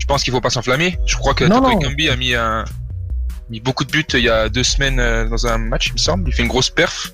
je 0.00 0.06
pense 0.06 0.24
qu'il 0.24 0.32
faut 0.32 0.40
pas 0.40 0.50
s'enflammer. 0.50 0.98
Je 1.06 1.16
crois 1.16 1.34
que 1.34 1.44
Toko 1.44 1.60
non. 1.60 1.78
Ekambi 1.78 2.08
a 2.08 2.16
mis 2.16 2.34
un 2.34 2.64
mis 3.50 3.60
beaucoup 3.60 3.84
de 3.84 3.90
buts 3.90 4.04
il 4.14 4.20
y 4.20 4.28
a 4.30 4.48
deux 4.48 4.62
semaines 4.64 4.98
euh, 5.00 5.26
dans 5.28 5.46
un 5.46 5.58
match, 5.58 5.88
il 5.88 5.92
me 5.94 5.98
semble. 5.98 6.28
Il 6.30 6.32
fait 6.34 6.42
une 6.42 6.48
grosse 6.48 6.70
perf. 6.70 7.12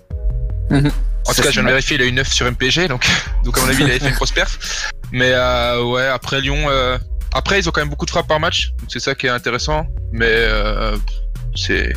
Mhm. 0.70 0.90
En 1.26 1.32
tout 1.32 1.42
cas, 1.42 1.48
je 1.48 1.54
viens 1.54 1.62
de 1.62 1.68
vérifier, 1.68 1.96
il 1.96 2.02
a 2.02 2.06
eu 2.06 2.12
9 2.12 2.32
sur 2.32 2.46
MPG, 2.50 2.88
donc, 2.88 3.04
donc 3.44 3.56
à 3.58 3.62
mon 3.62 3.68
avis, 3.68 3.82
il 3.82 3.90
avait 3.90 3.98
fait 3.98 4.08
une 4.08 4.14
grosse 4.14 4.32
perf. 4.32 4.92
Mais 5.12 5.32
euh, 5.32 5.82
ouais, 5.84 6.06
après 6.06 6.40
Lyon, 6.40 6.66
euh, 6.68 6.98
après 7.34 7.58
ils 7.58 7.68
ont 7.68 7.72
quand 7.72 7.80
même 7.80 7.88
beaucoup 7.90 8.04
de 8.06 8.10
frappes 8.10 8.28
par 8.28 8.40
match, 8.40 8.70
donc 8.80 8.88
c'est 8.90 9.00
ça 9.00 9.14
qui 9.14 9.26
est 9.26 9.30
intéressant. 9.30 9.86
Mais 10.12 10.26
euh, 10.28 10.96
c'est 11.54 11.92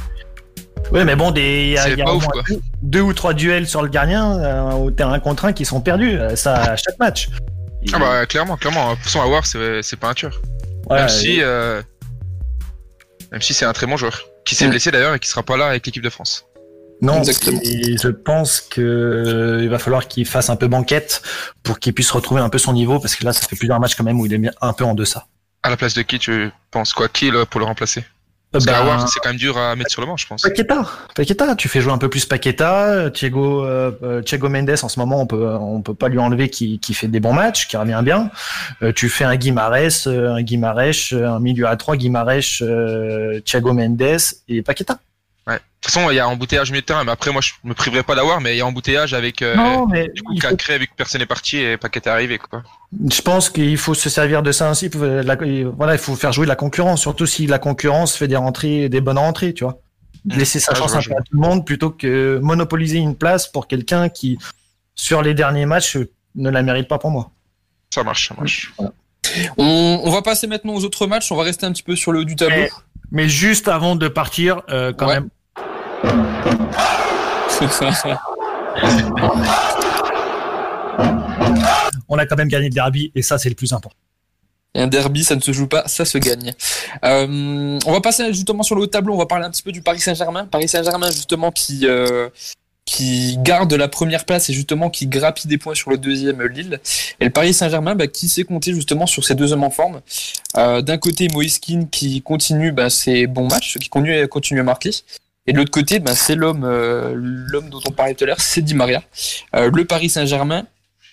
Ouais, 0.91 1.03
mais 1.03 1.15
bon, 1.15 1.31
des, 1.31 1.63
il 1.65 1.69
y 1.71 1.77
a, 1.77 1.89
y 1.89 2.01
a 2.01 2.13
ouf, 2.13 2.25
deux, 2.47 2.59
deux 2.83 3.01
ou 3.01 3.13
trois 3.13 3.33
duels 3.33 3.67
sur 3.67 3.81
le 3.81 3.89
gardien 3.89 4.39
euh, 4.39 4.71
au 4.73 4.91
terrain 4.91 5.19
contre 5.19 5.45
un 5.45 5.51
qui 5.53 5.65
sont 5.65 5.81
perdus. 5.81 6.17
euh, 6.17 6.35
Ça, 6.35 6.55
à 6.55 6.75
chaque 6.77 6.97
match. 6.99 7.27
ah 7.93 7.99
bah 7.99 8.25
clairement, 8.25 8.55
clairement. 8.55 8.95
Façon, 8.97 9.21
Awar, 9.21 9.45
c'est 9.45 9.95
pas 9.99 10.09
un 10.09 10.13
tueur. 10.13 10.39
Ouais, 10.89 10.99
même 10.99 11.09
si, 11.09 11.37
et- 11.37 11.43
euh, 11.43 11.81
même 13.31 13.41
si 13.41 13.53
c'est 13.53 13.65
un 13.65 13.73
très 13.73 13.87
bon 13.87 13.97
joueur, 13.97 14.21
qui 14.45 14.55
s'est 14.55 14.67
blessé 14.69 14.91
d'ailleurs 14.91 15.13
et 15.15 15.19
qui 15.19 15.27
sera 15.27 15.43
pas 15.43 15.57
là 15.57 15.67
avec 15.67 15.85
l'équipe 15.85 16.03
de 16.03 16.09
France. 16.09 16.45
Non, 17.01 17.21
et 17.23 17.97
je 17.97 18.07
pense 18.07 18.61
que 18.61 18.81
euh, 18.81 19.63
il 19.63 19.69
va 19.69 19.77
falloir 19.77 20.07
qu'il 20.07 20.25
fasse 20.25 20.49
un 20.49 20.55
peu 20.55 20.67
banquette 20.67 21.21
pour 21.61 21.79
qu'il 21.79 21.93
puisse 21.93 22.09
retrouver 22.11 22.41
un 22.41 22.49
peu 22.49 22.57
son 22.57 22.73
niveau 22.73 22.99
parce 22.99 23.15
que 23.15 23.23
là, 23.23 23.33
ça 23.33 23.47
fait 23.47 23.55
plusieurs 23.55 23.79
matchs 23.79 23.95
quand 23.95 24.03
même 24.03 24.19
où 24.19 24.25
il 24.25 24.33
est 24.33 24.49
un 24.61 24.73
peu 24.73 24.83
en 24.83 24.95
deçà. 24.95 25.27
À 25.61 25.69
la 25.69 25.77
place 25.77 25.93
de 25.93 26.01
qui 26.01 26.17
tu 26.17 26.49
penses 26.71 26.93
quoi? 26.93 27.07
Qui 27.07 27.29
là, 27.29 27.45
pour 27.45 27.59
le 27.59 27.65
remplacer? 27.65 28.03
Parce 28.51 28.65
Ben, 28.65 29.05
c'est 29.07 29.19
quand 29.19 29.29
même 29.29 29.37
dur 29.37 29.57
à 29.57 29.75
mettre 29.75 29.91
sur 29.91 30.01
le 30.01 30.07
banc, 30.07 30.15
je 30.15 30.25
pense. 30.25 30.41
Paqueta, 30.41 30.85
Paqueta, 31.13 31.55
tu 31.55 31.67
fais 31.67 31.81
jouer 31.81 31.91
un 31.91 31.97
peu 31.97 32.09
plus 32.09 32.25
Paqueta, 32.25 32.85
euh, 32.85 33.09
Thiago, 33.09 33.65
euh, 33.65 33.91
euh, 34.03 34.21
Thiago 34.21 34.47
Mendes 34.47 34.75
en 34.81 34.87
ce 34.87 34.99
moment 34.99 35.21
on 35.21 35.27
peut 35.27 35.45
on 35.59 35.81
peut 35.81 35.93
pas 35.93 36.07
lui 36.07 36.17
enlever 36.17 36.49
qui, 36.49 36.79
qui 36.79 36.93
fait 36.93 37.09
des 37.09 37.19
bons 37.19 37.33
matchs, 37.33 37.67
qui 37.67 37.75
revient 37.75 37.99
bien. 38.03 38.31
Euh, 38.81 38.93
tu 38.93 39.09
fais 39.09 39.25
un 39.25 39.35
Guimarães, 39.35 40.07
euh, 40.07 40.33
un 40.33 40.41
Guimarães, 40.41 41.11
euh, 41.11 41.29
un 41.29 41.39
milieu 41.41 41.67
à 41.67 41.75
trois 41.75 41.97
Guimarães, 41.97 42.61
euh, 42.61 43.41
Thiago 43.41 43.73
Mendes 43.73 44.17
et 44.47 44.61
Paqueta. 44.61 44.97
Ouais. 45.47 45.55
De 45.55 45.59
toute 45.81 45.93
façon, 45.93 46.09
il 46.11 46.15
y 46.15 46.19
a 46.19 46.27
embouteillage 46.27 46.71
milieu 46.71 46.81
de 46.81 46.85
terrain, 46.85 47.03
mais 47.05 47.11
après, 47.11 47.31
moi, 47.31 47.41
je 47.41 47.53
me 47.63 47.73
priverai 47.73 48.03
pas 48.03 48.15
d'avoir, 48.15 48.41
mais 48.41 48.55
il 48.55 48.57
y 48.57 48.61
a 48.61 48.65
embouteillage 48.65 49.13
avec 49.13 49.41
euh, 49.41 49.55
Non, 49.55 49.87
mais 49.87 50.09
du 50.09 50.21
coup 50.21 50.33
il 50.33 50.41
faut- 50.41 50.49
Cacré 50.49 50.77
vu 50.77 50.87
que 50.87 50.93
personne 50.97 51.21
n'est 51.21 51.25
parti 51.27 51.57
et 51.57 51.77
Paquet 51.77 52.01
est 52.03 52.07
arrivé, 52.09 52.37
quoi. 52.37 52.63
Je 53.09 53.21
pense 53.21 53.49
qu'il 53.49 53.77
faut 53.77 53.93
se 53.93 54.09
servir 54.09 54.43
de 54.43 54.51
ça 54.51 54.69
ainsi. 54.69 54.89
pour 54.89 55.03
la- 55.03 55.37
voilà, 55.75 55.93
il 55.93 55.99
faut 55.99 56.15
faire 56.15 56.33
jouer 56.33 56.45
la 56.45 56.55
concurrence, 56.57 56.99
surtout 57.01 57.25
si 57.25 57.47
la 57.47 57.59
concurrence 57.59 58.15
fait 58.17 58.27
des 58.27 58.35
rentrées, 58.35 58.89
des 58.89 58.99
bonnes 58.99 59.17
rentrées, 59.19 59.53
tu 59.53 59.63
vois. 59.63 59.79
Laisser 60.25 60.59
sa 60.59 60.73
je 60.73 60.79
chance 60.79 60.93
un 60.95 61.01
peu 61.01 61.13
à 61.13 61.21
tout 61.21 61.31
le 61.33 61.39
monde 61.39 61.65
plutôt 61.65 61.91
que 61.91 62.39
monopoliser 62.43 62.97
une 62.97 63.15
place 63.15 63.47
pour 63.49 63.67
quelqu'un 63.67 64.09
qui, 64.09 64.37
sur 64.95 65.21
les 65.21 65.33
derniers 65.33 65.65
matchs, 65.65 65.97
ne 66.35 66.49
la 66.49 66.61
mérite 66.63 66.89
pas 66.89 66.97
pour 66.97 67.11
moi. 67.11 67.31
Ça 67.93 68.03
marche, 68.03 68.27
ça 68.27 68.35
marche. 68.37 68.73
On, 69.57 70.01
on 70.03 70.11
va 70.11 70.21
passer 70.21 70.47
maintenant 70.47 70.73
aux 70.73 70.83
autres 70.83 71.07
matchs. 71.07 71.31
On 71.31 71.35
va 71.37 71.43
rester 71.43 71.65
un 71.65 71.71
petit 71.71 71.83
peu 71.83 71.95
sur 71.95 72.11
le 72.11 72.19
haut 72.19 72.23
du 72.25 72.35
tableau. 72.35 72.55
Mais, 72.57 72.69
mais 73.11 73.29
juste 73.29 73.67
avant 73.69 73.95
de 73.95 74.07
partir, 74.09 74.61
euh, 74.69 74.91
quand 74.91 75.07
Ouais. 75.07 75.15
même. 75.15 75.29
On 82.09 82.17
a 82.17 82.25
quand 82.25 82.37
même 82.37 82.47
gagné 82.47 82.69
le 82.69 82.73
derby 82.73 83.11
et 83.15 83.21
ça 83.21 83.37
c'est 83.37 83.49
le 83.49 83.55
plus 83.55 83.73
important. 83.73 83.97
Un 84.75 84.87
derby, 84.87 85.23
ça 85.23 85.35
ne 85.35 85.41
se 85.41 85.51
joue 85.51 85.67
pas, 85.67 85.87
ça 85.87 86.05
se 86.05 86.17
gagne. 86.17 86.53
Euh, 87.03 87.79
on 87.85 87.91
va 87.91 88.01
passer 88.01 88.31
justement 88.33 88.63
sur 88.63 88.75
le 88.75 88.83
haut 88.83 88.87
tableau. 88.87 89.15
On 89.15 89.17
va 89.17 89.25
parler 89.25 89.45
un 89.45 89.49
petit 89.49 89.63
peu 89.63 89.71
du 89.71 89.81
Paris 89.81 89.99
Saint-Germain. 89.99 90.45
Paris 90.45 90.67
Saint-Germain 90.67 91.09
justement 91.09 91.51
qui 91.51 91.87
euh, 91.87 92.29
qui 92.85 93.37
garde 93.39 93.73
la 93.73 93.87
première 93.87 94.23
place 94.23 94.49
et 94.49 94.53
justement 94.53 94.89
qui 94.89 95.07
grappille 95.07 95.49
des 95.49 95.57
points 95.57 95.73
sur 95.73 95.89
le 95.89 95.97
deuxième 95.97 96.41
Lille. 96.43 96.79
Et 97.19 97.25
le 97.25 97.31
Paris 97.31 97.53
Saint-Germain 97.53 97.95
bah, 97.95 98.07
qui 98.07 98.29
s'est 98.29 98.43
compté 98.43 98.73
justement 98.73 99.07
sur 99.07 99.25
ses 99.25 99.35
deux 99.35 99.51
hommes 99.51 99.63
en 99.63 99.71
forme? 99.71 100.01
Euh, 100.55 100.81
D'un 100.81 100.97
côté 100.97 101.27
Moïse 101.33 101.59
Kean 101.59 101.85
qui 101.91 102.21
continue 102.21 102.71
bah, 102.71 102.89
ses 102.89 103.25
bons 103.25 103.49
matchs, 103.49 103.77
qui 103.79 103.89
continue, 103.89 104.27
continue 104.27 104.59
à 104.59 104.63
marquer. 104.63 104.91
Et 105.47 105.53
de 105.53 105.57
l'autre 105.57 105.71
côté, 105.71 105.99
bah, 105.99 106.13
c'est 106.13 106.35
l'homme 106.35 106.65
euh, 106.65 107.13
l'homme 107.15 107.69
dont 107.69 107.79
on 107.87 107.91
parlait 107.91 108.13
tout 108.13 108.25
à 108.25 108.27
l'heure, 108.27 108.41
c'est 108.41 108.61
Di 108.61 108.73
Maria. 108.73 109.01
Euh, 109.55 109.71
le 109.73 109.85
Paris 109.85 110.09
Saint-Germain 110.09 110.67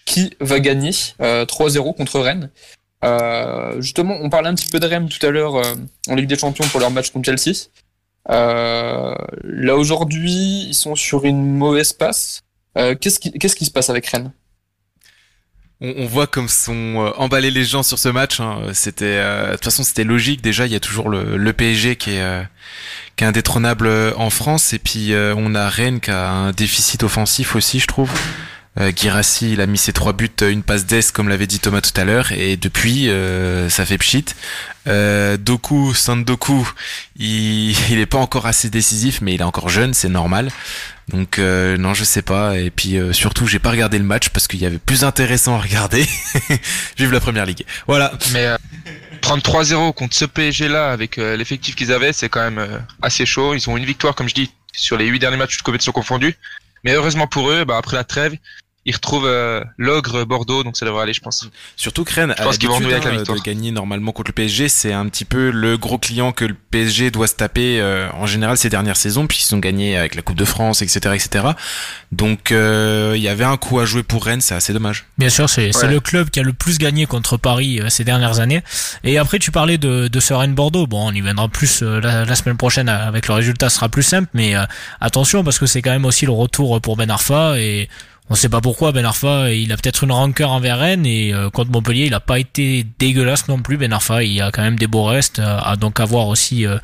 qui 0.04 0.34
va 0.40 0.60
gagner 0.60 0.90
euh, 1.20 1.46
3-0 1.46 1.96
contre 1.96 2.20
Rennes. 2.20 2.50
Euh, 3.04 3.80
justement, 3.80 4.16
on 4.20 4.30
parlait 4.30 4.48
un 4.48 4.54
petit 4.54 4.68
peu 4.68 4.80
de 4.80 4.86
Rennes 4.86 5.08
tout 5.08 5.24
à 5.24 5.30
l'heure 5.30 5.56
euh, 5.56 5.74
en 6.08 6.14
Ligue 6.14 6.26
des 6.26 6.38
Champions 6.38 6.66
pour 6.68 6.80
leur 6.80 6.90
match 6.90 7.10
contre 7.10 7.26
Chelsea. 7.26 7.68
Euh, 8.30 9.14
là 9.44 9.76
aujourd'hui, 9.76 10.66
ils 10.68 10.74
sont 10.74 10.96
sur 10.96 11.24
une 11.24 11.56
mauvaise 11.56 11.92
passe. 11.92 12.42
Euh, 12.76 12.94
qu'est-ce 12.94 13.18
qui 13.20 13.64
se 13.64 13.70
passe 13.70 13.88
avec 13.88 14.06
Rennes? 14.06 14.32
On, 15.80 16.06
voit 16.06 16.26
comme 16.26 16.48
sont 16.48 16.72
euh, 16.72 17.10
emballés 17.16 17.50
les 17.50 17.64
gens 17.64 17.82
sur 17.82 17.98
ce 17.98 18.08
match. 18.08 18.40
hein. 18.40 18.70
C'était, 18.72 19.04
euh, 19.04 19.48
de 19.48 19.52
toute 19.52 19.64
façon, 19.64 19.82
c'était 19.82 20.04
logique. 20.04 20.40
Déjà, 20.40 20.66
il 20.66 20.72
y 20.72 20.76
a 20.76 20.80
toujours 20.80 21.10
le, 21.10 21.52
PSG 21.52 21.96
qui 21.96 22.12
est, 22.12 22.22
euh, 22.22 22.42
qui 23.16 23.24
est 23.24 23.26
indétrônable 23.26 23.86
euh, 23.86 24.12
en 24.16 24.30
France, 24.30 24.72
et 24.72 24.78
puis 24.78 25.12
euh, 25.12 25.34
on 25.36 25.54
a 25.54 25.68
Rennes 25.68 26.00
qui 26.00 26.10
a 26.10 26.30
un 26.30 26.52
déficit 26.52 27.02
offensif 27.02 27.56
aussi, 27.56 27.80
je 27.80 27.86
trouve. 27.86 28.10
Euh, 28.80 28.90
Guirassy, 28.90 29.52
il 29.52 29.60
a 29.60 29.66
mis 29.66 29.78
ses 29.78 29.92
trois 29.92 30.12
buts, 30.12 30.28
euh, 30.42 30.50
une 30.50 30.64
passe 30.64 30.84
d'Est, 30.84 31.12
comme 31.12 31.28
l'avait 31.28 31.46
dit 31.46 31.60
Thomas 31.60 31.80
tout 31.80 31.98
à 31.98 32.04
l'heure, 32.04 32.32
et 32.32 32.56
depuis, 32.56 33.08
ça 33.68 33.86
fait 33.86 33.98
pchit. 33.98 34.24
Doku, 34.86 35.94
Sandoku, 35.94 36.68
il, 37.16 37.70
il 37.90 38.06
pas 38.06 38.18
encore 38.18 38.46
assez 38.46 38.70
décisif, 38.70 39.20
mais 39.20 39.34
il 39.34 39.40
est 39.40 39.44
encore 39.44 39.68
jeune, 39.68 39.94
c'est 39.94 40.08
normal. 40.08 40.50
Donc 41.08 41.38
non, 41.38 41.94
je 41.94 42.04
sais 42.04 42.22
pas. 42.22 42.58
Et 42.58 42.70
puis 42.70 42.96
euh, 42.96 43.12
surtout, 43.12 43.46
j'ai 43.46 43.58
pas 43.58 43.70
regardé 43.70 43.98
le 43.98 44.04
match 44.04 44.30
parce 44.30 44.48
qu'il 44.48 44.60
y 44.60 44.66
avait 44.66 44.78
plus 44.78 45.04
intéressant 45.04 45.56
à 45.56 45.60
regarder. 45.60 46.04
Vive 46.98 47.12
la 47.12 47.20
première 47.20 47.46
ligue. 47.46 47.64
Voilà. 47.86 48.12
Mais 48.32 48.48
euh, 49.24 49.40
prendre 49.40 49.42
3-0 49.42 49.94
contre 49.94 50.14
ce 50.14 50.24
PSG 50.24 50.68
là 50.68 50.90
avec 50.90 51.18
euh, 51.18 51.36
l'effectif 51.36 51.74
qu'ils 51.74 51.92
avaient, 51.92 52.12
c'est 52.12 52.28
quand 52.28 52.42
même 52.42 52.58
euh, 52.58 52.78
assez 53.02 53.26
chaud. 53.26 53.54
Ils 53.54 53.68
ont 53.68 53.76
une 53.76 53.84
victoire, 53.84 54.14
comme 54.14 54.28
je 54.28 54.34
dis, 54.34 54.52
sur 54.72 54.96
les 54.96 55.06
huit 55.06 55.18
derniers 55.18 55.36
matchs 55.36 55.58
de 55.58 55.62
compétition 55.62 55.92
confondus. 55.92 56.36
Mais 56.84 56.92
heureusement 56.92 57.26
pour 57.26 57.50
eux, 57.50 57.64
bah, 57.64 57.76
après 57.78 57.96
la 57.96 58.04
trêve, 58.04 58.36
ils 58.86 58.94
retrouvent 58.94 59.26
euh, 59.26 59.62
l'ogre 59.78 60.24
Bordeaux, 60.24 60.62
donc 60.62 60.76
ça 60.76 60.84
devrait 60.86 61.02
aller, 61.04 61.12
je 61.14 61.20
pense. 61.20 61.48
Surtout 61.76 62.04
que 62.04 62.12
Rennes 62.12 62.34
Je 62.36 62.42
a 62.42 62.44
pense 62.44 62.58
qu'ils 62.58 62.68
vont 62.68 62.74
l'habitude 62.74 62.92
renouer 62.92 62.94
avec 62.94 63.04
la 63.04 63.10
hein, 63.14 63.16
victoire. 63.16 63.38
de 63.38 63.42
gagner 63.42 63.70
normalement 63.70 64.12
contre 64.12 64.30
le 64.30 64.34
PSG. 64.34 64.68
C'est 64.68 64.92
un 64.92 65.08
petit 65.08 65.24
peu 65.24 65.50
le 65.50 65.76
gros 65.78 65.98
client 65.98 66.32
que 66.32 66.44
le 66.44 66.54
PSG 66.54 67.10
doit 67.10 67.26
se 67.26 67.34
taper 67.34 67.80
euh, 67.80 68.08
en 68.12 68.26
général 68.26 68.56
ces 68.56 68.68
dernières 68.68 68.96
saisons, 68.96 69.26
puisqu'ils 69.26 69.54
ont 69.54 69.58
gagné 69.58 69.96
avec 69.96 70.14
la 70.14 70.22
Coupe 70.22 70.36
de 70.36 70.44
France, 70.44 70.82
etc., 70.82 71.14
etc. 71.14 71.46
Donc 72.12 72.52
euh, 72.52 73.12
il 73.16 73.22
y 73.22 73.28
avait 73.28 73.44
un 73.44 73.56
coup 73.56 73.80
à 73.80 73.84
jouer 73.84 74.02
pour 74.02 74.24
Rennes, 74.24 74.40
c'est 74.40 74.54
assez 74.54 74.72
dommage. 74.72 75.04
Bien 75.18 75.30
sûr, 75.30 75.48
c'est 75.48 75.74
Ouais. 75.74 75.90
le 75.90 76.00
club 76.00 76.30
qui 76.30 76.40
a 76.40 76.42
le 76.42 76.52
plus 76.52 76.78
gagné 76.78 77.06
contre 77.06 77.36
Paris 77.36 77.80
euh, 77.80 77.88
ces 77.88 78.04
dernières 78.04 78.40
années. 78.40 78.62
Et 79.02 79.18
après, 79.18 79.38
tu 79.38 79.50
parlais 79.50 79.78
de, 79.78 80.08
de 80.08 80.20
ce 80.20 80.32
Rennes-Bordeaux. 80.34 80.86
Bon, 80.86 81.08
on 81.08 81.12
y 81.12 81.20
viendra 81.20 81.48
plus 81.48 81.82
euh, 81.82 82.00
la, 82.00 82.24
la 82.24 82.34
semaine 82.36 82.56
prochaine 82.56 82.88
avec 82.88 83.28
le 83.28 83.34
résultat, 83.34 83.68
ce 83.70 83.76
sera 83.76 83.88
plus 83.88 84.02
simple. 84.02 84.28
Mais 84.34 84.54
euh, 84.56 84.64
attention, 85.00 85.42
parce 85.44 85.58
que 85.58 85.66
c'est 85.66 85.82
quand 85.82 85.90
même 85.90 86.04
aussi 86.04 86.26
le 86.26 86.32
retour 86.32 86.80
pour 86.80 86.96
Ben 86.96 87.10
Arfa. 87.10 87.58
Et 87.58 87.88
on 88.30 88.34
sait 88.34 88.48
pas 88.48 88.62
pourquoi 88.62 88.90
Ben 88.92 89.04
Arfa, 89.04 89.52
il 89.52 89.70
a 89.70 89.76
peut-être 89.76 90.04
une 90.04 90.12
rancœur 90.12 90.50
envers 90.50 90.78
Rennes. 90.78 91.04
Et 91.04 91.34
euh, 91.34 91.50
contre 91.50 91.70
Montpellier, 91.70 92.06
il 92.06 92.14
a 92.14 92.20
pas 92.20 92.38
été 92.38 92.86
dégueulasse 92.98 93.48
non 93.48 93.58
plus, 93.58 93.76
Ben 93.76 93.92
Arfa. 93.92 94.24
Il 94.24 94.40
a 94.40 94.50
quand 94.50 94.62
même 94.62 94.78
des 94.78 94.86
beaux 94.86 95.04
restes 95.04 95.40
à 95.40 95.76
donc 95.76 96.00
avoir 96.00 96.28
aussi 96.28 96.66
euh, 96.66 96.78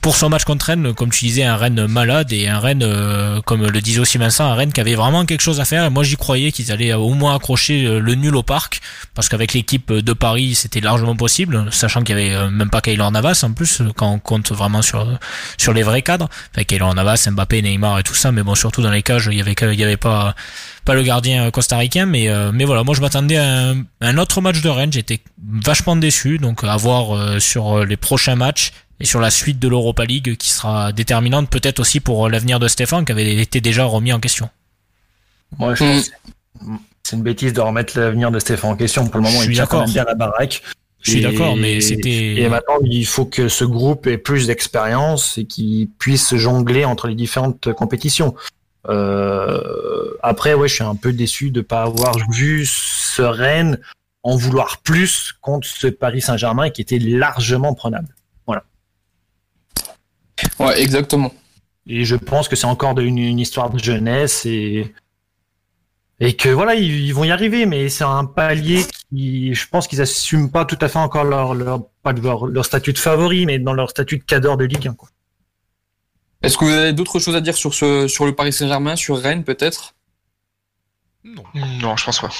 pour 0.00 0.14
son 0.14 0.28
match 0.28 0.44
contre 0.44 0.66
Rennes, 0.66 0.94
comme 0.94 1.10
tu 1.10 1.24
disais, 1.24 1.42
un 1.42 1.56
Rennes 1.56 1.88
malade 1.88 2.32
et 2.32 2.46
un 2.46 2.60
Rennes, 2.60 2.84
euh, 2.84 3.40
comme 3.42 3.66
le 3.66 3.80
disait 3.80 3.98
aussi 3.98 4.16
Vincent, 4.16 4.44
un 4.44 4.54
Rennes 4.54 4.72
qui 4.72 4.80
avait 4.80 4.94
vraiment 4.94 5.24
quelque 5.24 5.40
chose 5.40 5.58
à 5.58 5.64
faire. 5.64 5.84
Et 5.84 5.90
moi, 5.90 6.04
j'y 6.04 6.16
croyais 6.16 6.52
qu'ils 6.52 6.70
allaient 6.70 6.92
euh, 6.92 6.98
au 6.98 7.14
moins 7.14 7.34
accrocher 7.34 7.98
le 7.98 8.14
nul 8.14 8.36
au 8.36 8.44
parc, 8.44 8.80
parce 9.14 9.28
qu'avec 9.28 9.54
l'équipe 9.54 9.92
de 9.92 10.12
Paris, 10.12 10.54
c'était 10.54 10.80
largement 10.80 11.16
possible, 11.16 11.66
sachant 11.72 12.02
qu'il 12.02 12.16
y 12.16 12.20
avait 12.20 12.50
même 12.50 12.70
pas 12.70 12.80
Kaylor 12.80 13.10
Navas 13.10 13.40
en 13.42 13.52
plus, 13.52 13.82
quand 13.96 14.12
on 14.12 14.18
compte 14.20 14.52
vraiment 14.52 14.82
sur 14.82 15.18
les 15.74 15.82
vrais 15.82 16.02
cadres. 16.02 16.28
Enfin, 16.52 16.62
Kaylor 16.62 16.94
Navas, 16.94 17.26
Mbappé, 17.28 17.62
Neymar 17.62 17.98
et 17.98 18.02
tout 18.04 18.14
ça, 18.14 18.30
mais 18.30 18.44
bon, 18.44 18.54
surtout 18.54 18.82
dans 18.82 18.92
les 18.92 19.02
cages, 19.02 19.28
il 19.32 19.36
y 19.36 19.40
avait 19.40 19.56
il 19.60 19.80
y 19.80 19.84
avait 19.84 19.96
pas 19.96 20.36
pas 20.86 20.94
le 20.94 21.02
gardien 21.02 21.46
euh, 21.46 21.50
costaricain, 21.50 22.06
mais 22.06 22.28
euh, 22.28 22.50
mais 22.54 22.64
voilà, 22.64 22.82
moi 22.84 22.94
je 22.94 23.02
m'attendais 23.02 23.36
à 23.36 23.70
un, 23.70 23.82
un 24.00 24.16
autre 24.18 24.40
match 24.40 24.62
de 24.62 24.68
Rennes. 24.70 24.92
J'étais 24.92 25.20
vachement 25.62 25.96
déçu, 25.96 26.38
donc 26.38 26.64
à 26.64 26.76
voir 26.76 27.14
euh, 27.14 27.38
sur 27.40 27.84
les 27.84 27.96
prochains 27.98 28.36
matchs 28.36 28.72
et 29.00 29.04
sur 29.04 29.20
la 29.20 29.30
suite 29.30 29.58
de 29.58 29.68
l'Europa 29.68 30.06
League 30.06 30.36
qui 30.36 30.48
sera 30.48 30.92
déterminante 30.92 31.50
peut-être 31.50 31.80
aussi 31.80 32.00
pour 32.00 32.30
l'avenir 32.30 32.58
de 32.58 32.68
Stéphane 32.68 33.04
qui 33.04 33.12
avait 33.12 33.36
été 33.36 33.60
déjà 33.60 33.84
remis 33.84 34.12
en 34.14 34.20
question. 34.20 34.48
Moi, 35.58 35.74
je 35.74 35.84
pense 35.84 36.08
que 36.08 36.66
c'est 37.02 37.16
une 37.16 37.22
bêtise 37.22 37.52
de 37.52 37.60
remettre 37.60 37.98
l'avenir 37.98 38.30
de 38.30 38.38
Stéphane 38.38 38.70
en 38.70 38.76
question. 38.76 39.06
Pour 39.06 39.16
le 39.20 39.24
moment, 39.26 39.38
Je 39.40 39.42
il 39.42 39.46
suis 39.48 39.54
tient 39.54 39.66
quand 39.66 39.78
d'accord. 39.80 39.86
même 39.86 39.92
bien 39.94 40.04
la 40.04 40.14
baraque. 40.14 40.62
Je 41.02 41.10
suis 41.12 41.20
d'accord, 41.20 41.56
mais 41.56 41.80
c'était- 41.80 42.34
Et 42.36 42.48
maintenant, 42.48 42.78
il 42.84 43.06
faut 43.06 43.26
que 43.26 43.48
ce 43.48 43.64
groupe 43.64 44.06
ait 44.08 44.18
plus 44.18 44.46
d'expérience 44.48 45.38
et 45.38 45.44
qu'il 45.44 45.88
puisse 45.98 46.34
jongler 46.34 46.84
entre 46.84 47.06
les 47.06 47.14
différentes 47.14 47.72
compétitions. 47.74 48.34
Euh, 48.88 50.16
après, 50.22 50.54
ouais, 50.54 50.68
je 50.68 50.74
suis 50.74 50.84
un 50.84 50.96
peu 50.96 51.12
déçu 51.12 51.50
de 51.50 51.60
pas 51.60 51.82
avoir 51.82 52.16
vu 52.30 52.66
ce 52.66 53.22
Rennes 53.22 53.78
en 54.22 54.36
vouloir 54.36 54.78
plus 54.78 55.34
contre 55.40 55.66
ce 55.66 55.86
Paris 55.86 56.20
Saint-Germain 56.20 56.70
qui 56.70 56.82
était 56.82 56.98
largement 56.98 57.74
prenable. 57.74 58.14
Voilà. 58.46 58.64
Ouais, 60.58 60.80
exactement. 60.80 61.32
Et 61.86 62.04
je 62.04 62.16
pense 62.16 62.48
que 62.48 62.56
c'est 62.56 62.66
encore 62.66 62.98
une, 62.98 63.18
une 63.18 63.38
histoire 63.38 63.70
de 63.70 63.78
jeunesse 63.78 64.44
et 64.46 64.92
et 66.18 66.34
que 66.34 66.48
voilà, 66.48 66.74
ils, 66.74 67.06
ils 67.06 67.14
vont 67.14 67.24
y 67.24 67.30
arriver, 67.30 67.66
mais 67.66 67.90
c'est 67.90 68.04
un 68.04 68.24
palier 68.24 68.82
qui, 69.10 69.54
je 69.54 69.68
pense 69.68 69.86
qu'ils 69.86 70.00
assument 70.00 70.50
pas 70.50 70.64
tout 70.64 70.78
à 70.80 70.88
fait 70.88 70.98
encore 70.98 71.24
leur 71.24 71.54
leur 71.54 71.82
pas 72.02 72.14
de 72.14 72.22
leur, 72.22 72.46
leur 72.46 72.64
statut 72.64 72.94
de 72.94 72.98
favori, 72.98 73.44
mais 73.44 73.58
dans 73.58 73.74
leur 73.74 73.90
statut 73.90 74.18
de 74.18 74.24
cadre 74.24 74.56
de 74.56 74.64
Ligue 74.64 74.88
1. 74.88 74.94
Quoi. 74.94 75.10
Est-ce 76.46 76.56
que 76.58 76.64
vous 76.64 76.70
avez 76.72 76.92
d'autres 76.92 77.18
choses 77.18 77.36
à 77.36 77.40
dire 77.40 77.56
sur 77.56 77.74
ce 77.74 78.08
sur 78.08 78.24
le 78.26 78.34
Paris 78.34 78.52
Saint-Germain, 78.52 78.96
sur 78.96 79.18
Rennes 79.18 79.44
peut-être? 79.44 79.94
Non, 81.82 81.96
je 81.96 82.04
pense 82.04 82.20
pas. 82.20 82.30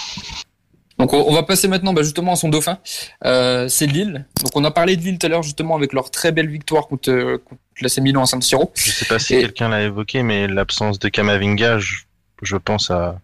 Donc 0.98 1.12
on 1.12 1.34
va 1.34 1.42
passer 1.42 1.68
maintenant 1.68 1.92
bah, 1.92 2.02
justement 2.02 2.32
à 2.32 2.36
son 2.36 2.48
dauphin, 2.48 2.78
euh, 3.26 3.68
c'est 3.68 3.86
Lille. 3.86 4.24
Donc 4.42 4.52
on 4.54 4.64
a 4.64 4.70
parlé 4.70 4.96
de 4.96 5.02
Lille 5.02 5.18
tout 5.18 5.26
à 5.26 5.28
l'heure 5.28 5.42
justement 5.42 5.76
avec 5.76 5.92
leur 5.92 6.10
très 6.10 6.32
belle 6.32 6.48
victoire 6.48 6.86
contre, 6.86 7.10
euh, 7.10 7.36
contre 7.44 7.60
l'AC 7.82 7.98
Milan 7.98 8.22
à 8.22 8.26
San 8.26 8.40
Siro. 8.40 8.72
Je 8.74 8.90
sais 8.92 9.04
pas 9.04 9.18
si 9.18 9.34
Et- 9.34 9.40
quelqu'un 9.42 9.68
l'a 9.68 9.82
évoqué, 9.82 10.22
mais 10.22 10.46
l'absence 10.46 10.98
de 10.98 11.08
Kamavinga, 11.10 11.78
je, 11.78 11.96
je 12.42 12.56
pense, 12.56 12.90
a, 12.90 13.18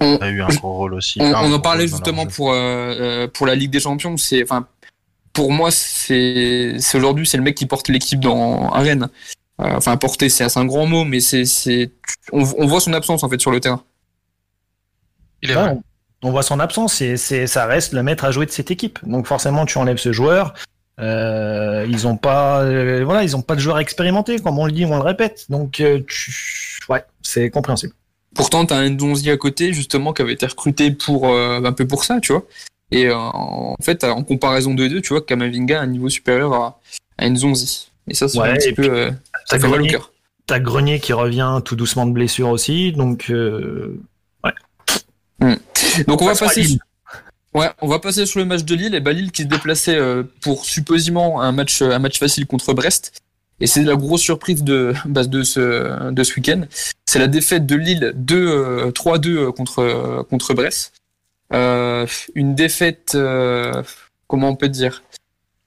On- 0.00 0.16
a 0.16 0.28
eu 0.30 0.40
un 0.40 0.48
gros 0.48 0.72
rôle 0.74 0.94
aussi. 0.94 1.18
On, 1.20 1.30
gros 1.30 1.52
en 1.52 1.60
parlait 1.60 1.88
justement 1.88 2.24
pour 2.26 2.52
euh, 2.54 3.26
pour 3.28 3.46
la 3.46 3.54
Ligue 3.54 3.70
des 3.70 3.80
Champions. 3.80 4.16
C'est 4.16 4.42
enfin 4.42 4.66
pour 5.34 5.52
moi 5.52 5.70
c'est 5.70 6.76
c'est 6.78 6.96
aujourd'hui 6.96 7.26
c'est 7.26 7.36
le 7.36 7.42
mec 7.42 7.54
qui 7.54 7.66
porte 7.66 7.88
l'équipe 7.88 8.20
dans 8.20 8.70
à 8.70 8.80
Rennes. 8.80 9.08
Euh, 9.60 9.74
enfin 9.76 9.96
porter 9.96 10.28
c'est 10.28 10.48
c'est 10.48 10.58
un 10.58 10.64
grand 10.64 10.86
mot, 10.86 11.04
mais 11.04 11.20
c'est 11.20 11.44
on, 12.32 12.42
on 12.58 12.66
voit 12.66 12.80
son 12.80 12.92
absence 12.92 13.22
en 13.22 13.28
fait 13.28 13.40
sur 13.40 13.50
le 13.50 13.60
terrain. 13.60 13.82
Il 15.42 15.50
est 15.50 15.56
Ouais, 15.56 15.62
vrai. 15.62 15.70
on, 16.22 16.28
on 16.28 16.30
voit 16.30 16.42
son 16.42 16.60
absence 16.60 17.00
et 17.00 17.16
c'est 17.16 17.46
ça 17.46 17.66
reste 17.66 17.92
le 17.92 18.02
maître 18.02 18.24
à 18.24 18.30
jouer 18.30 18.46
de 18.46 18.50
cette 18.50 18.70
équipe. 18.70 18.98
Donc 19.06 19.26
forcément, 19.26 19.66
tu 19.66 19.78
enlèves 19.78 19.98
ce 19.98 20.12
joueur. 20.12 20.54
Euh, 20.98 21.86
ils 21.88 22.06
ont 22.06 22.16
pas, 22.18 22.60
euh, 22.62 23.02
voilà, 23.04 23.22
ils 23.22 23.34
ont 23.34 23.40
pas 23.40 23.54
de 23.54 23.60
joueur 23.60 23.78
expérimenté, 23.78 24.38
comme 24.38 24.58
on 24.58 24.66
le 24.66 24.72
dit, 24.72 24.84
on 24.84 24.96
le 24.96 25.02
répète. 25.02 25.46
Donc, 25.48 25.80
euh, 25.80 26.00
tu- 26.06 26.78
ouais, 26.90 27.02
c'est 27.22 27.48
compréhensible. 27.48 27.94
Pourtant, 28.34 28.66
t'as 28.66 28.76
un 28.76 28.90
Donzi 28.90 29.30
à 29.30 29.36
côté, 29.38 29.72
justement, 29.72 30.12
qui 30.12 30.20
avait 30.20 30.34
été 30.34 30.44
recruté 30.44 30.90
pour 30.90 31.28
euh, 31.30 31.62
un 31.64 31.72
peu 31.72 31.86
pour 31.86 32.04
ça, 32.04 32.20
tu 32.20 32.32
vois. 32.32 32.44
Et 32.90 33.06
euh, 33.06 33.16
en 33.16 33.76
fait, 33.80 34.04
en 34.04 34.22
comparaison 34.24 34.74
de 34.74 34.86
deux, 34.88 35.00
tu 35.00 35.14
vois, 35.14 35.22
Kamavinga 35.22 35.80
a 35.80 35.82
un 35.82 35.86
niveau 35.86 36.10
supérieur 36.10 36.52
à, 36.52 36.80
à 37.16 37.28
Nzonzi. 37.30 37.90
Et 38.06 38.12
ça, 38.14 38.28
c'est 38.28 38.38
Ouais, 38.38 38.50
un 38.50 38.54
petit 38.56 38.68
et 38.68 38.72
peu. 38.74 38.82
puis, 38.82 38.90
euh, 38.90 39.10
T'as 39.50 39.56
ça 39.58 39.62
fait 39.62 39.68
mal 39.68 39.80
au 39.80 39.82
Grenier, 39.82 39.90
cœur. 39.90 40.12
t'as 40.46 40.58
Grenier 40.60 41.00
qui 41.00 41.12
revient 41.12 41.60
tout 41.64 41.76
doucement 41.76 42.06
de 42.06 42.12
blessure 42.12 42.48
aussi. 42.48 42.92
Donc, 42.92 43.30
euh, 43.30 44.00
Donc 46.06 46.22
on 46.22 46.26
va 46.26 46.34
passer. 46.34 46.78
Ouais, 47.52 47.68
on 47.80 47.88
va 47.88 47.98
passer 47.98 48.26
sur 48.26 48.38
le 48.38 48.46
match 48.46 48.62
de 48.64 48.74
Lille. 48.76 48.94
Et 48.94 49.00
bah 49.00 49.12
Lille 49.12 49.32
qui 49.32 49.42
se 49.42 49.48
déplaçait 49.48 49.96
euh, 49.96 50.22
pour 50.40 50.64
supposément 50.64 51.40
un 51.42 51.50
match, 51.52 51.82
un 51.82 51.98
match 51.98 52.18
facile 52.18 52.46
contre 52.46 52.72
Brest. 52.74 53.20
Et 53.62 53.66
c'est 53.66 53.82
la 53.82 53.96
grosse 53.96 54.22
surprise 54.22 54.62
de, 54.62 54.94
bah, 55.04 55.24
de 55.24 55.42
ce, 55.42 56.10
de 56.10 56.24
ce 56.24 56.34
week-end. 56.36 56.62
C'est 57.06 57.18
la 57.18 57.26
défaite 57.26 57.66
de 57.66 57.74
Lille 57.76 58.12
2, 58.14 58.36
euh, 58.48 58.90
3-2 58.92 59.52
contre, 59.52 59.80
euh, 59.80 60.22
contre 60.22 60.54
Brest. 60.54 60.92
Euh, 61.52 62.06
une 62.36 62.54
défaite, 62.54 63.12
euh, 63.16 63.82
comment 64.28 64.50
on 64.50 64.56
peut 64.56 64.68
dire? 64.68 65.02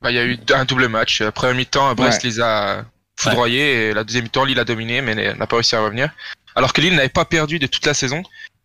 Bah, 0.01 0.09
il 0.11 0.15
y 0.15 0.19
a 0.19 0.25
eu 0.25 0.39
un 0.53 0.63
double 0.65 0.87
match. 0.87 1.19
Après 1.21 1.53
mi-temps, 1.53 1.93
Brest 1.95 2.23
Ouais. 2.23 2.29
les 2.29 2.39
a 2.39 2.85
foudroyés 3.17 3.89
et 3.89 3.93
la 3.93 4.03
deuxième 4.03 4.23
mi-temps, 4.25 4.45
Lille 4.45 4.59
a 4.59 4.65
dominé 4.65 5.01
mais 5.01 5.33
n'a 5.35 5.47
pas 5.47 5.55
réussi 5.57 5.75
à 5.75 5.81
revenir. 5.81 6.09
Alors 6.55 6.73
que 6.73 6.81
Lille 6.81 6.95
n'avait 6.95 7.09
pas 7.09 7.25
perdu 7.25 7.59
de 7.59 7.67
toute 7.67 7.85
la 7.85 7.93
saison. 7.93 8.23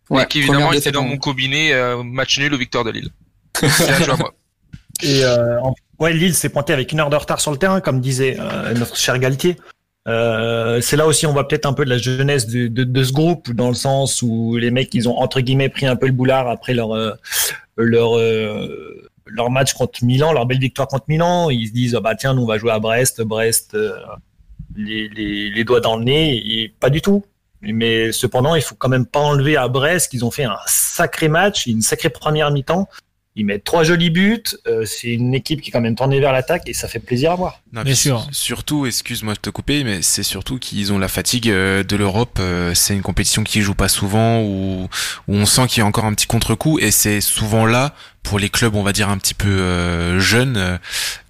Ouais, 0.09 0.23
et 0.23 0.25
qu'évidemment, 0.25 0.59
première 0.67 0.73
il 0.75 0.77
était 0.79 0.91
dans 0.91 1.03
mon 1.03 1.17
combiné 1.17 1.73
euh, 1.73 2.01
match 2.03 2.39
nul 2.39 2.53
ou 2.53 2.57
victoire 2.57 2.83
de 2.83 2.91
Lille. 2.91 3.09
C'est 3.59 3.89
un 3.89 3.99
jeu 3.99 4.11
à 4.11 4.17
moi. 4.17 4.33
Et 5.03 5.23
euh, 5.23 5.61
en- 5.61 5.75
ouais, 5.99 6.13
Lille 6.13 6.33
s'est 6.33 6.49
pointé 6.49 6.73
avec 6.73 6.91
une 6.91 6.99
heure 6.99 7.09
de 7.09 7.15
retard 7.15 7.39
sur 7.39 7.51
le 7.51 7.57
terrain, 7.57 7.79
comme 7.79 8.01
disait 8.01 8.37
euh, 8.39 8.73
notre 8.73 8.95
cher 8.97 9.17
Galtier. 9.19 9.57
Euh, 10.07 10.81
c'est 10.81 10.95
là 10.95 11.05
aussi 11.05 11.27
on 11.27 11.33
voit 11.33 11.47
peut-être 11.47 11.65
un 11.67 11.73
peu 11.73 11.83
de 11.85 11.89
la 11.89 11.97
jeunesse 11.99 12.47
de, 12.47 12.67
de, 12.67 12.83
de 12.83 13.03
ce 13.03 13.11
groupe, 13.11 13.51
dans 13.51 13.67
le 13.67 13.75
sens 13.75 14.21
où 14.23 14.55
les 14.55 14.71
mecs 14.71 14.91
ils 14.95 15.07
ont 15.07 15.17
entre 15.19 15.41
guillemets 15.41 15.69
pris 15.69 15.85
un 15.85 15.95
peu 15.97 16.07
le 16.07 16.13
boulard 16.13 16.47
après 16.49 16.73
leur 16.73 16.95
euh, 16.95 17.11
leur 17.77 18.17
euh, 18.17 19.09
leur 19.25 19.51
match 19.51 19.73
contre 19.73 20.03
Milan, 20.03 20.33
leur 20.33 20.45
belle 20.47 20.57
victoire 20.59 20.87
contre 20.87 21.05
Milan. 21.09 21.49
Ils 21.51 21.67
se 21.67 21.73
disent 21.73 21.95
ah 21.95 21.99
bah 21.99 22.15
tiens 22.15 22.33
nous 22.33 22.41
on 22.43 22.47
va 22.47 22.57
jouer 22.57 22.71
à 22.71 22.79
Brest, 22.79 23.21
Brest 23.21 23.75
euh, 23.75 23.91
les, 24.75 25.09
les, 25.09 25.49
les 25.49 25.63
doigts 25.63 25.81
dans 25.81 25.97
le 25.97 26.03
nez 26.03 26.35
et 26.35 26.73
pas 26.79 26.89
du 26.89 27.01
tout. 27.01 27.23
Mais 27.61 28.11
cependant 28.13 28.55
il 28.55 28.61
faut 28.61 28.75
quand 28.75 28.89
même 28.89 29.05
pas 29.05 29.19
enlever 29.19 29.57
à 29.57 29.67
Brest 29.67 30.09
qu'ils 30.11 30.23
ont 30.23 30.31
fait 30.31 30.45
un 30.45 30.57
sacré 30.65 31.27
match, 31.27 31.65
une 31.65 31.81
sacrée 31.81 32.09
première 32.09 32.51
mi-temps. 32.51 32.87
Ils 33.35 33.45
mettent 33.45 33.63
trois 33.63 33.83
jolis 33.83 34.09
buts. 34.09 34.43
euh, 34.67 34.85
c'est 34.85 35.07
une 35.09 35.33
équipe 35.33 35.61
qui 35.61 35.69
est 35.69 35.71
quand 35.71 35.79
même 35.81 35.95
tournée 35.95 36.19
vers 36.19 36.33
l'attaque 36.33 36.63
et 36.67 36.73
ça 36.73 36.87
fait 36.87 36.99
plaisir 36.99 37.31
à 37.31 37.35
voir. 37.35 37.61
Non, 37.71 37.83
Bien 37.83 37.95
sûr. 37.95 38.21
su- 38.31 38.33
Surtout, 38.33 38.85
excuse-moi 38.85 39.33
de 39.35 39.39
te 39.39 39.49
couper, 39.49 39.83
mais 39.85 40.01
c'est 40.01 40.23
surtout 40.23 40.57
qu'ils 40.57 40.91
ont 40.91 40.97
la 40.97 41.07
fatigue 41.07 41.49
euh, 41.49 41.83
de 41.83 41.95
l'Europe. 41.95 42.37
euh, 42.41 42.73
C'est 42.73 42.95
une 42.95 43.01
compétition 43.01 43.43
qui 43.43 43.61
joue 43.61 43.75
pas 43.75 43.87
souvent, 43.87 44.41
où, 44.41 44.83
où 45.27 45.35
on 45.35 45.45
sent 45.45 45.67
qu'il 45.67 45.79
y 45.79 45.83
a 45.83 45.85
encore 45.85 46.05
un 46.05 46.13
petit 46.15 46.25
contre-coup, 46.27 46.79
et 46.79 46.91
c'est 46.91 47.21
souvent 47.21 47.65
là, 47.65 47.93
pour 48.23 48.39
les 48.39 48.49
clubs, 48.49 48.75
on 48.75 48.83
va 48.83 48.93
dire 48.93 49.09
un 49.09 49.17
petit 49.17 49.33
peu 49.33 49.47
euh, 49.49 50.19
jeunes, 50.19 50.57
euh, 50.57 50.77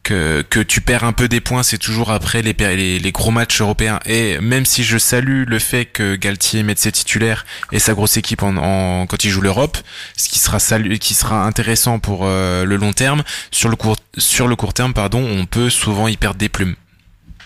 que, 0.03 0.41
que 0.49 0.59
tu 0.59 0.81
perds 0.81 1.03
un 1.03 1.13
peu 1.13 1.27
des 1.27 1.39
points. 1.39 1.63
C'est 1.63 1.77
toujours 1.77 2.11
après 2.11 2.41
les, 2.41 2.53
per- 2.53 2.75
les, 2.75 2.99
les 2.99 3.11
gros 3.11 3.31
matchs 3.31 3.61
européens. 3.61 3.99
Et 4.05 4.39
même 4.39 4.65
si 4.65 4.83
je 4.83 4.97
salue 4.97 5.43
le 5.47 5.59
fait 5.59 5.85
que 5.85 6.15
Galtier 6.15 6.63
mette 6.63 6.79
ses 6.79 6.91
titulaires 6.91 7.45
et 7.71 7.79
sa 7.79 7.93
grosse 7.93 8.17
équipe 8.17 8.41
en, 8.43 8.55
en 8.57 9.05
quand 9.05 9.23
il 9.23 9.29
joue 9.29 9.41
l'Europe, 9.41 9.77
ce 10.17 10.29
qui 10.29 10.39
sera 10.39 10.59
salu, 10.59 10.97
qui 10.99 11.13
sera 11.13 11.45
intéressant 11.45 11.99
pour 11.99 12.21
euh, 12.23 12.65
le 12.65 12.75
long 12.75 12.91
terme, 12.91 13.23
sur 13.51 13.69
le 13.69 13.75
court 13.75 13.97
sur 14.17 14.47
le 14.47 14.55
court 14.55 14.73
terme, 14.73 14.93
pardon, 14.93 15.19
on 15.23 15.45
peut 15.45 15.69
souvent 15.69 16.07
y 16.07 16.17
perdre 16.17 16.39
des 16.39 16.49
plumes. 16.49 16.75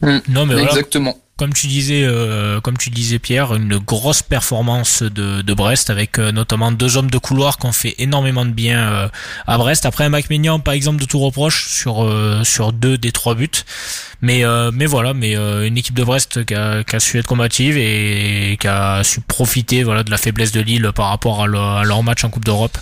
Non, 0.02 0.46
mais 0.46 0.54
voilà. 0.54 0.64
Exactement. 0.70 1.18
Comme 1.44 1.52
tu 1.52 1.68
disais, 1.68 2.04
euh, 2.06 2.62
comme 2.62 2.78
tu 2.78 2.89
disais 2.89 3.20
Pierre, 3.20 3.54
une 3.54 3.78
grosse 3.78 4.22
performance 4.22 5.04
de, 5.04 5.54
Brest 5.54 5.89
avec 5.89 6.18
euh, 6.18 6.32
notamment 6.32 6.72
deux 6.72 6.96
hommes 6.96 7.12
de 7.12 7.18
couloir 7.18 7.58
qui 7.58 7.66
ont 7.66 7.74
fait 7.74 7.96
énormément 7.98 8.46
de 8.46 8.52
bien 8.52 8.80
euh, 8.80 9.08
à 9.46 9.58
Brest. 9.58 9.86
Après 9.86 10.06
un 10.06 10.60
par 10.60 10.74
exemple, 10.74 11.02
de 11.02 11.06
tout 11.06 11.20
reproche 11.20 11.68
sur 11.68 12.72
deux 12.72 12.98
des 12.98 13.12
trois 13.12 13.36
buts. 13.36 13.50
Mais 14.22 14.46
voilà, 14.86 15.14
mais 15.14 15.36
une 15.36 15.78
équipe 15.78 15.96
de 15.96 16.06
Brest 16.06 16.46
qui 16.46 16.56
a, 16.56 16.82
su 17.00 17.20
être 17.20 17.28
combative 17.28 17.76
et 17.78 18.56
qui 18.58 18.68
a 18.70 19.04
su 19.04 19.20
profiter 19.20 19.84
voilà 19.84 20.06
de 20.06 20.12
la 20.12 20.18
faiblesse 20.18 20.54
de 20.54 20.62
Lille 20.62 20.91
par 20.96 21.10
rapport 21.10 21.44
à 21.44 21.48
leur, 21.48 21.68
à 21.80 21.84
leur 21.84 22.04
match 22.04 22.24
en 22.24 22.30
Coupe 22.30 22.46
d'Europe. 22.46 22.78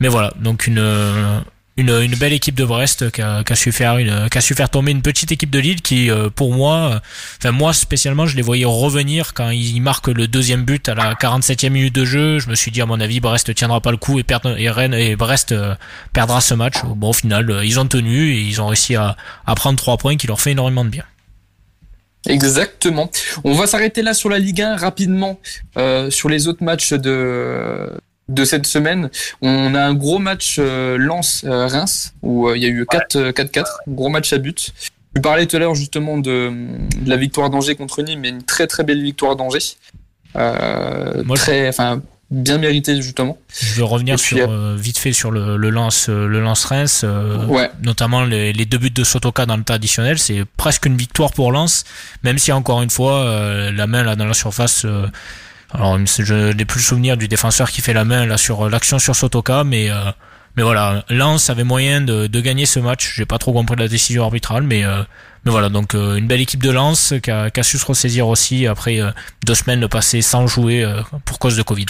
Mais 0.00 0.08
voilà, 0.08 0.32
donc 0.40 0.66
une 0.66 0.82
une, 1.76 1.90
une 1.90 2.14
belle 2.14 2.32
équipe 2.32 2.54
de 2.54 2.64
Brest 2.64 3.10
qui 3.10 3.20
a, 3.20 3.42
qui 3.42 3.52
a 3.52 3.56
su 3.56 3.72
faire 3.72 3.98
une 3.98 4.28
qui 4.30 4.38
a 4.38 4.40
su 4.40 4.54
faire 4.54 4.70
tomber 4.70 4.92
une 4.92 5.02
petite 5.02 5.32
équipe 5.32 5.50
de 5.50 5.58
Lille 5.58 5.82
qui 5.82 6.10
euh, 6.10 6.30
pour 6.30 6.52
moi 6.52 6.74
euh, 6.74 6.98
enfin 7.38 7.50
moi 7.50 7.72
spécialement 7.72 8.26
je 8.26 8.36
les 8.36 8.42
voyais 8.42 8.64
revenir 8.64 9.34
quand 9.34 9.50
ils 9.50 9.80
marquent 9.80 10.08
le 10.08 10.28
deuxième 10.28 10.64
but 10.64 10.88
à 10.88 10.94
la 10.94 11.14
47e 11.14 11.70
minute 11.70 11.94
de 11.94 12.04
jeu. 12.04 12.38
Je 12.38 12.48
me 12.48 12.54
suis 12.54 12.70
dit 12.70 12.80
à 12.80 12.86
mon 12.86 13.00
avis 13.00 13.20
Brest 13.20 13.54
tiendra 13.54 13.80
pas 13.80 13.90
le 13.90 13.96
coup 13.96 14.18
et, 14.18 14.22
perdre, 14.22 14.58
et 14.58 14.70
Rennes 14.70 14.94
et 14.94 15.16
Brest 15.16 15.52
euh, 15.52 15.74
perdra 16.12 16.40
ce 16.40 16.54
match. 16.54 16.76
Bon 16.84 17.10
au 17.10 17.12
final 17.12 17.60
ils 17.64 17.80
ont 17.80 17.86
tenu 17.86 18.32
et 18.32 18.40
ils 18.40 18.60
ont 18.60 18.68
réussi 18.68 18.94
à, 18.94 19.16
à 19.46 19.54
prendre 19.54 19.78
trois 19.78 19.96
points 19.96 20.16
qui 20.16 20.26
leur 20.26 20.40
fait 20.40 20.52
énormément 20.52 20.84
de 20.84 20.90
bien. 20.90 21.04
Exactement. 22.26 23.10
On 23.44 23.52
va 23.54 23.66
s'arrêter 23.66 24.02
là 24.02 24.14
sur 24.14 24.28
la 24.28 24.38
Ligue 24.38 24.62
1 24.62 24.76
rapidement 24.76 25.38
euh, 25.76 26.10
sur 26.10 26.28
les 26.28 26.48
autres 26.48 26.64
matchs 26.64 26.92
de 26.92 27.90
de 28.28 28.44
cette 28.44 28.66
semaine. 28.66 29.10
On 29.42 29.74
a 29.74 29.80
un 29.82 29.94
gros 29.94 30.18
match 30.18 30.56
euh, 30.58 30.96
Lens-Reims 30.98 32.14
où 32.22 32.48
euh, 32.48 32.56
il 32.56 32.62
y 32.62 32.66
a 32.66 32.68
eu 32.70 32.86
4 32.90 33.30
4-4, 33.30 33.64
gros 33.88 34.08
match 34.08 34.32
à 34.32 34.38
but. 34.38 34.72
Je 35.16 35.20
parlais 35.20 35.46
tout 35.46 35.56
à 35.56 35.58
l'heure 35.60 35.74
justement 35.74 36.18
de, 36.18 36.50
de 37.02 37.08
la 37.08 37.16
victoire 37.16 37.50
d'Angers 37.50 37.76
contre 37.76 38.02
Nîmes, 38.02 38.20
mais 38.20 38.30
une 38.30 38.42
très 38.42 38.66
très 38.66 38.82
belle 38.82 39.02
victoire 39.02 39.36
d'Angers. 39.36 39.76
Euh, 40.36 41.22
Moi, 41.24 41.36
très, 41.36 41.68
enfin, 41.68 42.02
bien 42.30 42.58
méritée 42.58 43.00
justement. 43.00 43.38
Je 43.60 43.74
veux 43.74 43.84
revenir 43.84 44.14
Et 44.14 44.16
puis, 44.16 44.36
sur 44.36 44.50
euh, 44.50 44.74
vite 44.76 44.98
fait 44.98 45.12
sur 45.12 45.30
le, 45.30 45.56
le 45.56 45.70
lance 45.70 46.08
euh, 46.08 46.26
le 46.26 46.40
lance 46.40 46.64
Reims, 46.64 47.02
euh, 47.04 47.46
Ouais. 47.46 47.70
notamment 47.82 48.24
les, 48.24 48.52
les 48.52 48.64
deux 48.64 48.78
buts 48.78 48.90
de 48.90 49.04
Sotoka 49.04 49.46
dans 49.46 49.56
le 49.56 49.62
temps 49.62 49.74
additionnel, 49.74 50.18
c'est 50.18 50.44
presque 50.56 50.86
une 50.86 50.96
victoire 50.96 51.32
pour 51.32 51.52
Lens, 51.52 51.84
même 52.24 52.38
si 52.38 52.50
encore 52.50 52.82
une 52.82 52.90
fois 52.90 53.20
euh, 53.24 53.70
la 53.70 53.86
main 53.86 54.02
là 54.02 54.16
dans 54.16 54.26
la 54.26 54.34
surface. 54.34 54.84
Alors 55.72 55.98
je 56.06 56.52
n'ai 56.52 56.64
plus 56.64 56.78
le 56.78 56.84
souvenir 56.84 57.16
du 57.16 57.28
défenseur 57.28 57.70
qui 57.70 57.80
fait 57.80 57.92
la 57.92 58.04
main 58.04 58.26
là 58.26 58.36
sur 58.36 58.66
euh, 58.66 58.70
l'action 58.70 58.98
sur 58.98 59.16
Sotoka, 59.16 59.64
mais 59.64 59.90
euh, 59.90 60.10
mais 60.56 60.62
voilà, 60.62 61.04
Lens 61.08 61.50
avait 61.50 61.64
moyen 61.64 62.00
de, 62.00 62.40
gagner 62.40 62.64
ce 62.64 62.78
match. 62.78 63.14
J'ai 63.16 63.26
pas 63.26 63.38
trop 63.38 63.52
compris 63.52 63.74
la 63.76 63.88
décision 63.88 64.22
arbitrale, 64.22 64.62
mais 64.62 64.84
euh, 64.84 65.02
voilà, 65.44 65.68
donc 65.68 65.94
une 65.94 66.28
belle 66.28 66.40
équipe 66.40 66.62
de 66.62 66.70
Lens 66.70 67.12
qui 67.20 67.30
a, 67.30 67.62
su 67.64 67.76
se 67.76 67.84
ressaisir 67.84 68.28
aussi 68.28 68.68
après 68.68 69.00
deux 69.44 69.56
semaines 69.56 69.88
passées 69.88 70.22
sans 70.22 70.46
jouer 70.46 70.86
pour 71.24 71.40
cause 71.40 71.56
de 71.56 71.62
Covid. 71.62 71.86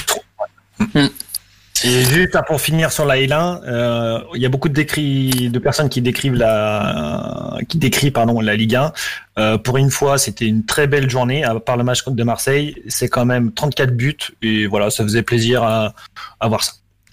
Et 1.86 2.02
juste 2.02 2.38
pour 2.46 2.62
finir 2.62 2.90
sur 2.90 3.04
la 3.04 3.16
L1, 3.16 3.60
euh, 3.66 4.20
il 4.34 4.40
y 4.40 4.46
a 4.46 4.48
beaucoup 4.48 4.70
de, 4.70 4.74
décrit, 4.74 5.50
de 5.50 5.58
personnes 5.58 5.90
qui 5.90 6.00
décrivent 6.00 6.34
la, 6.34 7.58
qui 7.68 7.76
décrivent 7.76 8.12
pardon 8.12 8.40
la 8.40 8.56
Ligue 8.56 8.76
1. 8.76 8.92
Euh, 9.36 9.58
pour 9.58 9.76
une 9.76 9.90
fois, 9.90 10.16
c'était 10.16 10.46
une 10.46 10.64
très 10.64 10.86
belle 10.86 11.10
journée. 11.10 11.44
À 11.44 11.60
part 11.60 11.76
le 11.76 11.84
match 11.84 12.00
contre 12.00 12.16
de 12.16 12.24
Marseille, 12.24 12.74
c'est 12.88 13.08
quand 13.08 13.26
même 13.26 13.52
34 13.52 13.94
buts 13.94 14.16
et 14.40 14.66
voilà, 14.66 14.88
ça 14.88 15.04
faisait 15.04 15.22
plaisir 15.22 15.62
à, 15.62 15.92
à 16.40 16.48
voir 16.48 16.64
ça. 16.64 16.72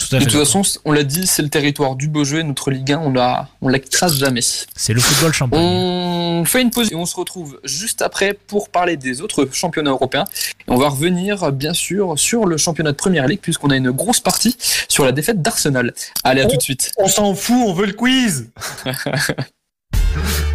De 0.10 0.20
toute 0.20 0.32
façon, 0.32 0.62
on 0.86 0.92
l'a 0.92 1.04
dit, 1.04 1.28
c'est 1.28 1.42
le 1.42 1.50
territoire 1.50 1.96
du 1.96 2.08
beau 2.08 2.24
jeu 2.24 2.40
et 2.40 2.44
notre 2.44 2.72
Ligue 2.72 2.92
1, 2.92 3.00
on 3.00 3.12
la, 3.12 3.50
on 3.62 3.68
l'écrase 3.68 4.18
jamais. 4.18 4.42
C'est 4.42 4.94
le 4.94 5.00
football 5.00 5.34
champagne. 5.34 5.60
On 5.62 6.44
fait 6.46 6.62
une 6.62 6.72
pause 6.72 6.92
et 6.92 6.96
on 6.96 7.06
se 7.06 7.16
retrouve 7.16 7.60
juste 7.64 8.02
après 8.02 8.34
pour 8.34 8.70
parler 8.70 8.98
des 8.98 9.22
autres 9.22 9.48
championnats 9.52 9.92
européens. 9.92 10.26
Et 10.68 10.72
on 10.72 10.78
va 10.78 10.90
revenir, 10.90 11.52
bien 11.52 11.74
sûr, 11.74 12.18
sur 12.18 12.46
le 12.46 12.58
championnat 12.58 12.92
de 12.92 12.98
Première 12.98 13.28
Ligue 13.28 13.42
puisqu'on 13.42 13.70
a 13.70 13.76
une 13.76 13.92
grosse 13.92 14.20
partie 14.20 14.56
sur 14.88 15.06
la 15.06 15.12
défaite 15.12 15.42
d'Arsenal. 15.42 15.94
Allez, 16.24 16.42
à 16.42 16.46
tout 16.46 16.58
de 16.58 16.62
suite. 16.62 16.92
On 16.98 17.08
s'en 17.08 17.34
fout, 17.36 17.64
on 17.66 17.74
veut 17.74 17.88
le 17.88 17.94
quiz. 17.94 18.50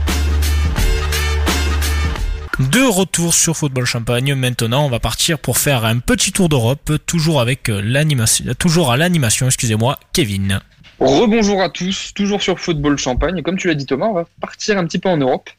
De 2.58 2.80
retour 2.80 3.34
sur 3.34 3.54
Football 3.54 3.84
Champagne. 3.84 4.34
Maintenant, 4.34 4.86
on 4.86 4.88
va 4.88 4.98
partir 4.98 5.38
pour 5.38 5.58
faire 5.58 5.84
un 5.84 5.98
petit 5.98 6.32
tour 6.32 6.48
d'Europe, 6.48 6.90
toujours 7.04 7.42
avec 7.42 7.68
l'animation, 7.68 8.46
toujours 8.58 8.90
à 8.90 8.96
l'animation, 8.96 9.44
excusez-moi, 9.44 9.98
Kevin. 10.14 10.60
Rebonjour 10.98 11.60
à 11.62 11.68
tous, 11.68 12.14
toujours 12.14 12.40
sur 12.40 12.58
Football 12.58 12.96
Champagne. 12.96 13.42
Comme 13.42 13.58
tu 13.58 13.68
l'as 13.68 13.74
dit 13.74 13.84
Thomas, 13.84 14.06
on 14.06 14.14
va 14.14 14.24
partir 14.40 14.78
un 14.78 14.86
petit 14.86 14.98
peu 14.98 15.10
en 15.10 15.18
Europe 15.18 15.50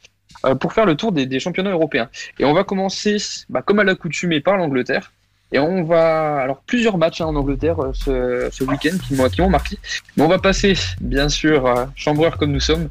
euh, 0.43 0.55
pour 0.55 0.73
faire 0.73 0.87
le 0.87 0.95
tour 0.95 1.11
des, 1.11 1.39
championnats 1.39 1.69
européens. 1.69 2.09
Et 2.39 2.45
on 2.45 2.53
va 2.53 2.63
commencer, 2.63 3.17
bah, 3.47 3.61
comme 3.61 3.77
à 3.77 3.83
l'accoutumée, 3.83 4.39
par 4.39 4.57
l'Angleterre. 4.57 5.13
Et 5.51 5.59
on 5.59 5.83
va, 5.83 6.37
alors 6.37 6.63
plusieurs 6.65 6.97
matchs 6.97 7.21
hein, 7.21 7.27
en 7.27 7.35
Angleterre 7.35 7.77
euh, 7.79 8.49
ce, 8.51 8.63
week-end 8.63 8.97
qui 9.07 9.13
m'ont 9.13 9.29
qui 9.29 9.41
m'ont 9.41 9.51
marqué. 9.51 9.77
Mais 10.15 10.23
on 10.23 10.27
va 10.27 10.39
passer, 10.39 10.73
bien 10.99 11.29
sûr, 11.29 11.67
euh, 11.67 11.85
chambreur 11.95 12.37
comme 12.37 12.53
nous 12.53 12.59
sommes, 12.59 12.89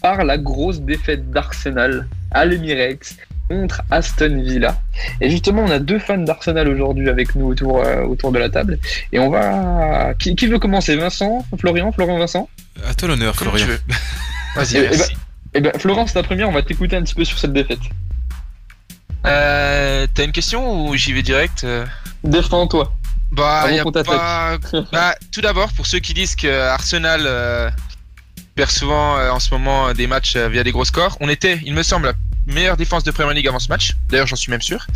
par 0.00 0.22
la 0.22 0.38
grosse 0.38 0.80
défaite 0.80 1.32
d'Arsenal 1.32 2.06
à 2.30 2.44
l'Emirates 2.44 3.16
contre 3.48 3.82
Aston 3.90 4.42
Villa. 4.42 4.80
Et 5.20 5.30
justement, 5.30 5.62
on 5.62 5.70
a 5.70 5.78
deux 5.78 5.98
fans 5.98 6.18
d'Arsenal 6.18 6.68
aujourd'hui 6.68 7.08
avec 7.08 7.34
nous 7.34 7.46
autour, 7.46 7.78
euh, 7.78 8.02
autour 8.04 8.32
de 8.32 8.38
la 8.38 8.48
table. 8.48 8.78
Et 9.12 9.18
on 9.18 9.30
va. 9.30 10.14
Qui, 10.18 10.36
qui 10.36 10.46
veut 10.46 10.58
commencer? 10.58 10.96
Vincent? 10.96 11.44
Florian? 11.58 11.92
Florian 11.92 12.18
Vincent? 12.18 12.48
À 12.86 12.94
toi 12.94 13.08
l'honneur, 13.08 13.34
Florian. 13.34 13.66
Vas-y, 14.56 14.76
eh, 14.76 14.88
ben, 14.88 15.06
eh 15.54 15.60
ben, 15.60 15.72
Florence, 15.78 16.12
ta 16.14 16.22
première, 16.22 16.48
on 16.48 16.52
va 16.52 16.62
t'écouter 16.62 16.96
un 16.96 17.02
petit 17.02 17.14
peu 17.14 17.24
sur 17.24 17.38
cette 17.38 17.52
défaite. 17.52 17.80
Euh, 19.26 20.06
T'as 20.14 20.24
une 20.24 20.32
question 20.32 20.86
ou 20.86 20.94
j'y 20.94 21.12
vais 21.12 21.22
direct 21.22 21.66
Défends-toi. 22.24 22.92
Bah, 23.30 23.70
y 23.70 23.78
a 23.78 23.84
pas... 23.84 24.58
bah, 24.92 25.14
tout 25.32 25.40
d'abord, 25.40 25.72
pour 25.72 25.86
ceux 25.86 25.98
qui 25.98 26.14
disent 26.14 26.34
que 26.34 26.48
Arsenal 26.48 27.22
euh, 27.26 27.70
perd 28.54 28.70
souvent 28.70 29.18
euh, 29.18 29.30
en 29.30 29.38
ce 29.38 29.52
moment 29.52 29.92
des 29.92 30.06
matchs 30.06 30.36
euh, 30.36 30.48
via 30.48 30.64
des 30.64 30.72
gros 30.72 30.84
scores, 30.84 31.16
on 31.20 31.28
était, 31.28 31.60
il 31.64 31.74
me 31.74 31.82
semble, 31.82 32.06
la 32.06 32.12
meilleure 32.48 32.76
défense 32.76 33.04
de 33.04 33.10
Premier 33.10 33.34
League 33.34 33.46
avant 33.46 33.58
ce 33.58 33.68
match. 33.68 33.94
D'ailleurs, 34.08 34.26
j'en 34.26 34.36
suis 34.36 34.50
même 34.50 34.62
sûr. 34.62 34.86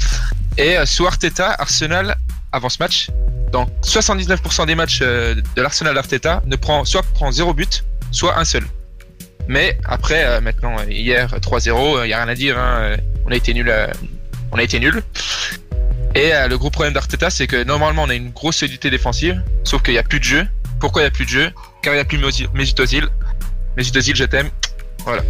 Et 0.58 0.76
euh, 0.76 0.86
sous 0.86 1.06
Arteta, 1.06 1.54
Arsenal, 1.58 2.16
avant 2.50 2.68
ce 2.68 2.78
match, 2.80 3.10
dans 3.52 3.66
79% 3.82 4.66
des 4.66 4.74
matchs 4.74 5.00
euh, 5.02 5.34
de 5.34 5.62
l'Arsenal 5.62 5.94
d'Arteta, 5.94 6.42
ne 6.46 6.56
prend, 6.56 6.84
soit 6.84 7.02
prend 7.02 7.30
zéro 7.30 7.54
but, 7.54 7.84
soit 8.10 8.38
un 8.38 8.44
seul. 8.44 8.64
Mais 9.48 9.78
après, 9.84 10.24
euh, 10.24 10.40
maintenant, 10.40 10.76
hier, 10.88 11.28
3-0, 11.34 12.04
il 12.04 12.06
n'y 12.06 12.12
a 12.12 12.18
rien 12.18 12.28
à 12.28 12.34
dire. 12.34 12.58
Hein, 12.58 12.96
on 13.26 13.30
a 13.30 13.34
été 13.34 13.54
nul. 13.54 13.72
on 14.50 14.58
a 14.58 14.62
été 14.62 14.80
nul. 14.80 15.02
Et 16.14 16.32
le 16.48 16.58
gros 16.58 16.68
problème 16.68 16.92
d'Arteta, 16.92 17.30
c'est 17.30 17.46
que 17.46 17.64
normalement, 17.64 18.02
on 18.02 18.10
a 18.10 18.14
une 18.14 18.30
grosse 18.30 18.56
solidité 18.56 18.90
défensive, 18.90 19.42
sauf 19.64 19.82
qu'il 19.82 19.94
n'y 19.94 19.98
a 19.98 20.02
plus 20.02 20.18
de 20.18 20.24
jeu. 20.24 20.46
Pourquoi 20.78 21.02
il 21.02 21.04
n'y 21.04 21.08
a 21.08 21.10
plus 21.10 21.24
de 21.24 21.30
jeu? 21.30 21.50
Car 21.80 21.94
il 21.94 21.96
n'y 21.96 22.00
a 22.00 22.04
plus 22.04 22.18
Mesut 22.52 22.78
Ozil. 22.80 23.08
Mesut 23.78 23.96
Ozil, 23.96 24.14
je 24.14 24.24
t'aime. 24.24 24.50
Voilà. 25.04 25.22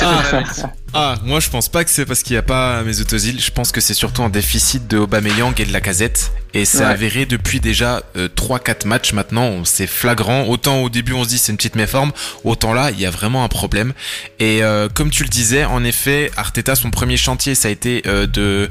Ah. 0.00 0.22
ah, 0.94 1.14
moi 1.24 1.40
je 1.40 1.48
pense 1.50 1.68
pas 1.68 1.84
que 1.84 1.90
c'est 1.90 2.04
parce 2.04 2.22
qu'il 2.22 2.34
n'y 2.34 2.38
a 2.38 2.42
pas 2.42 2.82
Mesut 2.82 3.12
Ozil. 3.12 3.40
Je 3.40 3.50
pense 3.50 3.72
que 3.72 3.80
c'est 3.80 3.94
surtout 3.94 4.22
un 4.22 4.28
déficit 4.28 4.86
de 4.88 4.98
Aubameyang 4.98 5.58
et 5.60 5.64
de 5.64 5.72
la 5.72 5.80
casette. 5.80 6.32
Et 6.52 6.64
c'est 6.64 6.78
Ouais. 6.78 6.84
avéré 6.84 7.26
depuis 7.26 7.58
déjà 7.60 8.02
euh, 8.16 8.28
3-4 8.28 8.86
matchs 8.86 9.12
maintenant. 9.12 9.64
C'est 9.64 9.86
flagrant. 9.88 10.44
Autant 10.44 10.82
au 10.82 10.88
début 10.88 11.12
on 11.12 11.24
se 11.24 11.28
dit 11.28 11.38
c'est 11.38 11.50
une 11.52 11.56
petite 11.56 11.74
méforme, 11.76 12.12
autant 12.44 12.72
là 12.74 12.90
il 12.90 13.00
y 13.00 13.06
a 13.06 13.10
vraiment 13.10 13.44
un 13.44 13.48
problème. 13.48 13.92
Et 14.38 14.62
euh, 14.62 14.88
comme 14.88 15.10
tu 15.10 15.22
le 15.24 15.28
disais, 15.28 15.64
en 15.64 15.82
effet, 15.84 16.30
Arteta 16.36 16.74
son 16.76 16.90
premier 16.90 17.16
chantier 17.16 17.54
ça 17.54 17.68
a 17.68 17.70
été 17.70 18.02
euh, 18.06 18.26
de 18.26 18.70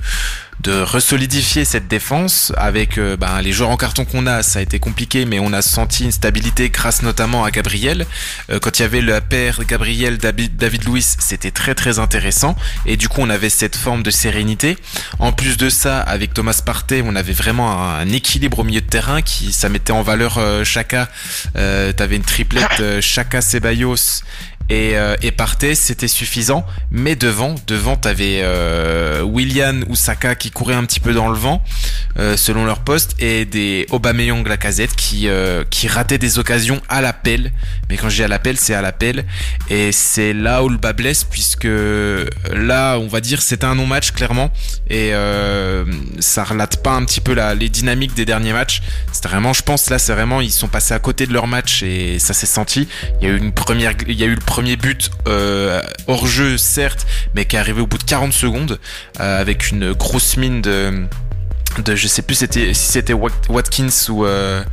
de 0.64 0.82
resolidifier 0.82 1.66
cette 1.66 1.90
défense 1.90 2.54
avec 2.56 2.98
euh, 2.98 3.18
ben, 3.18 3.42
les 3.42 3.52
joueurs 3.52 3.70
en 3.70 3.76
carton 3.76 4.06
qu'on 4.06 4.26
a, 4.26 4.44
ça 4.44 4.60
a 4.60 4.62
été 4.62 4.80
compliqué, 4.80 5.26
mais 5.26 5.38
on 5.40 5.52
a 5.52 5.62
senti 5.62 6.06
une 6.06 6.12
stabilité 6.14 6.70
grâce 6.70 7.02
notamment 7.02 7.44
à 7.44 7.52
Gabriel. 7.52 8.06
Euh, 8.50 8.60
quand 8.60 8.80
il 8.80 8.84
y 8.84 8.86
avait 8.86 9.02
la 9.02 9.20
paire 9.20 9.60
Gabriel 9.68 10.18
David, 10.18 10.86
Luiz, 10.88 11.18
c'était 11.20 11.52
très 11.52 11.76
très 11.76 12.00
intéressant 12.00 12.56
et 12.86 12.96
du 12.96 13.10
coup 13.10 13.20
on 13.20 13.30
avait 13.30 13.50
cette 13.50 13.76
forme 13.76 14.04
de 14.04 14.12
sérénité. 14.12 14.78
En 15.20 15.34
plus 15.34 15.58
de 15.58 15.70
ça, 15.70 16.00
avec 16.00 16.34
Thomas 16.34 16.62
Partey, 16.66 17.04
on 17.06 17.16
avait 17.16 17.34
vraiment 17.34 17.84
un, 17.84 18.08
équilibre 18.10 18.60
au 18.60 18.64
milieu 18.64 18.82
de 18.82 18.86
terrain 18.86 19.22
qui 19.22 19.52
ça 19.52 19.68
mettait 19.68 19.92
en 19.92 20.02
valeur 20.02 20.38
euh, 20.38 20.64
Chaka. 20.64 21.10
Euh, 21.58 21.92
T'avais 21.92 22.16
une 22.16 22.24
triplette 22.24 23.02
Chaka 23.02 23.42
Ceballos 23.42 24.24
et, 24.70 24.98
euh, 24.98 25.16
et 25.22 25.32
Partey, 25.32 25.76
c'était 25.76 26.08
suffisant. 26.08 26.66
Mais 26.92 27.16
devant, 27.16 27.56
devant, 27.68 27.96
t'avais 27.96 28.42
euh, 28.42 29.22
Willian 29.24 29.82
ou 29.88 29.96
Saka 29.96 30.36
qui 30.36 30.52
couraient 30.52 30.76
un 30.76 30.86
petit 30.86 31.00
peu 31.00 31.14
dans 31.14 31.30
le 31.30 31.38
vent, 31.38 31.64
euh, 32.18 32.38
selon 32.38 32.66
leur 32.66 32.80
poste, 32.80 33.16
et 33.20 33.46
des 33.46 33.86
Aubameyang 33.92 34.48
Lacazette 34.48 34.96
qui 34.96 35.28
euh, 35.28 35.64
qui 35.70 35.88
rataient 35.88 36.18
des 36.18 36.40
occasions 36.40 36.82
à 36.90 37.02
l'appel. 37.02 37.52
Mais 37.90 37.98
quand 37.98 38.10
je 38.10 38.16
dis 38.18 38.24
à 38.24 38.28
l'appel, 38.28 38.58
c'est 38.58 38.74
à 38.74 38.82
l'appel. 38.82 39.26
Et 39.70 39.92
c'est 39.92 40.34
là 40.34 40.64
où 40.64 40.70
le 40.70 40.78
bas 40.78 40.94
blesse, 40.94 41.24
puisque 41.24 41.68
là, 42.52 42.98
on 42.98 43.08
va 43.08 43.22
dire, 43.22 43.42
c'était 43.42 43.66
un 43.66 43.76
non-match 43.76 44.12
clairement, 44.12 44.52
et 44.90 45.10
euh, 45.14 45.86
ça 46.20 46.44
relate 46.44 46.82
pas 46.84 46.92
un 46.92 47.06
petit 47.06 47.22
peu 47.22 47.34
la, 47.34 47.56
les 47.56 47.70
dynamiques 47.70 48.14
des 48.14 48.26
derniers 48.26 48.54
matchs. 48.54 48.82
C'était 49.12 49.30
vraiment, 49.30 49.54
je 49.54 49.62
pense, 49.62 49.90
là, 49.90 50.00
c'est 50.00 50.14
vraiment, 50.14 50.42
ils 50.42 50.52
sont 50.52 50.68
passés 50.68 50.94
à 50.94 51.00
côté 51.00 51.26
de 51.26 51.34
leur 51.34 51.48
match 51.48 51.84
et 51.84 52.20
ça 52.20 52.34
s'est 52.34 52.46
senti. 52.46 52.88
Il 53.22 53.28
y 53.28 53.32
a 53.32 53.34
eu 53.34 53.38
une 53.38 53.52
première, 53.52 53.94
il 54.08 54.20
y 54.20 54.24
a 54.24 54.28
eu 54.28 54.36
le 54.36 54.42
premier 54.54 54.76
but 54.76 55.10
euh, 55.28 55.82
hors 56.06 56.28
jeu 56.28 56.60
certes, 56.60 57.08
mais 57.34 57.46
qui 57.46 57.56
est 57.56 57.60
arrivé 57.60 57.82
au 57.82 57.88
bout 57.88 57.98
de 57.98 58.04
40 58.04 58.32
secondes 58.34 58.80
euh, 59.20 59.42
avec 59.42 59.72
une 59.72 59.94
grosse 59.94 60.38
mine 60.38 60.62
de 60.62 61.06
de 61.84 61.96
je 61.96 62.08
sais 62.08 62.22
plus 62.22 62.36
si 62.36 62.76
c'était 62.76 63.14
Wat- 63.14 63.32
Watkins 63.50 63.90
ou 64.10 64.28
euh, 64.28 64.64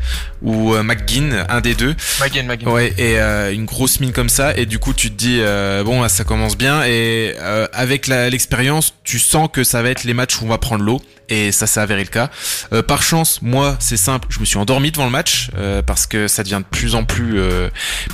ou 0.42 0.74
euh, 0.74 0.82
McGinn 0.82 1.44
un 1.48 1.60
des 1.60 1.74
deux. 1.74 1.94
McGinn, 2.20 2.46
McGinn. 2.46 2.68
ouais 2.68 2.94
et 2.98 3.18
euh, 3.20 3.52
une 3.52 3.64
grosse 3.64 4.00
mine 4.00 4.12
comme 4.12 4.28
ça 4.28 4.56
et 4.56 4.66
du 4.66 4.78
coup 4.78 4.94
tu 4.94 5.10
te 5.10 5.16
dis 5.16 5.38
euh, 5.40 5.82
bon 5.84 6.02
là, 6.02 6.08
ça 6.08 6.24
commence 6.24 6.56
bien 6.56 6.82
et 6.84 7.34
euh, 7.40 7.66
avec 7.72 8.06
l'expérience 8.06 8.94
tu 9.04 9.18
sens 9.18 9.48
que 9.52 9.64
ça 9.64 9.82
va 9.82 9.90
être 9.90 10.04
les 10.04 10.14
matchs 10.14 10.40
où 10.40 10.44
on 10.44 10.48
va 10.48 10.58
prendre 10.58 10.84
l'eau 10.84 11.00
et 11.28 11.52
ça 11.52 11.68
s'est 11.68 11.78
avéré 11.78 12.02
le 12.02 12.08
cas. 12.08 12.28
Euh, 12.72 12.82
par 12.82 13.02
chance 13.02 13.40
moi 13.42 13.76
c'est 13.78 13.96
simple 13.96 14.26
je 14.30 14.40
me 14.40 14.44
suis 14.44 14.58
endormi 14.58 14.90
devant 14.90 15.04
le 15.04 15.10
match 15.12 15.50
euh, 15.56 15.82
parce 15.82 16.06
que 16.06 16.26
ça 16.26 16.42
devient 16.42 16.60
de 16.62 16.76
plus 16.76 16.94
en 16.94 17.04
plus 17.04 17.38
euh, 17.38 17.68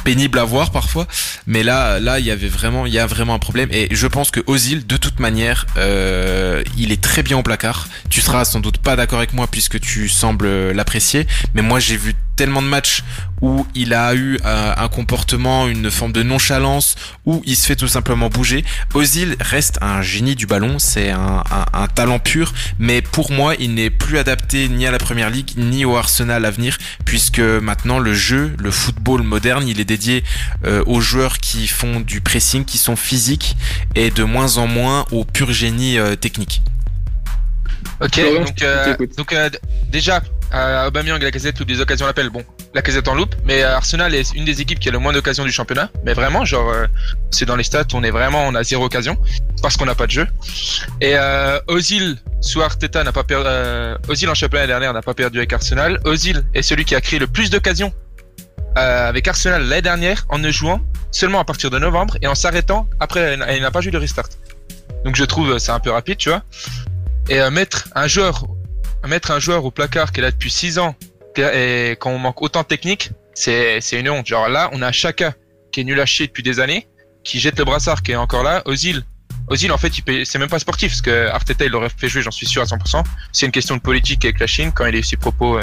pénible 0.05 0.39
à 0.39 0.45
voir 0.45 0.71
parfois. 0.71 1.07
Mais 1.47 1.63
là 1.63 1.99
là 2.01 2.19
il 2.19 2.27
y 2.27 2.31
avait 2.31 2.49
vraiment 2.49 2.87
il 2.87 2.93
y 2.93 2.99
a 2.99 3.07
vraiment 3.07 3.35
un 3.35 3.39
problème 3.39 3.69
et 3.73 3.89
je 3.91 4.07
pense 4.07 4.31
que 4.31 4.41
Ozil 4.47 4.87
de 4.87 4.97
toute 4.97 5.21
manière 5.21 5.67
euh, 5.77 6.63
il 6.77 6.93
est 6.93 7.01
très 7.01 7.23
bien 7.23 7.39
au 7.39 7.43
placard. 7.43 7.89
Tu 8.11 8.21
seras 8.21 8.45
sans 8.45 8.61
doute 8.61 8.79
pas 8.79 8.97
d'accord 8.97 9.19
avec 9.19 9.33
moi 9.33 9.47
puisque 9.47 9.81
tu 9.81 10.09
sembles 10.09 10.73
l'apprécier 10.73 11.27
mais 11.55 11.63
moi 11.63 11.79
j'ai 11.81 11.97
vu 11.97 12.15
tellement 12.37 12.61
de 12.61 12.67
matchs 12.69 13.03
où 13.41 13.67
il 13.75 13.95
a 13.95 14.15
eu 14.15 14.39
euh, 14.45 14.75
un 14.77 14.89
comportement, 14.89 15.69
une 15.69 15.91
forme 15.91 16.13
de 16.13 16.23
nonchalance, 16.23 16.95
où 17.25 17.43
il 17.47 17.57
se 17.57 17.67
fait 17.67 17.77
tout 17.77 17.89
simplement 17.89 18.29
bouger. 18.29 18.63
Ozil 18.93 19.37
reste 19.41 19.79
un 19.81 20.03
génie 20.03 20.35
du 20.35 20.47
ballon, 20.47 20.79
c'est 20.79 21.11
un, 21.11 21.43
un- 21.51 21.67
un 21.73 21.87
talent 21.89 22.19
pur, 22.19 22.53
mais 22.79 23.01
pour 23.01 23.33
moi, 23.33 23.55
il 23.59 23.73
n'est 23.73 23.89
plus 23.89 24.19
adapté 24.19 24.69
ni 24.69 24.87
à 24.87 24.91
la 24.91 24.99
Première 24.99 25.31
Ligue, 25.31 25.53
ni 25.57 25.87
au 25.87 25.97
Arsenal 25.97 26.45
à 26.45 26.51
venir, 26.51 26.77
puisque 27.07 27.41
maintenant 27.41 27.99
le 27.99 28.13
jeu, 28.13 28.55
le 28.59 28.71
football 28.71 29.23
moderne, 29.23 29.67
il 29.67 29.81
est 29.81 29.87
dédié 29.87 30.23
euh, 30.67 30.83
aux 30.87 31.01
joueurs 31.01 31.39
qui 31.39 31.67
font 31.67 32.01
du 32.01 32.21
pressing, 32.21 32.67
qui 32.67 32.77
sont 32.77 32.97
physiques, 32.97 33.57
et 33.95 34.11
de 34.11 34.25
moins 34.25 34.59
en 34.59 34.67
moins 34.67 35.07
au 35.11 35.25
pur 35.25 35.55
génie 35.55 35.99
euh, 35.99 36.17
technique. 36.17 36.61
Ok, 38.01 38.21
donc, 38.21 38.63
euh, 38.63 38.95
donc 39.17 39.33
euh, 39.33 39.49
déjà, 39.89 40.21
euh, 40.55 40.87
Aubameyang 40.87 41.21
et 41.21 41.25
Lacazette 41.25 41.59
loupe 41.59 41.69
des 41.69 41.81
occasions 41.81 42.07
à. 42.07 42.13
Bon, 42.13 42.45
Lacazette 42.75 43.09
en 43.09 43.15
loupe, 43.15 43.35
mais 43.45 43.63
Arsenal 43.63 44.15
est 44.15 44.33
une 44.35 44.45
des 44.45 44.61
équipes 44.61 44.79
qui 44.79 44.89
a 44.89 44.93
le 44.93 44.99
moins 44.99 45.13
d'occasions 45.13 45.45
du 45.45 45.53
championnat? 45.53 45.91
Mais 46.05 46.15
vraiment, 46.15 46.45
genre, 46.45 46.71
euh, 46.71 46.87
c'est 47.31 47.45
dans 47.45 47.57
les 47.57 47.65
stats, 47.65 47.85
on 47.95 48.03
est 48.03 48.11
vraiment, 48.11 48.47
on 48.47 48.55
a 48.55 48.63
zéro 48.63 48.85
occasion 48.85 49.17
parce 49.63 49.77
qu'on 49.77 49.87
n'a 49.87 49.95
pas 49.95 50.07
de 50.07 50.13
jeu. 50.13 50.27
Et 51.01 51.15
euh, 51.17 51.59
Ozil 51.69 52.19
sous 52.41 52.63
Arteta 52.63 53.03
n'a 53.05 53.13
pas 53.13 53.25
perdu. 53.25 53.45
Euh, 53.47 53.97
Ozil 54.09 54.29
en 54.29 54.35
championnat 54.35 54.67
dernière 54.67 54.93
n'a 54.93 55.03
pas 55.03 55.15
perdu 55.15 55.39
avec 55.39 55.53
Arsenal. 55.53 56.01
Ozil 56.05 56.45
est 56.55 56.63
celui 56.63 56.85
qui 56.85 56.95
a 56.95 57.01
créé 57.01 57.19
le 57.19 57.27
plus 57.27 57.51
d'occasions 57.51 57.93
euh, 58.79 59.09
avec 59.09 59.27
Arsenal 59.27 59.63
l'année 59.67 59.83
dernière 59.83 60.27
en 60.29 60.39
ne 60.39 60.51
jouant 60.51 60.81
seulement 61.11 61.41
à 61.41 61.45
partir 61.45 61.71
de 61.71 61.79
novembre 61.79 62.17
et 62.23 62.27
en 62.27 62.35
s'arrêtant 62.35 62.89
après. 63.01 63.39
Il 63.55 63.63
n'a 63.63 63.71
pas 63.71 63.81
joué 63.81 63.91
le 63.91 63.99
restart. 63.99 64.29
Donc 65.05 65.17
je 65.17 65.25
trouve 65.25 65.53
euh, 65.53 65.59
c'est 65.59 65.73
un 65.73 65.81
peu 65.81 65.91
rapide, 65.91 66.19
tu 66.19 66.29
vois. 66.29 66.43
Et 67.29 67.41
mettre 67.51 67.89
un 67.97 68.07
joueur, 68.07 68.47
mettre 69.05 69.31
un 69.31 69.39
joueur 69.39 69.65
au 69.65 69.71
placard 69.71 70.13
qui 70.13 70.21
est 70.21 70.23
là 70.23 70.31
depuis 70.31 70.51
6 70.51 70.79
ans 70.79 70.95
Et 71.37 71.97
quand 72.01 72.11
on 72.11 72.19
manque 72.19 72.41
autant 72.43 72.63
de 72.63 72.67
technique, 72.67 73.11
c'est 73.35 73.81
c'est 73.81 74.01
une 74.01 74.09
honte. 74.09 74.27
Genre 74.27 74.49
là, 74.49 74.71
on 74.73 74.83
a 74.83 74.93
Chaka 74.93 75.35
qui 75.73 75.81
est 75.81 75.85
nul 75.85 76.01
à 76.01 76.07
chier 76.07 76.27
depuis 76.27 76.43
des 76.43 76.61
années, 76.61 76.89
qui 77.25 77.39
jette 77.39 77.59
le 77.59 77.65
brassard, 77.65 78.03
qui 78.03 78.13
est 78.13 78.17
encore 78.17 78.43
là. 78.43 78.63
Ozil, 78.65 79.05
Ozil 79.49 79.71
en 79.71 79.79
fait, 79.79 79.93
c'est 80.25 80.39
même 80.39 80.49
pas 80.49 80.59
sportif 80.59 80.93
parce 80.93 81.03
que 81.03 81.29
Arteta 81.29 81.65
il 81.65 81.71
l'aurait 81.71 81.91
fait 81.95 82.09
jouer, 82.09 82.23
j'en 82.23 82.31
suis 82.31 82.47
sûr 82.47 82.63
à 82.63 82.65
100%. 82.65 83.03
C'est 83.33 83.47
une 83.47 83.53
question 83.53 83.77
de 83.77 83.83
politique 83.83 84.25
avec 84.25 84.41
la 84.41 84.47
Chine 84.47 84.73
quand 84.75 84.87
il 84.87 84.95
a 84.95 84.99
eu 84.99 85.03
ses 85.03 85.17
propos. 85.17 85.59
euh, 85.59 85.63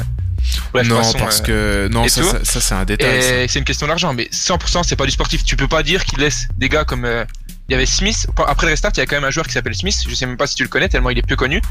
bref, 0.71 0.87
non, 0.87 1.01
parce 1.17 1.41
euh, 1.49 1.87
que 1.87 1.93
non, 1.93 2.07
ça, 2.07 2.23
ça, 2.23 2.43
ça, 2.43 2.61
c'est 2.61 2.75
un 2.75 2.85
détail. 2.85 3.47
c'est 3.49 3.59
une 3.59 3.65
question 3.65 3.87
d'argent, 3.87 4.13
mais 4.13 4.29
100% 4.31 4.83
c'est 4.83 4.95
pas 4.95 5.05
du 5.05 5.11
sportif. 5.11 5.43
Tu 5.43 5.55
peux 5.55 5.67
pas 5.67 5.83
dire 5.83 6.05
qu'il 6.05 6.19
laisse 6.19 6.47
des 6.57 6.69
gars 6.69 6.85
comme 6.85 7.05
euh, 7.05 7.25
il 7.67 7.73
y 7.73 7.75
avait 7.75 7.85
Smith. 7.85 8.27
Après 8.47 8.67
le 8.67 8.71
restart, 8.71 8.91
il 8.95 8.99
y 8.99 9.01
a 9.01 9.05
quand 9.05 9.15
même 9.15 9.25
un 9.25 9.31
joueur 9.31 9.47
qui 9.47 9.53
s'appelle 9.53 9.75
Smith. 9.75 9.95
Je 10.07 10.15
sais 10.15 10.25
même 10.25 10.37
pas 10.37 10.47
si 10.47 10.55
tu 10.55 10.63
le 10.63 10.69
connais 10.69 10.89
tellement 10.89 11.09
il 11.09 11.17
est 11.17 11.27
peu 11.27 11.35
connu, 11.35 11.61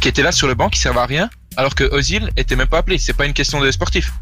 qui 0.00 0.08
était 0.08 0.22
là 0.22 0.32
sur 0.32 0.46
le 0.48 0.54
banc, 0.54 0.68
qui 0.68 0.78
servait 0.78 1.00
à 1.00 1.06
rien, 1.06 1.30
alors 1.56 1.74
que 1.74 1.84
Ozil 1.84 2.30
était 2.36 2.56
même 2.56 2.66
pas 2.68 2.78
appelé. 2.78 2.98
C'est 2.98 3.12
pas 3.12 3.26
une 3.26 3.32
question 3.32 3.60
de 3.60 3.70
sportif. 3.70 4.12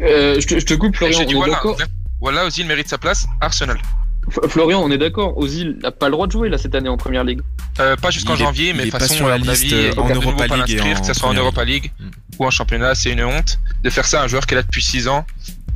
Euh, 0.00 0.40
je, 0.40 0.46
te, 0.46 0.58
je 0.58 0.64
te 0.64 0.74
coupe, 0.74 0.96
Florian, 0.96 1.24
dit 1.24 1.34
on 1.34 1.38
voilà, 1.38 1.54
d'accord 1.54 1.76
voilà, 2.20 2.46
Ozil 2.46 2.66
mérite 2.66 2.88
sa 2.88 2.98
place. 2.98 3.26
Arsenal. 3.40 3.78
F- 4.30 4.48
Florian, 4.48 4.80
on 4.82 4.90
est 4.90 4.98
d'accord. 4.98 5.36
Ozil 5.38 5.78
n'a 5.82 5.90
pas 5.92 6.06
le 6.06 6.12
droit 6.12 6.26
de 6.26 6.32
jouer 6.32 6.48
là 6.48 6.58
cette 6.58 6.74
année 6.74 6.88
en 6.88 6.96
première 6.96 7.24
ligue. 7.24 7.40
Euh, 7.78 7.94
pas 7.96 8.10
jusqu'en 8.10 8.36
janvier, 8.36 8.72
mais 8.72 8.86
de 8.86 8.90
pas 8.90 8.98
façon, 9.00 9.14
sur 9.14 9.28
la 9.28 9.34
à 9.34 9.38
mon 9.38 9.48
avis, 9.48 9.72
euh, 9.72 9.92
en 9.98 10.08
Europa 10.08 10.48
pas 10.48 10.56
League 10.56 10.82
que 11.00 11.06
ce 11.06 11.12
soit 11.14 11.28
en 11.28 11.34
Europa 11.34 11.64
League 11.64 11.92
ou 12.38 12.46
en 12.46 12.50
championnat, 12.50 12.94
c'est 12.94 13.10
une 13.12 13.22
honte 13.22 13.58
de 13.82 13.90
faire 13.90 14.06
ça 14.06 14.20
à 14.20 14.24
un 14.24 14.28
joueur 14.28 14.46
qui 14.46 14.54
est 14.54 14.56
là 14.56 14.62
depuis 14.62 14.82
6 14.82 15.08
ans. 15.08 15.26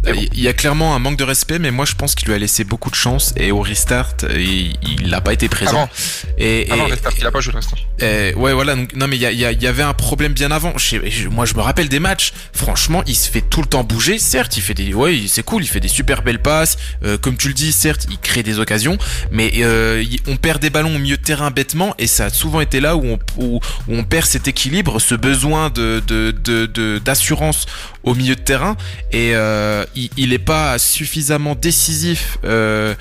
Euh, 0.07 0.15
Il 0.33 0.41
y 0.41 0.49
a 0.49 0.53
clairement 0.55 0.95
un 0.95 0.99
manque 0.99 1.17
de 1.19 1.25
respect, 1.25 1.59
mais 1.59 1.71
moi 1.71 1.85
je 1.85 1.95
pense 1.95 2.15
qu'il 2.15 2.29
lui 2.29 2.35
a 2.35 2.39
laissé 2.39 2.65
beaucoup 2.65 2.91
de 2.91 2.95
chance 2.95 3.35
et 3.37 3.53
au 3.53 3.61
restart, 3.61 4.15
il 4.35 4.75
il 4.83 5.09
n'a 5.11 5.21
pas 5.21 5.33
été 5.33 5.49
présent. 5.49 5.71
Avant. 5.83 5.89
Et, 6.39 6.67
Avant 6.71 6.85
et- 6.85 6.87
le 6.89 6.93
restart, 6.95 7.13
il 7.19 7.27
a 7.27 7.31
pas 7.31 7.41
joué 7.41 7.53
le 7.53 7.59
restart. 7.59 7.79
Euh, 8.03 8.33
ouais, 8.35 8.53
voilà. 8.55 8.77
Donc, 8.77 8.95
non, 8.95 9.07
mais 9.09 9.17
il 9.17 9.23
y, 9.23 9.27
y 9.27 9.41
y 9.63 9.67
avait 9.67 9.83
un 9.83 9.93
problème 9.93 10.33
bien 10.33 10.51
avant. 10.51 10.73
Je 10.79 11.29
moi, 11.29 11.45
je 11.45 11.55
me 11.55 11.61
rappelle 11.61 11.89
des 11.91 12.01
matchs. 12.01 12.33
Franchement, 12.55 13.03
il 13.07 13.15
se 13.15 13.31
fait 13.31 13.43
tout 13.43 13.61
le 13.61 13.67
temps 13.67 13.85
bouger. 13.85 14.19
Certes, 14.19 14.57
il 14.57 14.63
fait 14.63 14.73
des, 14.75 14.95
ouais, 14.95 15.21
c'est 15.29 15.43
cool. 15.43 15.63
Il 15.65 15.67
fait 15.69 15.81
des 15.81 15.89
super 15.89 16.23
belles 16.23 16.41
passes. 16.41 16.79
Euh, 17.05 17.19
comme 17.19 17.37
tu 17.37 17.49
le 17.49 17.55
dis, 17.55 17.73
certes, 17.73 18.07
il 18.11 18.19
crée 18.19 18.43
des 18.43 18.59
occasions. 18.59 18.97
Mais 19.31 19.53
euh, 19.59 20.03
on 20.27 20.37
perd 20.37 20.61
des 20.63 20.71
ballons 20.71 20.97
au 20.97 20.99
milieu 20.99 21.17
de 21.19 21.23
terrain 21.23 21.51
bêtement, 21.51 21.95
et 21.99 22.07
ça 22.07 22.27
a 22.27 22.31
souvent 22.31 22.61
été 22.63 22.81
là 22.81 22.97
où 22.97 23.05
on, 23.05 23.19
où, 23.37 23.57
où 23.89 23.95
on 23.95 24.05
perd 24.05 24.27
cet 24.27 24.49
équilibre, 24.49 24.99
ce 24.99 25.15
besoin 25.15 25.69
de 25.71 26.03
de- 26.07 26.31
de- 26.31 26.67
de- 26.67 26.99
d'assurance 27.05 27.67
au 28.03 28.15
milieu 28.15 28.35
de 28.35 28.41
terrain. 28.41 28.77
Et 29.13 29.35
euh, 29.35 29.85
il, 29.95 30.11
il 30.17 30.33
est 30.33 30.39
pas 30.39 30.79
suffisamment 30.79 31.55
décisif. 31.55 32.39
Euh, 32.45 32.95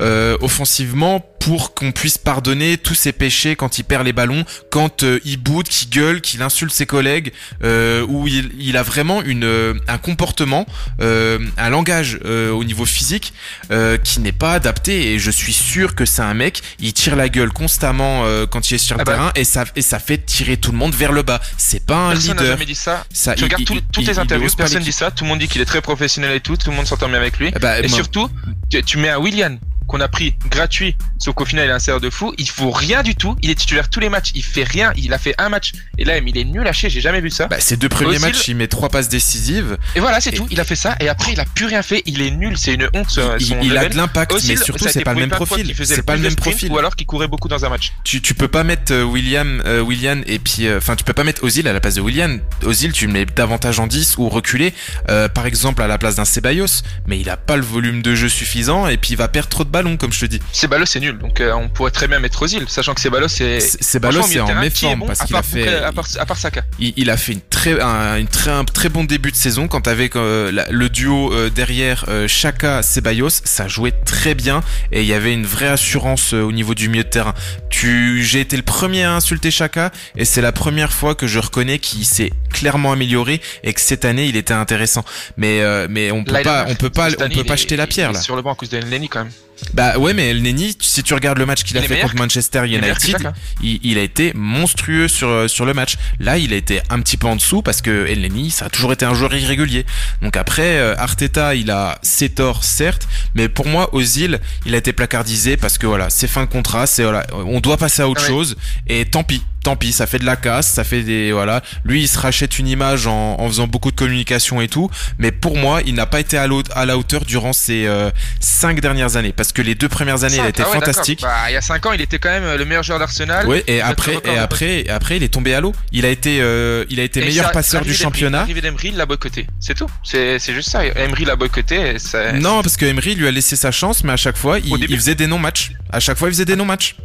euh, 0.00 0.36
offensivement 0.40 1.24
pour 1.44 1.74
qu'on 1.74 1.92
puisse 1.92 2.16
pardonner 2.16 2.78
tous 2.78 2.94
ses 2.94 3.12
péchés 3.12 3.54
quand 3.54 3.76
il 3.78 3.84
perd 3.84 4.02
les 4.06 4.14
ballons, 4.14 4.46
quand 4.70 5.02
euh, 5.02 5.20
il 5.26 5.36
boude, 5.36 5.68
qu'il 5.68 5.90
gueule, 5.90 6.22
qu'il 6.22 6.40
insulte 6.40 6.72
ses 6.72 6.86
collègues, 6.86 7.32
euh, 7.62 8.02
où 8.08 8.26
il, 8.26 8.50
il 8.58 8.78
a 8.78 8.82
vraiment 8.82 9.20
une, 9.22 9.44
euh, 9.44 9.74
un 9.86 9.98
comportement, 9.98 10.64
euh, 11.02 11.38
un 11.58 11.68
langage 11.68 12.18
euh, 12.24 12.50
au 12.50 12.64
niveau 12.64 12.86
physique 12.86 13.34
euh, 13.70 13.98
qui 13.98 14.20
n'est 14.20 14.32
pas 14.32 14.52
adapté. 14.54 15.12
Et 15.12 15.18
je 15.18 15.30
suis 15.30 15.52
sûr 15.52 15.94
que 15.94 16.06
c'est 16.06 16.22
un 16.22 16.32
mec, 16.32 16.62
il 16.80 16.94
tire 16.94 17.14
la 17.14 17.28
gueule 17.28 17.52
constamment 17.52 18.22
euh, 18.24 18.46
quand 18.46 18.70
il 18.70 18.74
est 18.76 18.78
sur 18.78 18.96
le 18.96 19.02
Ah 19.02 19.04
bah. 19.04 19.12
terrain 19.12 19.32
et 19.34 19.44
ça, 19.44 19.64
et 19.76 19.82
ça 19.82 19.98
fait 19.98 20.24
tirer 20.24 20.56
tout 20.56 20.72
le 20.72 20.78
monde 20.78 20.94
vers 20.94 21.12
le 21.12 21.22
bas. 21.22 21.42
C'est 21.58 21.84
pas 21.84 22.06
un 22.06 22.10
Personne 22.12 22.36
n'a 22.36 22.42
leader. 22.42 22.54
jamais 22.56 22.64
dit 22.66 22.74
ça. 22.74 23.04
Ça, 23.12 23.34
tu 23.34 23.40
il- 23.40 23.44
regardes 23.44 23.60
il- 23.60 23.66
tout- 23.66 23.74
il- 23.74 23.82
toutes 23.92 24.06
les 24.06 24.18
interviews, 24.18 24.48
personne 24.56 24.82
dit 24.82 24.92
ça. 24.92 25.10
Tout 25.10 25.24
le 25.24 25.28
monde 25.28 25.40
dit 25.40 25.48
qu'il 25.48 25.60
est 25.60 25.66
très 25.66 25.82
professionnel 25.82 26.32
et 26.34 26.40
tout. 26.40 26.56
Tout 26.56 26.70
le 26.70 26.76
monde 26.76 26.86
s'entend 26.86 27.08
bien 27.08 27.18
avec 27.18 27.38
lui. 27.38 27.50
Eh 27.54 27.58
bah, 27.58 27.80
et 27.80 27.86
moi- 27.86 27.94
surtout, 27.94 28.30
tu, 28.70 28.82
tu 28.82 28.96
mets 28.96 29.10
un 29.10 29.18
William 29.18 29.58
qu'on 29.86 30.00
a 30.00 30.08
pris 30.08 30.34
gratuit, 30.50 30.96
sauf 31.34 31.44
qu'au 31.44 31.44
final 31.44 31.66
il 31.66 31.70
a 31.70 31.74
un 31.74 31.78
serre 31.78 32.00
de 32.00 32.10
fou. 32.10 32.32
Il 32.38 32.48
faut 32.48 32.70
rien 32.70 33.02
du 33.02 33.14
tout. 33.16 33.36
Il 33.42 33.50
est 33.50 33.54
titulaire 33.54 33.88
tous 33.88 34.00
les 34.00 34.08
matchs. 34.08 34.30
Il 34.34 34.44
fait 34.44 34.64
rien. 34.64 34.92
Il 34.96 35.12
a 35.12 35.18
fait 35.18 35.34
un 35.38 35.48
match. 35.48 35.72
Et 35.98 36.04
là, 36.04 36.18
il 36.18 36.38
est 36.38 36.44
nul 36.44 36.66
à 36.66 36.72
chier. 36.72 36.88
J'ai 36.90 37.00
jamais 37.00 37.20
vu 37.20 37.30
ça. 37.30 37.46
Bah, 37.46 37.60
ses 37.60 37.76
deux 37.76 37.88
premiers 37.88 38.16
Ozil- 38.16 38.20
matchs, 38.20 38.48
il 38.48 38.56
met 38.56 38.68
trois 38.68 38.88
passes 38.88 39.08
décisives. 39.08 39.76
Et 39.96 40.00
voilà, 40.00 40.20
c'est 40.20 40.32
tout. 40.32 40.46
Il 40.50 40.60
a 40.60 40.64
fait 40.64 40.76
ça. 40.76 40.96
Et 41.00 41.08
après, 41.08 41.32
il 41.32 41.40
a 41.40 41.44
plus 41.44 41.66
rien 41.66 41.82
fait. 41.82 42.02
Il 42.06 42.22
est 42.22 42.30
nul. 42.30 42.56
C'est 42.56 42.74
une 42.74 42.88
honte. 42.94 43.10
son- 43.10 43.36
Il- 43.40 43.76
a 43.76 43.88
de 43.88 43.96
l'impact, 43.96 44.32
mais 44.46 44.56
surtout, 44.56 44.86
c'est 44.88 45.02
pas 45.04 45.14
le 45.14 45.20
même 45.20 45.30
profil. 45.30 45.74
C'est 45.84 46.02
pas 46.02 46.16
le 46.16 46.22
même 46.22 46.36
profil. 46.36 46.70
Ou 46.70 46.78
alors 46.78 46.96
qu'il 46.96 47.06
courait 47.06 47.28
beaucoup 47.28 47.48
dans 47.48 47.64
un 47.64 47.68
match. 47.68 47.92
tu, 48.04 48.20
tu 48.22 48.34
peux 48.34 48.48
pas 48.48 48.64
mettre 48.64 48.92
euh, 48.92 49.02
William 49.02 49.62
euh, 49.66 49.80
William 49.80 50.22
et 50.26 50.38
puis 50.38 50.66
euh, 50.66 50.78
enfin 50.78 50.96
tu 50.96 51.04
peux 51.04 51.12
pas 51.12 51.24
mettre 51.24 51.42
Ozil 51.44 51.66
à 51.68 51.72
la 51.72 51.80
place 51.80 51.94
de 51.94 52.00
William 52.00 52.40
Ozil 52.64 52.92
tu 52.92 53.06
le 53.06 53.12
mets 53.12 53.24
davantage 53.26 53.78
en 53.78 53.86
10 53.86 54.16
ou 54.18 54.28
reculé 54.28 54.72
euh, 55.08 55.28
par 55.28 55.46
exemple 55.46 55.82
à 55.82 55.86
la 55.86 55.98
place 55.98 56.16
d'un 56.16 56.24
Ceballos 56.24 56.82
mais 57.06 57.18
il 57.18 57.28
a 57.30 57.36
pas 57.36 57.56
le 57.56 57.62
volume 57.62 58.02
de 58.02 58.14
jeu 58.14 58.28
suffisant 58.28 58.86
et 58.88 58.96
puis 58.96 59.10
il 59.12 59.16
va 59.16 59.28
perdre 59.28 59.48
trop 59.48 59.64
de 59.64 59.70
ballons 59.70 59.96
comme 59.96 60.12
je 60.12 60.20
te 60.20 60.26
dis 60.26 60.40
Ceballos 60.52 60.86
c'est 60.86 61.00
nul, 61.00 61.18
donc 61.24 61.40
euh, 61.40 61.52
on 61.54 61.68
pourrait 61.70 61.90
très 61.90 62.06
bien 62.06 62.18
mettre 62.20 62.42
Ozil, 62.42 62.64
sachant 62.68 62.92
que 62.94 63.00
Ceballos 63.00 63.28
c'est. 63.28 63.58
C- 63.58 63.78
Ceballos 63.80 64.20
franchement, 64.20 64.42
au 64.44 64.46
milieu 64.46 64.54
est 64.54 64.58
en 64.58 64.60
méforme 64.60 65.00
bon, 65.00 65.06
parce 65.06 65.20
qu'il 65.24 65.34
a 65.36 65.42
fait- 65.42 65.64
Bouka- 65.64 65.84
à 65.84 65.92
part, 65.92 66.06
à 66.18 66.26
part 66.26 66.36
Saka. 66.36 66.62
il, 66.78 66.92
il 66.96 67.08
a 67.10 67.16
fait 67.16 67.32
une 67.32 67.40
très, 67.40 67.80
un, 67.80 68.16
une 68.18 68.26
très, 68.28 68.50
un 68.50 68.64
très 68.64 68.90
bon 68.90 69.04
début 69.04 69.30
de 69.30 69.36
saison 69.36 69.66
quand 69.66 69.88
avec 69.88 70.16
euh, 70.16 70.52
la- 70.52 70.66
le 70.70 70.88
duo 70.90 71.32
euh, 71.32 71.48
derrière 71.50 72.04
euh, 72.08 72.28
Chaka 72.28 72.82
Ceballos, 72.82 73.30
ça 73.44 73.68
jouait 73.68 73.92
très 73.92 74.34
bien 74.34 74.62
et 74.92 75.00
il 75.00 75.06
y 75.06 75.14
avait 75.14 75.32
une 75.32 75.46
vraie 75.46 75.68
assurance 75.68 76.34
euh, 76.34 76.42
au 76.42 76.52
niveau 76.52 76.74
du 76.74 76.88
milieu 76.90 77.04
de 77.04 77.08
terrain. 77.08 77.34
Tu, 77.70 78.22
j'ai 78.22 78.40
été 78.40 78.56
le 78.56 78.62
premier 78.62 79.04
à 79.04 79.14
insulter 79.14 79.50
Chaka 79.50 79.90
et 80.16 80.24
c'est 80.26 80.42
la 80.42 80.52
première 80.52 80.92
fois 80.92 81.14
que 81.14 81.26
je 81.26 81.38
reconnais 81.38 81.78
qu'il 81.78 82.04
s'est 82.04 82.32
clairement 82.52 82.92
amélioré 82.92 83.40
et 83.62 83.72
que 83.72 83.80
cette 83.80 84.04
année 84.04 84.26
il 84.26 84.36
était 84.36 84.52
intéressant. 84.54 85.04
Mais 85.38 85.62
euh, 85.62 85.86
mais 85.90 86.10
on 86.12 86.22
peut 86.22 86.32
Là, 86.32 86.42
pas, 86.42 86.66
on 86.68 86.74
peut 86.74 86.90
pas, 86.90 87.08
on 87.18 87.28
peut 87.30 87.44
pas 87.44 87.54
est- 87.54 87.56
jeter 87.56 87.76
la 87.76 87.86
pierre 87.86 88.10
est 88.10 88.14
là. 88.14 88.20
Sur 88.20 88.36
le 88.36 88.42
banc 88.42 88.52
à 88.52 88.56
cause 88.56 88.68
de 88.68 88.76
Lenny 88.78 89.08
quand 89.08 89.20
même. 89.24 89.32
Bah 89.72 89.98
ouais, 89.98 90.14
mais 90.14 90.30
El 90.30 90.42
Neni, 90.42 90.76
si 90.80 91.02
tu 91.02 91.14
regardes 91.14 91.38
le 91.38 91.46
match 91.46 91.62
qu'il 91.62 91.76
a 91.78 91.82
fait 91.82 92.00
contre 92.00 92.16
Manchester 92.16 92.64
United, 92.66 93.32
il, 93.62 93.80
il 93.82 93.98
a 93.98 94.02
été 94.02 94.32
monstrueux 94.34 95.08
sur 95.08 95.28
euh, 95.28 95.48
sur 95.48 95.64
le 95.64 95.74
match. 95.74 95.96
Là, 96.20 96.38
il 96.38 96.52
a 96.52 96.56
été 96.56 96.80
un 96.90 97.00
petit 97.00 97.16
peu 97.16 97.26
en 97.26 97.36
dessous 97.36 97.62
parce 97.62 97.80
que 97.80 98.06
El 98.06 98.20
Neni, 98.20 98.50
ça 98.50 98.66
a 98.66 98.68
toujours 98.70 98.92
été 98.92 99.04
un 99.04 99.14
joueur 99.14 99.34
irrégulier. 99.34 99.86
Donc 100.22 100.36
après, 100.36 100.78
euh, 100.78 100.94
Arteta, 100.96 101.54
il 101.54 101.70
a 101.70 101.98
ses 102.02 102.28
torts 102.28 102.64
certes, 102.64 103.08
mais 103.34 103.48
pour 103.48 103.66
moi, 103.66 103.94
Ozil, 103.94 104.40
il 104.66 104.74
a 104.74 104.78
été 104.78 104.92
placardisé 104.92 105.56
parce 105.56 105.78
que 105.78 105.86
voilà, 105.86 106.10
c'est 106.10 106.28
fin 106.28 106.42
de 106.44 106.50
contrat, 106.50 106.86
c'est 106.86 107.02
voilà, 107.04 107.26
on 107.32 107.60
doit 107.60 107.76
passer 107.76 108.02
à 108.02 108.08
autre 108.08 108.22
Ah 108.24 108.28
ouais. 108.28 108.34
chose 108.34 108.56
et 108.88 109.04
tant 109.06 109.24
pis. 109.24 109.42
Tant 109.64 109.76
pis, 109.76 109.92
ça 109.92 110.06
fait 110.06 110.18
de 110.18 110.26
la 110.26 110.36
casse, 110.36 110.68
ça 110.70 110.84
fait 110.84 111.02
des 111.02 111.32
voilà. 111.32 111.62
Lui, 111.84 112.02
il 112.02 112.08
se 112.08 112.18
rachète 112.18 112.58
une 112.58 112.68
image 112.68 113.06
en, 113.06 113.40
en 113.40 113.48
faisant 113.48 113.66
beaucoup 113.66 113.90
de 113.90 113.96
communication 113.96 114.60
et 114.60 114.68
tout, 114.68 114.90
mais 115.18 115.32
pour 115.32 115.56
moi, 115.56 115.80
il 115.86 115.94
n'a 115.94 116.04
pas 116.04 116.20
été 116.20 116.36
à, 116.36 116.46
à 116.74 116.84
la 116.84 116.98
hauteur 116.98 117.24
durant 117.24 117.54
ces 117.54 117.86
euh, 117.86 118.10
cinq 118.40 118.80
dernières 118.80 119.16
années, 119.16 119.32
parce 119.32 119.52
que 119.52 119.62
les 119.62 119.74
deux 119.74 119.88
premières 119.88 120.22
années, 120.22 120.34
il 120.36 120.40
a 120.40 120.44
Cinq, 120.44 120.48
été 120.50 120.62
ah 120.64 120.68
ouais, 120.68 120.74
fantastique. 120.74 121.22
Bah, 121.22 121.32
il 121.48 121.54
y 121.54 121.56
a 121.56 121.62
5 121.62 121.86
ans, 121.86 121.92
il 121.92 122.00
était 122.02 122.18
quand 122.18 122.28
même 122.28 122.58
le 122.58 122.64
meilleur 122.66 122.82
joueur 122.82 122.98
d'Arsenal. 122.98 123.46
Oui, 123.48 123.62
et 123.66 123.80
après, 123.80 124.18
et 124.24 124.36
après, 124.36 124.80
et 124.82 124.90
après, 124.90 125.16
il 125.16 125.22
est 125.22 125.28
tombé 125.28 125.54
à 125.54 125.60
l'eau. 125.60 125.72
Il 125.92 126.04
a 126.04 126.10
été, 126.10 126.40
euh, 126.42 126.84
il 126.90 127.00
a 127.00 127.02
été 127.02 127.20
Et 127.20 127.26
meilleur 127.26 127.46
ça, 127.46 127.52
passeur 127.52 127.82
du 127.82 127.94
championnat. 127.94 128.40
L'arrivée 128.40 128.60
d'Emery 128.60 128.90
l'a 128.90 129.06
boycotté. 129.06 129.46
C'est 129.60 129.74
tout. 129.74 129.88
C'est 130.02 130.38
c'est 130.38 130.52
juste 130.52 130.68
ça. 130.70 130.84
Emery 130.84 131.24
l'a 131.24 131.36
boycotté. 131.36 131.96
et 131.96 132.38
Non, 132.38 132.62
parce 132.62 132.76
que 132.76 132.84
Emery 132.84 133.14
lui 133.14 133.26
a 133.26 133.30
laissé 133.30 133.56
sa 133.56 133.70
chance, 133.70 134.04
mais 134.04 134.12
à 134.12 134.16
chaque 134.16 134.36
fois, 134.36 134.58
il, 134.58 134.86
il 134.90 134.96
faisait 134.96 135.14
des 135.14 135.26
non-matchs. 135.26 135.72
À 135.90 136.00
chaque 136.00 136.18
fois, 136.18 136.28
il 136.28 136.32
faisait 136.32 136.44
des 136.44 136.56
non-matchs. 136.56 136.96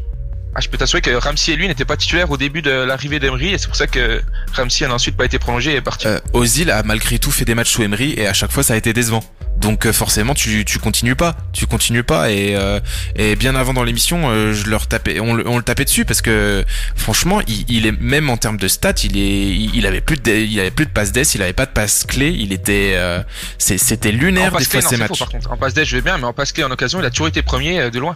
Ah, 0.55 0.61
je 0.61 0.67
peux 0.67 0.77
t'assurer 0.77 1.01
que 1.01 1.11
Ramsey 1.11 1.53
et 1.53 1.55
lui 1.55 1.67
n'étaient 1.67 1.85
pas 1.85 1.95
titulaires 1.95 2.31
au 2.31 2.37
début 2.37 2.61
de 2.63 2.71
l'arrivée 2.71 3.19
d'Emery 3.19 3.53
et 3.53 3.57
c'est 3.59 3.67
pour 3.67 3.75
ça 3.75 3.85
que 3.87 4.21
Ramsey 4.53 4.87
n'a 4.87 4.95
ensuite 4.95 5.15
pas 5.15 5.25
été 5.25 5.37
prolongé 5.37 5.73
et 5.73 5.75
est 5.75 5.81
parti. 5.81 6.07
Euh, 6.07 6.19
Ozil 6.33 6.71
a 6.71 6.81
malgré 6.83 7.19
tout 7.19 7.31
fait 7.31 7.45
des 7.45 7.53
matchs 7.55 7.71
sous 7.71 7.83
Emery 7.83 8.13
et 8.17 8.25
à 8.27 8.33
chaque 8.33 8.51
fois, 8.51 8.63
ça 8.63 8.73
a 8.73 8.77
été 8.77 8.91
décevant. 8.91 9.23
Donc 9.57 9.85
euh, 9.85 9.91
forcément, 9.93 10.33
tu, 10.33 10.63
tu 10.65 10.79
continues 10.79 11.15
pas, 11.15 11.35
tu 11.53 11.67
continues 11.67 12.03
pas. 12.03 12.31
Et, 12.31 12.55
euh, 12.55 12.79
et 13.15 13.35
bien 13.35 13.55
avant 13.55 13.73
dans 13.73 13.83
l'émission, 13.83 14.29
euh, 14.31 14.53
je 14.53 14.67
leur 14.67 14.87
tapais, 14.87 15.19
on, 15.19 15.33
le- 15.35 15.47
on 15.47 15.57
le 15.57 15.63
tapait 15.63 15.83
dessus 15.85 16.03
parce 16.05 16.21
que 16.21 16.63
franchement, 16.95 17.41
il, 17.47 17.65
il 17.69 17.85
est 17.85 17.91
même 17.99 18.29
en 18.29 18.37
termes 18.37 18.57
de 18.57 18.67
stats, 18.69 18.93
il 19.03 19.17
est, 19.17 19.49
il, 19.49 19.75
il 19.75 19.85
avait 19.85 20.01
plus 20.01 20.15
de, 20.17 20.31
il 20.31 20.59
avait 20.59 20.71
plus 20.71 20.85
de 20.85 20.91
passes 20.91 21.11
d'ess, 21.11 21.35
il 21.35 21.41
avait 21.43 21.53
pas 21.53 21.65
de 21.65 21.71
passes 21.71 22.05
clés, 22.05 22.29
il 22.37 22.53
était, 22.53 22.93
euh, 22.95 23.21
c'était 23.57 24.11
lunaire 24.11 24.51
des 24.51 24.57
passe 24.59 24.67
clé, 24.69 24.81
fois 24.81 24.89
ces 24.89 24.95
c'est 24.95 25.01
faux, 25.03 25.09
matchs. 25.09 25.19
par 25.19 25.29
contre. 25.29 25.51
En 25.51 25.57
passe 25.57 25.73
d'aide, 25.73 25.85
je 25.85 25.95
vais 25.97 26.01
bien, 26.01 26.17
mais 26.17 26.23
en 26.25 26.33
passe 26.33 26.53
clé 26.53 26.63
en 26.63 26.71
occasion, 26.71 26.99
il 27.01 27.05
a 27.05 27.09
toujours 27.11 27.27
été 27.27 27.41
premier 27.41 27.79
euh, 27.81 27.89
de 27.89 27.99
loin. 27.99 28.15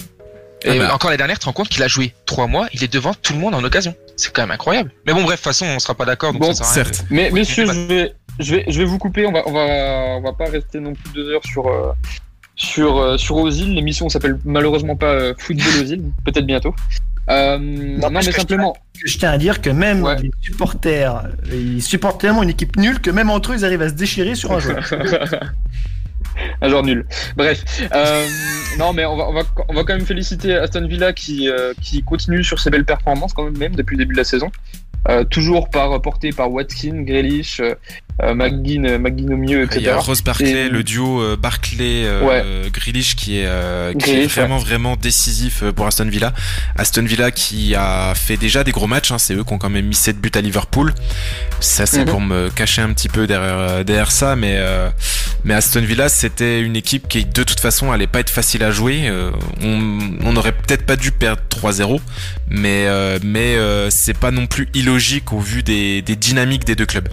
Et 0.65 0.69
Ah 0.79 0.87
bah. 0.87 0.93
encore 0.95 1.09
la 1.11 1.17
dernière, 1.17 1.37
tu 1.37 1.41
te 1.41 1.45
rends 1.45 1.53
compte 1.53 1.69
qu'il 1.69 1.83
a 1.83 1.87
joué 1.87 2.13
3 2.25 2.47
mois, 2.47 2.67
il 2.73 2.83
est 2.83 2.91
devant 2.91 3.13
tout 3.13 3.33
le 3.33 3.39
monde 3.39 3.53
en 3.55 3.63
occasion. 3.63 3.93
C'est 4.15 4.31
quand 4.31 4.43
même 4.43 4.51
incroyable. 4.51 4.91
Mais 5.05 5.13
bon, 5.13 5.23
bref, 5.23 5.31
de 5.39 5.43
toute 5.43 5.43
façon, 5.43 5.65
on 5.65 5.79
sera 5.79 5.95
pas 5.95 6.05
d'accord. 6.05 6.33
Bon, 6.33 6.53
ça 6.53 6.63
sert 6.63 6.85
à 6.87 6.89
rien 6.89 6.91
de- 6.91 7.05
Mais 7.09 7.29
Oui, 7.31 7.39
messieurs, 7.39 7.65
je 7.65 7.71
vais, 7.87 8.13
je 8.39 8.55
vais, 8.55 8.65
je 8.67 8.77
vais 8.79 8.85
vous 8.85 8.97
couper. 8.97 9.25
On 9.25 9.31
va, 9.31 9.41
on 9.47 9.51
va, 9.51 9.61
on 10.17 10.21
va 10.21 10.33
pas 10.33 10.45
rester 10.49 10.79
non 10.79 10.93
plus 10.93 11.11
deux 11.13 11.29
heures 11.31 11.43
sur, 11.45 11.67
euh, 11.67 11.91
sur, 12.55 12.97
euh, 12.99 13.17
sur 13.17 13.35
Ozil. 13.37 13.73
L'émission 13.73 14.07
s'appelle 14.09 14.37
malheureusement 14.45 14.95
pas 14.95 15.07
euh, 15.13 15.33
Football 15.37 15.81
Ozil. 15.81 16.03
Peut-être 16.25 16.45
bientôt. 16.45 16.75
Euh, 17.29 17.57
non, 17.57 18.09
mais 18.09 18.21
simplement. 18.21 18.75
Je 19.05 19.17
tiens 19.17 19.31
à 19.31 19.37
dire 19.37 19.61
que 19.61 19.69
même 19.69 20.05
les 20.21 20.29
supporters, 20.41 21.23
ils 21.51 21.81
supportent 21.81 22.19
tellement 22.21 22.43
une 22.43 22.49
équipe 22.49 22.75
nulle 22.77 22.99
que 22.99 23.09
même 23.11 23.29
entre 23.29 23.51
eux, 23.51 23.55
ils 23.57 23.65
arrivent 23.65 23.81
à 23.81 23.89
se 23.89 23.93
déchirer 23.93 24.35
sur 24.35 24.51
un 24.51 24.59
joueur. 24.59 24.83
Un 26.61 26.69
genre 26.69 26.83
nul. 26.83 27.05
Bref. 27.35 27.63
Euh, 27.93 28.27
non, 28.79 28.93
mais 28.93 29.05
on 29.05 29.15
va, 29.17 29.27
on, 29.29 29.33
va, 29.33 29.41
on 29.69 29.73
va 29.73 29.83
quand 29.83 29.95
même 29.95 30.05
féliciter 30.05 30.55
Aston 30.55 30.87
Villa 30.87 31.13
qui, 31.13 31.49
euh, 31.49 31.73
qui 31.81 32.03
continue 32.03 32.43
sur 32.43 32.59
ses 32.59 32.69
belles 32.69 32.85
performances 32.85 33.33
quand 33.33 33.49
même, 33.51 33.75
depuis 33.75 33.95
le 33.97 34.03
début 34.03 34.13
de 34.13 34.19
la 34.19 34.23
saison. 34.25 34.51
Euh, 35.09 35.25
toujours 35.25 35.69
par, 35.69 36.01
porté 36.01 36.29
par 36.31 36.49
Watkins, 36.49 37.03
Grealish, 37.03 37.59
McGinn, 38.21 38.97
McGinn 38.99 39.33
au 39.33 39.37
milieu, 39.37 39.63
etc. 39.63 39.79
Il 39.81 39.85
y 39.85 39.89
a 39.89 39.97
Ross 39.97 40.23
Barclay, 40.23 40.49
Et- 40.67 40.69
le 40.69 40.81
duo 40.83 41.35
Barclay 41.35 42.05
Grealish 42.71 43.15
qui 43.17 43.39
est, 43.39 44.27
vraiment 44.27 44.59
vraiment 44.59 44.95
décisif 44.95 45.63
pour 45.75 45.87
Aston 45.87 46.05
Villa. 46.07 46.31
Aston 46.77 47.03
Villa 47.03 47.31
qui 47.31 47.75
a 47.75 48.13
fait 48.15 48.37
déjà 48.37 48.63
des 48.63 48.71
gros 48.71 48.87
matchs, 48.87 49.11
hein, 49.11 49.17
c'est 49.17 49.33
eux 49.33 49.43
qui 49.43 49.51
ont 49.51 49.57
quand 49.57 49.69
même 49.69 49.87
mis 49.87 49.95
7 49.95 50.21
buts 50.21 50.31
à 50.35 50.41
Liverpool. 50.41 50.93
Ça 51.59 51.85
c'est 51.85 52.05
Mhm. 52.05 52.05
pour 52.05 52.21
me 52.21 52.49
cacher 52.49 52.81
un 52.81 52.93
petit 52.93 53.09
peu 53.09 53.27
derrière 53.27 53.83
derrière 53.83 54.11
ça, 54.11 54.35
mais 54.37 54.57
mais 55.43 55.53
Aston 55.53 55.81
Villa 55.81 56.07
c'était 56.23 56.61
une 56.61 56.77
équipe 56.77 57.09
qui 57.09 57.25
de 57.25 57.43
toute 57.43 57.59
façon 57.59 57.91
allait 57.91 58.07
pas 58.07 58.21
être 58.21 58.29
facile 58.29 58.63
à 58.63 58.71
jouer. 58.71 59.09
Euh, 59.09 59.31
on 59.61 59.99
on 60.23 60.37
aurait 60.37 60.53
peut-être 60.53 60.85
pas 60.85 60.95
dû 60.95 61.11
perdre 61.11 61.41
3-0, 61.49 61.99
mais 62.49 62.85
euh, 62.87 63.19
mais 63.21 63.57
euh, 63.57 63.89
c'est 63.89 64.17
pas 64.17 64.31
non 64.31 64.47
plus 64.47 64.69
illogique 64.73 65.33
au 65.33 65.39
vu 65.39 65.63
des 65.63 66.01
des 66.01 66.15
dynamiques 66.15 66.63
des 66.63 66.75
deux 66.75 66.85
clubs. 66.85 67.09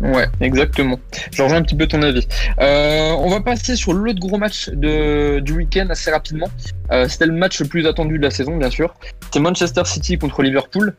Ouais, 0.00 0.26
exactement. 0.40 0.98
Je 1.32 1.42
rejoins 1.42 1.58
un 1.58 1.62
petit 1.62 1.74
peu 1.74 1.86
ton 1.86 2.00
avis. 2.00 2.26
Euh, 2.60 3.10
on 3.18 3.28
va 3.28 3.40
passer 3.40 3.76
sur 3.76 3.92
l'autre 3.92 4.20
gros 4.20 4.38
match 4.38 4.70
de, 4.70 5.40
du 5.40 5.52
week-end 5.52 5.88
assez 5.90 6.10
rapidement. 6.10 6.48
Euh, 6.92 7.08
C'était 7.08 7.26
le 7.26 7.32
match 7.34 7.60
le 7.60 7.66
plus 7.66 7.86
attendu 7.86 8.16
de 8.16 8.22
la 8.22 8.30
saison, 8.30 8.56
bien 8.56 8.70
sûr. 8.70 8.94
C'est 9.32 9.40
Manchester 9.40 9.82
City 9.84 10.16
contre 10.16 10.42
Liverpool. 10.42 10.94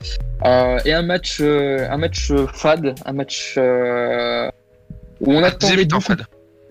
Euh, 0.45 0.80
et 0.86 0.94
un 0.94 1.02
match, 1.02 1.38
euh, 1.41 1.88
un 1.90 1.98
match 1.98 2.31
fade, 2.53 2.94
un 3.06 3.14
match 3.14 3.56
euh, 3.57 4.52
où 5.22 5.34
on 5.34 5.44
attendait 5.44 5.86
beaucoup. 5.86 6.02
fade. 6.02 6.26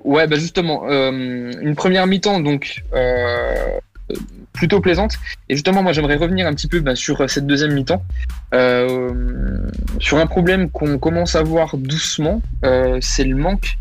Ouais, 0.09 0.27
bah 0.27 0.37
justement, 0.37 0.85
euh, 0.89 1.53
une 1.61 1.75
première 1.75 2.07
mi-temps 2.07 2.41
donc 2.41 2.83
euh, 2.95 3.79
plutôt 4.55 4.81
plaisante. 4.81 5.19
Et 5.51 5.55
justement, 5.55 5.83
moi, 5.83 5.93
j'aimerais 5.93 6.17
revenir 6.17 6.47
un 6.47 6.55
petit 6.55 6.67
peu 6.67 6.81
bah, 6.81 6.97
sur 6.97 7.29
cette 7.29 7.47
deuxième 7.47 7.75
mi-temps, 7.75 8.03
euh, 8.55 9.13
sur 10.01 10.17
un 10.17 10.27
problème 10.27 10.71
qu'on 10.71 10.99
commence 10.99 11.37
à 11.37 11.43
voir 11.43 11.77
doucement, 11.77 12.41
euh, 12.65 12.97
c'est 13.03 13.25
le 13.25 13.37
manque 13.37 13.77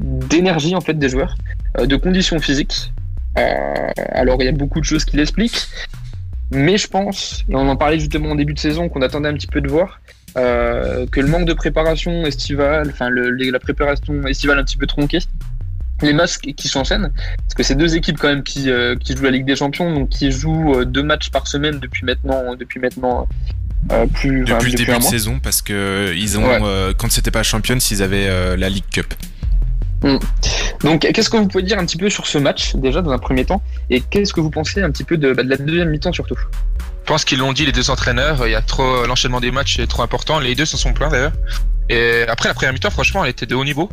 d'énergie 0.00 0.74
en 0.74 0.80
fait 0.80 0.94
des 0.94 1.10
joueurs, 1.10 1.34
euh, 1.76 1.84
de 1.84 1.96
conditions 1.96 2.38
physiques. 2.40 2.90
Euh, 3.36 3.90
alors, 4.12 4.38
il 4.40 4.46
y 4.46 4.48
a 4.48 4.52
beaucoup 4.52 4.80
de 4.80 4.86
choses 4.86 5.04
qui 5.04 5.18
l'expliquent, 5.18 5.66
mais 6.50 6.78
je 6.78 6.88
pense, 6.88 7.44
et 7.46 7.54
on 7.54 7.68
en 7.68 7.76
parlait 7.76 7.98
justement 7.98 8.30
en 8.30 8.36
début 8.36 8.54
de 8.54 8.58
saison, 8.58 8.88
qu'on 8.88 9.02
attendait 9.02 9.28
un 9.28 9.34
petit 9.34 9.52
peu 9.54 9.60
de 9.60 9.68
voir. 9.68 10.00
euh, 10.36 11.06
que 11.06 11.20
le 11.20 11.28
manque 11.28 11.46
de 11.46 11.52
préparation 11.52 12.24
estivale, 12.24 12.88
enfin 12.90 13.08
la 13.10 13.58
préparation 13.58 14.26
estivale 14.26 14.58
un 14.58 14.64
petit 14.64 14.76
peu 14.76 14.86
tronquée, 14.86 15.20
les 16.02 16.12
matchs 16.12 16.38
qui 16.38 16.68
s'enchaînent, 16.68 17.10
parce 17.38 17.54
que 17.56 17.62
c'est 17.62 17.74
deux 17.74 17.96
équipes 17.96 18.18
quand 18.18 18.28
même 18.28 18.42
qui, 18.42 18.70
euh, 18.70 18.94
qui 18.96 19.16
jouent 19.16 19.24
la 19.24 19.30
Ligue 19.30 19.46
des 19.46 19.56
Champions, 19.56 19.92
donc 19.92 20.08
qui 20.08 20.30
jouent 20.30 20.74
euh, 20.80 20.84
deux 20.84 21.02
matchs 21.02 21.30
par 21.30 21.46
semaine 21.46 21.78
depuis 21.80 22.04
maintenant, 22.04 22.54
depuis 22.54 22.80
maintenant 22.80 23.26
euh, 23.92 24.06
plus 24.06 24.42
enfin, 24.44 24.58
depuis 24.58 24.72
le 24.72 24.76
début 24.78 24.98
de 24.98 25.02
saison 25.02 25.38
parce 25.40 25.62
que 25.62 26.12
ils 26.16 26.38
ont 26.38 26.44
Ouais. 26.44 26.58
euh, 26.62 26.92
quand 26.96 27.10
c'était 27.10 27.30
pas 27.30 27.42
Champions 27.42 27.78
ils 27.90 28.02
avaient 28.02 28.28
euh, 28.28 28.56
la 28.56 28.68
League 28.68 28.84
Cup. 28.92 29.14
Mm. 30.02 30.18
Donc, 30.84 31.00
qu'est-ce 31.00 31.28
que 31.30 31.36
vous 31.36 31.48
pouvez 31.48 31.64
dire 31.64 31.78
un 31.78 31.84
petit 31.84 31.96
peu 31.96 32.08
sur 32.08 32.26
ce 32.26 32.38
match 32.38 32.76
déjà 32.76 33.02
dans 33.02 33.10
un 33.10 33.18
premier 33.18 33.44
temps, 33.44 33.62
et 33.90 34.00
qu'est-ce 34.00 34.32
que 34.32 34.40
vous 34.40 34.50
pensez 34.50 34.80
un 34.82 34.90
petit 34.90 35.04
peu 35.04 35.16
de, 35.16 35.32
bah, 35.32 35.42
de 35.42 35.50
la 35.50 35.56
deuxième 35.56 35.90
mi-temps 35.90 36.12
surtout? 36.12 36.36
Je 36.38 37.12
pense 37.12 37.24
qu'ils 37.24 37.38
l'ont 37.38 37.52
dit 37.54 37.64
les 37.64 37.72
deux 37.72 37.90
entraîneurs. 37.90 38.46
Il 38.46 38.52
y 38.52 38.54
a 38.54 38.60
trop 38.60 39.06
l'enchaînement 39.06 39.40
des 39.40 39.50
matchs 39.50 39.78
est 39.78 39.86
trop 39.86 40.02
important. 40.02 40.38
Les 40.40 40.54
deux 40.54 40.66
s'en 40.66 40.76
sont 40.76 40.92
plaints 40.92 41.08
d'ailleurs. 41.08 41.32
Et 41.88 42.24
après 42.28 42.48
la 42.50 42.54
première 42.54 42.74
mi-temps, 42.74 42.90
franchement, 42.90 43.24
elle 43.24 43.30
était 43.30 43.46
de 43.46 43.54
haut 43.54 43.64
niveau. 43.64 43.88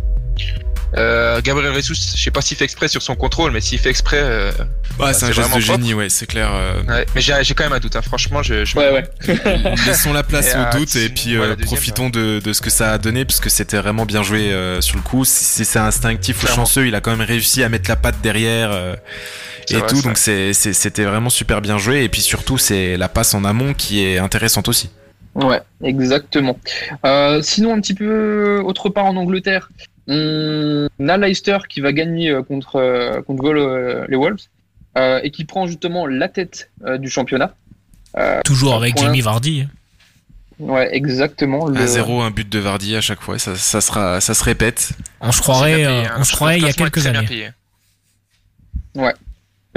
Euh, 0.97 1.41
Gabriel 1.41 1.73
Jesus, 1.73 1.93
je 2.15 2.23
sais 2.23 2.31
pas 2.31 2.41
s'il 2.41 2.55
fait 2.57 2.63
exprès 2.63 2.87
sur 2.87 3.01
son 3.01 3.15
contrôle, 3.15 3.51
mais 3.51 3.59
s'il 3.61 3.79
fait 3.79 3.89
exprès, 3.89 4.19
euh, 4.21 4.51
Ouais, 4.51 5.07
bah, 5.07 5.13
c'est 5.13 5.25
un 5.25 5.31
geste 5.31 5.39
de 5.47 5.49
propre. 5.49 5.59
génie, 5.65 5.93
ouais, 5.93 6.07
c'est 6.09 6.25
clair. 6.25 6.49
euh. 6.53 6.81
Ouais, 6.83 7.05
mais 7.13 7.19
j'ai 7.21 7.33
j'ai 7.43 7.53
quand 7.53 7.65
même 7.65 7.73
un 7.73 7.79
doute. 7.79 7.95
hein. 7.97 8.01
Franchement, 8.01 8.41
je. 8.43 8.63
je 8.63 8.77
Ouais, 8.77 8.91
ouais. 8.91 9.75
Laissons 9.87 10.13
la 10.13 10.23
place 10.23 10.53
au 10.55 10.59
euh, 10.59 10.71
doute 10.79 10.95
et 10.95 11.09
puis 11.09 11.37
ouais, 11.37 11.43
euh, 11.43 11.49
la 11.49 11.55
deuxième, 11.55 11.67
profitons 11.75 12.09
de, 12.09 12.39
de 12.39 12.53
ce 12.53 12.61
que 12.61 12.69
ça 12.69 12.93
a 12.93 12.97
donné 12.97 13.25
parce 13.25 13.39
que 13.41 13.49
c'était 13.49 13.77
vraiment 13.77 14.05
bien 14.05 14.23
joué 14.23 14.51
euh, 14.53 14.79
sur 14.79 14.95
le 14.95 15.01
coup. 15.01 15.25
Si 15.25 15.43
si 15.43 15.65
c'est 15.65 15.79
instinctif 15.79 16.43
ou 16.43 16.47
chanceux, 16.47 16.87
il 16.87 16.95
a 16.95 17.01
quand 17.01 17.11
même 17.11 17.27
réussi 17.27 17.61
à 17.63 17.69
mettre 17.69 17.89
la 17.89 17.97
patte 17.97 18.21
derrière 18.23 18.71
euh, 18.71 18.95
C'est 19.67 19.75
et 19.75 19.79
vrai, 19.79 19.87
tout. 19.89 20.01
Donc 20.01 20.17
c'est 20.17 20.53
c'est- 20.53 20.73
c'était 20.73 21.03
vraiment 21.03 21.29
super 21.29 21.59
bien 21.61 21.77
joué 21.77 22.03
et 22.03 22.09
puis 22.09 22.21
surtout 22.21 22.57
c'est 22.57 22.95
la 22.95 23.09
passe 23.09 23.33
en 23.33 23.43
amont 23.43 23.73
qui 23.73 24.01
est 24.03 24.17
intéressante 24.17 24.69
aussi. 24.69 24.89
Ouais, 25.33 25.59
exactement. 25.83 26.57
Euh, 27.05 27.41
sinon, 27.41 27.73
un 27.73 27.81
petit 27.81 27.93
peu 27.93 28.61
autre 28.65 28.87
part 28.87 29.03
en 29.05 29.17
Angleterre, 29.17 29.67
on 30.07 30.87
a 31.07 31.17
Leicester 31.17 31.57
qui 31.69 31.81
va 31.81 31.91
gagner 31.93 32.29
euh, 32.29 32.43
contre, 32.43 32.75
euh, 32.77 33.21
contre 33.21 33.45
euh, 33.53 34.05
les 34.07 34.15
Wolves 34.15 34.39
euh, 34.97 35.19
et 35.23 35.31
qui 35.31 35.45
prend 35.45 35.67
justement 35.67 36.05
la 36.07 36.29
tête 36.29 36.71
euh, 36.85 36.97
du 36.97 37.09
championnat. 37.09 37.55
Euh, 38.17 38.41
Toujours 38.45 38.75
avec 38.75 38.97
Jamie 38.97 39.21
Vardy. 39.21 39.67
Ouais, 40.59 40.95
exactement. 40.95 41.67
Le... 41.67 41.75
1-0, 41.75 42.21
un 42.21 42.31
but 42.31 42.47
de 42.47 42.59
Vardy 42.59 42.95
à 42.95 43.01
chaque 43.01 43.19
fois, 43.21 43.37
ça, 43.39 43.55
ça 43.57 43.81
sera 43.81 44.21
ça 44.21 44.33
se 44.33 44.43
répète. 44.43 44.91
On 45.19 45.33
se 45.33 45.41
croirait, 45.41 45.83
euh, 45.85 46.03
hein. 46.05 46.15
on 46.17 46.23
se 46.23 46.33
croirait 46.33 46.57
il 46.59 46.63
y 46.63 46.69
a 46.69 46.73
quelques 46.73 47.05
années. 47.07 47.49
Ouais. 48.95 49.13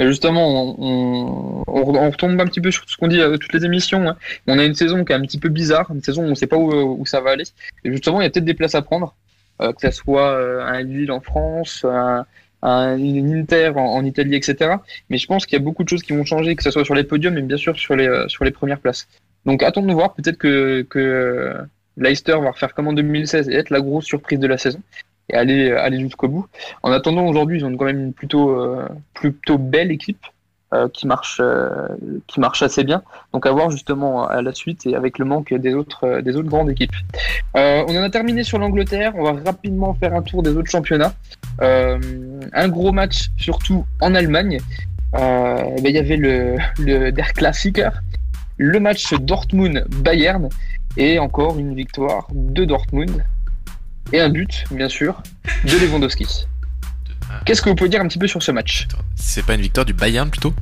Et 0.01 0.07
justement, 0.07 0.47
on, 0.47 0.75
on, 0.79 1.63
on- 1.67 1.95
on 1.95 2.09
retombe 2.11 2.39
un 2.39 2.45
petit 2.45 2.61
peu 2.61 2.71
sur 2.71 2.83
ce 2.87 2.95
qu'on 2.95 3.07
dit 3.09 3.21
à 3.21 3.37
toutes 3.37 3.51
les 3.51 3.65
émissions. 3.65 4.07
hein. 4.07 4.15
On 4.47 4.57
a 4.57 4.63
une 4.63 4.73
saison 4.75 5.03
qui 5.03 5.11
est 5.11 5.15
un 5.15 5.21
petit 5.21 5.39
peu 5.39 5.49
bizarre, 5.49 5.91
une 5.93 6.01
saison 6.01 6.21
où 6.21 6.27
on 6.27 6.29
ne 6.29 6.35
sait 6.35 6.47
pas 6.47 6.55
où, 6.55 6.71
où 7.01 7.05
ça 7.05 7.19
va 7.19 7.31
aller. 7.31 7.43
Et 7.83 7.91
justement, 7.91 8.21
il 8.21 8.23
y 8.23 8.27
a 8.27 8.29
peut-être 8.29 8.45
des 8.45 8.53
places 8.53 8.75
à 8.75 8.81
prendre, 8.81 9.13
que 9.59 9.81
ce 9.81 9.91
soit 9.91 10.31
euh, 10.31 10.61
un 10.61 10.81
Lille 10.81 11.11
en 11.11 11.21
France, 11.21 11.85
un, 11.85 12.25
un 12.61 12.97
Inter 12.99 13.73
en, 13.75 14.03
Italie, 14.05 14.35
etc. 14.35 14.75
Mais 15.09 15.17
je 15.17 15.27
pense 15.27 15.45
qu'il 15.45 15.57
y 15.57 15.61
a 15.61 15.63
beaucoup 15.63 15.83
de 15.83 15.89
choses 15.89 16.03
qui 16.03 16.13
vont 16.13 16.25
changer, 16.25 16.55
que 16.55 16.63
ce 16.63 16.71
soit 16.71 16.85
sur 16.85 16.95
les 16.95 17.03
podiums, 17.03 17.33
mais 17.33 17.41
bien 17.41 17.57
sûr 17.57 17.77
sur 17.77 17.95
les, 17.95 18.07
euh, 18.07 18.27
sur 18.27 18.43
les 18.43 18.51
premières 18.51 18.79
places. 18.79 19.07
Donc 19.45 19.63
attendons 19.63 19.87
de 19.87 19.93
voir, 19.93 20.13
peut-être 20.13 20.37
que, 20.37 20.81
que 20.89 20.99
euh, 20.99 21.61
Leicester 21.97 22.37
va 22.41 22.51
refaire 22.51 22.73
comme 22.73 22.87
en 22.87 22.93
2016 22.93 23.49
et 23.49 23.55
être 23.55 23.69
la 23.69 23.81
grosse 23.81 24.05
surprise 24.05 24.39
de 24.39 24.47
la 24.47 24.57
saison 24.57 24.81
et 25.29 25.35
aller, 25.35 25.71
aller 25.71 25.99
jusqu'au 25.99 26.27
bout. 26.27 26.47
En 26.83 26.91
attendant, 26.91 27.25
aujourd'hui, 27.27 27.59
ils 27.59 27.65
ont 27.65 27.75
quand 27.77 27.85
même 27.85 27.99
une 27.99 28.13
plutôt, 28.13 28.51
euh, 28.51 28.87
plutôt 29.13 29.57
belle 29.57 29.91
équipe 29.91 30.25
euh, 30.25 30.29
qui 30.93 31.07
marche, 31.07 31.39
euh, 31.41 31.87
qui 32.27 32.39
marche 32.39 32.61
assez 32.61 32.83
bien. 32.83 33.01
Donc 33.33 33.45
à 33.45 33.51
voir 33.51 33.71
justement 33.71 34.27
à 34.27 34.41
la 34.41 34.53
suite 34.53 34.85
et 34.85 34.95
avec 34.95 35.17
le 35.17 35.25
manque 35.25 35.53
des 35.53 35.73
autres, 35.73 36.05
euh, 36.05 36.21
des 36.21 36.35
autres 36.35 36.49
grandes 36.49 36.69
équipes. 36.69 36.93
Euh, 37.55 37.83
on 37.87 37.97
en 37.97 38.03
a 38.03 38.09
terminé 38.09 38.43
sur 38.43 38.59
l'Angleterre. 38.59 39.13
On 39.15 39.23
va 39.23 39.41
rapidement 39.43 39.93
faire 39.93 40.13
un 40.13 40.21
tour 40.21 40.43
des 40.43 40.51
autres 40.51 40.69
championnats. 40.69 41.13
Euh, 41.61 41.99
un 42.53 42.67
gros 42.67 42.91
match 42.91 43.29
surtout 43.37 43.85
en 44.01 44.13
Allemagne. 44.15 44.59
Euh, 45.15 45.55
ben, 45.81 45.85
il 45.85 45.95
y 45.95 45.99
avait 45.99 46.17
le, 46.17 46.57
le 46.79 47.11
Der 47.11 47.33
Klassiker, 47.33 47.91
le 48.57 48.79
match 48.79 49.13
Dortmund-Bayern 49.13 50.49
et 50.97 51.19
encore 51.19 51.57
une 51.57 51.75
victoire 51.75 52.27
de 52.31 52.65
Dortmund 52.65 53.23
et 54.11 54.19
un 54.19 54.29
but, 54.29 54.65
bien 54.71 54.89
sûr, 54.89 55.21
de 55.65 55.85
Lewandowski. 55.85 56.47
Qu'est-ce 57.45 57.61
que 57.61 57.69
vous 57.69 57.75
pouvez 57.75 57.89
dire 57.89 58.01
un 58.01 58.07
petit 58.07 58.19
peu 58.19 58.27
sur 58.27 58.41
ce 58.43 58.51
match 58.51 58.87
C'est 59.15 59.45
pas 59.45 59.55
une 59.55 59.61
victoire 59.61 59.85
du 59.85 59.93
Bayern 59.93 60.29
plutôt? 60.29 60.53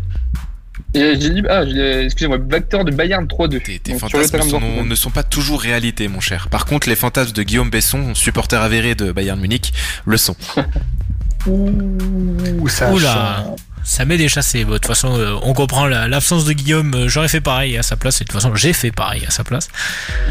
J'ai 0.93 1.19
j'ai 1.19 1.29
dit, 1.31 1.43
ah, 1.49 1.63
excusez-moi, 2.03 2.37
victoire 2.37 2.85
de 2.85 2.91
Bayern 2.91 3.25
3-2. 3.25 3.59
Tes 3.79 3.93
fantasmes 3.97 4.41
sont- 4.49 4.83
ne 4.85 4.95
sont 4.95 5.09
pas 5.09 5.23
toujours 5.23 5.59
réalité, 5.61 6.07
mon 6.07 6.19
cher. 6.19 6.49
Par 6.49 6.65
contre, 6.65 6.87
les 6.87 6.95
fantasmes 6.95 7.31
de 7.33 7.43
Guillaume 7.43 7.69
Besson, 7.71 8.13
supporter 8.13 8.61
avéré 8.61 8.93
de 8.95 9.11
Bayern 9.11 9.39
Munich, 9.39 9.73
le 10.05 10.17
sont. 10.17 10.35
Ouh, 11.47 12.67
ça 12.67 12.91
Oula, 12.91 13.45
ça 13.83 14.05
m'est 14.05 14.17
déchassé. 14.17 14.65
Bon, 14.65 14.71
De 14.73 14.77
toute 14.77 14.87
façon, 14.87 15.17
euh, 15.17 15.35
on 15.43 15.53
comprend 15.53 15.87
la- 15.87 16.07
l'absence 16.07 16.45
de 16.45 16.53
Guillaume. 16.53 16.93
euh, 16.93 17.07
J'aurais 17.07 17.29
fait 17.29 17.41
pareil 17.41 17.77
à 17.77 17.83
sa 17.83 17.95
place. 17.95 18.19
Et 18.21 18.25
de 18.25 18.29
toute 18.29 18.39
façon, 18.41 18.53
j'ai 18.55 18.73
fait 18.73 18.91
pareil 18.91 19.23
à 19.25 19.31
sa 19.31 19.43
place. 19.43 19.69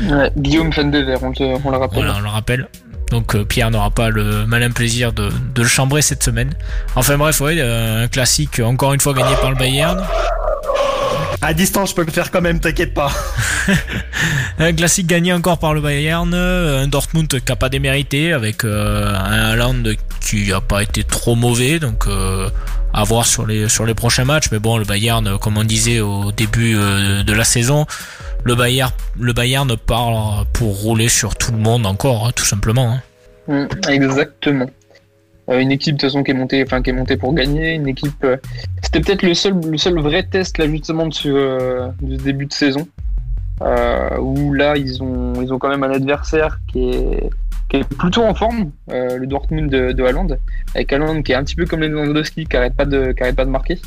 Ouais, 0.02 0.30
Guillaume 0.36 0.72
Fan 0.72 0.90
de 0.90 0.98
Verre, 0.98 1.22
on, 1.22 1.32
te- 1.32 1.42
on 1.42 1.70
le 1.70 1.76
rappelle. 1.78 1.98
Voilà, 1.98 2.16
on 2.16 2.20
le 2.20 2.28
rappelle. 2.28 2.68
Donc 3.10 3.34
euh, 3.34 3.44
Pierre 3.44 3.70
n'aura 3.70 3.90
pas 3.90 4.10
le 4.10 4.46
malin 4.46 4.70
plaisir 4.70 5.12
de, 5.12 5.30
de 5.54 5.62
le 5.62 5.68
chambrer 5.68 6.02
cette 6.02 6.22
semaine. 6.22 6.52
Enfin 6.96 7.16
bref, 7.16 7.40
ouais, 7.40 7.56
euh, 7.58 8.04
un 8.04 8.08
classique 8.08 8.60
encore 8.60 8.94
une 8.94 9.00
fois 9.00 9.14
gagné 9.14 9.34
par 9.40 9.50
le 9.50 9.56
Bayern. 9.56 10.04
À 11.42 11.54
distance, 11.54 11.90
je 11.90 11.94
peux 11.94 12.04
le 12.04 12.10
faire 12.10 12.30
quand 12.30 12.40
même, 12.40 12.60
t'inquiète 12.60 12.94
pas. 12.94 13.12
Un 14.58 14.72
classique 14.72 15.06
gagné 15.06 15.32
encore 15.32 15.58
par 15.58 15.74
le 15.74 15.80
Bayern, 15.80 16.32
euh, 16.34 16.82
un 16.82 16.88
Dortmund 16.88 17.28
qui 17.28 17.52
a 17.52 17.56
pas 17.56 17.68
démérité 17.68 18.32
avec 18.32 18.64
euh, 18.64 19.14
un 19.14 19.50
Haaland 19.50 19.82
qui 20.20 20.50
a 20.52 20.60
pas 20.60 20.82
été 20.82 21.04
trop 21.04 21.34
mauvais, 21.34 21.78
donc 21.78 22.06
euh, 22.06 22.48
à 22.97 23.05
voir 23.05 23.27
sur 23.27 23.47
les 23.47 23.68
sur 23.68 23.86
les 23.86 23.94
prochains 23.94 24.24
matchs. 24.24 24.51
Mais 24.51 24.59
bon, 24.59 24.78
le 24.78 24.85
Bayern, 24.85 25.24
euh, 25.27 25.36
comme 25.36 25.59
on 25.59 25.64
disait 25.64 26.01
au 26.01 26.32
début 26.32 26.74
euh, 26.77 27.23
de 27.23 27.32
la 27.32 27.44
saison, 27.44 27.86
le 28.43 28.55
Bayern 28.55 28.90
le 29.20 29.32
Bayern 29.32 29.77
part 29.77 30.47
pour 30.52 30.81
rouler 30.81 31.09
sur 31.09 31.36
tout 31.36 31.52
le 31.52 31.59
monde 31.59 31.86
encore, 31.86 32.27
hein, 32.27 32.31
tout 32.35 32.44
simplement. 32.44 32.93
hein. 32.93 33.02
Mm, 33.48 33.90
exactement. 33.90 34.66
Euh, 35.48 35.60
une 35.60 35.70
équipe 35.70 35.94
de 35.94 36.01
toute 36.01 36.10
façon 36.10 36.24
qui 36.24 36.32
est 36.32 36.35
montée, 36.35 36.64
enfin 36.64 36.82
qui 36.82 36.90
est 36.90 36.94
montée 36.94 37.16
pour 37.16 37.35
gagner. 37.35 37.74
Une 37.74 37.86
équipe. 37.86 38.27
C'était 38.82 39.01
peut-être 39.01 39.23
le 39.23 39.35
seul, 39.35 39.60
le 39.60 39.78
seul 39.78 40.01
vrai 40.01 40.24
test 40.24 40.59
là 40.59 40.66
justement 40.66 41.06
de 41.06 41.14
ce, 41.14 41.90
début 42.01 42.47
de 42.47 42.52
saison, 42.52 42.89
où 43.60 44.55
là 44.55 44.77
ils 44.77 45.02
ont, 45.02 45.35
ils 45.43 45.52
ont 45.52 45.59
quand 45.59 45.68
même 45.68 45.85
un 45.85 45.93
adversaire 45.93 46.59
qui 46.73 46.89
est, 46.89 47.31
qui 47.68 47.78
est 47.78 47.84
plutôt 47.84 48.22
en 48.22 48.34
forme, 48.34 48.70
euh, 48.90 49.16
le 49.16 49.26
Dortmund 49.26 49.70
de, 49.70 49.93
de 49.93 50.05
Haaland, 50.05 50.28
avec 50.74 50.93
Haaland 50.93 51.22
qui 51.22 51.32
est 51.32 51.34
un 51.34 51.44
petit 51.44 51.56
peu 51.56 51.66
comme 51.66 51.80
les 51.80 51.88
Lewandowski, 51.88 52.47
qui 52.47 52.56
arrête 52.56 52.74
pas 52.74 52.84
de, 52.84 53.12
pas 53.12 53.44
de 53.44 53.51
marquer. 53.51 53.80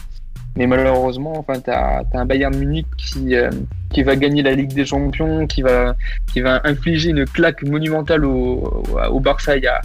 Mais 0.55 0.67
malheureusement, 0.67 1.33
enfin, 1.37 1.59
t'as 1.59 2.01
as 2.01 2.19
un 2.19 2.25
Bayern 2.25 2.55
Munich 2.55 2.87
qui, 2.97 3.35
euh, 3.35 3.49
qui 3.91 4.03
va 4.03 4.15
gagner 4.15 4.41
la 4.41 4.53
Ligue 4.53 4.73
des 4.73 4.85
Champions, 4.85 5.47
qui 5.47 5.61
va, 5.61 5.95
qui 6.33 6.41
va 6.41 6.59
infliger 6.65 7.11
une 7.11 7.25
claque 7.25 7.63
monumentale 7.63 8.25
au, 8.25 8.83
au 9.09 9.19
Barça 9.19 9.55
il 9.55 9.63
y 9.63 9.67
a, 9.67 9.79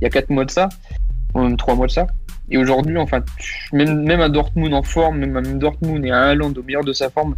il 0.00 0.04
y 0.04 0.06
a 0.06 0.10
4 0.10 0.30
mois 0.30 0.44
de 0.44 0.50
ça, 0.50 0.68
ou 1.34 1.40
même 1.40 1.56
3 1.56 1.76
mois 1.76 1.86
de 1.86 1.92
ça. 1.92 2.06
Et 2.50 2.58
aujourd'hui, 2.58 2.96
enfin, 2.96 3.22
même, 3.72 4.02
même 4.02 4.20
à 4.20 4.28
Dortmund 4.28 4.72
en 4.72 4.82
forme, 4.82 5.18
même 5.18 5.36
à 5.36 5.42
Dortmund 5.42 6.04
et 6.04 6.10
à 6.10 6.28
Haaland 6.28 6.52
au 6.56 6.62
meilleur 6.62 6.84
de 6.84 6.92
sa 6.92 7.10
forme, 7.10 7.34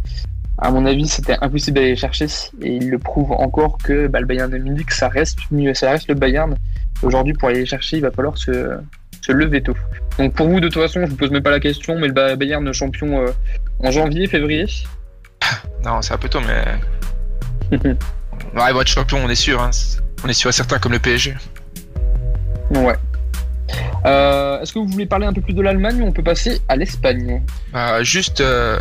à 0.61 0.69
mon 0.69 0.85
avis, 0.85 1.07
c'était 1.07 1.37
impossible 1.41 1.75
d'aller 1.75 1.95
chercher. 1.95 2.25
Et 2.61 2.75
il 2.75 2.89
le 2.89 2.99
prouve 2.99 3.31
encore 3.31 3.79
que 3.79 4.07
bah, 4.07 4.19
le 4.19 4.27
Bayern 4.27 4.49
de 4.49 4.59
Munich, 4.59 4.91
ça 4.91 5.09
reste, 5.09 5.39
ça 5.73 5.89
reste 5.89 6.07
le 6.07 6.13
Bayern. 6.13 6.55
Aujourd'hui, 7.01 7.33
pour 7.33 7.49
aller 7.49 7.65
chercher, 7.65 7.97
il 7.97 8.01
va 8.01 8.11
falloir 8.11 8.37
se, 8.37 8.77
se 9.21 9.31
lever 9.31 9.63
tôt. 9.63 9.75
Donc 10.19 10.33
pour 10.33 10.47
vous, 10.47 10.59
de 10.59 10.69
toute 10.69 10.81
façon, 10.81 11.01
je 11.03 11.09
vous 11.09 11.15
pose 11.15 11.31
même 11.31 11.41
pas 11.41 11.49
la 11.49 11.59
question, 11.59 11.97
mais 11.97 12.07
le 12.07 12.35
Bayern 12.35 12.71
champion 12.73 13.25
euh, 13.25 13.31
en 13.79 13.91
janvier, 13.91 14.27
février? 14.27 14.65
Non, 15.83 15.99
c'est 16.03 16.13
un 16.13 16.17
peu 16.19 16.29
tôt, 16.29 16.41
mais. 16.41 16.63
ouais, 17.87 17.95
il 18.53 18.53
va 18.55 18.81
être 18.81 18.87
champion, 18.87 19.17
on 19.23 19.29
est 19.29 19.35
sûr. 19.35 19.59
Hein. 19.59 19.71
On 20.23 20.27
est 20.27 20.33
sûr 20.33 20.49
à 20.49 20.51
certains 20.51 20.77
comme 20.77 20.91
le 20.91 20.99
PSG. 20.99 21.35
Ouais. 22.69 22.95
Euh, 24.05 24.61
est-ce 24.61 24.73
que 24.73 24.79
vous 24.79 24.87
voulez 24.87 25.07
parler 25.07 25.25
un 25.25 25.33
peu 25.33 25.41
plus 25.41 25.53
de 25.53 25.61
l'Allemagne 25.61 26.03
ou 26.03 26.05
on 26.05 26.11
peut 26.11 26.21
passer 26.21 26.61
à 26.67 26.75
l'Espagne? 26.75 27.41
Bah, 27.73 28.03
Juste, 28.03 28.41
euh, 28.41 28.79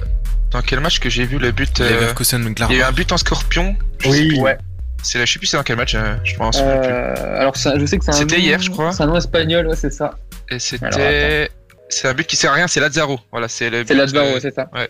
dans 0.50 0.62
quel 0.62 0.80
match 0.80 0.98
que 0.98 1.08
j'ai 1.08 1.24
vu 1.24 1.38
le 1.38 1.52
but 1.52 1.78
Il 1.78 1.84
y 1.86 2.74
a 2.74 2.78
eu 2.78 2.82
un 2.82 2.92
but 2.92 3.12
en 3.12 3.16
scorpion. 3.16 3.76
oui, 4.06 4.38
ouais. 4.40 4.58
C'est, 5.02 5.24
je 5.24 5.32
sais 5.32 5.38
plus 5.38 5.46
c'est 5.46 5.56
dans 5.56 5.62
quel 5.62 5.76
match, 5.76 5.96
je 6.24 6.36
pense. 6.36 6.58
alors 6.58 7.54
je 7.54 7.86
sais 7.86 7.98
que 7.98 8.04
c'est 8.04 8.10
un 8.10 8.14
C'était 8.14 8.38
hier, 8.38 8.60
je 8.60 8.70
crois. 8.70 8.92
C'est 8.92 9.02
un 9.02 9.06
nom 9.06 9.16
espagnol, 9.16 9.66
ouais, 9.66 9.76
c'est 9.76 9.92
ça. 9.92 10.14
Et 10.50 10.58
c'était. 10.58 11.48
C'est 11.88 12.06
un 12.06 12.14
but 12.14 12.26
qui 12.26 12.36
sert 12.36 12.52
à 12.52 12.54
rien, 12.54 12.68
c'est 12.68 12.80
Lazaro. 12.80 13.18
Voilà, 13.32 13.48
c'est 13.48 13.68
le. 13.68 13.84
C'est 13.86 13.94
Lazaro, 13.94 14.38
c'est 14.40 14.54
ça. 14.54 14.68
Ouais. 14.72 14.88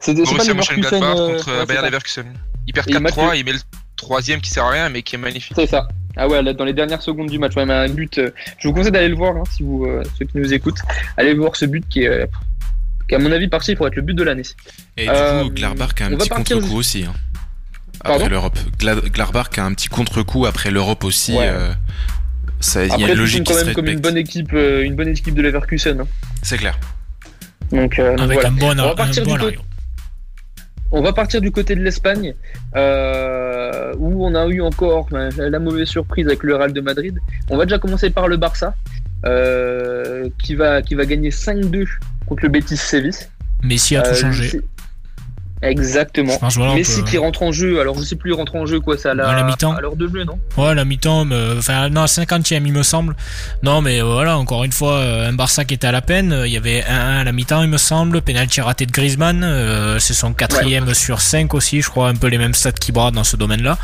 C'est 0.00 0.14
pas 0.14 0.44
le 0.44 0.48
Leverkusen 0.50 0.90
contre 0.90 1.48
euh, 1.48 1.64
Bayer 1.64 1.80
Leverkusen. 1.82 2.26
Il 2.66 2.74
perd 2.74 2.88
4-3, 2.88 3.38
il 3.38 3.44
met 3.44 3.52
le 3.52 3.58
troisième 3.96 4.40
qui 4.40 4.50
sert 4.50 4.64
à 4.64 4.70
rien, 4.70 4.88
mais 4.90 5.02
qui 5.02 5.14
est 5.14 5.18
magnifique. 5.18 5.56
C'est 5.56 5.66
ça. 5.66 5.88
Ah 6.16 6.28
ouais, 6.28 6.42
là, 6.42 6.52
dans 6.52 6.64
les 6.64 6.72
dernières 6.72 7.02
secondes 7.02 7.28
du 7.28 7.38
match, 7.38 7.56
ouais, 7.56 7.62
un 7.62 7.88
but. 7.88 8.18
Euh, 8.18 8.30
je 8.58 8.68
vous 8.68 8.74
conseille 8.74 8.92
d'aller 8.92 9.08
le 9.08 9.16
voir, 9.16 9.36
hein, 9.36 9.42
si 9.54 9.62
vous, 9.62 9.84
euh, 9.84 10.02
ceux 10.18 10.26
qui 10.26 10.36
nous 10.38 10.52
écoutent. 10.52 10.80
Allez 11.16 11.34
voir 11.34 11.56
ce 11.56 11.66
but 11.66 11.86
qui 11.88 12.04
est, 12.04 12.26
qui 13.08 13.14
à 13.14 13.18
mon 13.18 13.32
avis, 13.32 13.48
parti 13.48 13.74
pour 13.74 13.86
être 13.86 13.96
le 13.96 14.02
but 14.02 14.14
de 14.14 14.22
l'année. 14.22 14.42
Et 14.96 15.06
du 15.06 15.10
coup, 15.10 15.50
Glarbach 15.50 16.00
a 16.00 16.06
un 16.06 16.16
petit 16.16 16.28
contre-coup 16.28 16.76
aussi. 16.76 17.04
Hein, 17.04 17.14
après 18.04 18.28
l'Europe. 18.28 18.58
Glarbach 18.78 19.58
a 19.58 19.64
un 19.64 19.74
petit 19.74 19.88
contre-coup 19.88 20.46
après 20.46 20.70
l'Europe 20.70 21.04
aussi. 21.04 21.36
Ouais. 21.36 21.50
Ça, 22.60 22.84
il 22.84 23.00
y 23.00 23.04
a 23.04 23.08
une 23.08 23.18
logique 23.18 23.46
quand 23.46 23.54
même 23.54 23.74
comme 23.74 23.88
une 23.88 24.00
bonne 24.00 24.16
équipe, 24.16 24.52
euh, 24.54 24.82
une 24.82 24.96
bonne 24.96 25.08
équipe 25.08 25.34
de 25.34 25.42
Leverkusen. 25.42 26.00
Hein. 26.00 26.06
C'est 26.42 26.56
clair. 26.56 26.78
Donc, 27.70 27.98
euh, 27.98 28.16
Avec 28.16 28.44
un 28.44 28.50
bon, 28.52 28.70
on 28.70 28.82
va 28.82 28.94
partir 28.94 29.26
du 29.26 29.36
côté... 29.36 29.58
On 30.92 31.02
va 31.02 31.12
partir 31.12 31.40
du 31.40 31.50
côté 31.50 31.74
de 31.74 31.82
l'Espagne, 31.82 32.34
euh, 32.76 33.92
où 33.98 34.24
on 34.24 34.34
a 34.36 34.46
eu 34.46 34.62
encore 34.62 35.08
ben, 35.10 35.30
la 35.36 35.58
mauvaise 35.58 35.88
surprise 35.88 36.26
avec 36.28 36.44
le 36.44 36.54
Real 36.54 36.72
de 36.72 36.80
Madrid. 36.80 37.18
On 37.50 37.56
va 37.56 37.64
déjà 37.64 37.78
commencer 37.78 38.10
par 38.10 38.28
le 38.28 38.36
Barça, 38.36 38.74
qui, 39.22 40.54
va, 40.54 40.82
qui 40.82 40.94
va 40.94 41.06
gagner 41.06 41.30
5-2 41.30 41.86
contre 42.26 42.42
le 42.42 42.48
Betis 42.48 42.76
Séville. 42.76 43.12
Messi 43.62 43.96
a 43.96 44.02
tout 44.02 44.14
changé. 44.14 44.60
Exactement. 45.62 46.38
Messi 46.74 47.02
qui 47.04 47.16
rentre 47.16 47.42
en 47.42 47.50
jeu, 47.50 47.80
alors 47.80 47.98
je 47.98 48.04
sais 48.04 48.16
plus, 48.16 48.32
il 48.32 48.34
rentre 48.34 48.56
en 48.56 48.66
jeu 48.66 48.78
quoi, 48.78 48.98
ça 48.98 49.12
à 49.12 49.14
la, 49.14 49.42
mi-temps. 49.42 49.72
À 49.72 49.80
l'heure 49.80 49.96
de 49.96 50.06
jeu, 50.06 50.24
non? 50.24 50.38
Ouais, 50.56 50.74
la 50.74 50.84
mi-temps, 50.84 51.26
enfin 51.56 51.88
non, 51.88 52.04
50e 52.04 52.62
il 52.66 52.72
me 52.72 52.82
semble. 52.82 53.16
Non, 53.62 53.80
mais 53.80 54.00
voilà, 54.00 54.36
encore 54.36 54.64
une 54.64 54.72
fois, 54.72 54.94
euh, 54.94 55.28
un 55.28 55.32
Barça 55.32 55.64
qui 55.64 55.74
était 55.74 55.86
à 55.86 55.92
la 55.92 56.02
peine. 56.02 56.42
Il 56.44 56.52
y 56.52 56.58
avait 56.58 56.82
1-1 56.82 57.20
à 57.20 57.24
la 57.24 57.32
mi-temps, 57.32 57.62
il 57.62 57.70
me 57.70 57.78
semble. 57.78 58.20
Penalty 58.20 58.60
raté 58.60 58.84
de 58.84 58.92
Griezmann, 58.92 59.42
euh, 59.42 59.98
c'est 59.98 60.14
son 60.14 60.34
quatrième 60.34 60.92
sur 60.92 61.20
5 61.20 61.54
aussi, 61.54 61.80
je 61.80 61.88
crois, 61.88 62.08
un 62.08 62.16
peu 62.16 62.26
les 62.26 62.38
mêmes 62.38 62.54
stats 62.54 62.72
qui 62.72 62.92
bradent 62.92 63.14
dans 63.14 63.24
ce 63.24 63.36
domaine-là. 63.36 63.78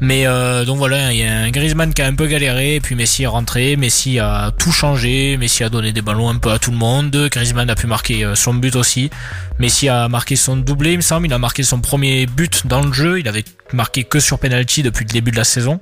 Mais 0.00 0.28
euh, 0.28 0.64
donc 0.64 0.78
voilà, 0.78 1.12
il 1.12 1.18
y 1.18 1.24
a 1.24 1.38
un 1.38 1.50
Griezmann 1.50 1.92
qui 1.92 2.02
a 2.02 2.06
un 2.06 2.14
peu 2.14 2.26
galéré, 2.26 2.76
et 2.76 2.80
puis 2.80 2.94
Messi 2.94 3.24
est 3.24 3.26
rentré, 3.26 3.76
Messi 3.76 4.20
a 4.20 4.52
tout 4.56 4.70
changé, 4.70 5.36
Messi 5.36 5.64
a 5.64 5.68
donné 5.68 5.92
des 5.92 6.02
ballons 6.02 6.28
un 6.28 6.36
peu 6.36 6.50
à 6.52 6.60
tout 6.60 6.70
le 6.70 6.76
monde, 6.76 7.28
Griezmann 7.30 7.68
a 7.68 7.74
pu 7.74 7.88
marquer 7.88 8.24
euh, 8.24 8.36
son 8.36 8.54
but 8.54 8.76
aussi, 8.76 9.10
Messi 9.58 9.88
a 9.88 10.08
marqué 10.08 10.36
son 10.36 10.56
doublé, 10.56 10.92
il 10.92 10.98
me 10.98 11.02
semble, 11.02 11.26
il 11.26 11.32
a 11.32 11.38
marqué 11.38 11.64
son 11.64 11.80
premier 11.80 12.26
but 12.26 12.66
dans 12.68 12.82
le 12.82 12.92
jeu, 12.92 13.18
il 13.18 13.26
avait 13.26 13.44
marqué 13.72 14.04
que 14.04 14.20
sur 14.20 14.38
penalty 14.38 14.84
depuis 14.84 15.04
le 15.04 15.10
début 15.10 15.32
de 15.32 15.36
la 15.36 15.44
saison. 15.44 15.80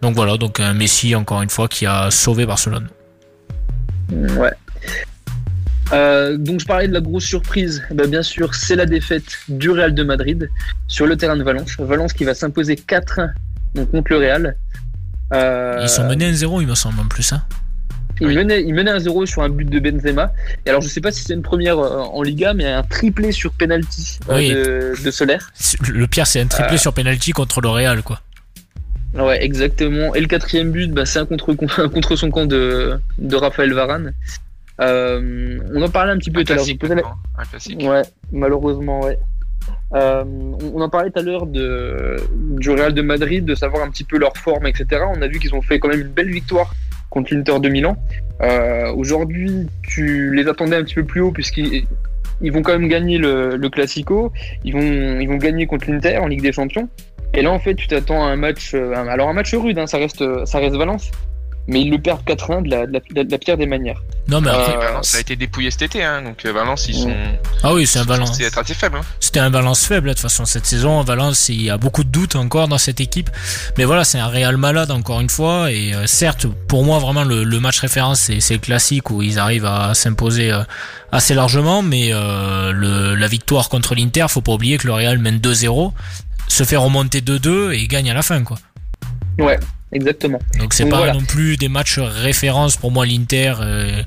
Donc 0.00 0.14
voilà, 0.14 0.36
donc 0.36 0.60
un 0.60 0.72
Messi 0.72 1.16
encore 1.16 1.42
une 1.42 1.50
fois 1.50 1.66
qui 1.66 1.86
a 1.86 2.10
sauvé 2.12 2.46
Barcelone. 2.46 2.88
Ouais. 4.12 4.52
Euh, 5.92 6.36
donc 6.36 6.60
je 6.60 6.66
parlais 6.66 6.88
de 6.88 6.92
la 6.92 7.00
grosse 7.00 7.24
surprise, 7.24 7.82
bah, 7.90 8.06
bien 8.06 8.22
sûr 8.22 8.54
c'est 8.54 8.76
la 8.76 8.86
défaite 8.86 9.38
du 9.48 9.70
Real 9.70 9.94
de 9.94 10.02
Madrid 10.04 10.50
sur 10.86 11.06
le 11.06 11.16
terrain 11.16 11.36
de 11.36 11.42
Valence. 11.42 11.76
Valence 11.78 12.12
qui 12.12 12.24
va 12.24 12.34
s'imposer 12.34 12.76
4-1 12.76 13.30
contre 13.90 14.12
le 14.12 14.16
Real. 14.18 14.56
Euh, 15.32 15.78
ils 15.82 15.88
sont 15.88 16.06
menés 16.06 16.32
1-0 16.32 16.60
il 16.60 16.66
me 16.66 16.74
semble 16.74 17.00
en 17.00 17.06
plus. 17.06 17.32
Hein. 17.32 17.42
Ils, 18.20 18.28
menaient, 18.28 18.62
ils 18.62 18.74
1-0 18.74 19.26
sur 19.26 19.42
un 19.42 19.48
but 19.48 19.68
de 19.68 19.78
Benzema. 19.78 20.32
Et 20.66 20.70
alors 20.70 20.82
je 20.82 20.88
sais 20.88 21.00
pas 21.00 21.10
si 21.10 21.24
c'est 21.24 21.32
une 21.32 21.42
première 21.42 21.78
euh, 21.78 22.00
en 22.00 22.22
Liga, 22.22 22.54
mais 22.54 22.66
un 22.66 22.82
triplé 22.82 23.32
sur 23.32 23.52
penalty 23.52 24.18
de, 24.28 24.94
de, 25.02 25.10
Solaire. 25.10 25.50
Le 25.88 26.06
pire 26.06 26.26
c'est 26.26 26.40
un 26.40 26.46
triplé 26.46 26.76
sur 26.76 26.92
penalty 26.92 27.32
contre 27.32 27.60
le 27.60 27.68
Real 27.68 28.02
quoi. 28.02 28.20
Ouais, 29.14 29.42
exactement. 29.44 30.14
Et 30.14 30.20
le 30.20 30.28
quatrième 30.28 30.70
but, 30.70 30.92
bah, 30.92 31.04
c'est 31.04 31.18
un 31.18 31.26
contre, 31.26 31.52
contre 31.88 32.16
son 32.16 32.30
camp 32.30 32.46
de, 32.46 33.00
de 33.18 33.36
Raphaël 33.36 33.72
Varane. 33.72 34.12
Euh, 34.80 35.58
on 35.74 35.82
en 35.82 35.88
parlait 35.90 36.12
un 36.12 36.18
petit 36.18 36.30
peu 36.30 36.42
tout 36.44 36.52
à 36.52 36.56
l'heure. 36.56 36.64
Ouais, 37.80 38.02
malheureusement, 38.32 39.00
ouais. 39.00 39.18
Euh, 39.94 40.24
on 40.24 40.80
en 40.80 40.88
parlait 40.88 41.10
tout 41.10 41.18
à 41.18 41.22
l'heure 41.22 41.46
de, 41.46 42.16
du 42.58 42.70
Real 42.70 42.94
de 42.94 43.02
Madrid, 43.02 43.44
de 43.44 43.54
savoir 43.54 43.82
un 43.82 43.90
petit 43.90 44.04
peu 44.04 44.18
leur 44.18 44.36
forme, 44.36 44.66
etc. 44.66 45.02
On 45.14 45.20
a 45.20 45.26
vu 45.26 45.38
qu'ils 45.38 45.54
ont 45.54 45.62
fait 45.62 45.78
quand 45.78 45.88
même 45.88 46.00
une 46.00 46.08
belle 46.08 46.30
victoire 46.30 46.72
contre 47.10 47.34
l'Inter 47.34 47.58
de 47.60 47.68
Milan. 47.68 47.96
Euh, 48.40 48.92
Aujourd'hui, 48.92 49.66
tu 49.82 50.34
les 50.34 50.48
attendais 50.48 50.76
un 50.76 50.84
petit 50.84 50.94
peu 50.94 51.04
plus 51.04 51.20
haut 51.20 51.32
puisqu'ils 51.32 51.84
ils 52.42 52.52
vont 52.52 52.62
quand 52.62 52.72
même 52.72 52.88
gagner 52.88 53.18
le, 53.18 53.56
le 53.56 53.68
Classico. 53.68 54.32
Ils 54.64 54.72
vont, 54.72 55.20
ils 55.20 55.28
vont 55.28 55.36
gagner 55.36 55.66
contre 55.66 55.90
l'Inter 55.90 56.18
en 56.18 56.26
Ligue 56.26 56.42
des 56.42 56.52
Champions. 56.52 56.88
Et 57.34 57.42
là, 57.42 57.50
en 57.50 57.58
fait, 57.58 57.74
tu 57.74 57.86
t'attends 57.86 58.24
à 58.24 58.30
un 58.30 58.36
match, 58.36 58.74
alors 58.74 59.28
un 59.28 59.34
match 59.34 59.54
rude, 59.54 59.78
hein, 59.78 59.86
ça 59.86 59.98
reste, 59.98 60.24
ça 60.46 60.58
reste 60.58 60.74
Valence 60.74 61.10
mais 61.66 61.82
ils 61.82 61.90
le 61.90 61.98
perdent 61.98 62.22
4-1 62.26 62.64
de 62.64 62.70
la, 62.70 62.86
de, 62.86 63.00
la, 63.14 63.24
de 63.24 63.30
la, 63.30 63.38
pire 63.38 63.56
des 63.56 63.66
manières. 63.66 64.02
Non, 64.28 64.40
mais 64.40 64.50
après, 64.50 64.76
euh, 64.76 64.78
Valence 64.78 65.08
ça 65.08 65.18
a 65.18 65.20
été 65.20 65.36
dépouillé 65.36 65.70
cet 65.70 65.82
été, 65.82 66.04
hein, 66.04 66.22
donc 66.22 66.44
euh, 66.44 66.52
Valence, 66.52 66.88
ils 66.88 66.94
sont. 66.94 67.14
Ah 67.62 67.74
oui, 67.74 67.86
c'est 67.86 67.98
un 67.98 68.04
Valence. 68.04 68.36
C'était 68.36 68.58
assez 68.58 68.74
faible. 68.74 68.98
Hein. 68.98 69.04
C'était 69.20 69.40
un 69.40 69.50
Valence 69.50 69.86
faible, 69.86 70.08
de 70.08 70.12
toute 70.14 70.22
façon, 70.22 70.44
cette 70.44 70.66
saison. 70.66 71.02
Valence, 71.02 71.48
il 71.48 71.62
y 71.62 71.70
a 71.70 71.78
beaucoup 71.78 72.04
de 72.04 72.08
doutes 72.08 72.36
encore 72.36 72.68
dans 72.68 72.78
cette 72.78 73.00
équipe. 73.00 73.30
Mais 73.78 73.84
voilà, 73.84 74.04
c'est 74.04 74.18
un 74.18 74.26
Real 74.28 74.56
malade, 74.56 74.90
encore 74.90 75.20
une 75.20 75.30
fois. 75.30 75.70
Et 75.70 75.94
euh, 75.94 76.06
certes, 76.06 76.46
pour 76.68 76.84
moi, 76.84 76.98
vraiment, 76.98 77.24
le, 77.24 77.44
le 77.44 77.60
match 77.60 77.78
référence, 77.80 78.30
c'est 78.38 78.54
le 78.54 78.60
classique 78.60 79.10
où 79.10 79.22
ils 79.22 79.38
arrivent 79.38 79.66
à 79.66 79.94
s'imposer 79.94 80.52
assez 81.12 81.34
largement. 81.34 81.82
Mais 81.82 82.10
le, 82.10 83.14
la 83.14 83.26
victoire 83.28 83.68
contre 83.68 83.94
l'Inter, 83.94 84.26
faut 84.28 84.40
pas 84.40 84.52
oublier 84.52 84.78
que 84.78 84.86
le 84.86 84.92
Real 84.92 85.18
mène 85.18 85.38
2-0, 85.38 85.92
se 86.48 86.64
fait 86.64 86.76
remonter 86.76 87.20
2-2 87.20 87.72
et 87.72 87.86
gagne 87.86 88.10
à 88.10 88.14
la 88.14 88.22
fin, 88.22 88.42
quoi. 88.42 88.58
Ouais, 89.38 89.58
exactement. 89.92 90.38
Donc 90.58 90.74
c'est 90.74 90.86
pas 90.86 91.12
non 91.12 91.22
plus 91.22 91.56
des 91.56 91.68
matchs 91.68 91.98
référence 91.98 92.76
pour 92.76 92.90
moi 92.90 93.06
l'Inter 93.06 93.54
euh, 93.60 94.02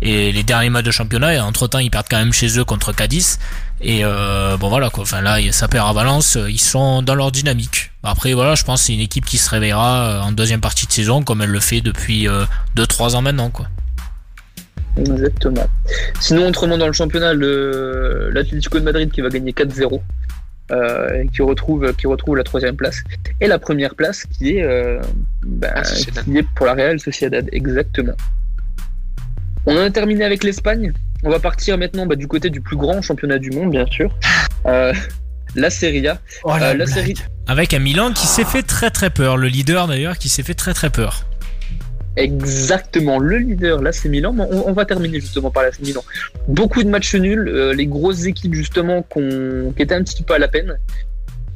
et 0.00 0.32
les 0.32 0.42
derniers 0.42 0.70
matchs 0.70 0.86
de 0.86 0.90
championnat. 0.90 1.34
Et 1.34 1.40
entre 1.40 1.68
temps 1.68 1.78
ils 1.78 1.90
perdent 1.90 2.06
quand 2.10 2.18
même 2.18 2.32
chez 2.32 2.58
eux 2.58 2.64
contre 2.64 2.92
Cadiz. 2.92 3.38
Et 3.80 4.00
euh, 4.04 4.56
bon 4.56 4.68
voilà 4.68 4.90
quoi. 4.90 5.02
Enfin 5.02 5.20
là 5.20 5.38
ça 5.52 5.68
perd 5.68 5.88
à 5.88 5.92
Valence. 5.92 6.38
Ils 6.48 6.60
sont 6.60 7.02
dans 7.02 7.14
leur 7.14 7.32
dynamique. 7.32 7.92
Après 8.02 8.34
voilà 8.34 8.54
je 8.54 8.64
pense 8.64 8.80
que 8.80 8.86
c'est 8.86 8.94
une 8.94 9.00
équipe 9.00 9.24
qui 9.24 9.38
se 9.38 9.50
réveillera 9.50 10.04
euh, 10.04 10.20
en 10.20 10.32
deuxième 10.32 10.60
partie 10.60 10.86
de 10.86 10.92
saison 10.92 11.22
comme 11.22 11.42
elle 11.42 11.50
le 11.50 11.60
fait 11.60 11.80
depuis 11.80 12.26
2-3 12.76 13.16
ans 13.16 13.22
maintenant 13.22 13.50
quoi. 13.50 13.68
Exactement. 14.96 15.66
Sinon 16.20 16.48
autrement 16.48 16.76
dans 16.76 16.86
le 16.86 16.92
championnat 16.92 17.32
l'Atlético 17.34 18.78
de 18.78 18.84
Madrid 18.84 19.10
qui 19.10 19.20
va 19.20 19.30
gagner 19.30 19.52
4-0 19.52 20.00
euh, 20.72 21.24
qui 21.34 21.42
retrouve 21.42 21.94
qui 21.94 22.06
retrouve 22.06 22.36
la 22.36 22.44
troisième 22.44 22.76
place 22.76 23.02
et 23.40 23.46
la 23.46 23.58
première 23.58 23.94
place 23.94 24.24
qui 24.24 24.56
est, 24.56 24.62
euh, 24.62 25.00
bah, 25.44 25.82
qui 25.82 26.38
est 26.38 26.46
pour 26.54 26.66
la 26.66 26.74
Real 26.74 26.98
Sociedad 26.98 27.48
exactement. 27.52 28.14
On 29.66 29.76
en 29.76 29.80
a 29.80 29.90
terminé 29.90 30.24
avec 30.24 30.42
l'Espagne. 30.44 30.92
On 31.24 31.30
va 31.30 31.38
partir 31.38 31.78
maintenant 31.78 32.06
bah, 32.06 32.16
du 32.16 32.26
côté 32.26 32.50
du 32.50 32.60
plus 32.60 32.76
grand 32.76 33.02
championnat 33.02 33.38
du 33.38 33.50
monde, 33.50 33.70
bien 33.70 33.86
sûr. 33.86 34.16
Euh, 34.66 34.92
la 35.54 35.70
Serie 35.70 36.08
A. 36.08 36.18
Oh, 36.44 36.54
la 36.56 36.86
série... 36.86 37.14
Avec 37.46 37.74
un 37.74 37.78
Milan 37.78 38.12
qui 38.12 38.26
s'est 38.26 38.44
fait 38.44 38.62
très 38.62 38.90
très 38.90 39.10
peur. 39.10 39.36
Le 39.36 39.48
leader 39.48 39.86
d'ailleurs 39.86 40.16
qui 40.16 40.28
s'est 40.28 40.42
fait 40.42 40.54
très 40.54 40.74
très 40.74 40.90
peur. 40.90 41.26
Exactement, 42.16 43.18
le 43.18 43.38
leader, 43.38 43.80
c'est 43.92 44.08
Milan. 44.08 44.34
On, 44.38 44.68
on, 44.68 44.72
va 44.72 44.84
terminer 44.84 45.18
justement 45.20 45.50
par 45.50 45.64
c'est 45.72 45.82
Milan. 45.82 46.02
Beaucoup 46.46 46.82
de 46.82 46.88
matchs 46.88 47.14
nuls, 47.14 47.48
euh, 47.48 47.72
les 47.72 47.86
grosses 47.86 48.26
équipes 48.26 48.54
justement 48.54 49.02
qui 49.02 49.82
étaient 49.82 49.94
un 49.94 50.02
petit 50.02 50.22
peu 50.22 50.34
à 50.34 50.38
la 50.38 50.48
peine. 50.48 50.76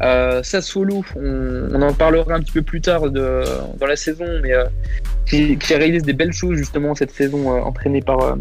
Euh, 0.02 0.42
Sassuolo, 0.42 1.04
on, 1.16 1.68
on, 1.72 1.82
en 1.82 1.92
parlera 1.94 2.34
un 2.34 2.40
petit 2.40 2.52
peu 2.52 2.62
plus 2.62 2.80
tard 2.80 3.10
dans 3.10 3.86
la 3.86 3.96
saison, 3.96 4.26
mais 4.42 4.52
euh, 4.52 4.64
qui, 5.26 5.56
qui, 5.56 5.74
réalise 5.74 6.02
des 6.02 6.12
belles 6.12 6.32
choses 6.32 6.56
justement 6.56 6.94
cette 6.94 7.12
saison 7.12 7.54
euh, 7.54 7.60
entraînée 7.60 8.02
par, 8.02 8.36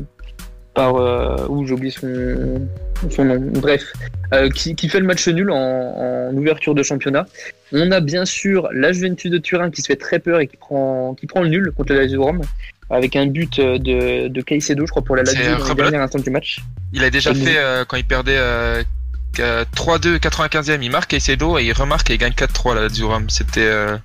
par 0.75 0.97
euh, 0.97 1.47
où 1.49 1.65
j'ai 1.65 1.73
oublié 1.73 1.91
son, 1.91 2.67
son 3.09 3.25
nom. 3.25 3.39
Bref, 3.39 3.83
euh, 4.33 4.49
qui, 4.49 4.75
qui 4.75 4.89
fait 4.89 4.99
le 4.99 5.07
match 5.07 5.27
nul 5.27 5.49
en, 5.49 5.55
en 5.55 6.35
ouverture 6.35 6.75
de 6.75 6.83
championnat. 6.83 7.25
On 7.71 7.91
a 7.91 7.99
bien 7.99 8.25
sûr 8.25 8.69
la 8.71 8.91
Juventus 8.91 9.31
de 9.31 9.37
Turin 9.39 9.71
qui 9.71 9.81
se 9.81 9.87
fait 9.87 9.95
très 9.95 10.19
peur 10.19 10.39
et 10.39 10.47
qui 10.47 10.57
prend, 10.57 11.15
qui 11.15 11.25
prend 11.25 11.41
le 11.41 11.49
nul 11.49 11.71
contre 11.75 11.93
la 11.93 12.01
Lazio 12.01 12.23
Rome 12.23 12.41
avec 12.89 13.15
un 13.15 13.25
but 13.25 13.59
de, 13.59 14.27
de 14.27 14.41
Caicedo, 14.41 14.85
je 14.85 14.91
crois, 14.91 15.03
pour 15.03 15.15
la 15.15 15.23
Lazio 15.23 15.57
dans 15.57 15.73
derniers 15.73 15.97
instants 15.97 16.19
du 16.19 16.29
match. 16.29 16.59
Il 16.93 17.03
a 17.03 17.09
déjà 17.09 17.33
fait 17.33 17.57
euh, 17.57 17.83
quand 17.85 17.97
il 17.97 18.05
perdait 18.05 18.37
euh, 18.37 18.83
euh, 19.39 19.65
3-2 19.75 20.17
95e, 20.17 20.81
il 20.81 20.91
marque 20.91 21.09
Caicedo 21.11 21.57
et 21.57 21.65
il 21.65 21.73
remarque 21.73 22.09
et 22.09 22.13
il 22.13 22.17
gagne 22.17 22.33
4-3 22.33 22.75
la 22.75 22.81
Lazio 22.81 23.09
Rome. 23.09 23.29
C'était 23.29 23.61
euh, 23.61 23.97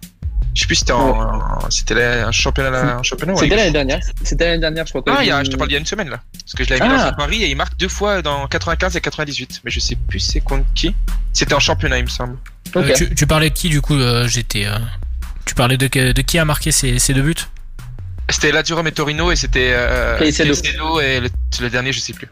je 0.55 0.61
sais 0.61 0.67
plus 0.67 0.75
si 0.77 0.81
c'était 0.81 0.93
en, 0.93 1.11
en- 1.21 1.71
c'était 1.71 1.95
la- 1.95 2.27
un 2.29 2.33
championnat 2.33 2.97
un 2.99 3.03
championnat. 3.03 3.37
C'était 3.37 3.57
l'année 3.57 3.71
dernière. 3.71 4.01
C'était 4.23 4.47
l'année 4.47 4.61
dernière, 4.61 4.87
je 4.87 4.93
crois. 4.93 5.03
Ah, 5.07 5.23
il 5.23 5.29
y 5.29 5.31
a, 5.31 5.43
je 5.45 5.51
te 5.51 5.57
parle 5.57 5.69
d'il 5.69 5.75
y 5.75 5.77
a 5.77 5.81
une 5.81 5.87
semaine 5.87 6.09
là. 6.11 6.21
Parce 6.33 6.55
que 6.55 6.65
je 6.65 6.71
l'avais 6.71 6.87
mis 6.87 6.95
Ah. 6.95 6.99
dans 7.05 7.09
un 7.09 7.13
pari 7.13 7.43
et 7.43 7.49
il 7.51 7.57
marque 7.57 7.77
deux 7.79 7.89
fois 7.89 8.23
dans 8.23 8.47
95 8.49 8.97
et 8.97 9.01
98. 9.01 9.61
Mais 9.65 9.71
je 9.71 9.81
sais 9.81 9.97
plus 9.97 10.21
c'est 10.21 10.41
contre 10.41 10.65
qui. 10.75 10.95
C'était 11.33 11.55
en 11.55 11.61
championnat, 11.61 11.99
il 11.99 12.05
me 12.05 12.09
semble. 12.11 12.37
Euh, 12.77 12.93
tu, 12.95 13.15
tu 13.15 13.27
parlais 13.27 13.51
de 13.51 13.55
qui 13.55 13.69
du 13.69 13.81
coup 13.81 13.95
euh, 13.97 14.27
J'étais. 14.29 14.67
euh, 14.67 14.79
Tu 15.45 15.55
parlais 15.55 15.77
de, 15.77 15.87
que- 15.89 16.13
de 16.13 16.23
qui 16.23 16.39
a 16.39 16.45
marqué 16.45 16.73
ces, 16.73 16.99
ces 16.99 17.15
deux 17.15 17.23
buts? 17.23 17.35
C'était 18.29 18.53
Lazio 18.53 18.77
Rome 18.77 18.87
et 18.87 18.93
Torino 18.93 19.33
et 19.33 19.37
c'était 19.37 19.71
euh, 19.73 20.17
Caicedo. 20.19 20.55
Caicedo 20.55 21.01
et 21.01 21.19
le, 21.21 21.29
le 21.61 21.71
dernier, 21.71 21.93
je 21.93 21.99
sais 22.01 22.13
plus. 22.13 22.29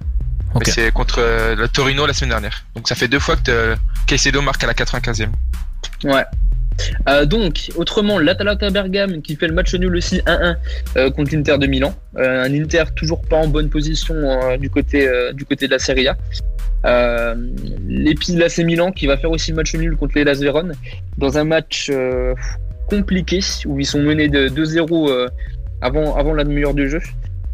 Mais 0.55 0.65
c'est 0.71 0.93
contre 0.93 1.17
euh, 1.19 1.55
le 1.57 1.69
Torino 1.69 2.07
la 2.07 2.13
semaine 2.15 2.31
dernière. 2.31 2.65
Donc 2.75 2.89
ça 2.89 2.95
fait 2.95 3.09
deux 3.09 3.19
fois 3.19 3.37
que 3.37 3.77
Caicedo 4.07 4.41
marque 4.41 4.63
à 4.65 4.67
la 4.69 4.75
95e. 4.75 5.29
Ouais. 6.05 6.25
Euh, 7.09 7.25
donc, 7.25 7.71
autrement, 7.77 8.19
l'Atalanta 8.19 8.71
Bergame 8.71 9.23
qui 9.23 9.37
fait 9.37 9.49
le 9.49 9.55
match 9.55 9.75
nul 9.75 9.95
aussi 9.97 10.19
1-1 10.19 10.57
euh, 10.97 11.11
contre 11.11 11.35
l'Inter 11.35 11.59
de 11.59 11.67
Milan. 11.67 11.95
Euh, 12.17 12.45
un 12.45 12.55
Inter 12.55 12.85
toujours 12.95 13.23
pas 13.23 13.37
en 13.37 13.49
bonne 13.49 13.69
position 13.69 14.15
du, 14.59 14.71
côté, 14.71 15.09
du 15.35 15.45
côté 15.45 15.67
de 15.67 15.73
la 15.73 15.79
Serie 15.79 16.09
A. 16.09 16.17
Euh, 16.87 17.35
Milan 18.59 18.93
qui 18.93 19.07
va 19.07 19.17
faire 19.17 19.31
aussi 19.31 19.51
le 19.51 19.57
match 19.57 19.75
nul 19.75 19.97
contre 19.97 20.13
les 20.17 20.25
Las 20.25 20.41
Véron 20.41 20.71
dans 21.17 21.37
un 21.37 21.45
match 21.45 21.91
compliqué 22.89 23.41
où 23.67 23.79
ils 23.79 23.87
sont 23.87 24.01
menés 24.01 24.29
de 24.29 24.49
2-0 24.49 25.11
euh, 25.11 25.29
avant, 25.81 26.17
avant 26.17 26.35
la 26.35 26.45
demi-heure 26.45 26.75
du 26.75 26.89
jeu 26.89 27.01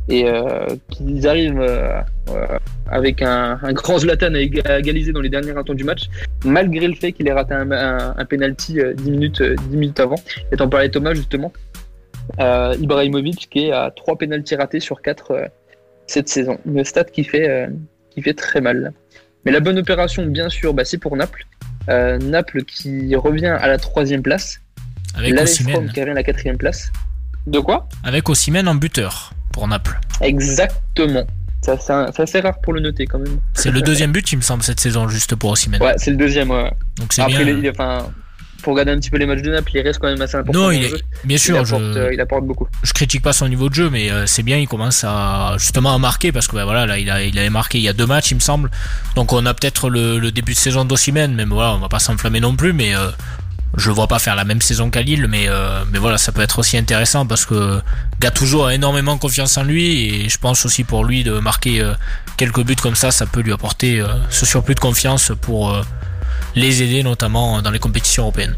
et 0.08 0.28
euh, 0.28 0.66
qu'ils 0.90 1.26
arrivent 1.26 1.60
euh, 1.60 2.00
euh, 2.30 2.58
avec 2.90 3.22
un, 3.22 3.58
un 3.62 3.72
grand 3.72 3.98
Zlatan 3.98 4.34
à 4.34 4.38
éga- 4.38 4.66
à 4.66 4.78
égaliser 4.78 5.12
dans 5.12 5.20
les 5.20 5.30
derniers 5.30 5.52
instants 5.56 5.74
du 5.74 5.84
match, 5.84 6.04
malgré 6.44 6.86
le 6.88 6.94
fait 6.94 7.12
qu'il 7.12 7.26
ait 7.28 7.32
raté 7.32 7.54
un, 7.54 7.70
un, 7.70 8.14
un 8.16 8.24
penalty 8.26 8.80
euh, 8.80 8.92
10 8.94 9.10
minutes, 9.10 9.40
euh, 9.40 9.56
10 9.70 9.76
minutes 9.76 10.00
avant. 10.00 10.16
Et 10.52 10.56
t'en 10.56 10.68
parlais 10.68 10.90
Thomas 10.90 11.14
justement, 11.14 11.52
euh, 12.40 12.74
Ibrahimovic 12.80 13.48
qui 13.50 13.66
est 13.66 13.72
à 13.72 13.90
3 13.94 14.18
penalties 14.18 14.56
ratés 14.56 14.80
sur 14.80 15.00
4 15.00 15.50
cette 16.06 16.28
saison. 16.28 16.58
Une 16.66 16.84
stat 16.84 17.04
qui 17.04 17.24
fait, 17.24 17.48
euh, 17.48 17.68
qui 18.10 18.20
fait 18.22 18.34
très 18.34 18.60
mal. 18.60 18.92
Mais 19.46 19.52
la 19.52 19.60
bonne 19.60 19.78
opération, 19.78 20.24
bien 20.26 20.48
sûr, 20.50 20.74
bah, 20.74 20.84
c'est 20.84 20.98
pour 20.98 21.16
Naples. 21.16 21.46
Euh, 21.88 22.18
Naples 22.18 22.62
qui 22.64 23.14
revient 23.16 23.46
à 23.58 23.68
la 23.68 23.78
troisième 23.78 24.22
place. 24.22 24.60
Avec 25.14 25.38
Osimhen. 25.40 25.90
Qui 25.92 26.00
revient 26.00 26.12
à 26.12 26.14
la 26.14 26.22
quatrième 26.22 26.56
place. 26.58 26.90
De 27.46 27.58
quoi? 27.60 27.88
Avec 28.04 28.28
Osimhen 28.28 28.68
en 28.68 28.74
buteur 28.74 29.32
pour 29.54 29.66
Naples. 29.68 29.98
Exactement. 30.20 31.24
Ça, 31.62 31.78
C'est 32.26 32.40
rare 32.40 32.60
pour 32.60 32.72
le 32.74 32.80
noter 32.80 33.06
quand 33.06 33.18
même. 33.20 33.38
C'est 33.54 33.70
le 33.70 33.80
deuxième 33.80 34.12
but, 34.12 34.30
il 34.32 34.36
me 34.36 34.42
semble, 34.42 34.62
cette 34.62 34.80
saison, 34.80 35.08
juste 35.08 35.34
pour 35.36 35.50
Osimhen. 35.52 35.80
Ouais, 35.80 35.94
c'est 35.96 36.10
le 36.10 36.16
deuxième. 36.18 36.50
Ouais. 36.50 36.70
Donc 36.98 37.12
c'est 37.14 37.22
Après, 37.22 37.42
bien. 37.54 37.70
enfin, 37.70 38.06
pour 38.62 38.72
regarder 38.74 38.92
un 38.92 38.98
petit 38.98 39.08
peu 39.10 39.16
les 39.16 39.24
matchs 39.26 39.40
de 39.42 39.50
Naples, 39.50 39.70
il 39.74 39.80
reste 39.80 39.98
quand 39.98 40.08
même 40.08 40.20
assez 40.20 40.36
important. 40.36 40.58
Non, 40.58 40.70
il 40.70 40.84
est- 40.84 40.88
jeu. 40.90 40.98
bien 41.24 41.38
sûr, 41.38 41.56
il 41.56 41.60
apporte, 41.60 41.82
je- 41.82 41.98
euh, 41.98 42.12
il 42.14 42.20
apporte 42.20 42.44
beaucoup. 42.44 42.66
je 42.82 42.92
critique 42.92 43.22
pas 43.22 43.32
son 43.32 43.48
niveau 43.48 43.68
de 43.70 43.74
jeu, 43.74 43.88
mais 43.88 44.10
euh, 44.10 44.26
c'est 44.26 44.42
bien, 44.42 44.58
il 44.58 44.68
commence 44.68 45.04
à 45.04 45.54
justement 45.58 45.94
à 45.94 45.98
marquer 45.98 46.32
parce 46.32 46.48
que 46.48 46.56
bah, 46.56 46.64
voilà, 46.64 46.84
là, 46.84 46.98
il, 46.98 47.08
a, 47.10 47.22
il 47.22 47.38
avait 47.38 47.48
marqué 47.50 47.78
il 47.78 47.84
y 47.84 47.88
a 47.88 47.92
deux 47.94 48.06
matchs, 48.06 48.32
il 48.32 48.34
me 48.34 48.40
semble. 48.40 48.70
Donc 49.14 49.32
on 49.32 49.46
a 49.46 49.54
peut-être 49.54 49.88
le, 49.88 50.18
le 50.18 50.30
début 50.32 50.52
de 50.52 50.58
saison 50.58 50.84
d'Osimhen, 50.84 51.34
mais 51.34 51.44
voilà, 51.44 51.72
on 51.74 51.78
va 51.78 51.88
pas 51.88 51.98
s'enflammer 51.98 52.40
non 52.40 52.56
plus, 52.56 52.72
mais 52.74 52.94
euh, 52.94 53.08
je 53.76 53.88
le 53.88 53.94
vois 53.94 54.06
pas 54.06 54.18
faire 54.18 54.36
la 54.36 54.44
même 54.44 54.60
saison 54.60 54.90
qu'à 54.90 55.02
Lille, 55.02 55.26
mais 55.28 55.48
euh, 55.48 55.84
mais 55.92 55.98
voilà, 55.98 56.18
ça 56.18 56.32
peut 56.32 56.42
être 56.42 56.58
aussi 56.58 56.76
intéressant 56.76 57.26
parce 57.26 57.44
que 57.44 57.80
Gattuso 58.20 58.64
a 58.64 58.74
énormément 58.74 59.18
confiance 59.18 59.56
en 59.58 59.64
lui 59.64 60.24
et 60.24 60.28
je 60.28 60.38
pense 60.38 60.64
aussi 60.64 60.84
pour 60.84 61.04
lui 61.04 61.24
de 61.24 61.38
marquer 61.38 61.80
euh, 61.80 61.94
quelques 62.36 62.64
buts 62.64 62.76
comme 62.76 62.94
ça, 62.94 63.10
ça 63.10 63.26
peut 63.26 63.40
lui 63.40 63.52
apporter 63.52 64.00
euh, 64.00 64.06
ce 64.30 64.46
surplus 64.46 64.74
de 64.74 64.80
confiance 64.80 65.32
pour 65.40 65.76
les 66.54 66.82
aider 66.82 67.02
notamment 67.02 67.62
dans 67.62 67.70
les 67.70 67.78
compétitions 67.78 68.24
européennes. 68.24 68.54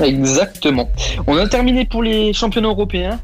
Exactement. 0.00 0.90
On 1.26 1.36
a 1.36 1.48
terminé 1.48 1.86
pour 1.86 2.02
les 2.02 2.32
championnats 2.32 2.68
européens. 2.68 3.20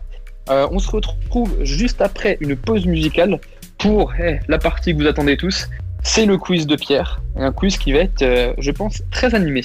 On 0.49 0.79
se 0.79 0.91
retrouve 0.91 1.63
juste 1.63 2.01
après 2.01 2.39
une 2.41 2.57
pause 2.57 2.87
musicale 2.87 3.39
pour 3.77 4.15
eh, 4.19 4.41
la 4.49 4.59
partie 4.59 4.95
que 4.95 5.03
vous 5.03 5.07
attendez 5.07 5.37
tous. 5.37 5.69
C'est 6.03 6.25
le 6.25 6.39
quiz 6.39 6.67
de 6.67 6.77
Pierre. 6.77 7.21
Un 7.37 7.53
quiz 7.53 7.77
qui 7.77 7.93
va 7.93 7.99
être, 8.01 8.55
je 8.59 8.71
pense, 8.71 9.03
très 9.11 9.35
animé. 9.35 9.63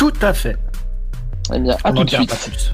Tout 0.00 0.12
à 0.22 0.32
fait. 0.32 0.56
Eh 1.54 1.58
bien, 1.58 1.76
à 1.84 1.90
On 1.90 1.94
tout 1.96 2.04
de 2.04 2.08
suite. 2.08 2.30
pas 2.30 2.36
plus. 2.36 2.72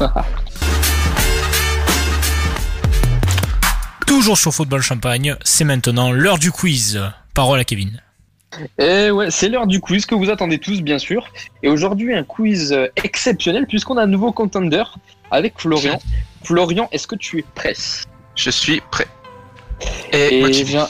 Toujours 4.08 4.36
sur 4.36 4.52
Football 4.52 4.82
Champagne, 4.82 5.36
c'est 5.44 5.62
maintenant 5.62 6.10
l'heure 6.10 6.38
du 6.38 6.50
quiz. 6.50 7.00
Parole 7.34 7.60
à 7.60 7.64
Kevin. 7.64 8.02
Et 8.78 9.12
ouais, 9.12 9.30
c'est 9.30 9.48
l'heure 9.48 9.68
du 9.68 9.78
quiz 9.78 10.06
que 10.06 10.16
vous 10.16 10.28
attendez 10.28 10.58
tous, 10.58 10.82
bien 10.82 10.98
sûr. 10.98 11.28
Et 11.62 11.68
aujourd'hui, 11.68 12.12
un 12.12 12.24
quiz 12.24 12.72
euh, 12.72 12.88
exceptionnel 12.96 13.68
puisqu'on 13.68 13.96
a 13.96 14.02
un 14.02 14.08
nouveau 14.08 14.32
contender 14.32 14.82
avec 15.30 15.54
Florian. 15.58 16.00
Florian, 16.42 16.88
est-ce 16.90 17.06
que 17.06 17.14
tu 17.14 17.38
es 17.38 17.44
prêt? 17.54 17.74
Je 18.34 18.50
suis 18.50 18.82
prêt. 18.90 19.06
Et, 20.10 20.38
Et 20.38 20.42
motivé. 20.42 20.80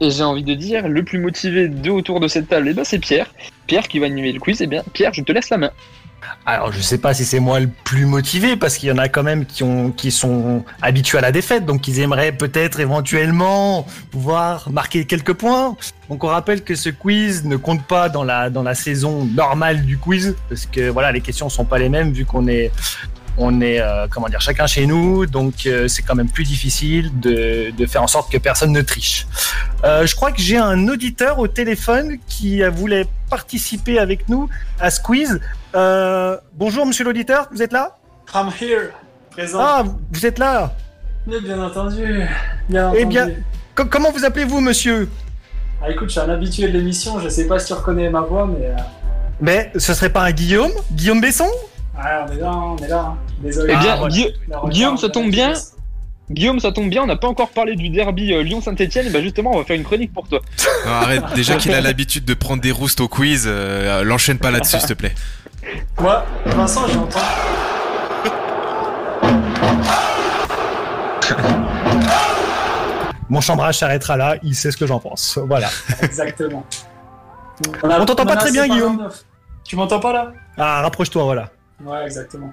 Et 0.00 0.10
j'ai 0.10 0.22
envie 0.22 0.44
de 0.44 0.54
dire, 0.54 0.88
le 0.88 1.02
plus 1.02 1.18
motivé 1.18 1.68
de 1.68 1.90
autour 1.90 2.20
de 2.20 2.28
cette 2.28 2.48
table, 2.48 2.68
eh 2.70 2.74
ben, 2.74 2.84
c'est 2.84 2.98
Pierre. 2.98 3.32
Pierre 3.66 3.86
qui 3.86 3.98
va 3.98 4.06
animer 4.06 4.32
le 4.32 4.40
quiz. 4.40 4.60
Eh 4.62 4.66
bien, 4.66 4.82
Pierre, 4.92 5.12
je 5.12 5.22
te 5.22 5.30
laisse 5.30 5.50
la 5.50 5.58
main. 5.58 5.70
Alors, 6.44 6.72
je 6.72 6.80
sais 6.80 6.98
pas 6.98 7.14
si 7.14 7.24
c'est 7.24 7.40
moi 7.40 7.60
le 7.60 7.68
plus 7.84 8.06
motivé 8.06 8.56
parce 8.56 8.76
qu'il 8.76 8.88
y 8.88 8.92
en 8.92 8.98
a 8.98 9.08
quand 9.08 9.22
même 9.22 9.46
qui 9.46 9.62
ont 9.62 9.90
qui 9.90 10.10
sont 10.10 10.64
habitués 10.82 11.18
à 11.18 11.20
la 11.22 11.32
défaite, 11.32 11.64
donc 11.64 11.88
ils 11.88 12.00
aimeraient 12.00 12.32
peut-être 12.32 12.80
éventuellement 12.80 13.86
pouvoir 14.10 14.70
marquer 14.70 15.06
quelques 15.06 15.32
points. 15.32 15.76
Donc 16.08 16.24
on 16.24 16.28
rappelle 16.28 16.62
que 16.62 16.74
ce 16.74 16.90
quiz 16.90 17.44
ne 17.44 17.56
compte 17.56 17.82
pas 17.84 18.08
dans 18.08 18.24
la 18.24 18.74
saison 18.74 19.24
normale 19.24 19.86
du 19.86 19.96
quiz 19.96 20.36
parce 20.48 20.66
que 20.66 20.90
voilà 20.90 21.10
les 21.12 21.20
questions 21.20 21.48
sont 21.48 21.64
pas 21.64 21.78
les 21.78 21.88
mêmes 21.88 22.12
vu 22.12 22.26
qu'on 22.26 22.48
est 22.48 22.70
on 23.42 23.60
est 23.62 23.80
euh, 23.80 24.06
comment 24.10 24.28
dire 24.28 24.40
chacun 24.40 24.66
chez 24.66 24.86
nous, 24.86 25.26
donc 25.26 25.54
euh, 25.66 25.88
c'est 25.88 26.02
quand 26.02 26.14
même 26.14 26.28
plus 26.28 26.44
difficile 26.44 27.10
de, 27.18 27.70
de 27.70 27.86
faire 27.86 28.02
en 28.02 28.06
sorte 28.06 28.30
que 28.30 28.38
personne 28.38 28.70
ne 28.72 28.82
triche. 28.82 29.26
Euh, 29.84 30.06
je 30.06 30.14
crois 30.14 30.30
que 30.30 30.40
j'ai 30.42 30.58
un 30.58 30.86
auditeur 30.88 31.38
au 31.38 31.48
téléphone 31.48 32.18
qui 32.28 32.62
voulait 32.62 33.06
participer 33.30 33.98
avec 33.98 34.28
nous 34.28 34.48
à. 34.78 34.88
Euh, 35.74 36.36
bonjour 36.54 36.84
monsieur 36.86 37.04
l'auditeur, 37.04 37.48
vous 37.50 37.62
êtes 37.62 37.72
là? 37.72 37.96
I'm 38.34 38.50
here, 38.60 38.90
présent. 39.30 39.58
Ah, 39.60 39.84
vous 40.12 40.26
êtes 40.26 40.38
là? 40.38 40.74
Mais 41.26 41.40
bien 41.40 41.60
entendu, 41.62 42.22
bien 42.68 42.92
Eh 42.94 43.04
bien, 43.06 43.30
co- 43.74 43.84
comment 43.86 44.10
vous 44.12 44.24
appelez-vous 44.24 44.60
monsieur? 44.60 45.08
Ah 45.82 45.90
écoute, 45.90 46.08
je 46.08 46.12
suis 46.12 46.20
un 46.20 46.28
habitué 46.28 46.68
de 46.68 46.72
l'émission, 46.76 47.18
je 47.20 47.28
sais 47.30 47.46
pas 47.46 47.58
si 47.58 47.68
tu 47.68 47.72
reconnais 47.72 48.10
ma 48.10 48.20
voix, 48.20 48.46
mais... 48.46 48.70
Mais 49.40 49.72
ce 49.76 49.94
serait 49.94 50.10
pas 50.10 50.22
un 50.24 50.32
Guillaume? 50.32 50.72
Guillaume 50.92 51.20
Besson? 51.22 51.48
Ah, 51.98 52.26
on 52.28 52.32
est 52.32 52.36
là, 52.36 52.52
on 52.52 52.76
est 52.76 52.88
là. 52.88 53.00
hein. 53.00 53.18
Désolé. 53.42 53.74
Eh 53.76 53.80
bien, 53.80 53.92
Ah, 53.94 53.96
voilà. 53.98 54.68
Guillaume, 54.68 54.96
ça 54.96 55.06
on 55.06 55.10
tombe 55.10 55.30
bien. 55.30 55.52
Guillaume, 56.30 56.60
ça 56.60 56.70
tombe 56.72 56.88
bien. 56.88 57.02
On 57.02 57.06
n'a 57.06 57.16
pas 57.16 57.26
encore 57.28 57.48
parlé 57.50 57.74
du 57.74 57.88
derby 57.90 58.32
euh, 58.32 58.42
Lyon-Saint-Etienne. 58.42 59.06
Et 59.06 59.10
ben 59.10 59.22
justement, 59.22 59.50
on 59.52 59.58
va 59.58 59.64
faire 59.64 59.76
une 59.76 59.82
chronique 59.84 60.12
pour 60.12 60.28
toi. 60.28 60.40
Non, 60.86 60.92
arrête, 60.92 61.22
déjà 61.34 61.56
qu'il 61.56 61.74
a 61.74 61.80
l'habitude 61.82 62.24
de 62.24 62.32
prendre 62.34 62.62
des 62.62 62.70
roustes 62.72 63.00
au 63.02 63.08
quiz, 63.08 63.44
euh, 63.46 64.02
l'enchaîne 64.04 64.38
pas 64.38 64.50
là-dessus, 64.50 64.78
s'il 64.78 64.88
te 64.88 64.94
plaît. 64.94 65.14
Moi, 65.98 66.24
Vincent, 66.46 66.86
j'ai 66.88 66.96
entendu. 66.96 67.24
Mon 73.28 73.40
chambrage 73.40 73.78
s'arrêtera 73.78 74.16
là, 74.16 74.36
il 74.42 74.54
sait 74.56 74.70
ce 74.72 74.76
que 74.76 74.86
j'en 74.86 74.98
pense. 74.98 75.38
Voilà. 75.46 75.68
Exactement. 76.02 76.64
On 77.82 78.04
t'entend 78.04 78.26
pas 78.26 78.36
très 78.36 78.50
bien, 78.50 78.66
Guillaume. 78.66 78.96
49. 78.96 79.24
Tu 79.64 79.76
m'entends 79.76 80.00
pas 80.00 80.12
là? 80.12 80.32
Ah, 80.58 80.82
rapproche-toi, 80.82 81.22
voilà. 81.22 81.50
Ouais, 81.84 82.04
exactement. 82.04 82.52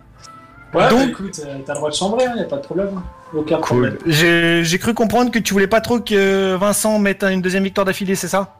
Ouais, 0.73 0.89
Donc- 0.89 0.99
bah, 0.99 1.05
écoute, 1.09 1.41
euh, 1.45 1.57
t'as 1.65 1.73
le 1.73 1.77
droit 1.77 1.89
de 1.89 1.95
chambrer, 1.95 2.25
hein, 2.25 2.33
y 2.37 2.41
a 2.41 2.45
pas 2.45 2.57
de 2.57 2.61
problème. 2.61 3.01
Aucun 3.33 3.57
problème. 3.57 3.97
J'ai 4.05 4.79
cru 4.79 4.93
comprendre 4.93 5.31
que 5.31 5.39
tu 5.39 5.53
voulais 5.53 5.67
pas 5.67 5.81
trop 5.81 5.99
que 5.99 6.55
Vincent 6.55 6.97
mette 6.99 7.23
une 7.23 7.41
deuxième 7.41 7.63
victoire 7.63 7.85
d'affilée, 7.85 8.15
c'est 8.15 8.27
ça? 8.27 8.57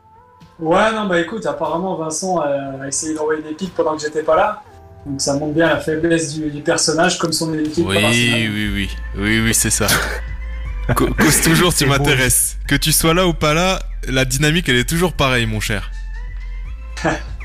Ouais, 0.60 0.92
non, 0.92 1.06
bah 1.06 1.20
écoute, 1.20 1.46
apparemment 1.46 1.96
Vincent 1.96 2.42
euh, 2.42 2.82
a 2.84 2.88
essayé 2.88 3.14
d'envoyer 3.14 3.44
des 3.44 3.54
pics 3.54 3.74
pendant 3.76 3.96
que 3.96 4.02
j'étais 4.02 4.24
pas 4.24 4.36
là. 4.36 4.62
Donc 5.06 5.22
ça 5.22 5.36
montre 5.36 5.54
bien 5.54 5.68
la 5.68 5.80
faiblesse 5.80 6.34
du, 6.34 6.50
du 6.50 6.62
personnage 6.62 7.18
comme 7.20 7.32
son 7.32 7.54
équipe. 7.54 7.86
Oui, 7.88 8.50
oui, 8.52 8.72
oui. 8.74 8.90
Oui, 9.16 9.40
oui, 9.40 9.54
c'est 9.54 9.70
ça. 9.70 9.88
Cause 10.96 11.42
toujours, 11.42 11.74
tu 11.74 11.86
m'intéresses. 11.86 12.58
Que 12.68 12.76
tu 12.76 12.92
sois 12.92 13.14
là 13.14 13.28
ou 13.28 13.34
pas 13.34 13.54
là, 13.54 13.80
la 14.08 14.26
dynamique, 14.26 14.68
elle 14.68 14.78
est 14.78 14.90
toujours 14.90 15.14
pareille, 15.14 15.46
mon 15.46 15.60
cher. 15.60 15.92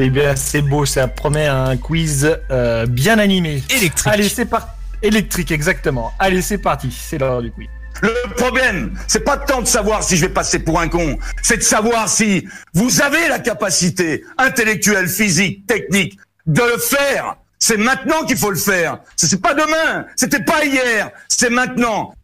Eh 0.00 0.10
bien, 0.10 0.36
c'est 0.36 0.62
beau, 0.62 0.86
ça 0.86 1.08
promet 1.08 1.48
un 1.48 1.76
quiz 1.76 2.38
euh, 2.52 2.86
bien 2.86 3.18
animé. 3.18 3.64
Électrique. 3.68 4.06
Allez, 4.06 4.28
c'est 4.28 4.44
parti. 4.44 4.68
Électrique, 5.02 5.50
exactement. 5.50 6.12
Allez, 6.20 6.40
c'est 6.40 6.58
parti, 6.58 6.96
c'est 6.96 7.18
l'heure 7.18 7.42
du 7.42 7.50
quiz. 7.50 7.66
Le 8.02 8.34
problème, 8.36 8.96
c'est 9.08 9.24
pas 9.24 9.36
tant 9.36 9.60
de 9.60 9.66
savoir 9.66 10.04
si 10.04 10.16
je 10.16 10.26
vais 10.26 10.32
passer 10.32 10.60
pour 10.60 10.78
un 10.78 10.88
con, 10.88 11.18
c'est 11.42 11.56
de 11.56 11.62
savoir 11.62 12.08
si 12.08 12.46
vous 12.74 13.02
avez 13.02 13.26
la 13.26 13.40
capacité 13.40 14.22
intellectuelle, 14.38 15.08
physique, 15.08 15.66
technique 15.66 16.16
de 16.46 16.62
le 16.62 16.78
faire. 16.78 17.34
C'est 17.58 17.76
maintenant 17.76 18.24
qu'il 18.24 18.36
faut 18.36 18.50
le 18.50 18.56
faire. 18.56 19.00
C'est 19.16 19.42
pas 19.42 19.54
demain, 19.54 20.06
c'était 20.14 20.44
pas 20.44 20.64
hier, 20.64 21.10
c'est 21.26 21.50
maintenant. 21.50 22.14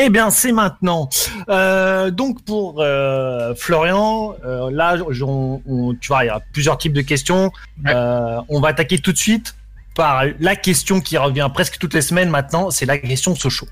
Eh 0.00 0.10
bien, 0.10 0.30
c'est 0.30 0.52
maintenant. 0.52 1.08
Euh, 1.48 2.12
donc 2.12 2.44
pour 2.44 2.76
euh, 2.80 3.52
Florian, 3.56 4.34
euh, 4.44 4.70
là, 4.70 4.96
on- 5.22 5.60
on- 5.66 5.94
tu 6.00 6.06
vois, 6.08 6.22
il 6.22 6.28
y 6.28 6.30
a 6.30 6.40
plusieurs 6.52 6.78
types 6.78 6.92
de 6.92 7.00
questions. 7.02 7.50
On 7.84 8.60
va 8.60 8.68
attaquer 8.68 8.98
tout 9.00 9.12
de 9.12 9.18
suite 9.18 9.56
par 9.96 10.22
la 10.38 10.54
question 10.54 11.00
qui 11.00 11.16
revient 11.18 11.48
presque 11.52 11.78
toutes 11.78 11.94
les 11.94 12.02
semaines 12.02 12.30
maintenant. 12.30 12.70
C'est 12.70 12.86
la 12.86 12.96
question 12.98 13.34
Sochaux. 13.34 13.66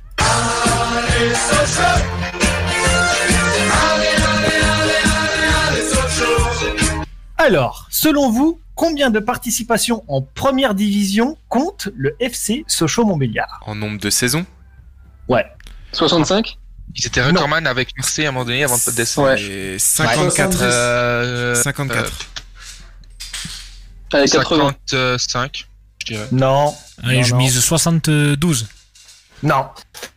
Alors, 7.39 7.86
selon 7.90 8.31
vous, 8.31 8.61
combien 8.74 9.11
de 9.11 9.19
participations 9.20 10.03
en 10.09 10.23
première 10.23 10.74
division 10.74 11.36
compte 11.48 11.89
le 11.94 12.16
FC 12.20 12.65
Sochaux-Montbéliard? 12.66 13.61
En 13.66 13.74
nombre 13.74 13.98
de 13.98 14.11
saisons? 14.11 14.47
Ouais. 15.28 15.44
65 15.97 16.59
Ils 16.94 17.06
étaient 17.06 17.23
recordman 17.23 17.66
avec 17.66 17.97
Marseille 17.97 18.27
à 18.27 18.28
un 18.28 18.32
moment 18.32 18.44
donné 18.44 18.64
avant 18.64 18.77
de 18.77 18.90
descendre. 18.93 19.32
Et 19.39 19.78
54. 19.78 20.59
Euh, 20.62 21.55
54. 21.55 22.12
Allez, 24.12 24.28
80. 24.28 24.74
55, 24.86 25.66
je 26.01 26.06
dirais. 26.06 26.28
Non. 26.32 26.74
Allez, 27.02 27.16
Non, 27.18 27.23
je 27.24 27.32
non. 27.32 27.39
mise 27.39 27.60
72. 27.60 28.66
Non. 29.43 29.66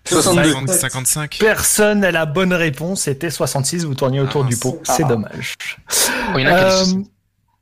60, 0.07 0.69
55. 0.69 1.37
Personne 1.39 1.99
n'a 2.01 2.11
la 2.11 2.25
bonne 2.25 2.53
réponse. 2.53 3.01
C'était 3.01 3.29
66. 3.29 3.83
Vous 3.85 3.95
tourniez 3.95 4.21
autour 4.21 4.45
du 4.45 4.55
pot. 4.55 4.81
C'est 4.85 5.03
Ah. 5.03 5.07
dommage. 5.07 5.57
Oh, 6.33 6.37
il 6.37 6.41
y 6.43 6.47
en 6.47 6.53
a 6.53 6.57
qui 6.59 6.63
a 6.63 6.69
Euh, 6.81 6.85
dit 6.85 7.09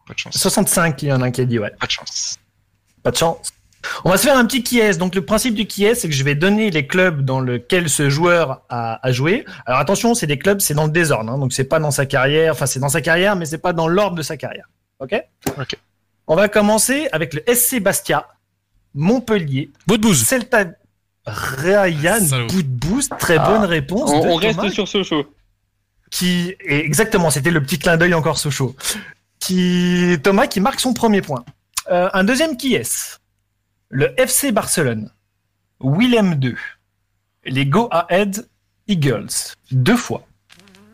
Pas 0.07 0.13
de 0.13 0.19
chance. 0.19 0.37
65, 0.37 1.01
il 1.01 1.09
y 1.09 1.13
en 1.13 1.21
a 1.21 1.25
un 1.25 1.31
qui 1.31 1.41
a 1.41 1.45
dit, 1.45 1.57
ouais. 1.59 1.71
Pas 1.79 1.87
de 1.87 1.91
chance. 1.91 2.35
Pas 3.03 3.11
de 3.11 3.17
chance. 3.17 3.49
On 4.05 4.09
va 4.09 4.17
se 4.17 4.23
faire 4.23 4.37
un 4.37 4.45
petit 4.45 4.63
qui 4.63 4.79
est. 4.79 4.97
Donc 4.97 5.15
le 5.15 5.21
principe 5.25 5.55
du 5.55 5.65
qui 5.65 5.85
est, 5.85 5.95
c'est 5.95 6.07
que 6.09 6.13
je 6.15 6.23
vais 6.23 6.35
donner 6.35 6.69
les 6.71 6.85
clubs 6.87 7.21
dans 7.23 7.39
lesquels 7.41 7.89
ce 7.89 8.09
joueur 8.09 8.61
a, 8.69 9.05
a 9.05 9.11
joué. 9.11 9.45
Alors 9.65 9.79
attention, 9.79 10.13
c'est 10.15 10.27
des 10.27 10.37
clubs, 10.39 10.59
c'est 10.59 10.73
dans 10.73 10.85
le 10.85 10.91
désordre. 10.91 11.31
hein. 11.31 11.37
donc 11.37 11.53
c'est 11.53 11.63
pas 11.65 11.79
dans 11.79 11.91
sa 11.91 12.05
carrière. 12.05 12.53
Enfin, 12.53 12.65
c'est 12.65 12.79
dans 12.79 12.89
sa 12.89 13.01
carrière, 13.01 13.35
mais 13.35 13.45
c'est 13.45 13.57
pas 13.57 13.73
dans 13.73 13.87
l'ordre 13.87 14.15
de 14.15 14.21
sa 14.21 14.37
carrière. 14.37 14.65
Ok? 14.99 15.15
Ok. 15.59 15.75
On 16.27 16.35
va 16.35 16.47
commencer 16.49 17.07
avec 17.11 17.33
le 17.33 17.41
SC 17.53 17.79
Bastia, 17.79 18.27
Montpellier, 18.93 19.71
Boudbouz, 19.87 20.23
Celta, 20.25 20.65
Ryan 21.25 22.47
Boudbouz. 22.49 23.09
Très 23.19 23.37
bonne 23.39 23.63
réponse. 23.65 24.09
On, 24.13 24.21
de 24.23 24.27
on 24.27 24.35
reste 24.35 24.59
Thomas, 24.59 24.71
sur 24.71 24.87
Sochaux. 24.87 25.25
qui 26.11 26.55
et 26.61 26.85
exactement, 26.85 27.29
c'était 27.29 27.51
le 27.51 27.61
petit 27.61 27.79
clin 27.79 27.97
d'œil 27.97 28.13
encore 28.13 28.37
Sochaux. 28.37 28.75
Qui 29.39 30.17
Thomas 30.23 30.47
qui 30.47 30.59
marque 30.59 30.79
son 30.79 30.93
premier 30.93 31.21
point. 31.21 31.45
Euh, 31.91 32.09
un 32.13 32.23
deuxième 32.23 32.57
qui 32.57 32.75
est 32.75 33.17
le 33.89 34.13
FC 34.19 34.51
Barcelone, 34.51 35.11
Willem 35.81 36.39
II, 36.41 36.55
les 37.45 37.65
Go 37.65 37.87
Ahead 37.91 38.47
Eagles 38.87 39.27
deux 39.71 39.97
fois, 39.97 40.23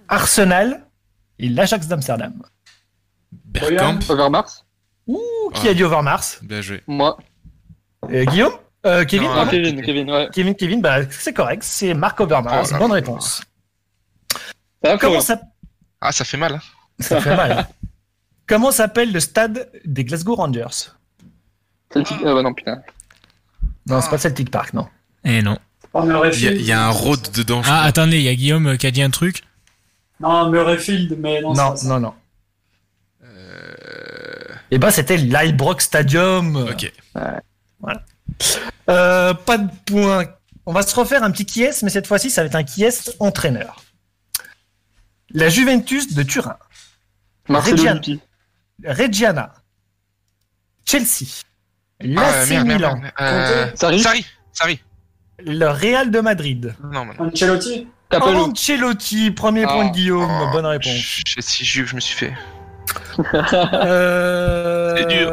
Arsenal 0.08 0.86
et 1.40 1.50
l'Ajax 1.50 1.88
d'Amsterdam. 1.88 2.42
Bergkamp. 3.32 4.00
Overmars 4.10 4.66
Ouh, 5.08 5.20
qui 5.54 5.68
a 5.68 5.74
dit 5.74 5.84
Overmars 5.84 6.24
Bien 6.44 6.62
joué. 6.62 6.82
Moi. 6.88 7.18
Euh, 8.10 8.26
Guillaume 8.26 8.54
Euh, 8.86 9.06
Kevin 9.06 9.28
Non, 9.30 9.48
Kevin, 9.48 9.82
Kevin, 9.82 10.12
ouais. 10.12 10.30
Kevin, 10.34 10.56
Kevin, 10.56 10.82
bah, 10.82 11.10
c'est 11.10 11.34
correct, 11.34 11.64
c'est 11.64 11.94
Marc 11.94 12.20
Overmars. 12.20 12.68
Oh 12.74 12.78
Bonne 12.78 12.92
réponse. 12.92 13.42
Ça 14.84 14.98
Comment 14.98 15.22
ça, 15.22 15.40
Ah, 16.02 16.12
ça 16.12 16.26
fait 16.26 16.38
mal. 16.38 16.56
hein. 16.56 16.60
ça 17.00 17.22
fait 17.22 17.36
mal. 17.36 17.68
Comment 18.48 18.72
s'appelle 18.72 19.12
le 19.14 19.20
stade 19.22 19.72
des 19.86 20.04
Glasgow 20.04 20.36
Rangers? 20.36 20.92
Celtic- 21.94 22.18
Ah 22.26 22.34
bah 22.34 22.42
non, 22.42 22.54
putain. 22.54 22.82
Non, 23.88 24.02
c'est 24.02 24.10
pas 24.10 24.18
Celtic 24.18 24.50
Park, 24.50 24.74
non. 24.74 24.88
Eh 25.24 25.42
non. 25.42 25.58
Oh, 25.94 26.02
Il 26.04 26.08
y, 26.08 26.10
a- 26.10 26.14
Murrayfield. 26.14 26.60
il 26.60 26.66
y 26.66 26.72
a 26.72 26.86
un 26.88 26.90
road 26.90 27.20
dedans. 27.36 27.62
je 27.62 27.70
Ah, 27.70 27.74
crois. 27.76 27.86
attendez, 27.88 28.18
il 28.18 28.24
y 28.24 28.30
a 28.30 28.36
Guillaume 28.36 28.68
euh, 28.68 28.78
qui 28.78 28.88
a 28.88 28.92
dit 28.92 29.04
un 29.04 29.10
truc. 29.12 29.44
Non, 30.20 30.50
Murrayfield, 30.50 31.18
mais 31.20 31.42
non, 31.42 31.54
Non, 31.54 31.76
c'est 31.76 31.88
non, 31.88 32.00
non. 32.00 32.14
Et 34.72 34.80
bah, 34.80 34.90
c'était 34.92 35.18
l'Ibrox 35.18 35.86
Stadium. 35.86 36.56
Ok. 36.56 36.92
Voilà. 37.80 38.04
Euh, 38.90 39.34
pas 39.34 39.58
de 39.60 39.70
point. 39.86 40.26
On 40.66 40.74
va 40.74 40.82
se 40.82 40.96
refaire 40.96 41.24
un 41.24 41.30
petit 41.32 41.46
qui 41.46 41.62
est, 41.62 41.84
mais 41.84 41.90
cette 41.90 42.08
fois-ci, 42.08 42.32
ça 42.32 42.42
va 42.42 42.48
être 42.48 42.56
un 42.56 42.64
qui 42.64 42.84
est 42.84 43.12
entraîneur. 43.20 43.84
La 45.32 45.50
Juventus 45.50 46.14
de 46.14 46.24
Turin. 46.24 46.58
Marcelo 47.50 47.76
Reggiana. 47.78 48.00
Lippi. 48.00 48.20
Reggiana. 48.86 49.54
Chelsea. 50.86 51.42
Ah, 52.18 52.46
L'AC 52.48 52.66
Milan. 52.66 53.02
Euh, 53.22 53.68
Sarri 53.76 54.00
Sarri. 54.02 54.26
Sarri. 54.52 54.80
Le 55.46 55.66
Real 55.68 56.12
de 56.12 56.20
Madrid. 56.20 56.76
Non, 56.92 57.06
mais. 57.06 57.14
Ancelotti 57.20 57.88
Capello. 58.10 58.46
Ancelotti, 58.52 59.32
premier 59.32 59.66
point 59.66 59.86
de 59.90 59.94
Guillaume. 59.94 60.30
Oh, 60.30 60.50
Bonne 60.52 60.66
réponse. 60.68 60.94
Je 61.26 61.34
sais 61.36 61.42
si 61.42 61.66
juve, 61.66 61.88
je 61.88 61.96
me 61.96 62.00
suis 62.00 62.16
fait. 62.16 62.34
Euh, 63.74 64.96
C'est 64.98 65.08
dur. 65.18 65.32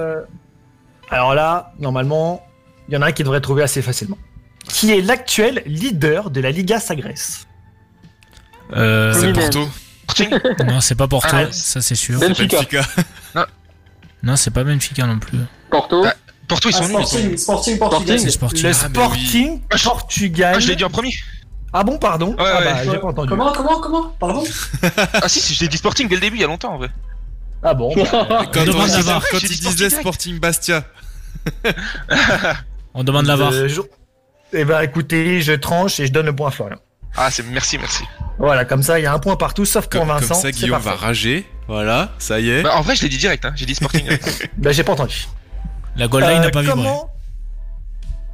Alors 1.10 1.34
là, 1.34 1.72
normalement, 1.78 2.46
il 2.88 2.94
y 2.94 2.96
en 2.96 3.02
a 3.02 3.06
un 3.08 3.12
qui 3.12 3.22
devrait 3.24 3.40
trouver 3.40 3.62
assez 3.62 3.82
facilement. 3.82 4.18
Qui 4.68 4.92
est 4.92 5.00
l'actuel 5.00 5.62
leader 5.66 6.30
de 6.30 6.40
la 6.40 6.50
Liga 6.52 6.78
Sagres 6.78 7.08
Euh, 8.74 9.12
C'est. 9.12 9.32
Porto. 9.32 9.68
non, 10.64 10.80
c'est 10.80 10.94
pas 10.94 11.08
Porto, 11.08 11.28
Ah, 11.32 11.46
ça 11.50 11.80
c'est 11.80 11.94
sûr. 11.94 12.18
Benfica. 12.20 12.58
Benfica. 12.58 12.82
Non, 14.22 14.36
c'est 14.36 14.50
pas 14.50 14.64
Benfica 14.64 15.06
non 15.06 15.18
plus. 15.18 15.38
Porto. 15.70 16.04
Ah, 16.06 16.14
Porto, 16.50 16.68
ils 16.68 16.74
Ah, 16.74 16.82
sont 16.82 16.88
nuls. 16.88 16.94
sont 16.98 17.06
Sporting. 17.06 17.36
Sporting 17.38 17.78
Portugal. 17.78 18.18
Sporting. 18.30 18.62
Le 18.62 18.68
Ah, 18.68 18.72
mais 18.72 18.72
Sporting 18.74 19.60
Ah, 19.70 19.76
Portugal. 19.82 20.52
Ah, 20.56 20.60
je 20.60 20.68
l'ai 20.68 20.76
dit 20.76 20.84
en 20.84 20.90
premier. 20.90 21.10
Ah 21.72 21.84
bon, 21.84 21.96
pardon 21.98 22.30
Ouais, 22.30 22.36
Ah 22.40 22.58
ouais. 22.58 22.64
bah, 22.64 22.76
j'ai 22.92 22.98
pas 22.98 23.06
entendu. 23.06 23.28
Comment, 23.28 23.52
comment, 23.52 23.80
comment 23.80 24.12
Pardon 24.20 24.44
Ah, 25.14 25.28
si, 25.28 25.40
si, 25.40 25.54
je 25.54 25.60
l'ai 25.62 25.68
dit 25.68 25.76
Sporting 25.78 26.08
dès 26.08 26.16
le 26.16 26.20
début, 26.20 26.36
il 26.36 26.40
y 26.40 26.44
a 26.44 26.48
longtemps 26.48 26.74
en 26.74 26.78
vrai. 26.78 26.90
Ah 27.62 27.74
bon 27.74 27.94
bah, 27.94 28.02
Quand, 28.52 28.62
on 28.68 28.72
quand 28.72 29.38
il 29.42 29.48
dit 29.48 29.60
disait 29.60 29.88
Sporting 29.90 30.00
Sporting 30.00 30.38
Bastia. 30.40 30.84
On 32.94 33.04
demande 33.04 33.26
la 33.26 33.36
VAR. 33.36 33.52
euh, 33.52 33.68
je- 33.68 33.80
Eh 34.52 34.64
ben 34.64 34.80
écoutez, 34.80 35.40
je 35.42 35.52
tranche 35.52 36.00
et 36.00 36.06
je 36.06 36.12
donne 36.12 36.26
le 36.26 36.34
point 36.34 36.48
à 36.48 36.50
Florian. 36.50 36.78
Ah, 37.16 37.30
c'est 37.30 37.44
merci, 37.46 37.78
merci. 37.78 38.02
Voilà, 38.38 38.64
comme 38.64 38.82
ça, 38.82 38.98
il 38.98 39.02
y 39.02 39.06
a 39.06 39.12
un 39.12 39.18
point 39.18 39.36
partout, 39.36 39.64
sauf 39.64 39.86
pour 39.86 40.00
Comme, 40.00 40.08
comme 40.08 40.18
Vincent. 40.20 40.34
ça, 40.34 40.40
c'est 40.42 40.52
Guillaume 40.52 40.80
va 40.80 40.94
rager. 40.94 41.44
Voilà, 41.68 42.12
ça 42.18 42.40
y 42.40 42.50
est. 42.50 42.62
Bah, 42.62 42.76
en 42.76 42.80
vrai, 42.82 42.96
je 42.96 43.02
l'ai 43.02 43.08
dit 43.08 43.18
direct, 43.18 43.44
hein. 43.44 43.52
J'ai 43.56 43.66
dit 43.66 43.74
Sporting. 43.74 44.04
Bah, 44.58 44.72
j'ai 44.72 44.82
pas 44.82 44.92
entendu. 44.92 45.26
La 45.96 46.08
goal 46.08 46.22
line 46.22 46.40
Euh, 46.40 46.44
n'a 46.44 46.50
pas 46.50 46.60
vibré. 46.60 46.76
comment... 46.76 47.10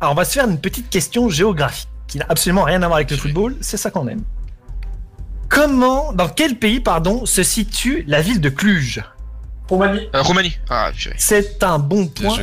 Alors, 0.01 0.13
on 0.13 0.15
va 0.17 0.25
se 0.25 0.33
faire 0.33 0.49
une 0.49 0.61
petite 0.61 0.91
question 0.91 1.29
géographique 1.29 1.89
qui 2.07 2.19
n'a 2.19 2.27
absolument 2.29 2.63
rien 2.65 2.83
à 2.83 2.87
voir 2.87 2.97
avec 2.97 3.11
le 3.11 3.17
football, 3.17 3.57
c'est 3.61 3.77
ça 3.77 3.91
qu'on 3.91 4.07
aime. 4.09 4.23
Comment, 5.49 6.13
dans 6.13 6.29
quel 6.29 6.59
pays, 6.59 6.81
pardon, 6.81 7.25
se 7.25 7.43
situe 7.43 8.05
la 8.07 8.21
ville 8.21 8.41
de 8.41 8.49
Cluj? 8.49 9.03
Roumanie. 9.69 10.09
Euh, 10.15 10.23
Roumanie. 10.23 10.59
Ah. 10.71 10.91
C'est 11.17 11.63
un 11.63 11.79
bon 11.79 12.07
point 12.09 12.37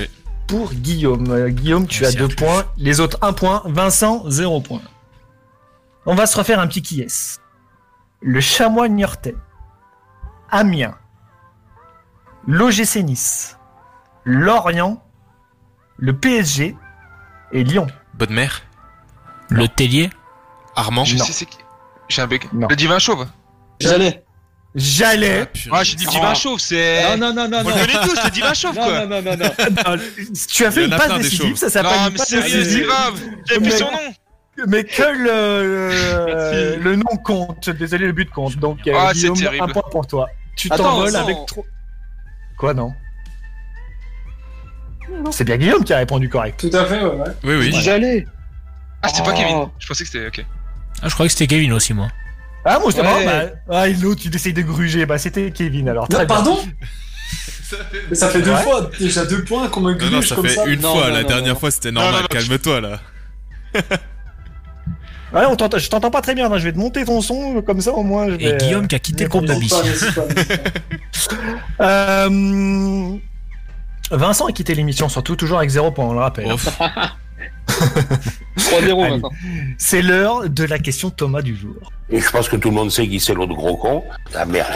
pour 0.47 0.73
Guillaume. 0.73 1.29
Euh, 1.31 1.49
Guillaume, 1.49 1.87
tu 1.87 2.01
Merci 2.01 2.17
as 2.17 2.19
deux 2.19 2.27
Cluj. 2.27 2.37
points, 2.37 2.65
les 2.77 2.99
autres 2.99 3.17
un 3.21 3.33
point, 3.33 3.61
Vincent, 3.65 4.23
zéro 4.29 4.59
point. 4.61 4.81
On 6.05 6.15
va 6.15 6.25
se 6.25 6.35
refaire 6.37 6.59
un 6.59 6.67
petit 6.67 6.81
qui 6.81 7.01
est. 7.01 7.39
Le 8.21 8.39
Chamois 8.41 8.89
Niortais, 8.89 9.35
Amiens, 10.49 10.95
l'OGC 12.47 13.03
Nice, 13.03 13.57
Lorient, 14.25 15.03
le 15.97 16.13
PSG 16.13 16.75
et 17.51 17.63
Lyon. 17.63 17.87
Bonne 18.15 18.31
mère. 18.33 18.61
Le 19.49 19.67
Tellier 19.67 20.09
Armand. 20.75 21.05
Je 21.05 21.17
Non. 21.17 21.25
sais 21.25 21.33
c'est 21.33 21.45
qui. 21.45 21.57
J'ai 22.09 22.21
un 22.21 22.27
bug. 22.27 22.45
Non. 22.53 22.67
Le 22.69 22.75
divin 22.75 22.99
chauve. 22.99 23.27
J'allais. 23.79 24.23
J'allais. 24.75 25.47
Ah, 25.71 25.83
j'ai 25.83 25.95
dit 25.95 26.05
divin 26.07 26.33
chauve, 26.33 26.59
c'est. 26.59 27.15
Non, 27.17 27.33
non, 27.33 27.47
non, 27.47 27.47
non. 27.47 27.59
On 27.59 27.77
le 27.77 28.07
tous, 28.07 28.23
le 28.23 28.29
divin 28.31 28.53
chauve, 28.55 28.75
Non, 28.75 28.83
quoi. 28.83 29.05
non, 29.05 29.21
non, 29.21 29.35
non, 29.37 29.37
non. 29.37 29.97
tu 30.49 30.65
as 30.65 30.71
fait 30.71 30.85
une 30.85 30.89
passe 30.91 31.13
décisive, 31.19 31.55
ça 31.57 31.69
s'appelle 31.69 31.91
Non, 31.91 32.07
une 32.07 32.13
mais 32.13 32.19
c'est 32.19 32.81
grave. 32.81 33.21
J'ai 33.45 33.59
plus 33.59 33.71
son 33.71 33.85
nom. 33.85 34.13
Mais 34.67 34.83
que 34.83 35.01
le, 35.01 36.25
Merci. 36.27 36.79
le 36.83 36.95
nom 36.95 37.17
compte. 37.23 37.69
Désolé, 37.71 38.05
le 38.07 38.13
but 38.13 38.29
compte. 38.31 38.55
Donc, 38.57 38.79
euh, 38.87 38.93
Ah, 38.95 39.09
c'est 39.09 39.21
Guillaume, 39.21 39.37
terrible. 39.37 39.63
un 39.63 39.67
point 39.67 39.83
pour 39.91 40.05
toi. 40.07 40.27
Tu 40.55 40.69
t'envoles 40.69 41.15
avec 41.15 41.37
trop. 41.47 41.65
Quoi, 42.57 42.73
non 42.73 42.93
C'est 45.31 45.43
bien 45.43 45.57
Guillaume 45.57 45.83
qui 45.83 45.93
a 45.93 45.97
répondu 45.97 46.29
correct. 46.29 46.59
Tout 46.59 46.75
à 46.75 46.85
fait, 46.85 47.03
ouais. 47.03 47.11
ouais. 47.11 47.29
Oui, 47.43 47.53
oui. 47.59 47.71
J'allais. 47.81 48.25
Ah, 49.01 49.09
c'était 49.09 49.23
pas 49.23 49.31
Oh. 49.33 49.37
Kevin. 49.37 49.65
Je 49.79 49.87
pensais 49.87 50.03
que 50.03 50.09
c'était. 50.09 50.27
Ok. 50.27 50.45
Ah, 51.01 51.09
je 51.09 51.13
croyais 51.13 51.27
que 51.27 51.33
c'était 51.33 51.47
Kevin 51.47 51.73
aussi, 51.73 51.93
moi. 51.93 52.07
Ah, 52.65 52.79
moi, 52.79 52.91
je 52.91 52.97
Ouais. 53.01 53.25
bah, 53.25 53.45
ah, 53.69 53.87
et 53.89 53.93
l'autre, 53.93 54.21
il 54.25 54.33
essaye 54.35 54.53
de 54.53 54.61
gruger. 54.61 55.05
Bah, 55.05 55.17
c'était 55.17 55.51
Kevin 55.51 55.89
alors. 55.89 56.07
Très 56.07 56.19
Non, 56.19 56.25
bien. 56.25 56.35
pardon 56.35 56.59
Mais 58.09 58.15
ça 58.15 58.29
fait 58.29 58.41
deux 58.41 58.51
Ouais. 58.51 58.61
fois, 58.61 58.89
déjà 58.99 59.25
deux 59.25 59.43
points 59.43 59.67
qu'on 59.67 59.81
me 59.81 59.93
Non, 59.93 60.05
non, 60.05 60.11
gruge 60.11 60.29
ça 60.29 60.35
comme 60.35 60.47
fait 60.47 60.55
ça. 60.55 60.65
une 60.67 60.79
Non, 60.81 60.93
fois. 60.95 61.07
non, 61.07 61.13
la 61.13 61.21
non, 61.23 61.27
dernière 61.27 61.53
non. 61.55 61.59
fois, 61.59 61.71
c'était 61.71 61.91
normal. 61.91 62.27
Calme-toi 62.29 62.81
là. 62.81 62.99
Ouais, 65.33 65.41
on 65.47 65.57
je 65.79 65.89
t'entends 65.89 66.11
pas 66.11 66.21
très 66.21 66.35
bien, 66.35 66.51
hein, 66.51 66.59
je 66.59 66.65
vais 66.65 66.73
te 66.73 66.77
monter 66.77 67.03
ton 67.05 67.19
son, 67.19 67.63
comme 67.63 67.81
ça 67.81 67.91
au 67.91 68.03
moins. 68.03 68.29
Je 68.29 68.35
Et 68.35 68.55
Guillaume 68.57 68.87
qui 68.87 68.93
a 68.93 68.99
quitté 68.99 69.23
le 69.23 69.29
groupe 69.31 69.45
de. 69.47 69.53
Euh, 71.81 73.17
Vincent 74.11 74.45
a 74.45 74.51
quitté 74.51 74.75
l'émission, 74.75 75.09
surtout 75.09 75.35
toujours 75.35 75.57
avec 75.57 75.69
0 75.69 75.91
points, 75.91 76.05
on 76.05 76.13
le 76.13 76.19
rappelle. 76.19 76.47
3-0 76.47 77.09
Allez. 78.77 78.93
maintenant. 78.93 79.29
C'est 79.77 80.01
l'heure 80.01 80.49
de 80.49 80.63
la 80.63 80.79
question 80.79 81.09
Thomas 81.09 81.41
du 81.41 81.55
jour. 81.55 81.91
Et 82.09 82.19
je 82.19 82.29
pense 82.29 82.49
que 82.49 82.55
tout 82.55 82.69
le 82.69 82.75
monde 82.75 82.91
sait 82.91 83.07
qui 83.07 83.19
c'est 83.19 83.33
l'autre 83.33 83.55
gros 83.55 83.77
con. 83.77 84.03
La 84.33 84.45
merde. 84.45 84.71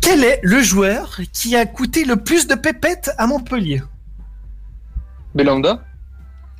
Quel 0.00 0.24
est 0.24 0.40
le 0.42 0.62
joueur 0.62 1.20
qui 1.32 1.56
a 1.56 1.66
coûté 1.66 2.04
le 2.04 2.16
plus 2.16 2.46
de 2.46 2.54
pépettes 2.54 3.10
à 3.18 3.26
Montpellier? 3.26 3.82
Belanda? 5.34 5.82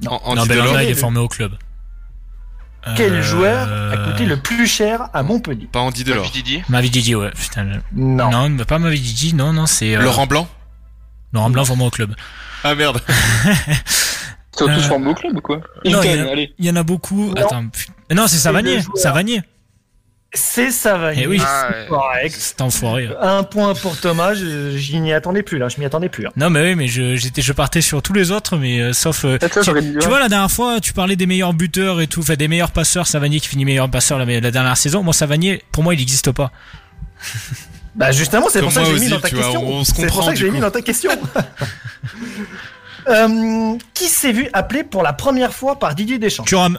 Non, 0.03 0.21
Belanda, 0.47 0.83
il 0.85 0.91
est 0.91 0.95
formé 0.95 1.21
au 1.21 1.29
club. 1.29 1.53
Quel 2.97 3.15
Euh, 3.15 3.23
joueur 3.23 3.69
a 3.93 3.97
coûté 3.97 4.27
le 4.27 4.37
plus 4.37 4.67
cher 4.67 5.09
à 5.13 5.23
Montpellier 5.23 5.69
Pas 5.73 5.81
Andy 5.81 6.05
Delors. 6.05 6.31
Mavididi, 6.69 7.15
ouais. 7.15 7.31
Putain, 7.33 7.67
Non. 7.95 8.31
Non, 8.49 8.65
pas 8.65 8.79
Mavididi, 8.79 9.35
non, 9.35 9.53
non, 9.53 9.67
c'est. 9.67 9.97
euh, 9.97 10.03
Laurent 10.03 10.27
Blanc 10.27 10.49
Laurent 11.33 11.51
Blanc 11.51 11.65
formé 11.65 11.85
au 11.85 11.91
club. 11.91 12.15
Ah 12.63 12.75
merde. 12.75 13.01
Ils 14.59 14.59
sont 14.59 14.67
tous 14.67 14.71
Euh, 14.71 14.81
formés 14.89 15.11
au 15.11 15.15
club 15.15 15.37
ou 15.37 15.41
quoi 15.41 15.57
Non, 15.57 15.63
il 15.85 15.91
y, 15.91 15.95
en 16.23 16.27
a- 16.27 16.31
allez. 16.33 16.55
il 16.59 16.65
y 16.65 16.71
en 16.71 16.77
a 16.77 16.83
beaucoup. 16.83 17.27
Non. 17.35 17.35
Attends, 17.35 17.67
putain. 17.69 17.93
Non, 18.15 18.23
c'est 18.27 18.37
C'est 18.37 18.43
Savanier. 18.43 18.79
Savanier. 18.95 19.43
C'est 20.33 20.71
Savanier. 20.71 21.23
Eh 21.25 21.27
oui. 21.27 21.41
Ah, 21.43 21.69
c'est 21.73 21.89
correct. 21.89 22.37
C'est 22.39 22.61
enfoiré. 22.61 23.09
Un 23.21 23.43
point 23.43 23.75
pour 23.75 23.97
Thomas, 23.99 24.35
je, 24.35 24.77
je 24.77 24.97
n'y 24.97 25.13
attendais 25.13 25.43
plus 25.43 25.57
là, 25.59 25.69
je 25.69 25.79
m'y 25.79 25.87
attendais 25.87 26.09
plus. 26.11 26.27
hein. 26.27 26.31
Non, 26.37 26.51
mais 26.51 26.63
oui, 26.63 26.75
mais 26.75 26.89
je, 26.89 27.17
j'étais, 27.17 27.41
je 27.41 27.53
partais 27.55 27.81
sur 27.81 28.03
tous 28.03 28.13
les 28.13 28.31
autres, 28.33 28.57
mais 28.57 28.81
euh, 28.81 28.93
sauf. 28.93 29.25
euh, 29.25 29.39
tu, 29.39 30.09
vois, 30.09 30.19
la 30.21 30.29
dernière 30.29 30.51
fois, 30.51 30.79
tu 30.81 30.93
parlais 30.93 31.17
des 31.17 31.27
meilleurs 31.27 31.55
buteurs 31.55 32.01
et 32.03 32.07
tout, 32.07 32.21
enfin 32.21 32.35
des 32.35 32.49
meilleurs 32.49 32.71
passeurs. 32.73 33.07
Savanier 33.07 33.41
qui 33.41 33.49
finit 33.49 33.65
meilleur 33.65 33.89
passeur 33.91 34.19
la, 34.19 34.27
la 34.27 34.51
dernière 34.51 34.77
saison. 34.77 35.03
Moi, 35.03 35.15
Savanier, 35.15 35.63
pour 35.73 35.83
moi, 35.83 35.95
il 35.95 35.99
n'existe 35.99 36.33
pas. 36.33 36.51
Bah 37.95 38.13
justement, 38.13 38.49
c'est 38.51 38.59
Comme 38.61 38.69
pour 38.69 38.75
ça 38.75 38.83
que 38.83 38.95
j'ai 38.95 39.01
mis 39.01 39.09
dans 39.09 39.21
ta 39.21 39.31
question. 39.31 39.67
on 39.67 39.83
se 39.83 39.87
C'est 39.95 39.95
pour 39.95 40.05
comprend, 40.17 40.23
ça 40.27 40.33
que 40.33 40.39
j'ai 40.39 40.51
mis 40.51 40.61
dans 40.61 40.71
ta 40.71 40.83
question. 40.83 41.11
Qui 43.95 44.09
s'est 44.09 44.33
vu 44.33 44.51
appelé 44.53 44.85
pour 44.85 45.03
la 45.03 45.15
première 45.15 45.55
fois 45.55 45.79
par 45.79 45.95
Didier 45.95 46.19
Deschamps? 46.19 46.45
Thuram. 46.45 46.79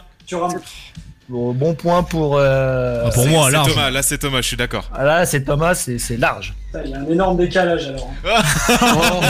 Bon, 1.28 1.52
bon 1.52 1.74
point 1.74 2.02
pour. 2.02 2.36
euh, 2.38 3.04
Ah, 3.06 3.10
pour 3.10 3.26
moi, 3.26 3.50
large. 3.50 3.68
Thomas, 3.68 3.90
là 3.90 4.02
c'est 4.02 4.18
Thomas, 4.18 4.40
je 4.40 4.46
suis 4.46 4.56
d'accord. 4.56 4.90
ah, 4.94 5.04
Là, 5.04 5.26
c'est 5.26 5.42
Thomas, 5.44 5.74
c'est 5.74 6.16
large. 6.16 6.54
Il 6.84 6.90
y 6.90 6.94
a 6.94 6.98
un 7.00 7.06
énorme 7.06 7.36
décalage 7.36 7.88
alors. 7.88 8.10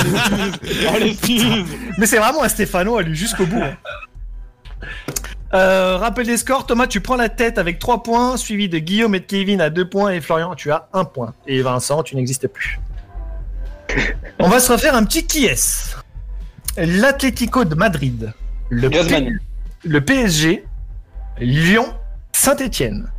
Mais 1.98 2.06
c'est 2.06 2.18
vraiment 2.18 2.42
un 2.42 2.48
Stéphano 2.48 2.96
à 2.98 3.02
lui 3.02 3.16
jusqu'au 3.16 3.46
bout. 3.46 3.62
hein. 3.62 3.76
Euh, 5.54 5.96
rappel 5.96 6.26
des 6.26 6.36
scores, 6.36 6.66
Thomas, 6.66 6.86
tu 6.86 7.00
prends 7.00 7.16
la 7.16 7.28
tête 7.30 7.56
avec 7.58 7.78
3 7.78 8.02
points, 8.02 8.36
suivi 8.36 8.68
de 8.68 8.78
Guillaume 8.78 9.14
et 9.14 9.20
de 9.20 9.24
Kevin 9.24 9.60
à 9.62 9.70
2 9.70 9.88
points, 9.88 10.10
et 10.10 10.20
Florian, 10.20 10.54
tu 10.54 10.70
as 10.70 10.88
1 10.92 11.04
point. 11.04 11.32
Et 11.46 11.62
Vincent, 11.62 12.02
tu 12.02 12.16
n'existes 12.16 12.48
plus. 12.48 12.78
On 14.38 14.48
va 14.48 14.60
se 14.60 14.70
refaire 14.70 14.94
un 14.94 15.04
petit 15.04 15.26
qui 15.26 15.46
est 15.46 15.96
L'Atlético 16.76 17.64
de 17.64 17.74
Madrid, 17.74 18.32
le, 18.70 18.88
Griezmann. 18.90 19.24
P- 19.24 19.32
le 19.88 20.04
PSG, 20.04 20.64
Lyon, 21.40 21.94
Saint-Etienne. 22.32 23.10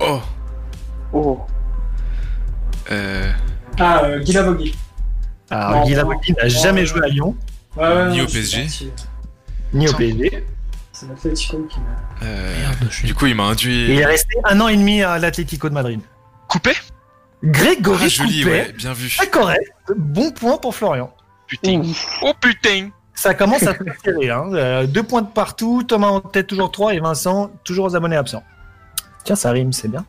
Oh. 0.00 0.20
Oh. 1.12 1.40
Euh, 2.90 3.32
Ah, 3.78 4.04
euh, 4.04 4.20
Guy 4.20 4.32
Lavogui. 4.32 4.74
Alors, 5.50 5.84
Guy 5.84 5.94
Lavogui 5.94 6.32
n'a 6.40 6.48
jamais 6.48 6.80
non. 6.82 6.86
joué 6.86 7.00
à 7.04 7.08
Lyon, 7.08 7.36
Ouais, 7.76 8.10
Ni 8.10 8.20
au 8.22 8.26
PSG. 8.26 8.62
gentil. 8.62 8.92
ni 9.72 9.88
au 9.88 9.92
PSG. 9.92 10.46
C'est 10.92 11.08
l'Atletico 11.08 11.62
qui 11.68 11.78
m'a. 11.80 12.26
euh, 12.26 12.54
du 13.04 13.14
coup, 13.14 13.26
il 13.26 13.34
m'a 13.34 13.44
induit. 13.44 13.84
il 13.92 13.98
est 14.00 14.06
resté 14.06 14.34
un 14.44 14.58
an 14.62 14.68
et 14.68 14.76
demi 14.76 15.02
à 15.02 15.18
l'Atlético 15.18 15.68
de 15.68 15.74
Madrid. 15.74 16.00
Coupé? 16.48 16.72
Grégory 17.44 18.04
Ah, 18.04 18.08
joli, 18.08 18.42
Coupet, 18.42 18.50
ouais, 18.50 18.72
bien 18.72 18.92
vu. 18.94 19.10
très 19.14 19.28
correct, 19.28 19.70
bon 19.94 20.30
point 20.32 20.56
pour 20.56 20.74
Florian. 20.74 21.12
Putain. 21.46 21.82
Oh 22.22 22.32
putain 22.40 22.88
Ça 23.16 23.34
commence 23.34 23.62
à 23.64 23.72
se 23.74 23.78
serrer. 24.04 24.30
Hein. 24.30 24.50
Euh, 24.52 24.86
deux 24.86 25.02
points 25.02 25.22
de 25.22 25.28
partout. 25.28 25.82
Thomas 25.82 26.08
en 26.08 26.20
tête 26.20 26.46
toujours 26.46 26.70
3 26.70 26.94
et 26.94 27.00
Vincent 27.00 27.50
toujours 27.64 27.86
aux 27.86 27.96
abonnés 27.96 28.16
absents. 28.16 28.44
Tiens, 29.24 29.34
ça 29.36 29.50
rime, 29.50 29.72
c'est 29.72 29.88
bien. 29.88 30.04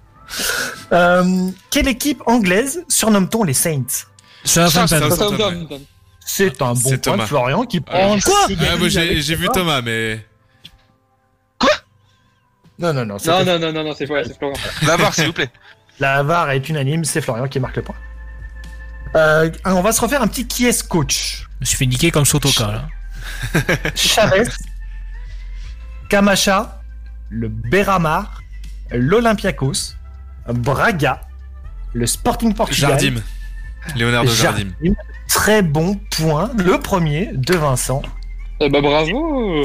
Euh, 0.92 1.50
quelle 1.72 1.88
équipe 1.88 2.22
anglaise 2.28 2.84
surnomme-t-on 2.90 3.44
les 3.44 3.54
Saints? 3.54 4.06
Southampton. 4.44 5.80
C'est 6.20 6.62
un 6.62 6.74
bon 6.74 6.76
C'est 6.76 6.90
point 7.02 7.14
Thomas. 7.14 7.24
de 7.24 7.28
Florian 7.28 7.64
qui 7.64 7.80
prend. 7.80 8.20
Quoi? 8.20 8.36
Ah, 8.60 8.76
j'ai 8.90 9.36
vu 9.36 9.48
Thomas. 9.48 9.80
Thomas, 9.80 9.82
mais. 9.82 10.26
Non, 12.80 12.94
non, 12.94 13.06
non. 13.06 13.14
Non, 13.16 13.18
c'était- 13.20 13.46
non, 13.46 13.58
non, 13.60 13.72
non, 13.74 13.84
non, 13.86 13.94
c'est 13.98 14.06
Florent. 14.06 14.54
La 14.86 14.98
barre, 14.98 15.14
s'il 15.14 15.26
vous 15.28 15.34
plaît. 15.34 15.50
La 16.00 16.22
VAR 16.22 16.52
est 16.52 16.70
unanime, 16.70 17.06
c'est 17.06 17.22
Florian 17.22 17.48
qui 17.48 17.60
marque 17.60 17.78
le 17.78 17.82
point. 17.82 17.96
Euh, 19.16 19.50
on 19.66 19.82
va 19.82 19.92
se 19.92 20.00
refaire 20.02 20.22
un 20.22 20.28
petit 20.28 20.46
qui 20.46 20.68
est 20.68 20.88
coach? 20.88 21.48
Je 21.56 21.62
me 21.62 21.66
suis 21.66 21.78
fait 21.78 21.86
niquer 21.88 22.12
comme 22.12 22.26
Sotoka, 22.26 22.68
là. 22.68 22.88
Chavez, 23.96 24.50
Camacha, 26.10 26.82
le 27.30 27.50
Beramar, 27.50 28.42
l'Olympiakos, 28.92 29.96
Braga, 30.48 31.22
le 31.94 32.06
Sporting 32.06 32.54
Portugal. 32.54 32.92
Jardim. 32.92 33.22
Leonardo 33.96 34.30
Jardim. 34.30 34.74
Jardim. 34.82 34.96
Très 35.28 35.62
bon 35.62 35.96
point. 36.18 36.52
Le 36.58 36.80
premier 36.80 37.32
de 37.34 37.56
Vincent. 37.56 38.02
Eh 38.60 38.70
bah 38.70 38.82
bravo. 38.82 39.64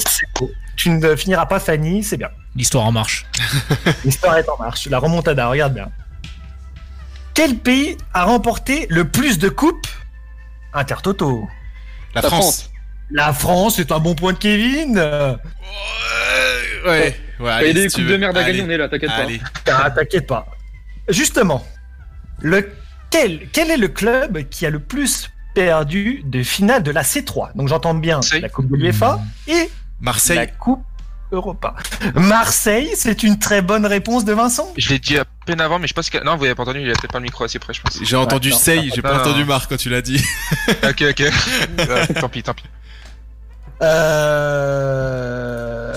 Tu 0.77 0.91
ne 0.91 1.17
finiras 1.17 1.47
pas 1.47 1.61
Fanny, 1.61 2.03
c'est 2.03 2.17
bien. 2.17 2.31
L'histoire 2.55 2.85
en 2.85 2.93
marche. 2.93 3.27
L'histoire 4.05 4.37
est 4.37 4.49
en 4.49 4.57
marche. 4.59 4.87
La 4.89 4.99
remontada, 4.99 5.49
regarde 5.49 5.75
bien. 5.75 5.91
Quel 7.35 7.57
pays 7.57 7.97
a 8.13 8.25
remporté 8.25 8.87
le 8.91 9.09
plus 9.09 9.39
de 9.39 9.49
coupes? 9.49 9.87
Intertoto. 10.75 11.49
La 12.15 12.21
La 12.21 12.29
France. 12.29 12.71
La 13.13 13.33
France, 13.33 13.77
c'est 13.77 13.93
un 13.93 13.99
bon 13.99 14.15
point 14.15 14.33
de 14.33 14.39
Kevin. 14.39 14.99
Ouais, 16.85 16.91
ouais. 16.91 17.17
Il 17.39 17.45
y 17.45 17.49
a 17.49 17.55
allez, 17.55 17.73
des 17.75 17.89
si 17.89 17.97
coupes 17.97 18.07
de 18.07 18.17
merde 18.17 18.37
à 18.37 18.45
gagner, 18.45 18.63
on 18.63 18.71
est 18.71 18.77
là, 18.77 18.89
t'inquiète 18.89 19.11
pas. 19.11 19.17
Allez. 19.17 19.41
Ah, 19.71 19.91
t'inquiète 19.91 20.27
pas. 20.27 20.47
Justement, 21.09 21.67
le, 22.41 22.71
quel, 23.11 23.49
quel 23.53 23.71
est 23.71 23.77
le 23.77 23.89
club 23.89 24.49
qui 24.49 24.65
a 24.65 24.71
le 24.71 24.79
plus 24.79 25.31
perdu 25.55 26.23
de 26.25 26.43
finale 26.43 26.83
de 26.83 26.91
la 26.91 27.03
C3 27.03 27.55
Donc 27.55 27.69
j'entends 27.69 27.95
bien 27.95 28.21
la 28.41 28.49
Coupe 28.49 28.71
de 28.71 28.77
l'UEFA 28.77 29.21
et 29.49 29.71
Marseille. 30.01 30.37
la 30.37 30.47
Coupe 30.47 30.85
Europa. 31.33 31.75
Marseille, 32.15 32.91
c'est 32.95 33.23
une 33.23 33.39
très 33.39 33.63
bonne 33.63 33.87
réponse 33.87 34.25
de 34.25 34.33
Vincent. 34.33 34.73
Je 34.77 34.91
l'ai 34.91 34.99
dit 34.99 35.17
à 35.19 35.25
peine 35.47 35.61
avant, 35.61 35.79
mais 35.79 35.87
je 35.87 35.95
pense 35.95 36.11
que. 36.11 36.23
Non, 36.23 36.37
vous 36.37 36.45
avez 36.45 36.55
pas 36.55 36.63
entendu, 36.63 36.81
il 36.83 36.91
a 36.91 36.93
peut-être 36.93 37.13
pas 37.13 37.19
le 37.19 37.25
micro 37.25 37.45
assez 37.45 37.59
près, 37.59 37.73
je 37.73 37.81
pense. 37.81 37.99
J'ai 38.03 38.17
entendu 38.17 38.53
Sey, 38.53 38.91
j'ai 38.95 39.03
pas 39.03 39.15
non, 39.15 39.21
entendu 39.21 39.41
non. 39.41 39.47
Marc 39.47 39.69
quand 39.69 39.77
tu 39.77 39.89
l'as 39.89 40.03
dit. 40.03 40.23
Ok, 40.89 41.03
ok. 41.11 41.23
Euh, 41.81 42.07
tant 42.21 42.29
pis, 42.29 42.43
tant 42.43 42.55
pis. 42.55 42.65
Euh, 44.73 45.93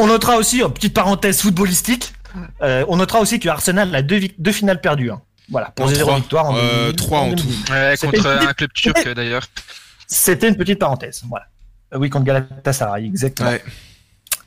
On 0.00 0.06
notera 0.06 0.36
aussi, 0.36 0.62
en 0.62 0.70
petite 0.70 0.94
parenthèse 0.94 1.40
footballistique, 1.40 2.12
euh, 2.62 2.84
on 2.88 2.96
notera 2.96 3.20
aussi 3.20 3.40
que 3.40 3.48
Arsenal 3.48 3.92
a 3.94 4.02
deux, 4.02 4.52
finales 4.52 4.80
perdues. 4.80 5.10
hein. 5.10 5.20
Voilà, 5.50 5.70
pour 5.74 5.86
Non, 5.86 5.92
zéro 5.94 6.08
trois. 6.10 6.18
victoire 6.20 6.50
en 6.50 6.56
Euh, 6.56 6.86
2000. 6.92 6.96
trois 6.96 7.20
en 7.20 7.34
tout. 7.34 7.46
Ouais, 7.70 7.94
contre 8.00 8.14
une 8.14 8.22
petite- 8.22 8.48
un 8.48 8.52
club 8.54 8.72
turc 8.74 9.08
d'ailleurs. 9.14 9.42
C'était 10.06 10.48
une 10.48 10.56
petite 10.56 10.78
parenthèse. 10.78 11.22
Voilà. 11.28 11.46
Euh, 11.94 11.98
Oui, 11.98 12.10
contre 12.10 12.26
Galatasaray, 12.26 13.06
exactement. 13.06 13.48
Ouais. 13.50 13.62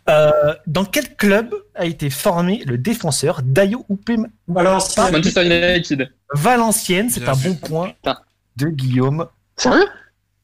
Euh, 0.09 0.53
dans 0.67 0.85
quel 0.85 1.15
club 1.15 1.53
a 1.75 1.85
été 1.85 2.09
formé 2.09 2.63
le 2.65 2.77
défenseur 2.77 3.41
Dayo 3.43 3.85
Upem 3.89 4.27
Valenciennes. 4.47 5.11
Manchester 5.11 5.45
United. 5.73 6.11
Valenciennes 6.33 7.09
C'est 7.09 7.27
un 7.27 7.33
vu. 7.33 7.49
bon 7.49 7.55
point 7.55 7.87
Putain. 7.89 8.17
de 8.57 8.67
Guillaume. 8.67 9.27
Sérieux? 9.57 9.87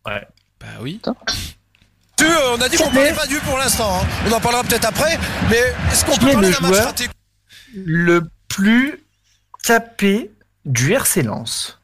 Ouais. 0.05 0.27
Bah 0.59 0.65
oui. 0.81 0.99
Euh, 1.07 1.11
on 2.25 2.61
a 2.61 2.69
dit 2.69 2.77
qu'on 2.77 2.89
parlait 2.91 3.13
pas 3.13 3.27
du 3.27 3.39
pour 3.39 3.57
l'instant. 3.57 4.01
hein. 4.01 4.07
On 4.27 4.31
en 4.31 4.39
parlera 4.39 4.63
peut-être 4.63 4.85
après. 4.85 5.17
Mais 5.49 5.61
est-ce 5.91 6.05
qu'on 6.05 6.17
peut 6.17 6.31
parler 6.31 6.49
le 6.49 6.53
d'un 6.61 6.69
match 6.69 6.79
raté 6.85 7.07
Le 7.73 8.21
plus 8.47 9.03
capé 9.63 10.31
du 10.65 10.93
RC 10.93 11.21
Lens. 11.23 11.79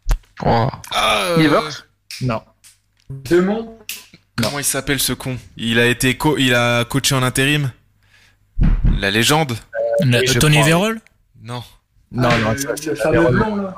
Oh. 0.45 0.67
Il 1.37 1.43
est 1.43 1.47
euh, 1.47 1.51
mort? 1.51 1.69
Non. 2.21 2.41
Demont. 3.09 3.77
Comment 4.41 4.59
il 4.59 4.65
s'appelle 4.65 4.99
ce 4.99 5.13
con? 5.13 5.37
Il 5.57 5.77
a 5.79 5.85
été 5.85 6.17
co 6.17 6.37
il 6.37 6.55
a 6.55 6.85
coaché 6.85 7.13
en 7.15 7.21
intérim? 7.23 7.71
La 8.97 9.11
légende? 9.11 9.55
Le- 10.01 10.19
Oui, 10.19 10.27
je 10.27 10.39
Tony. 10.39 10.61
Vérol 10.63 10.99
Non. 11.43 11.63
Non, 12.11 12.29
Ah, 12.31 12.37
non, 12.39 12.57
ça, 12.57 12.69
c'est 12.75 12.93
Vérone. 13.11 13.35
blond 13.35 13.55
là. 13.57 13.75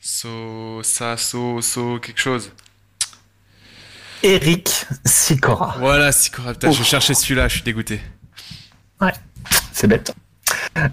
So 0.00 0.82
ça 0.82 1.16
so 1.16 1.60
so 1.60 1.98
quelque 1.98 2.20
chose. 2.20 2.50
Eric 4.24 4.86
Sicora. 5.04 5.76
Voilà, 5.78 6.10
Sikora. 6.10 6.52
Putain, 6.52 6.72
je 6.72 6.82
cherchais 6.82 7.14
celui-là, 7.14 7.46
je 7.46 7.54
suis 7.54 7.62
dégoûté. 7.62 8.00
C'est 9.72 9.86
bête. 9.86 10.14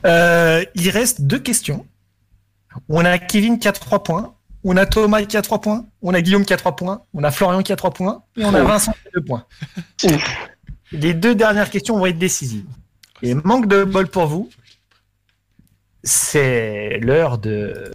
Euh, 0.06 0.64
il 0.76 0.90
reste 0.90 1.22
deux 1.22 1.40
questions. 1.40 1.88
On 2.90 3.06
a 3.06 3.18
Kevin 3.18 3.58
qui 3.58 3.68
a 3.68 3.72
3 3.72 4.04
points 4.04 4.36
on 4.64 4.78
a 4.78 4.86
Thomas 4.86 5.24
qui 5.24 5.38
a 5.38 5.42
3 5.42 5.62
points, 5.62 5.86
on 6.02 6.14
a 6.14 6.22
Guillaume 6.22 6.46
qui 6.46 6.54
a 6.54 6.58
3 6.58 6.76
points, 6.76 7.02
on 7.14 7.24
a 7.24 7.32
Florian 7.32 7.64
qui 7.64 7.72
a 7.72 7.76
3 7.76 7.92
points, 7.92 8.24
et 8.38 8.46
on 8.46 8.54
a. 8.54 8.64
Vincent 8.64 8.92
qui 8.92 9.08
a 9.08 9.20
2 9.20 9.26
points. 9.26 9.46
Les 10.92 11.14
deux 11.14 11.36
dernières 11.36 11.70
questions 11.70 11.98
vont 11.98 12.06
être 12.06 12.20
décisives. 12.20 12.66
Et 13.24 13.34
manque 13.34 13.68
de 13.68 13.84
bol 13.84 14.08
pour 14.08 14.28
vous, 14.28 14.50
c'est 16.04 17.00
l'heure 17.02 17.38
de... 17.38 17.92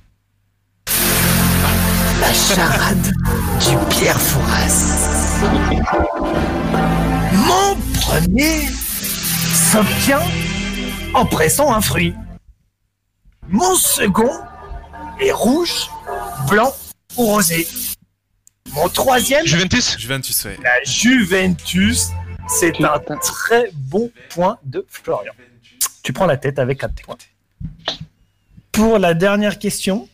La 2.21 2.33
charade 2.33 3.03
du 3.03 3.77
Pierre 3.91 4.19
Fouras. 4.19 5.16
Mon 7.47 7.77
premier 8.01 8.67
s'obtient 8.67 10.23
en 11.15 11.27
pressant 11.27 11.73
un 11.73 11.81
fruit. 11.81 12.15
Mon 13.49 13.75
second 13.75 14.33
est 15.21 15.33
rouge, 15.33 15.89
blanc 16.49 16.75
ou 17.17 17.27
rosé. 17.27 17.67
Mon 18.73 18.89
troisième, 18.89 19.47
Juventus 19.47 19.99
Juventus, 19.99 20.45
ouais. 20.45 20.59
la 20.63 20.83
Juventus, 20.85 22.09
c'est 22.49 22.83
un 22.83 22.99
très 23.23 23.71
bon 23.73 24.11
point 24.31 24.59
de 24.65 24.85
Florian. 24.89 25.33
Tu 26.03 26.13
prends 26.13 26.27
la 26.27 26.37
tête 26.37 26.59
avec 26.59 26.85
un 26.85 26.89
points. 26.89 27.17
Pour 28.73 28.99
la 28.99 29.15
dernière 29.15 29.59
question, 29.59 30.09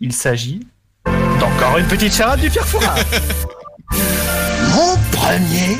il 0.00 0.12
s'agit 0.12 0.66
d'encore 1.04 1.78
une 1.78 1.86
petite 1.86 2.12
charade 2.12 2.40
du 2.40 2.50
Pierre 2.50 2.66
Fouras. 2.66 2.96
Mon 3.92 4.96
premier 5.12 5.78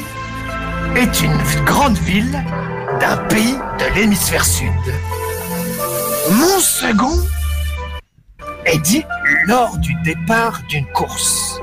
est 0.96 1.20
une 1.20 1.36
grande 1.64 1.98
ville 1.98 2.44
d'un 3.00 3.16
pays 3.28 3.56
de 3.78 3.94
l'hémisphère 3.94 4.44
sud. 4.44 4.70
Mon 6.30 6.58
second 6.58 7.18
est 8.64 8.78
dit 8.78 9.04
lors 9.46 9.76
du 9.78 9.94
départ 10.02 10.60
d'une 10.68 10.86
course. 10.92 11.60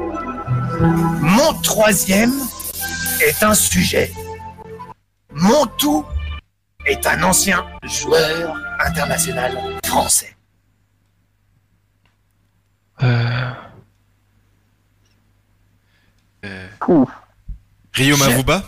Mon 0.80 1.54
troisième 1.62 2.34
est 3.22 3.44
un 3.44 3.54
sujet. 3.54 4.12
Mon 5.32 5.66
tout 5.78 6.06
est 6.86 7.06
un 7.08 7.24
ancien 7.24 7.66
joueur 7.84 8.56
international 8.86 9.58
français. 9.86 10.36
Rio 16.44 18.16
Je- 18.16 18.24
Mavuba 18.24 18.64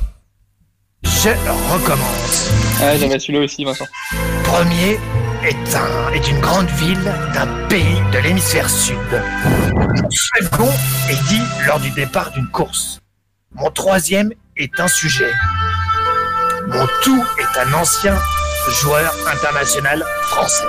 Je 1.03 1.29
recommence. 1.73 2.49
Ah, 2.81 2.97
j'avais 2.97 3.19
celui-là 3.19 3.41
aussi, 3.45 3.63
Vincent. 3.63 3.85
Premier 4.43 4.99
est, 5.43 5.75
un, 5.75 6.11
est 6.13 6.27
une 6.29 6.39
grande 6.39 6.69
ville 6.71 7.03
d'un 7.33 7.47
pays 7.67 7.99
de 8.11 8.19
l'hémisphère 8.19 8.69
sud. 8.69 8.97
Mon 9.73 10.09
second 10.09 10.71
est 11.09 11.27
dit 11.27 11.41
lors 11.67 11.79
du 11.79 11.89
départ 11.91 12.31
d'une 12.31 12.47
course. 12.47 12.99
Mon 13.53 13.69
troisième 13.71 14.31
est 14.57 14.79
un 14.79 14.87
sujet. 14.87 15.31
Mon 16.67 16.87
tout 17.03 17.23
est 17.39 17.59
un 17.59 17.73
ancien 17.73 18.15
joueur 18.81 19.13
international 19.31 20.03
français. 20.23 20.63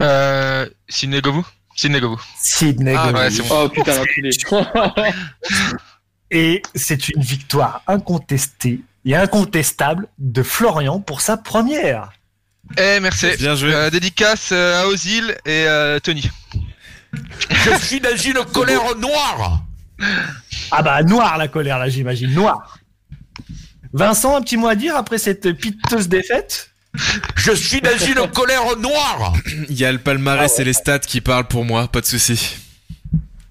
Euh, 0.00 0.66
Sidney 0.88 1.20
Govou? 1.20 1.46
Sidney 1.80 2.00
Govou. 2.00 2.20
Sidney 2.36 2.94
Ah, 2.94 3.10
ouais, 3.10 3.30
c'est 3.30 3.42
bon. 3.42 3.62
Oh 3.64 3.68
putain, 3.70 3.96
l'enculé. 3.96 4.30
Et 6.30 6.60
c'est 6.74 7.08
une 7.08 7.22
victoire 7.22 7.82
incontestée 7.86 8.80
et 9.06 9.16
incontestable 9.16 10.08
de 10.18 10.42
Florian 10.42 11.00
pour 11.00 11.22
sa 11.22 11.38
première. 11.38 12.12
Eh, 12.76 13.00
merci. 13.00 13.28
Bien 13.38 13.54
joué. 13.54 13.74
Euh, 13.74 13.88
dédicace 13.88 14.50
euh, 14.52 14.82
à 14.82 14.88
Ozil 14.88 15.34
et 15.46 15.64
euh, 15.66 15.98
Tony. 16.00 16.30
Je 17.50 17.74
suis 17.82 17.98
dans 17.98 18.14
une 18.14 18.44
colère 18.52 18.94
noire. 18.98 19.62
Ah 20.70 20.82
bah 20.82 21.02
noir 21.02 21.38
la 21.38 21.48
colère 21.48 21.78
là 21.78 21.88
j'imagine, 21.88 22.32
noir. 22.34 22.78
Vincent, 23.94 24.36
un 24.36 24.42
petit 24.42 24.58
mot 24.58 24.68
à 24.68 24.74
dire 24.74 24.96
après 24.96 25.16
cette 25.16 25.50
piteuse 25.54 26.08
défaite? 26.08 26.69
Je 27.36 27.52
suis 27.52 27.80
dans 27.80 27.96
une 27.96 28.28
colère 28.30 28.76
noire. 28.78 29.32
Il 29.68 29.78
y 29.78 29.84
a 29.84 29.92
le 29.92 29.98
palmarès 29.98 30.58
et 30.58 30.64
les 30.64 30.72
stats 30.72 30.98
qui 30.98 31.20
parlent 31.20 31.46
pour 31.46 31.64
moi, 31.64 31.88
pas 31.88 32.00
de 32.00 32.06
souci. 32.06 32.56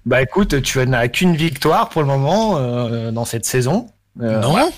Bah 0.06 0.22
écoute, 0.22 0.62
tu 0.62 0.78
n'as 0.86 1.08
qu'une 1.08 1.36
victoire 1.36 1.88
pour 1.88 2.02
le 2.02 2.08
moment 2.08 2.56
euh, 2.56 3.10
dans 3.10 3.24
cette 3.24 3.44
saison. 3.44 3.90
Euh, 4.20 4.40
non. 4.40 4.70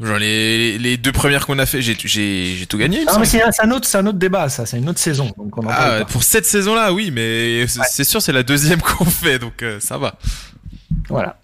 Genre 0.00 0.18
les, 0.18 0.78
les 0.78 0.96
deux 0.96 1.10
premières 1.10 1.44
qu'on 1.44 1.58
a 1.58 1.66
fait, 1.66 1.82
j'ai 1.82 1.96
j'ai 2.04 2.54
j'ai 2.56 2.66
tout 2.66 2.78
gagné. 2.78 3.04
Non 3.04 3.18
mais 3.18 3.26
c'est 3.26 3.42
c'est 3.50 3.64
un 3.64 3.70
autre, 3.72 3.86
c'est 3.88 3.98
un 3.98 4.06
autre 4.06 4.18
débat 4.18 4.48
ça, 4.48 4.64
c'est 4.64 4.78
une 4.78 4.88
autre 4.88 5.00
saison. 5.00 5.32
Donc 5.36 5.58
on 5.58 5.62
en 5.62 5.68
parle 5.68 5.98
Ah, 6.02 6.04
pour 6.04 6.22
cette 6.22 6.46
saison-là, 6.46 6.92
oui, 6.92 7.10
mais 7.12 7.66
c'est 7.66 7.80
c'est 7.90 8.04
sûr, 8.04 8.22
c'est 8.22 8.32
la 8.32 8.44
deuxième 8.44 8.80
qu'on 8.82 9.04
fait, 9.04 9.40
donc 9.40 9.62
euh, 9.62 9.80
ça 9.80 9.98
va. 9.98 10.14
Voilà. 11.08 11.38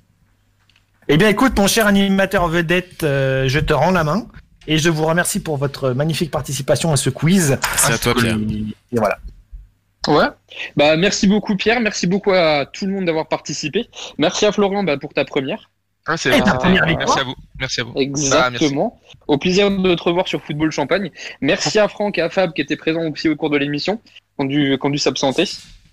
Eh 1.09 1.17
bien, 1.17 1.29
écoute, 1.29 1.59
mon 1.59 1.67
cher 1.67 1.87
animateur 1.87 2.49
vedette, 2.49 3.03
euh, 3.03 3.49
je 3.49 3.59
te 3.59 3.73
rends 3.73 3.91
la 3.91 4.05
main 4.05 4.27
et 4.67 4.79
je 4.79 4.89
vous 4.91 5.05
remercie 5.05 5.41
pour 5.41 5.57
votre 5.57 5.91
magnifique 5.91 6.31
participation 6.31 6.93
à 6.93 6.97
ce 6.97 7.11
quiz. 7.11 7.59
C'est 7.77 7.93
à 7.93 7.99
toi, 7.99 8.15
Pierre. 8.15 8.37
Et, 8.37 8.97
voilà. 8.97 9.19
Ouais. 10.09 10.27
Bah, 10.77 10.97
merci 10.97 11.27
beaucoup, 11.27 11.57
Pierre. 11.57 11.81
Merci 11.81 12.07
beaucoup 12.07 12.33
à 12.33 12.67
tout 12.67 12.87
le 12.87 12.93
monde 12.93 13.07
d'avoir 13.07 13.29
participé. 13.29 13.89
Merci 14.19 14.47
à 14.47 14.53
Florian 14.53 14.85
bah, 14.85 14.97
pour 14.99 15.15
ta 15.15 15.25
première. 15.25 15.71
Ah, 16.07 16.17
c'est 16.19 16.37
Et 16.37 16.43
ta 16.43 16.55
première 16.55 16.85
Merci 16.85 16.99
victoire. 16.99 17.19
à 17.19 17.25
vous. 17.25 17.35
Merci 17.59 17.81
à 17.81 17.85
vous. 17.85 17.93
Ah, 17.97 17.99
merci. 17.99 18.07
Exactement. 18.09 19.01
Au 19.27 19.39
plaisir 19.39 19.71
de 19.71 19.95
te 19.95 20.03
revoir 20.03 20.29
sur 20.29 20.43
Football 20.43 20.71
Champagne. 20.71 21.11
Merci 21.41 21.79
à 21.79 21.89
Franck 21.89 22.19
et 22.19 22.21
à 22.21 22.29
Fab 22.29 22.53
qui 22.53 22.61
étaient 22.61 22.77
présents 22.77 23.09
aussi 23.11 23.29
au 23.29 23.37
cours 23.37 23.49
de 23.49 23.57
l'émission, 23.57 23.97
qui 23.97 24.43
ont 24.43 24.45
dû, 24.45 24.99
s'absenter. 24.99 25.45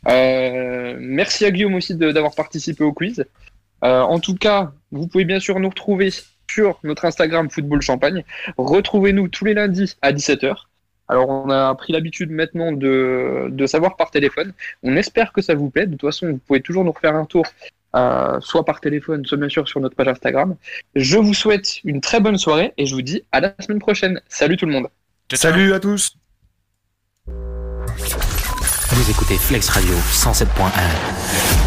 Euh, 0.09 0.97
merci 0.99 1.45
à 1.45 1.51
Guillaume 1.51 1.75
aussi 1.75 1.95
d'avoir 1.95 2.35
participé 2.35 2.83
au 2.83 2.91
quiz. 2.91 3.23
Euh, 3.83 4.01
en 4.01 4.19
tout 4.19 4.35
cas, 4.35 4.71
vous 4.91 5.07
pouvez 5.07 5.23
bien 5.23 5.39
sûr 5.39 5.59
nous 5.59 5.69
retrouver 5.69 6.09
sur 6.53 6.79
notre 6.83 7.05
Instagram 7.05 7.49
Football 7.49 7.81
Champagne. 7.81 8.23
Retrouvez-nous 8.57 9.27
tous 9.27 9.45
les 9.45 9.53
lundis 9.53 9.95
à 10.01 10.11
17h. 10.11 10.55
Alors, 11.07 11.29
on 11.29 11.49
a 11.49 11.73
pris 11.75 11.91
l'habitude 11.93 12.31
maintenant 12.31 12.71
de, 12.71 13.47
de 13.49 13.65
savoir 13.65 13.97
par 13.97 14.11
téléphone. 14.11 14.53
On 14.81 14.95
espère 14.95 15.33
que 15.33 15.41
ça 15.41 15.55
vous 15.55 15.69
plaît. 15.69 15.85
De 15.85 15.91
toute 15.91 16.09
façon, 16.09 16.27
vous 16.31 16.37
pouvez 16.37 16.61
toujours 16.61 16.85
nous 16.85 16.91
refaire 16.91 17.15
un 17.15 17.25
tour, 17.25 17.45
euh, 17.95 18.39
soit 18.39 18.63
par 18.63 18.79
téléphone, 18.79 19.25
soit 19.25 19.37
bien 19.37 19.49
sûr 19.49 19.67
sur 19.67 19.81
notre 19.81 19.95
page 19.95 20.07
Instagram. 20.07 20.55
Je 20.95 21.17
vous 21.17 21.33
souhaite 21.33 21.83
une 21.83 21.99
très 21.99 22.21
bonne 22.21 22.37
soirée 22.37 22.73
et 22.77 22.85
je 22.85 22.95
vous 22.95 23.01
dis 23.01 23.23
à 23.31 23.41
la 23.41 23.53
semaine 23.59 23.79
prochaine. 23.79 24.21
Salut 24.29 24.55
tout 24.55 24.65
le 24.65 24.71
monde. 24.71 24.87
Salut 25.33 25.73
à 25.73 25.79
tous. 25.79 26.15
Vous 27.27 29.09
écoutez 29.09 29.35
Flex 29.35 29.69
Radio 29.69 29.93
107.1. 30.11 31.60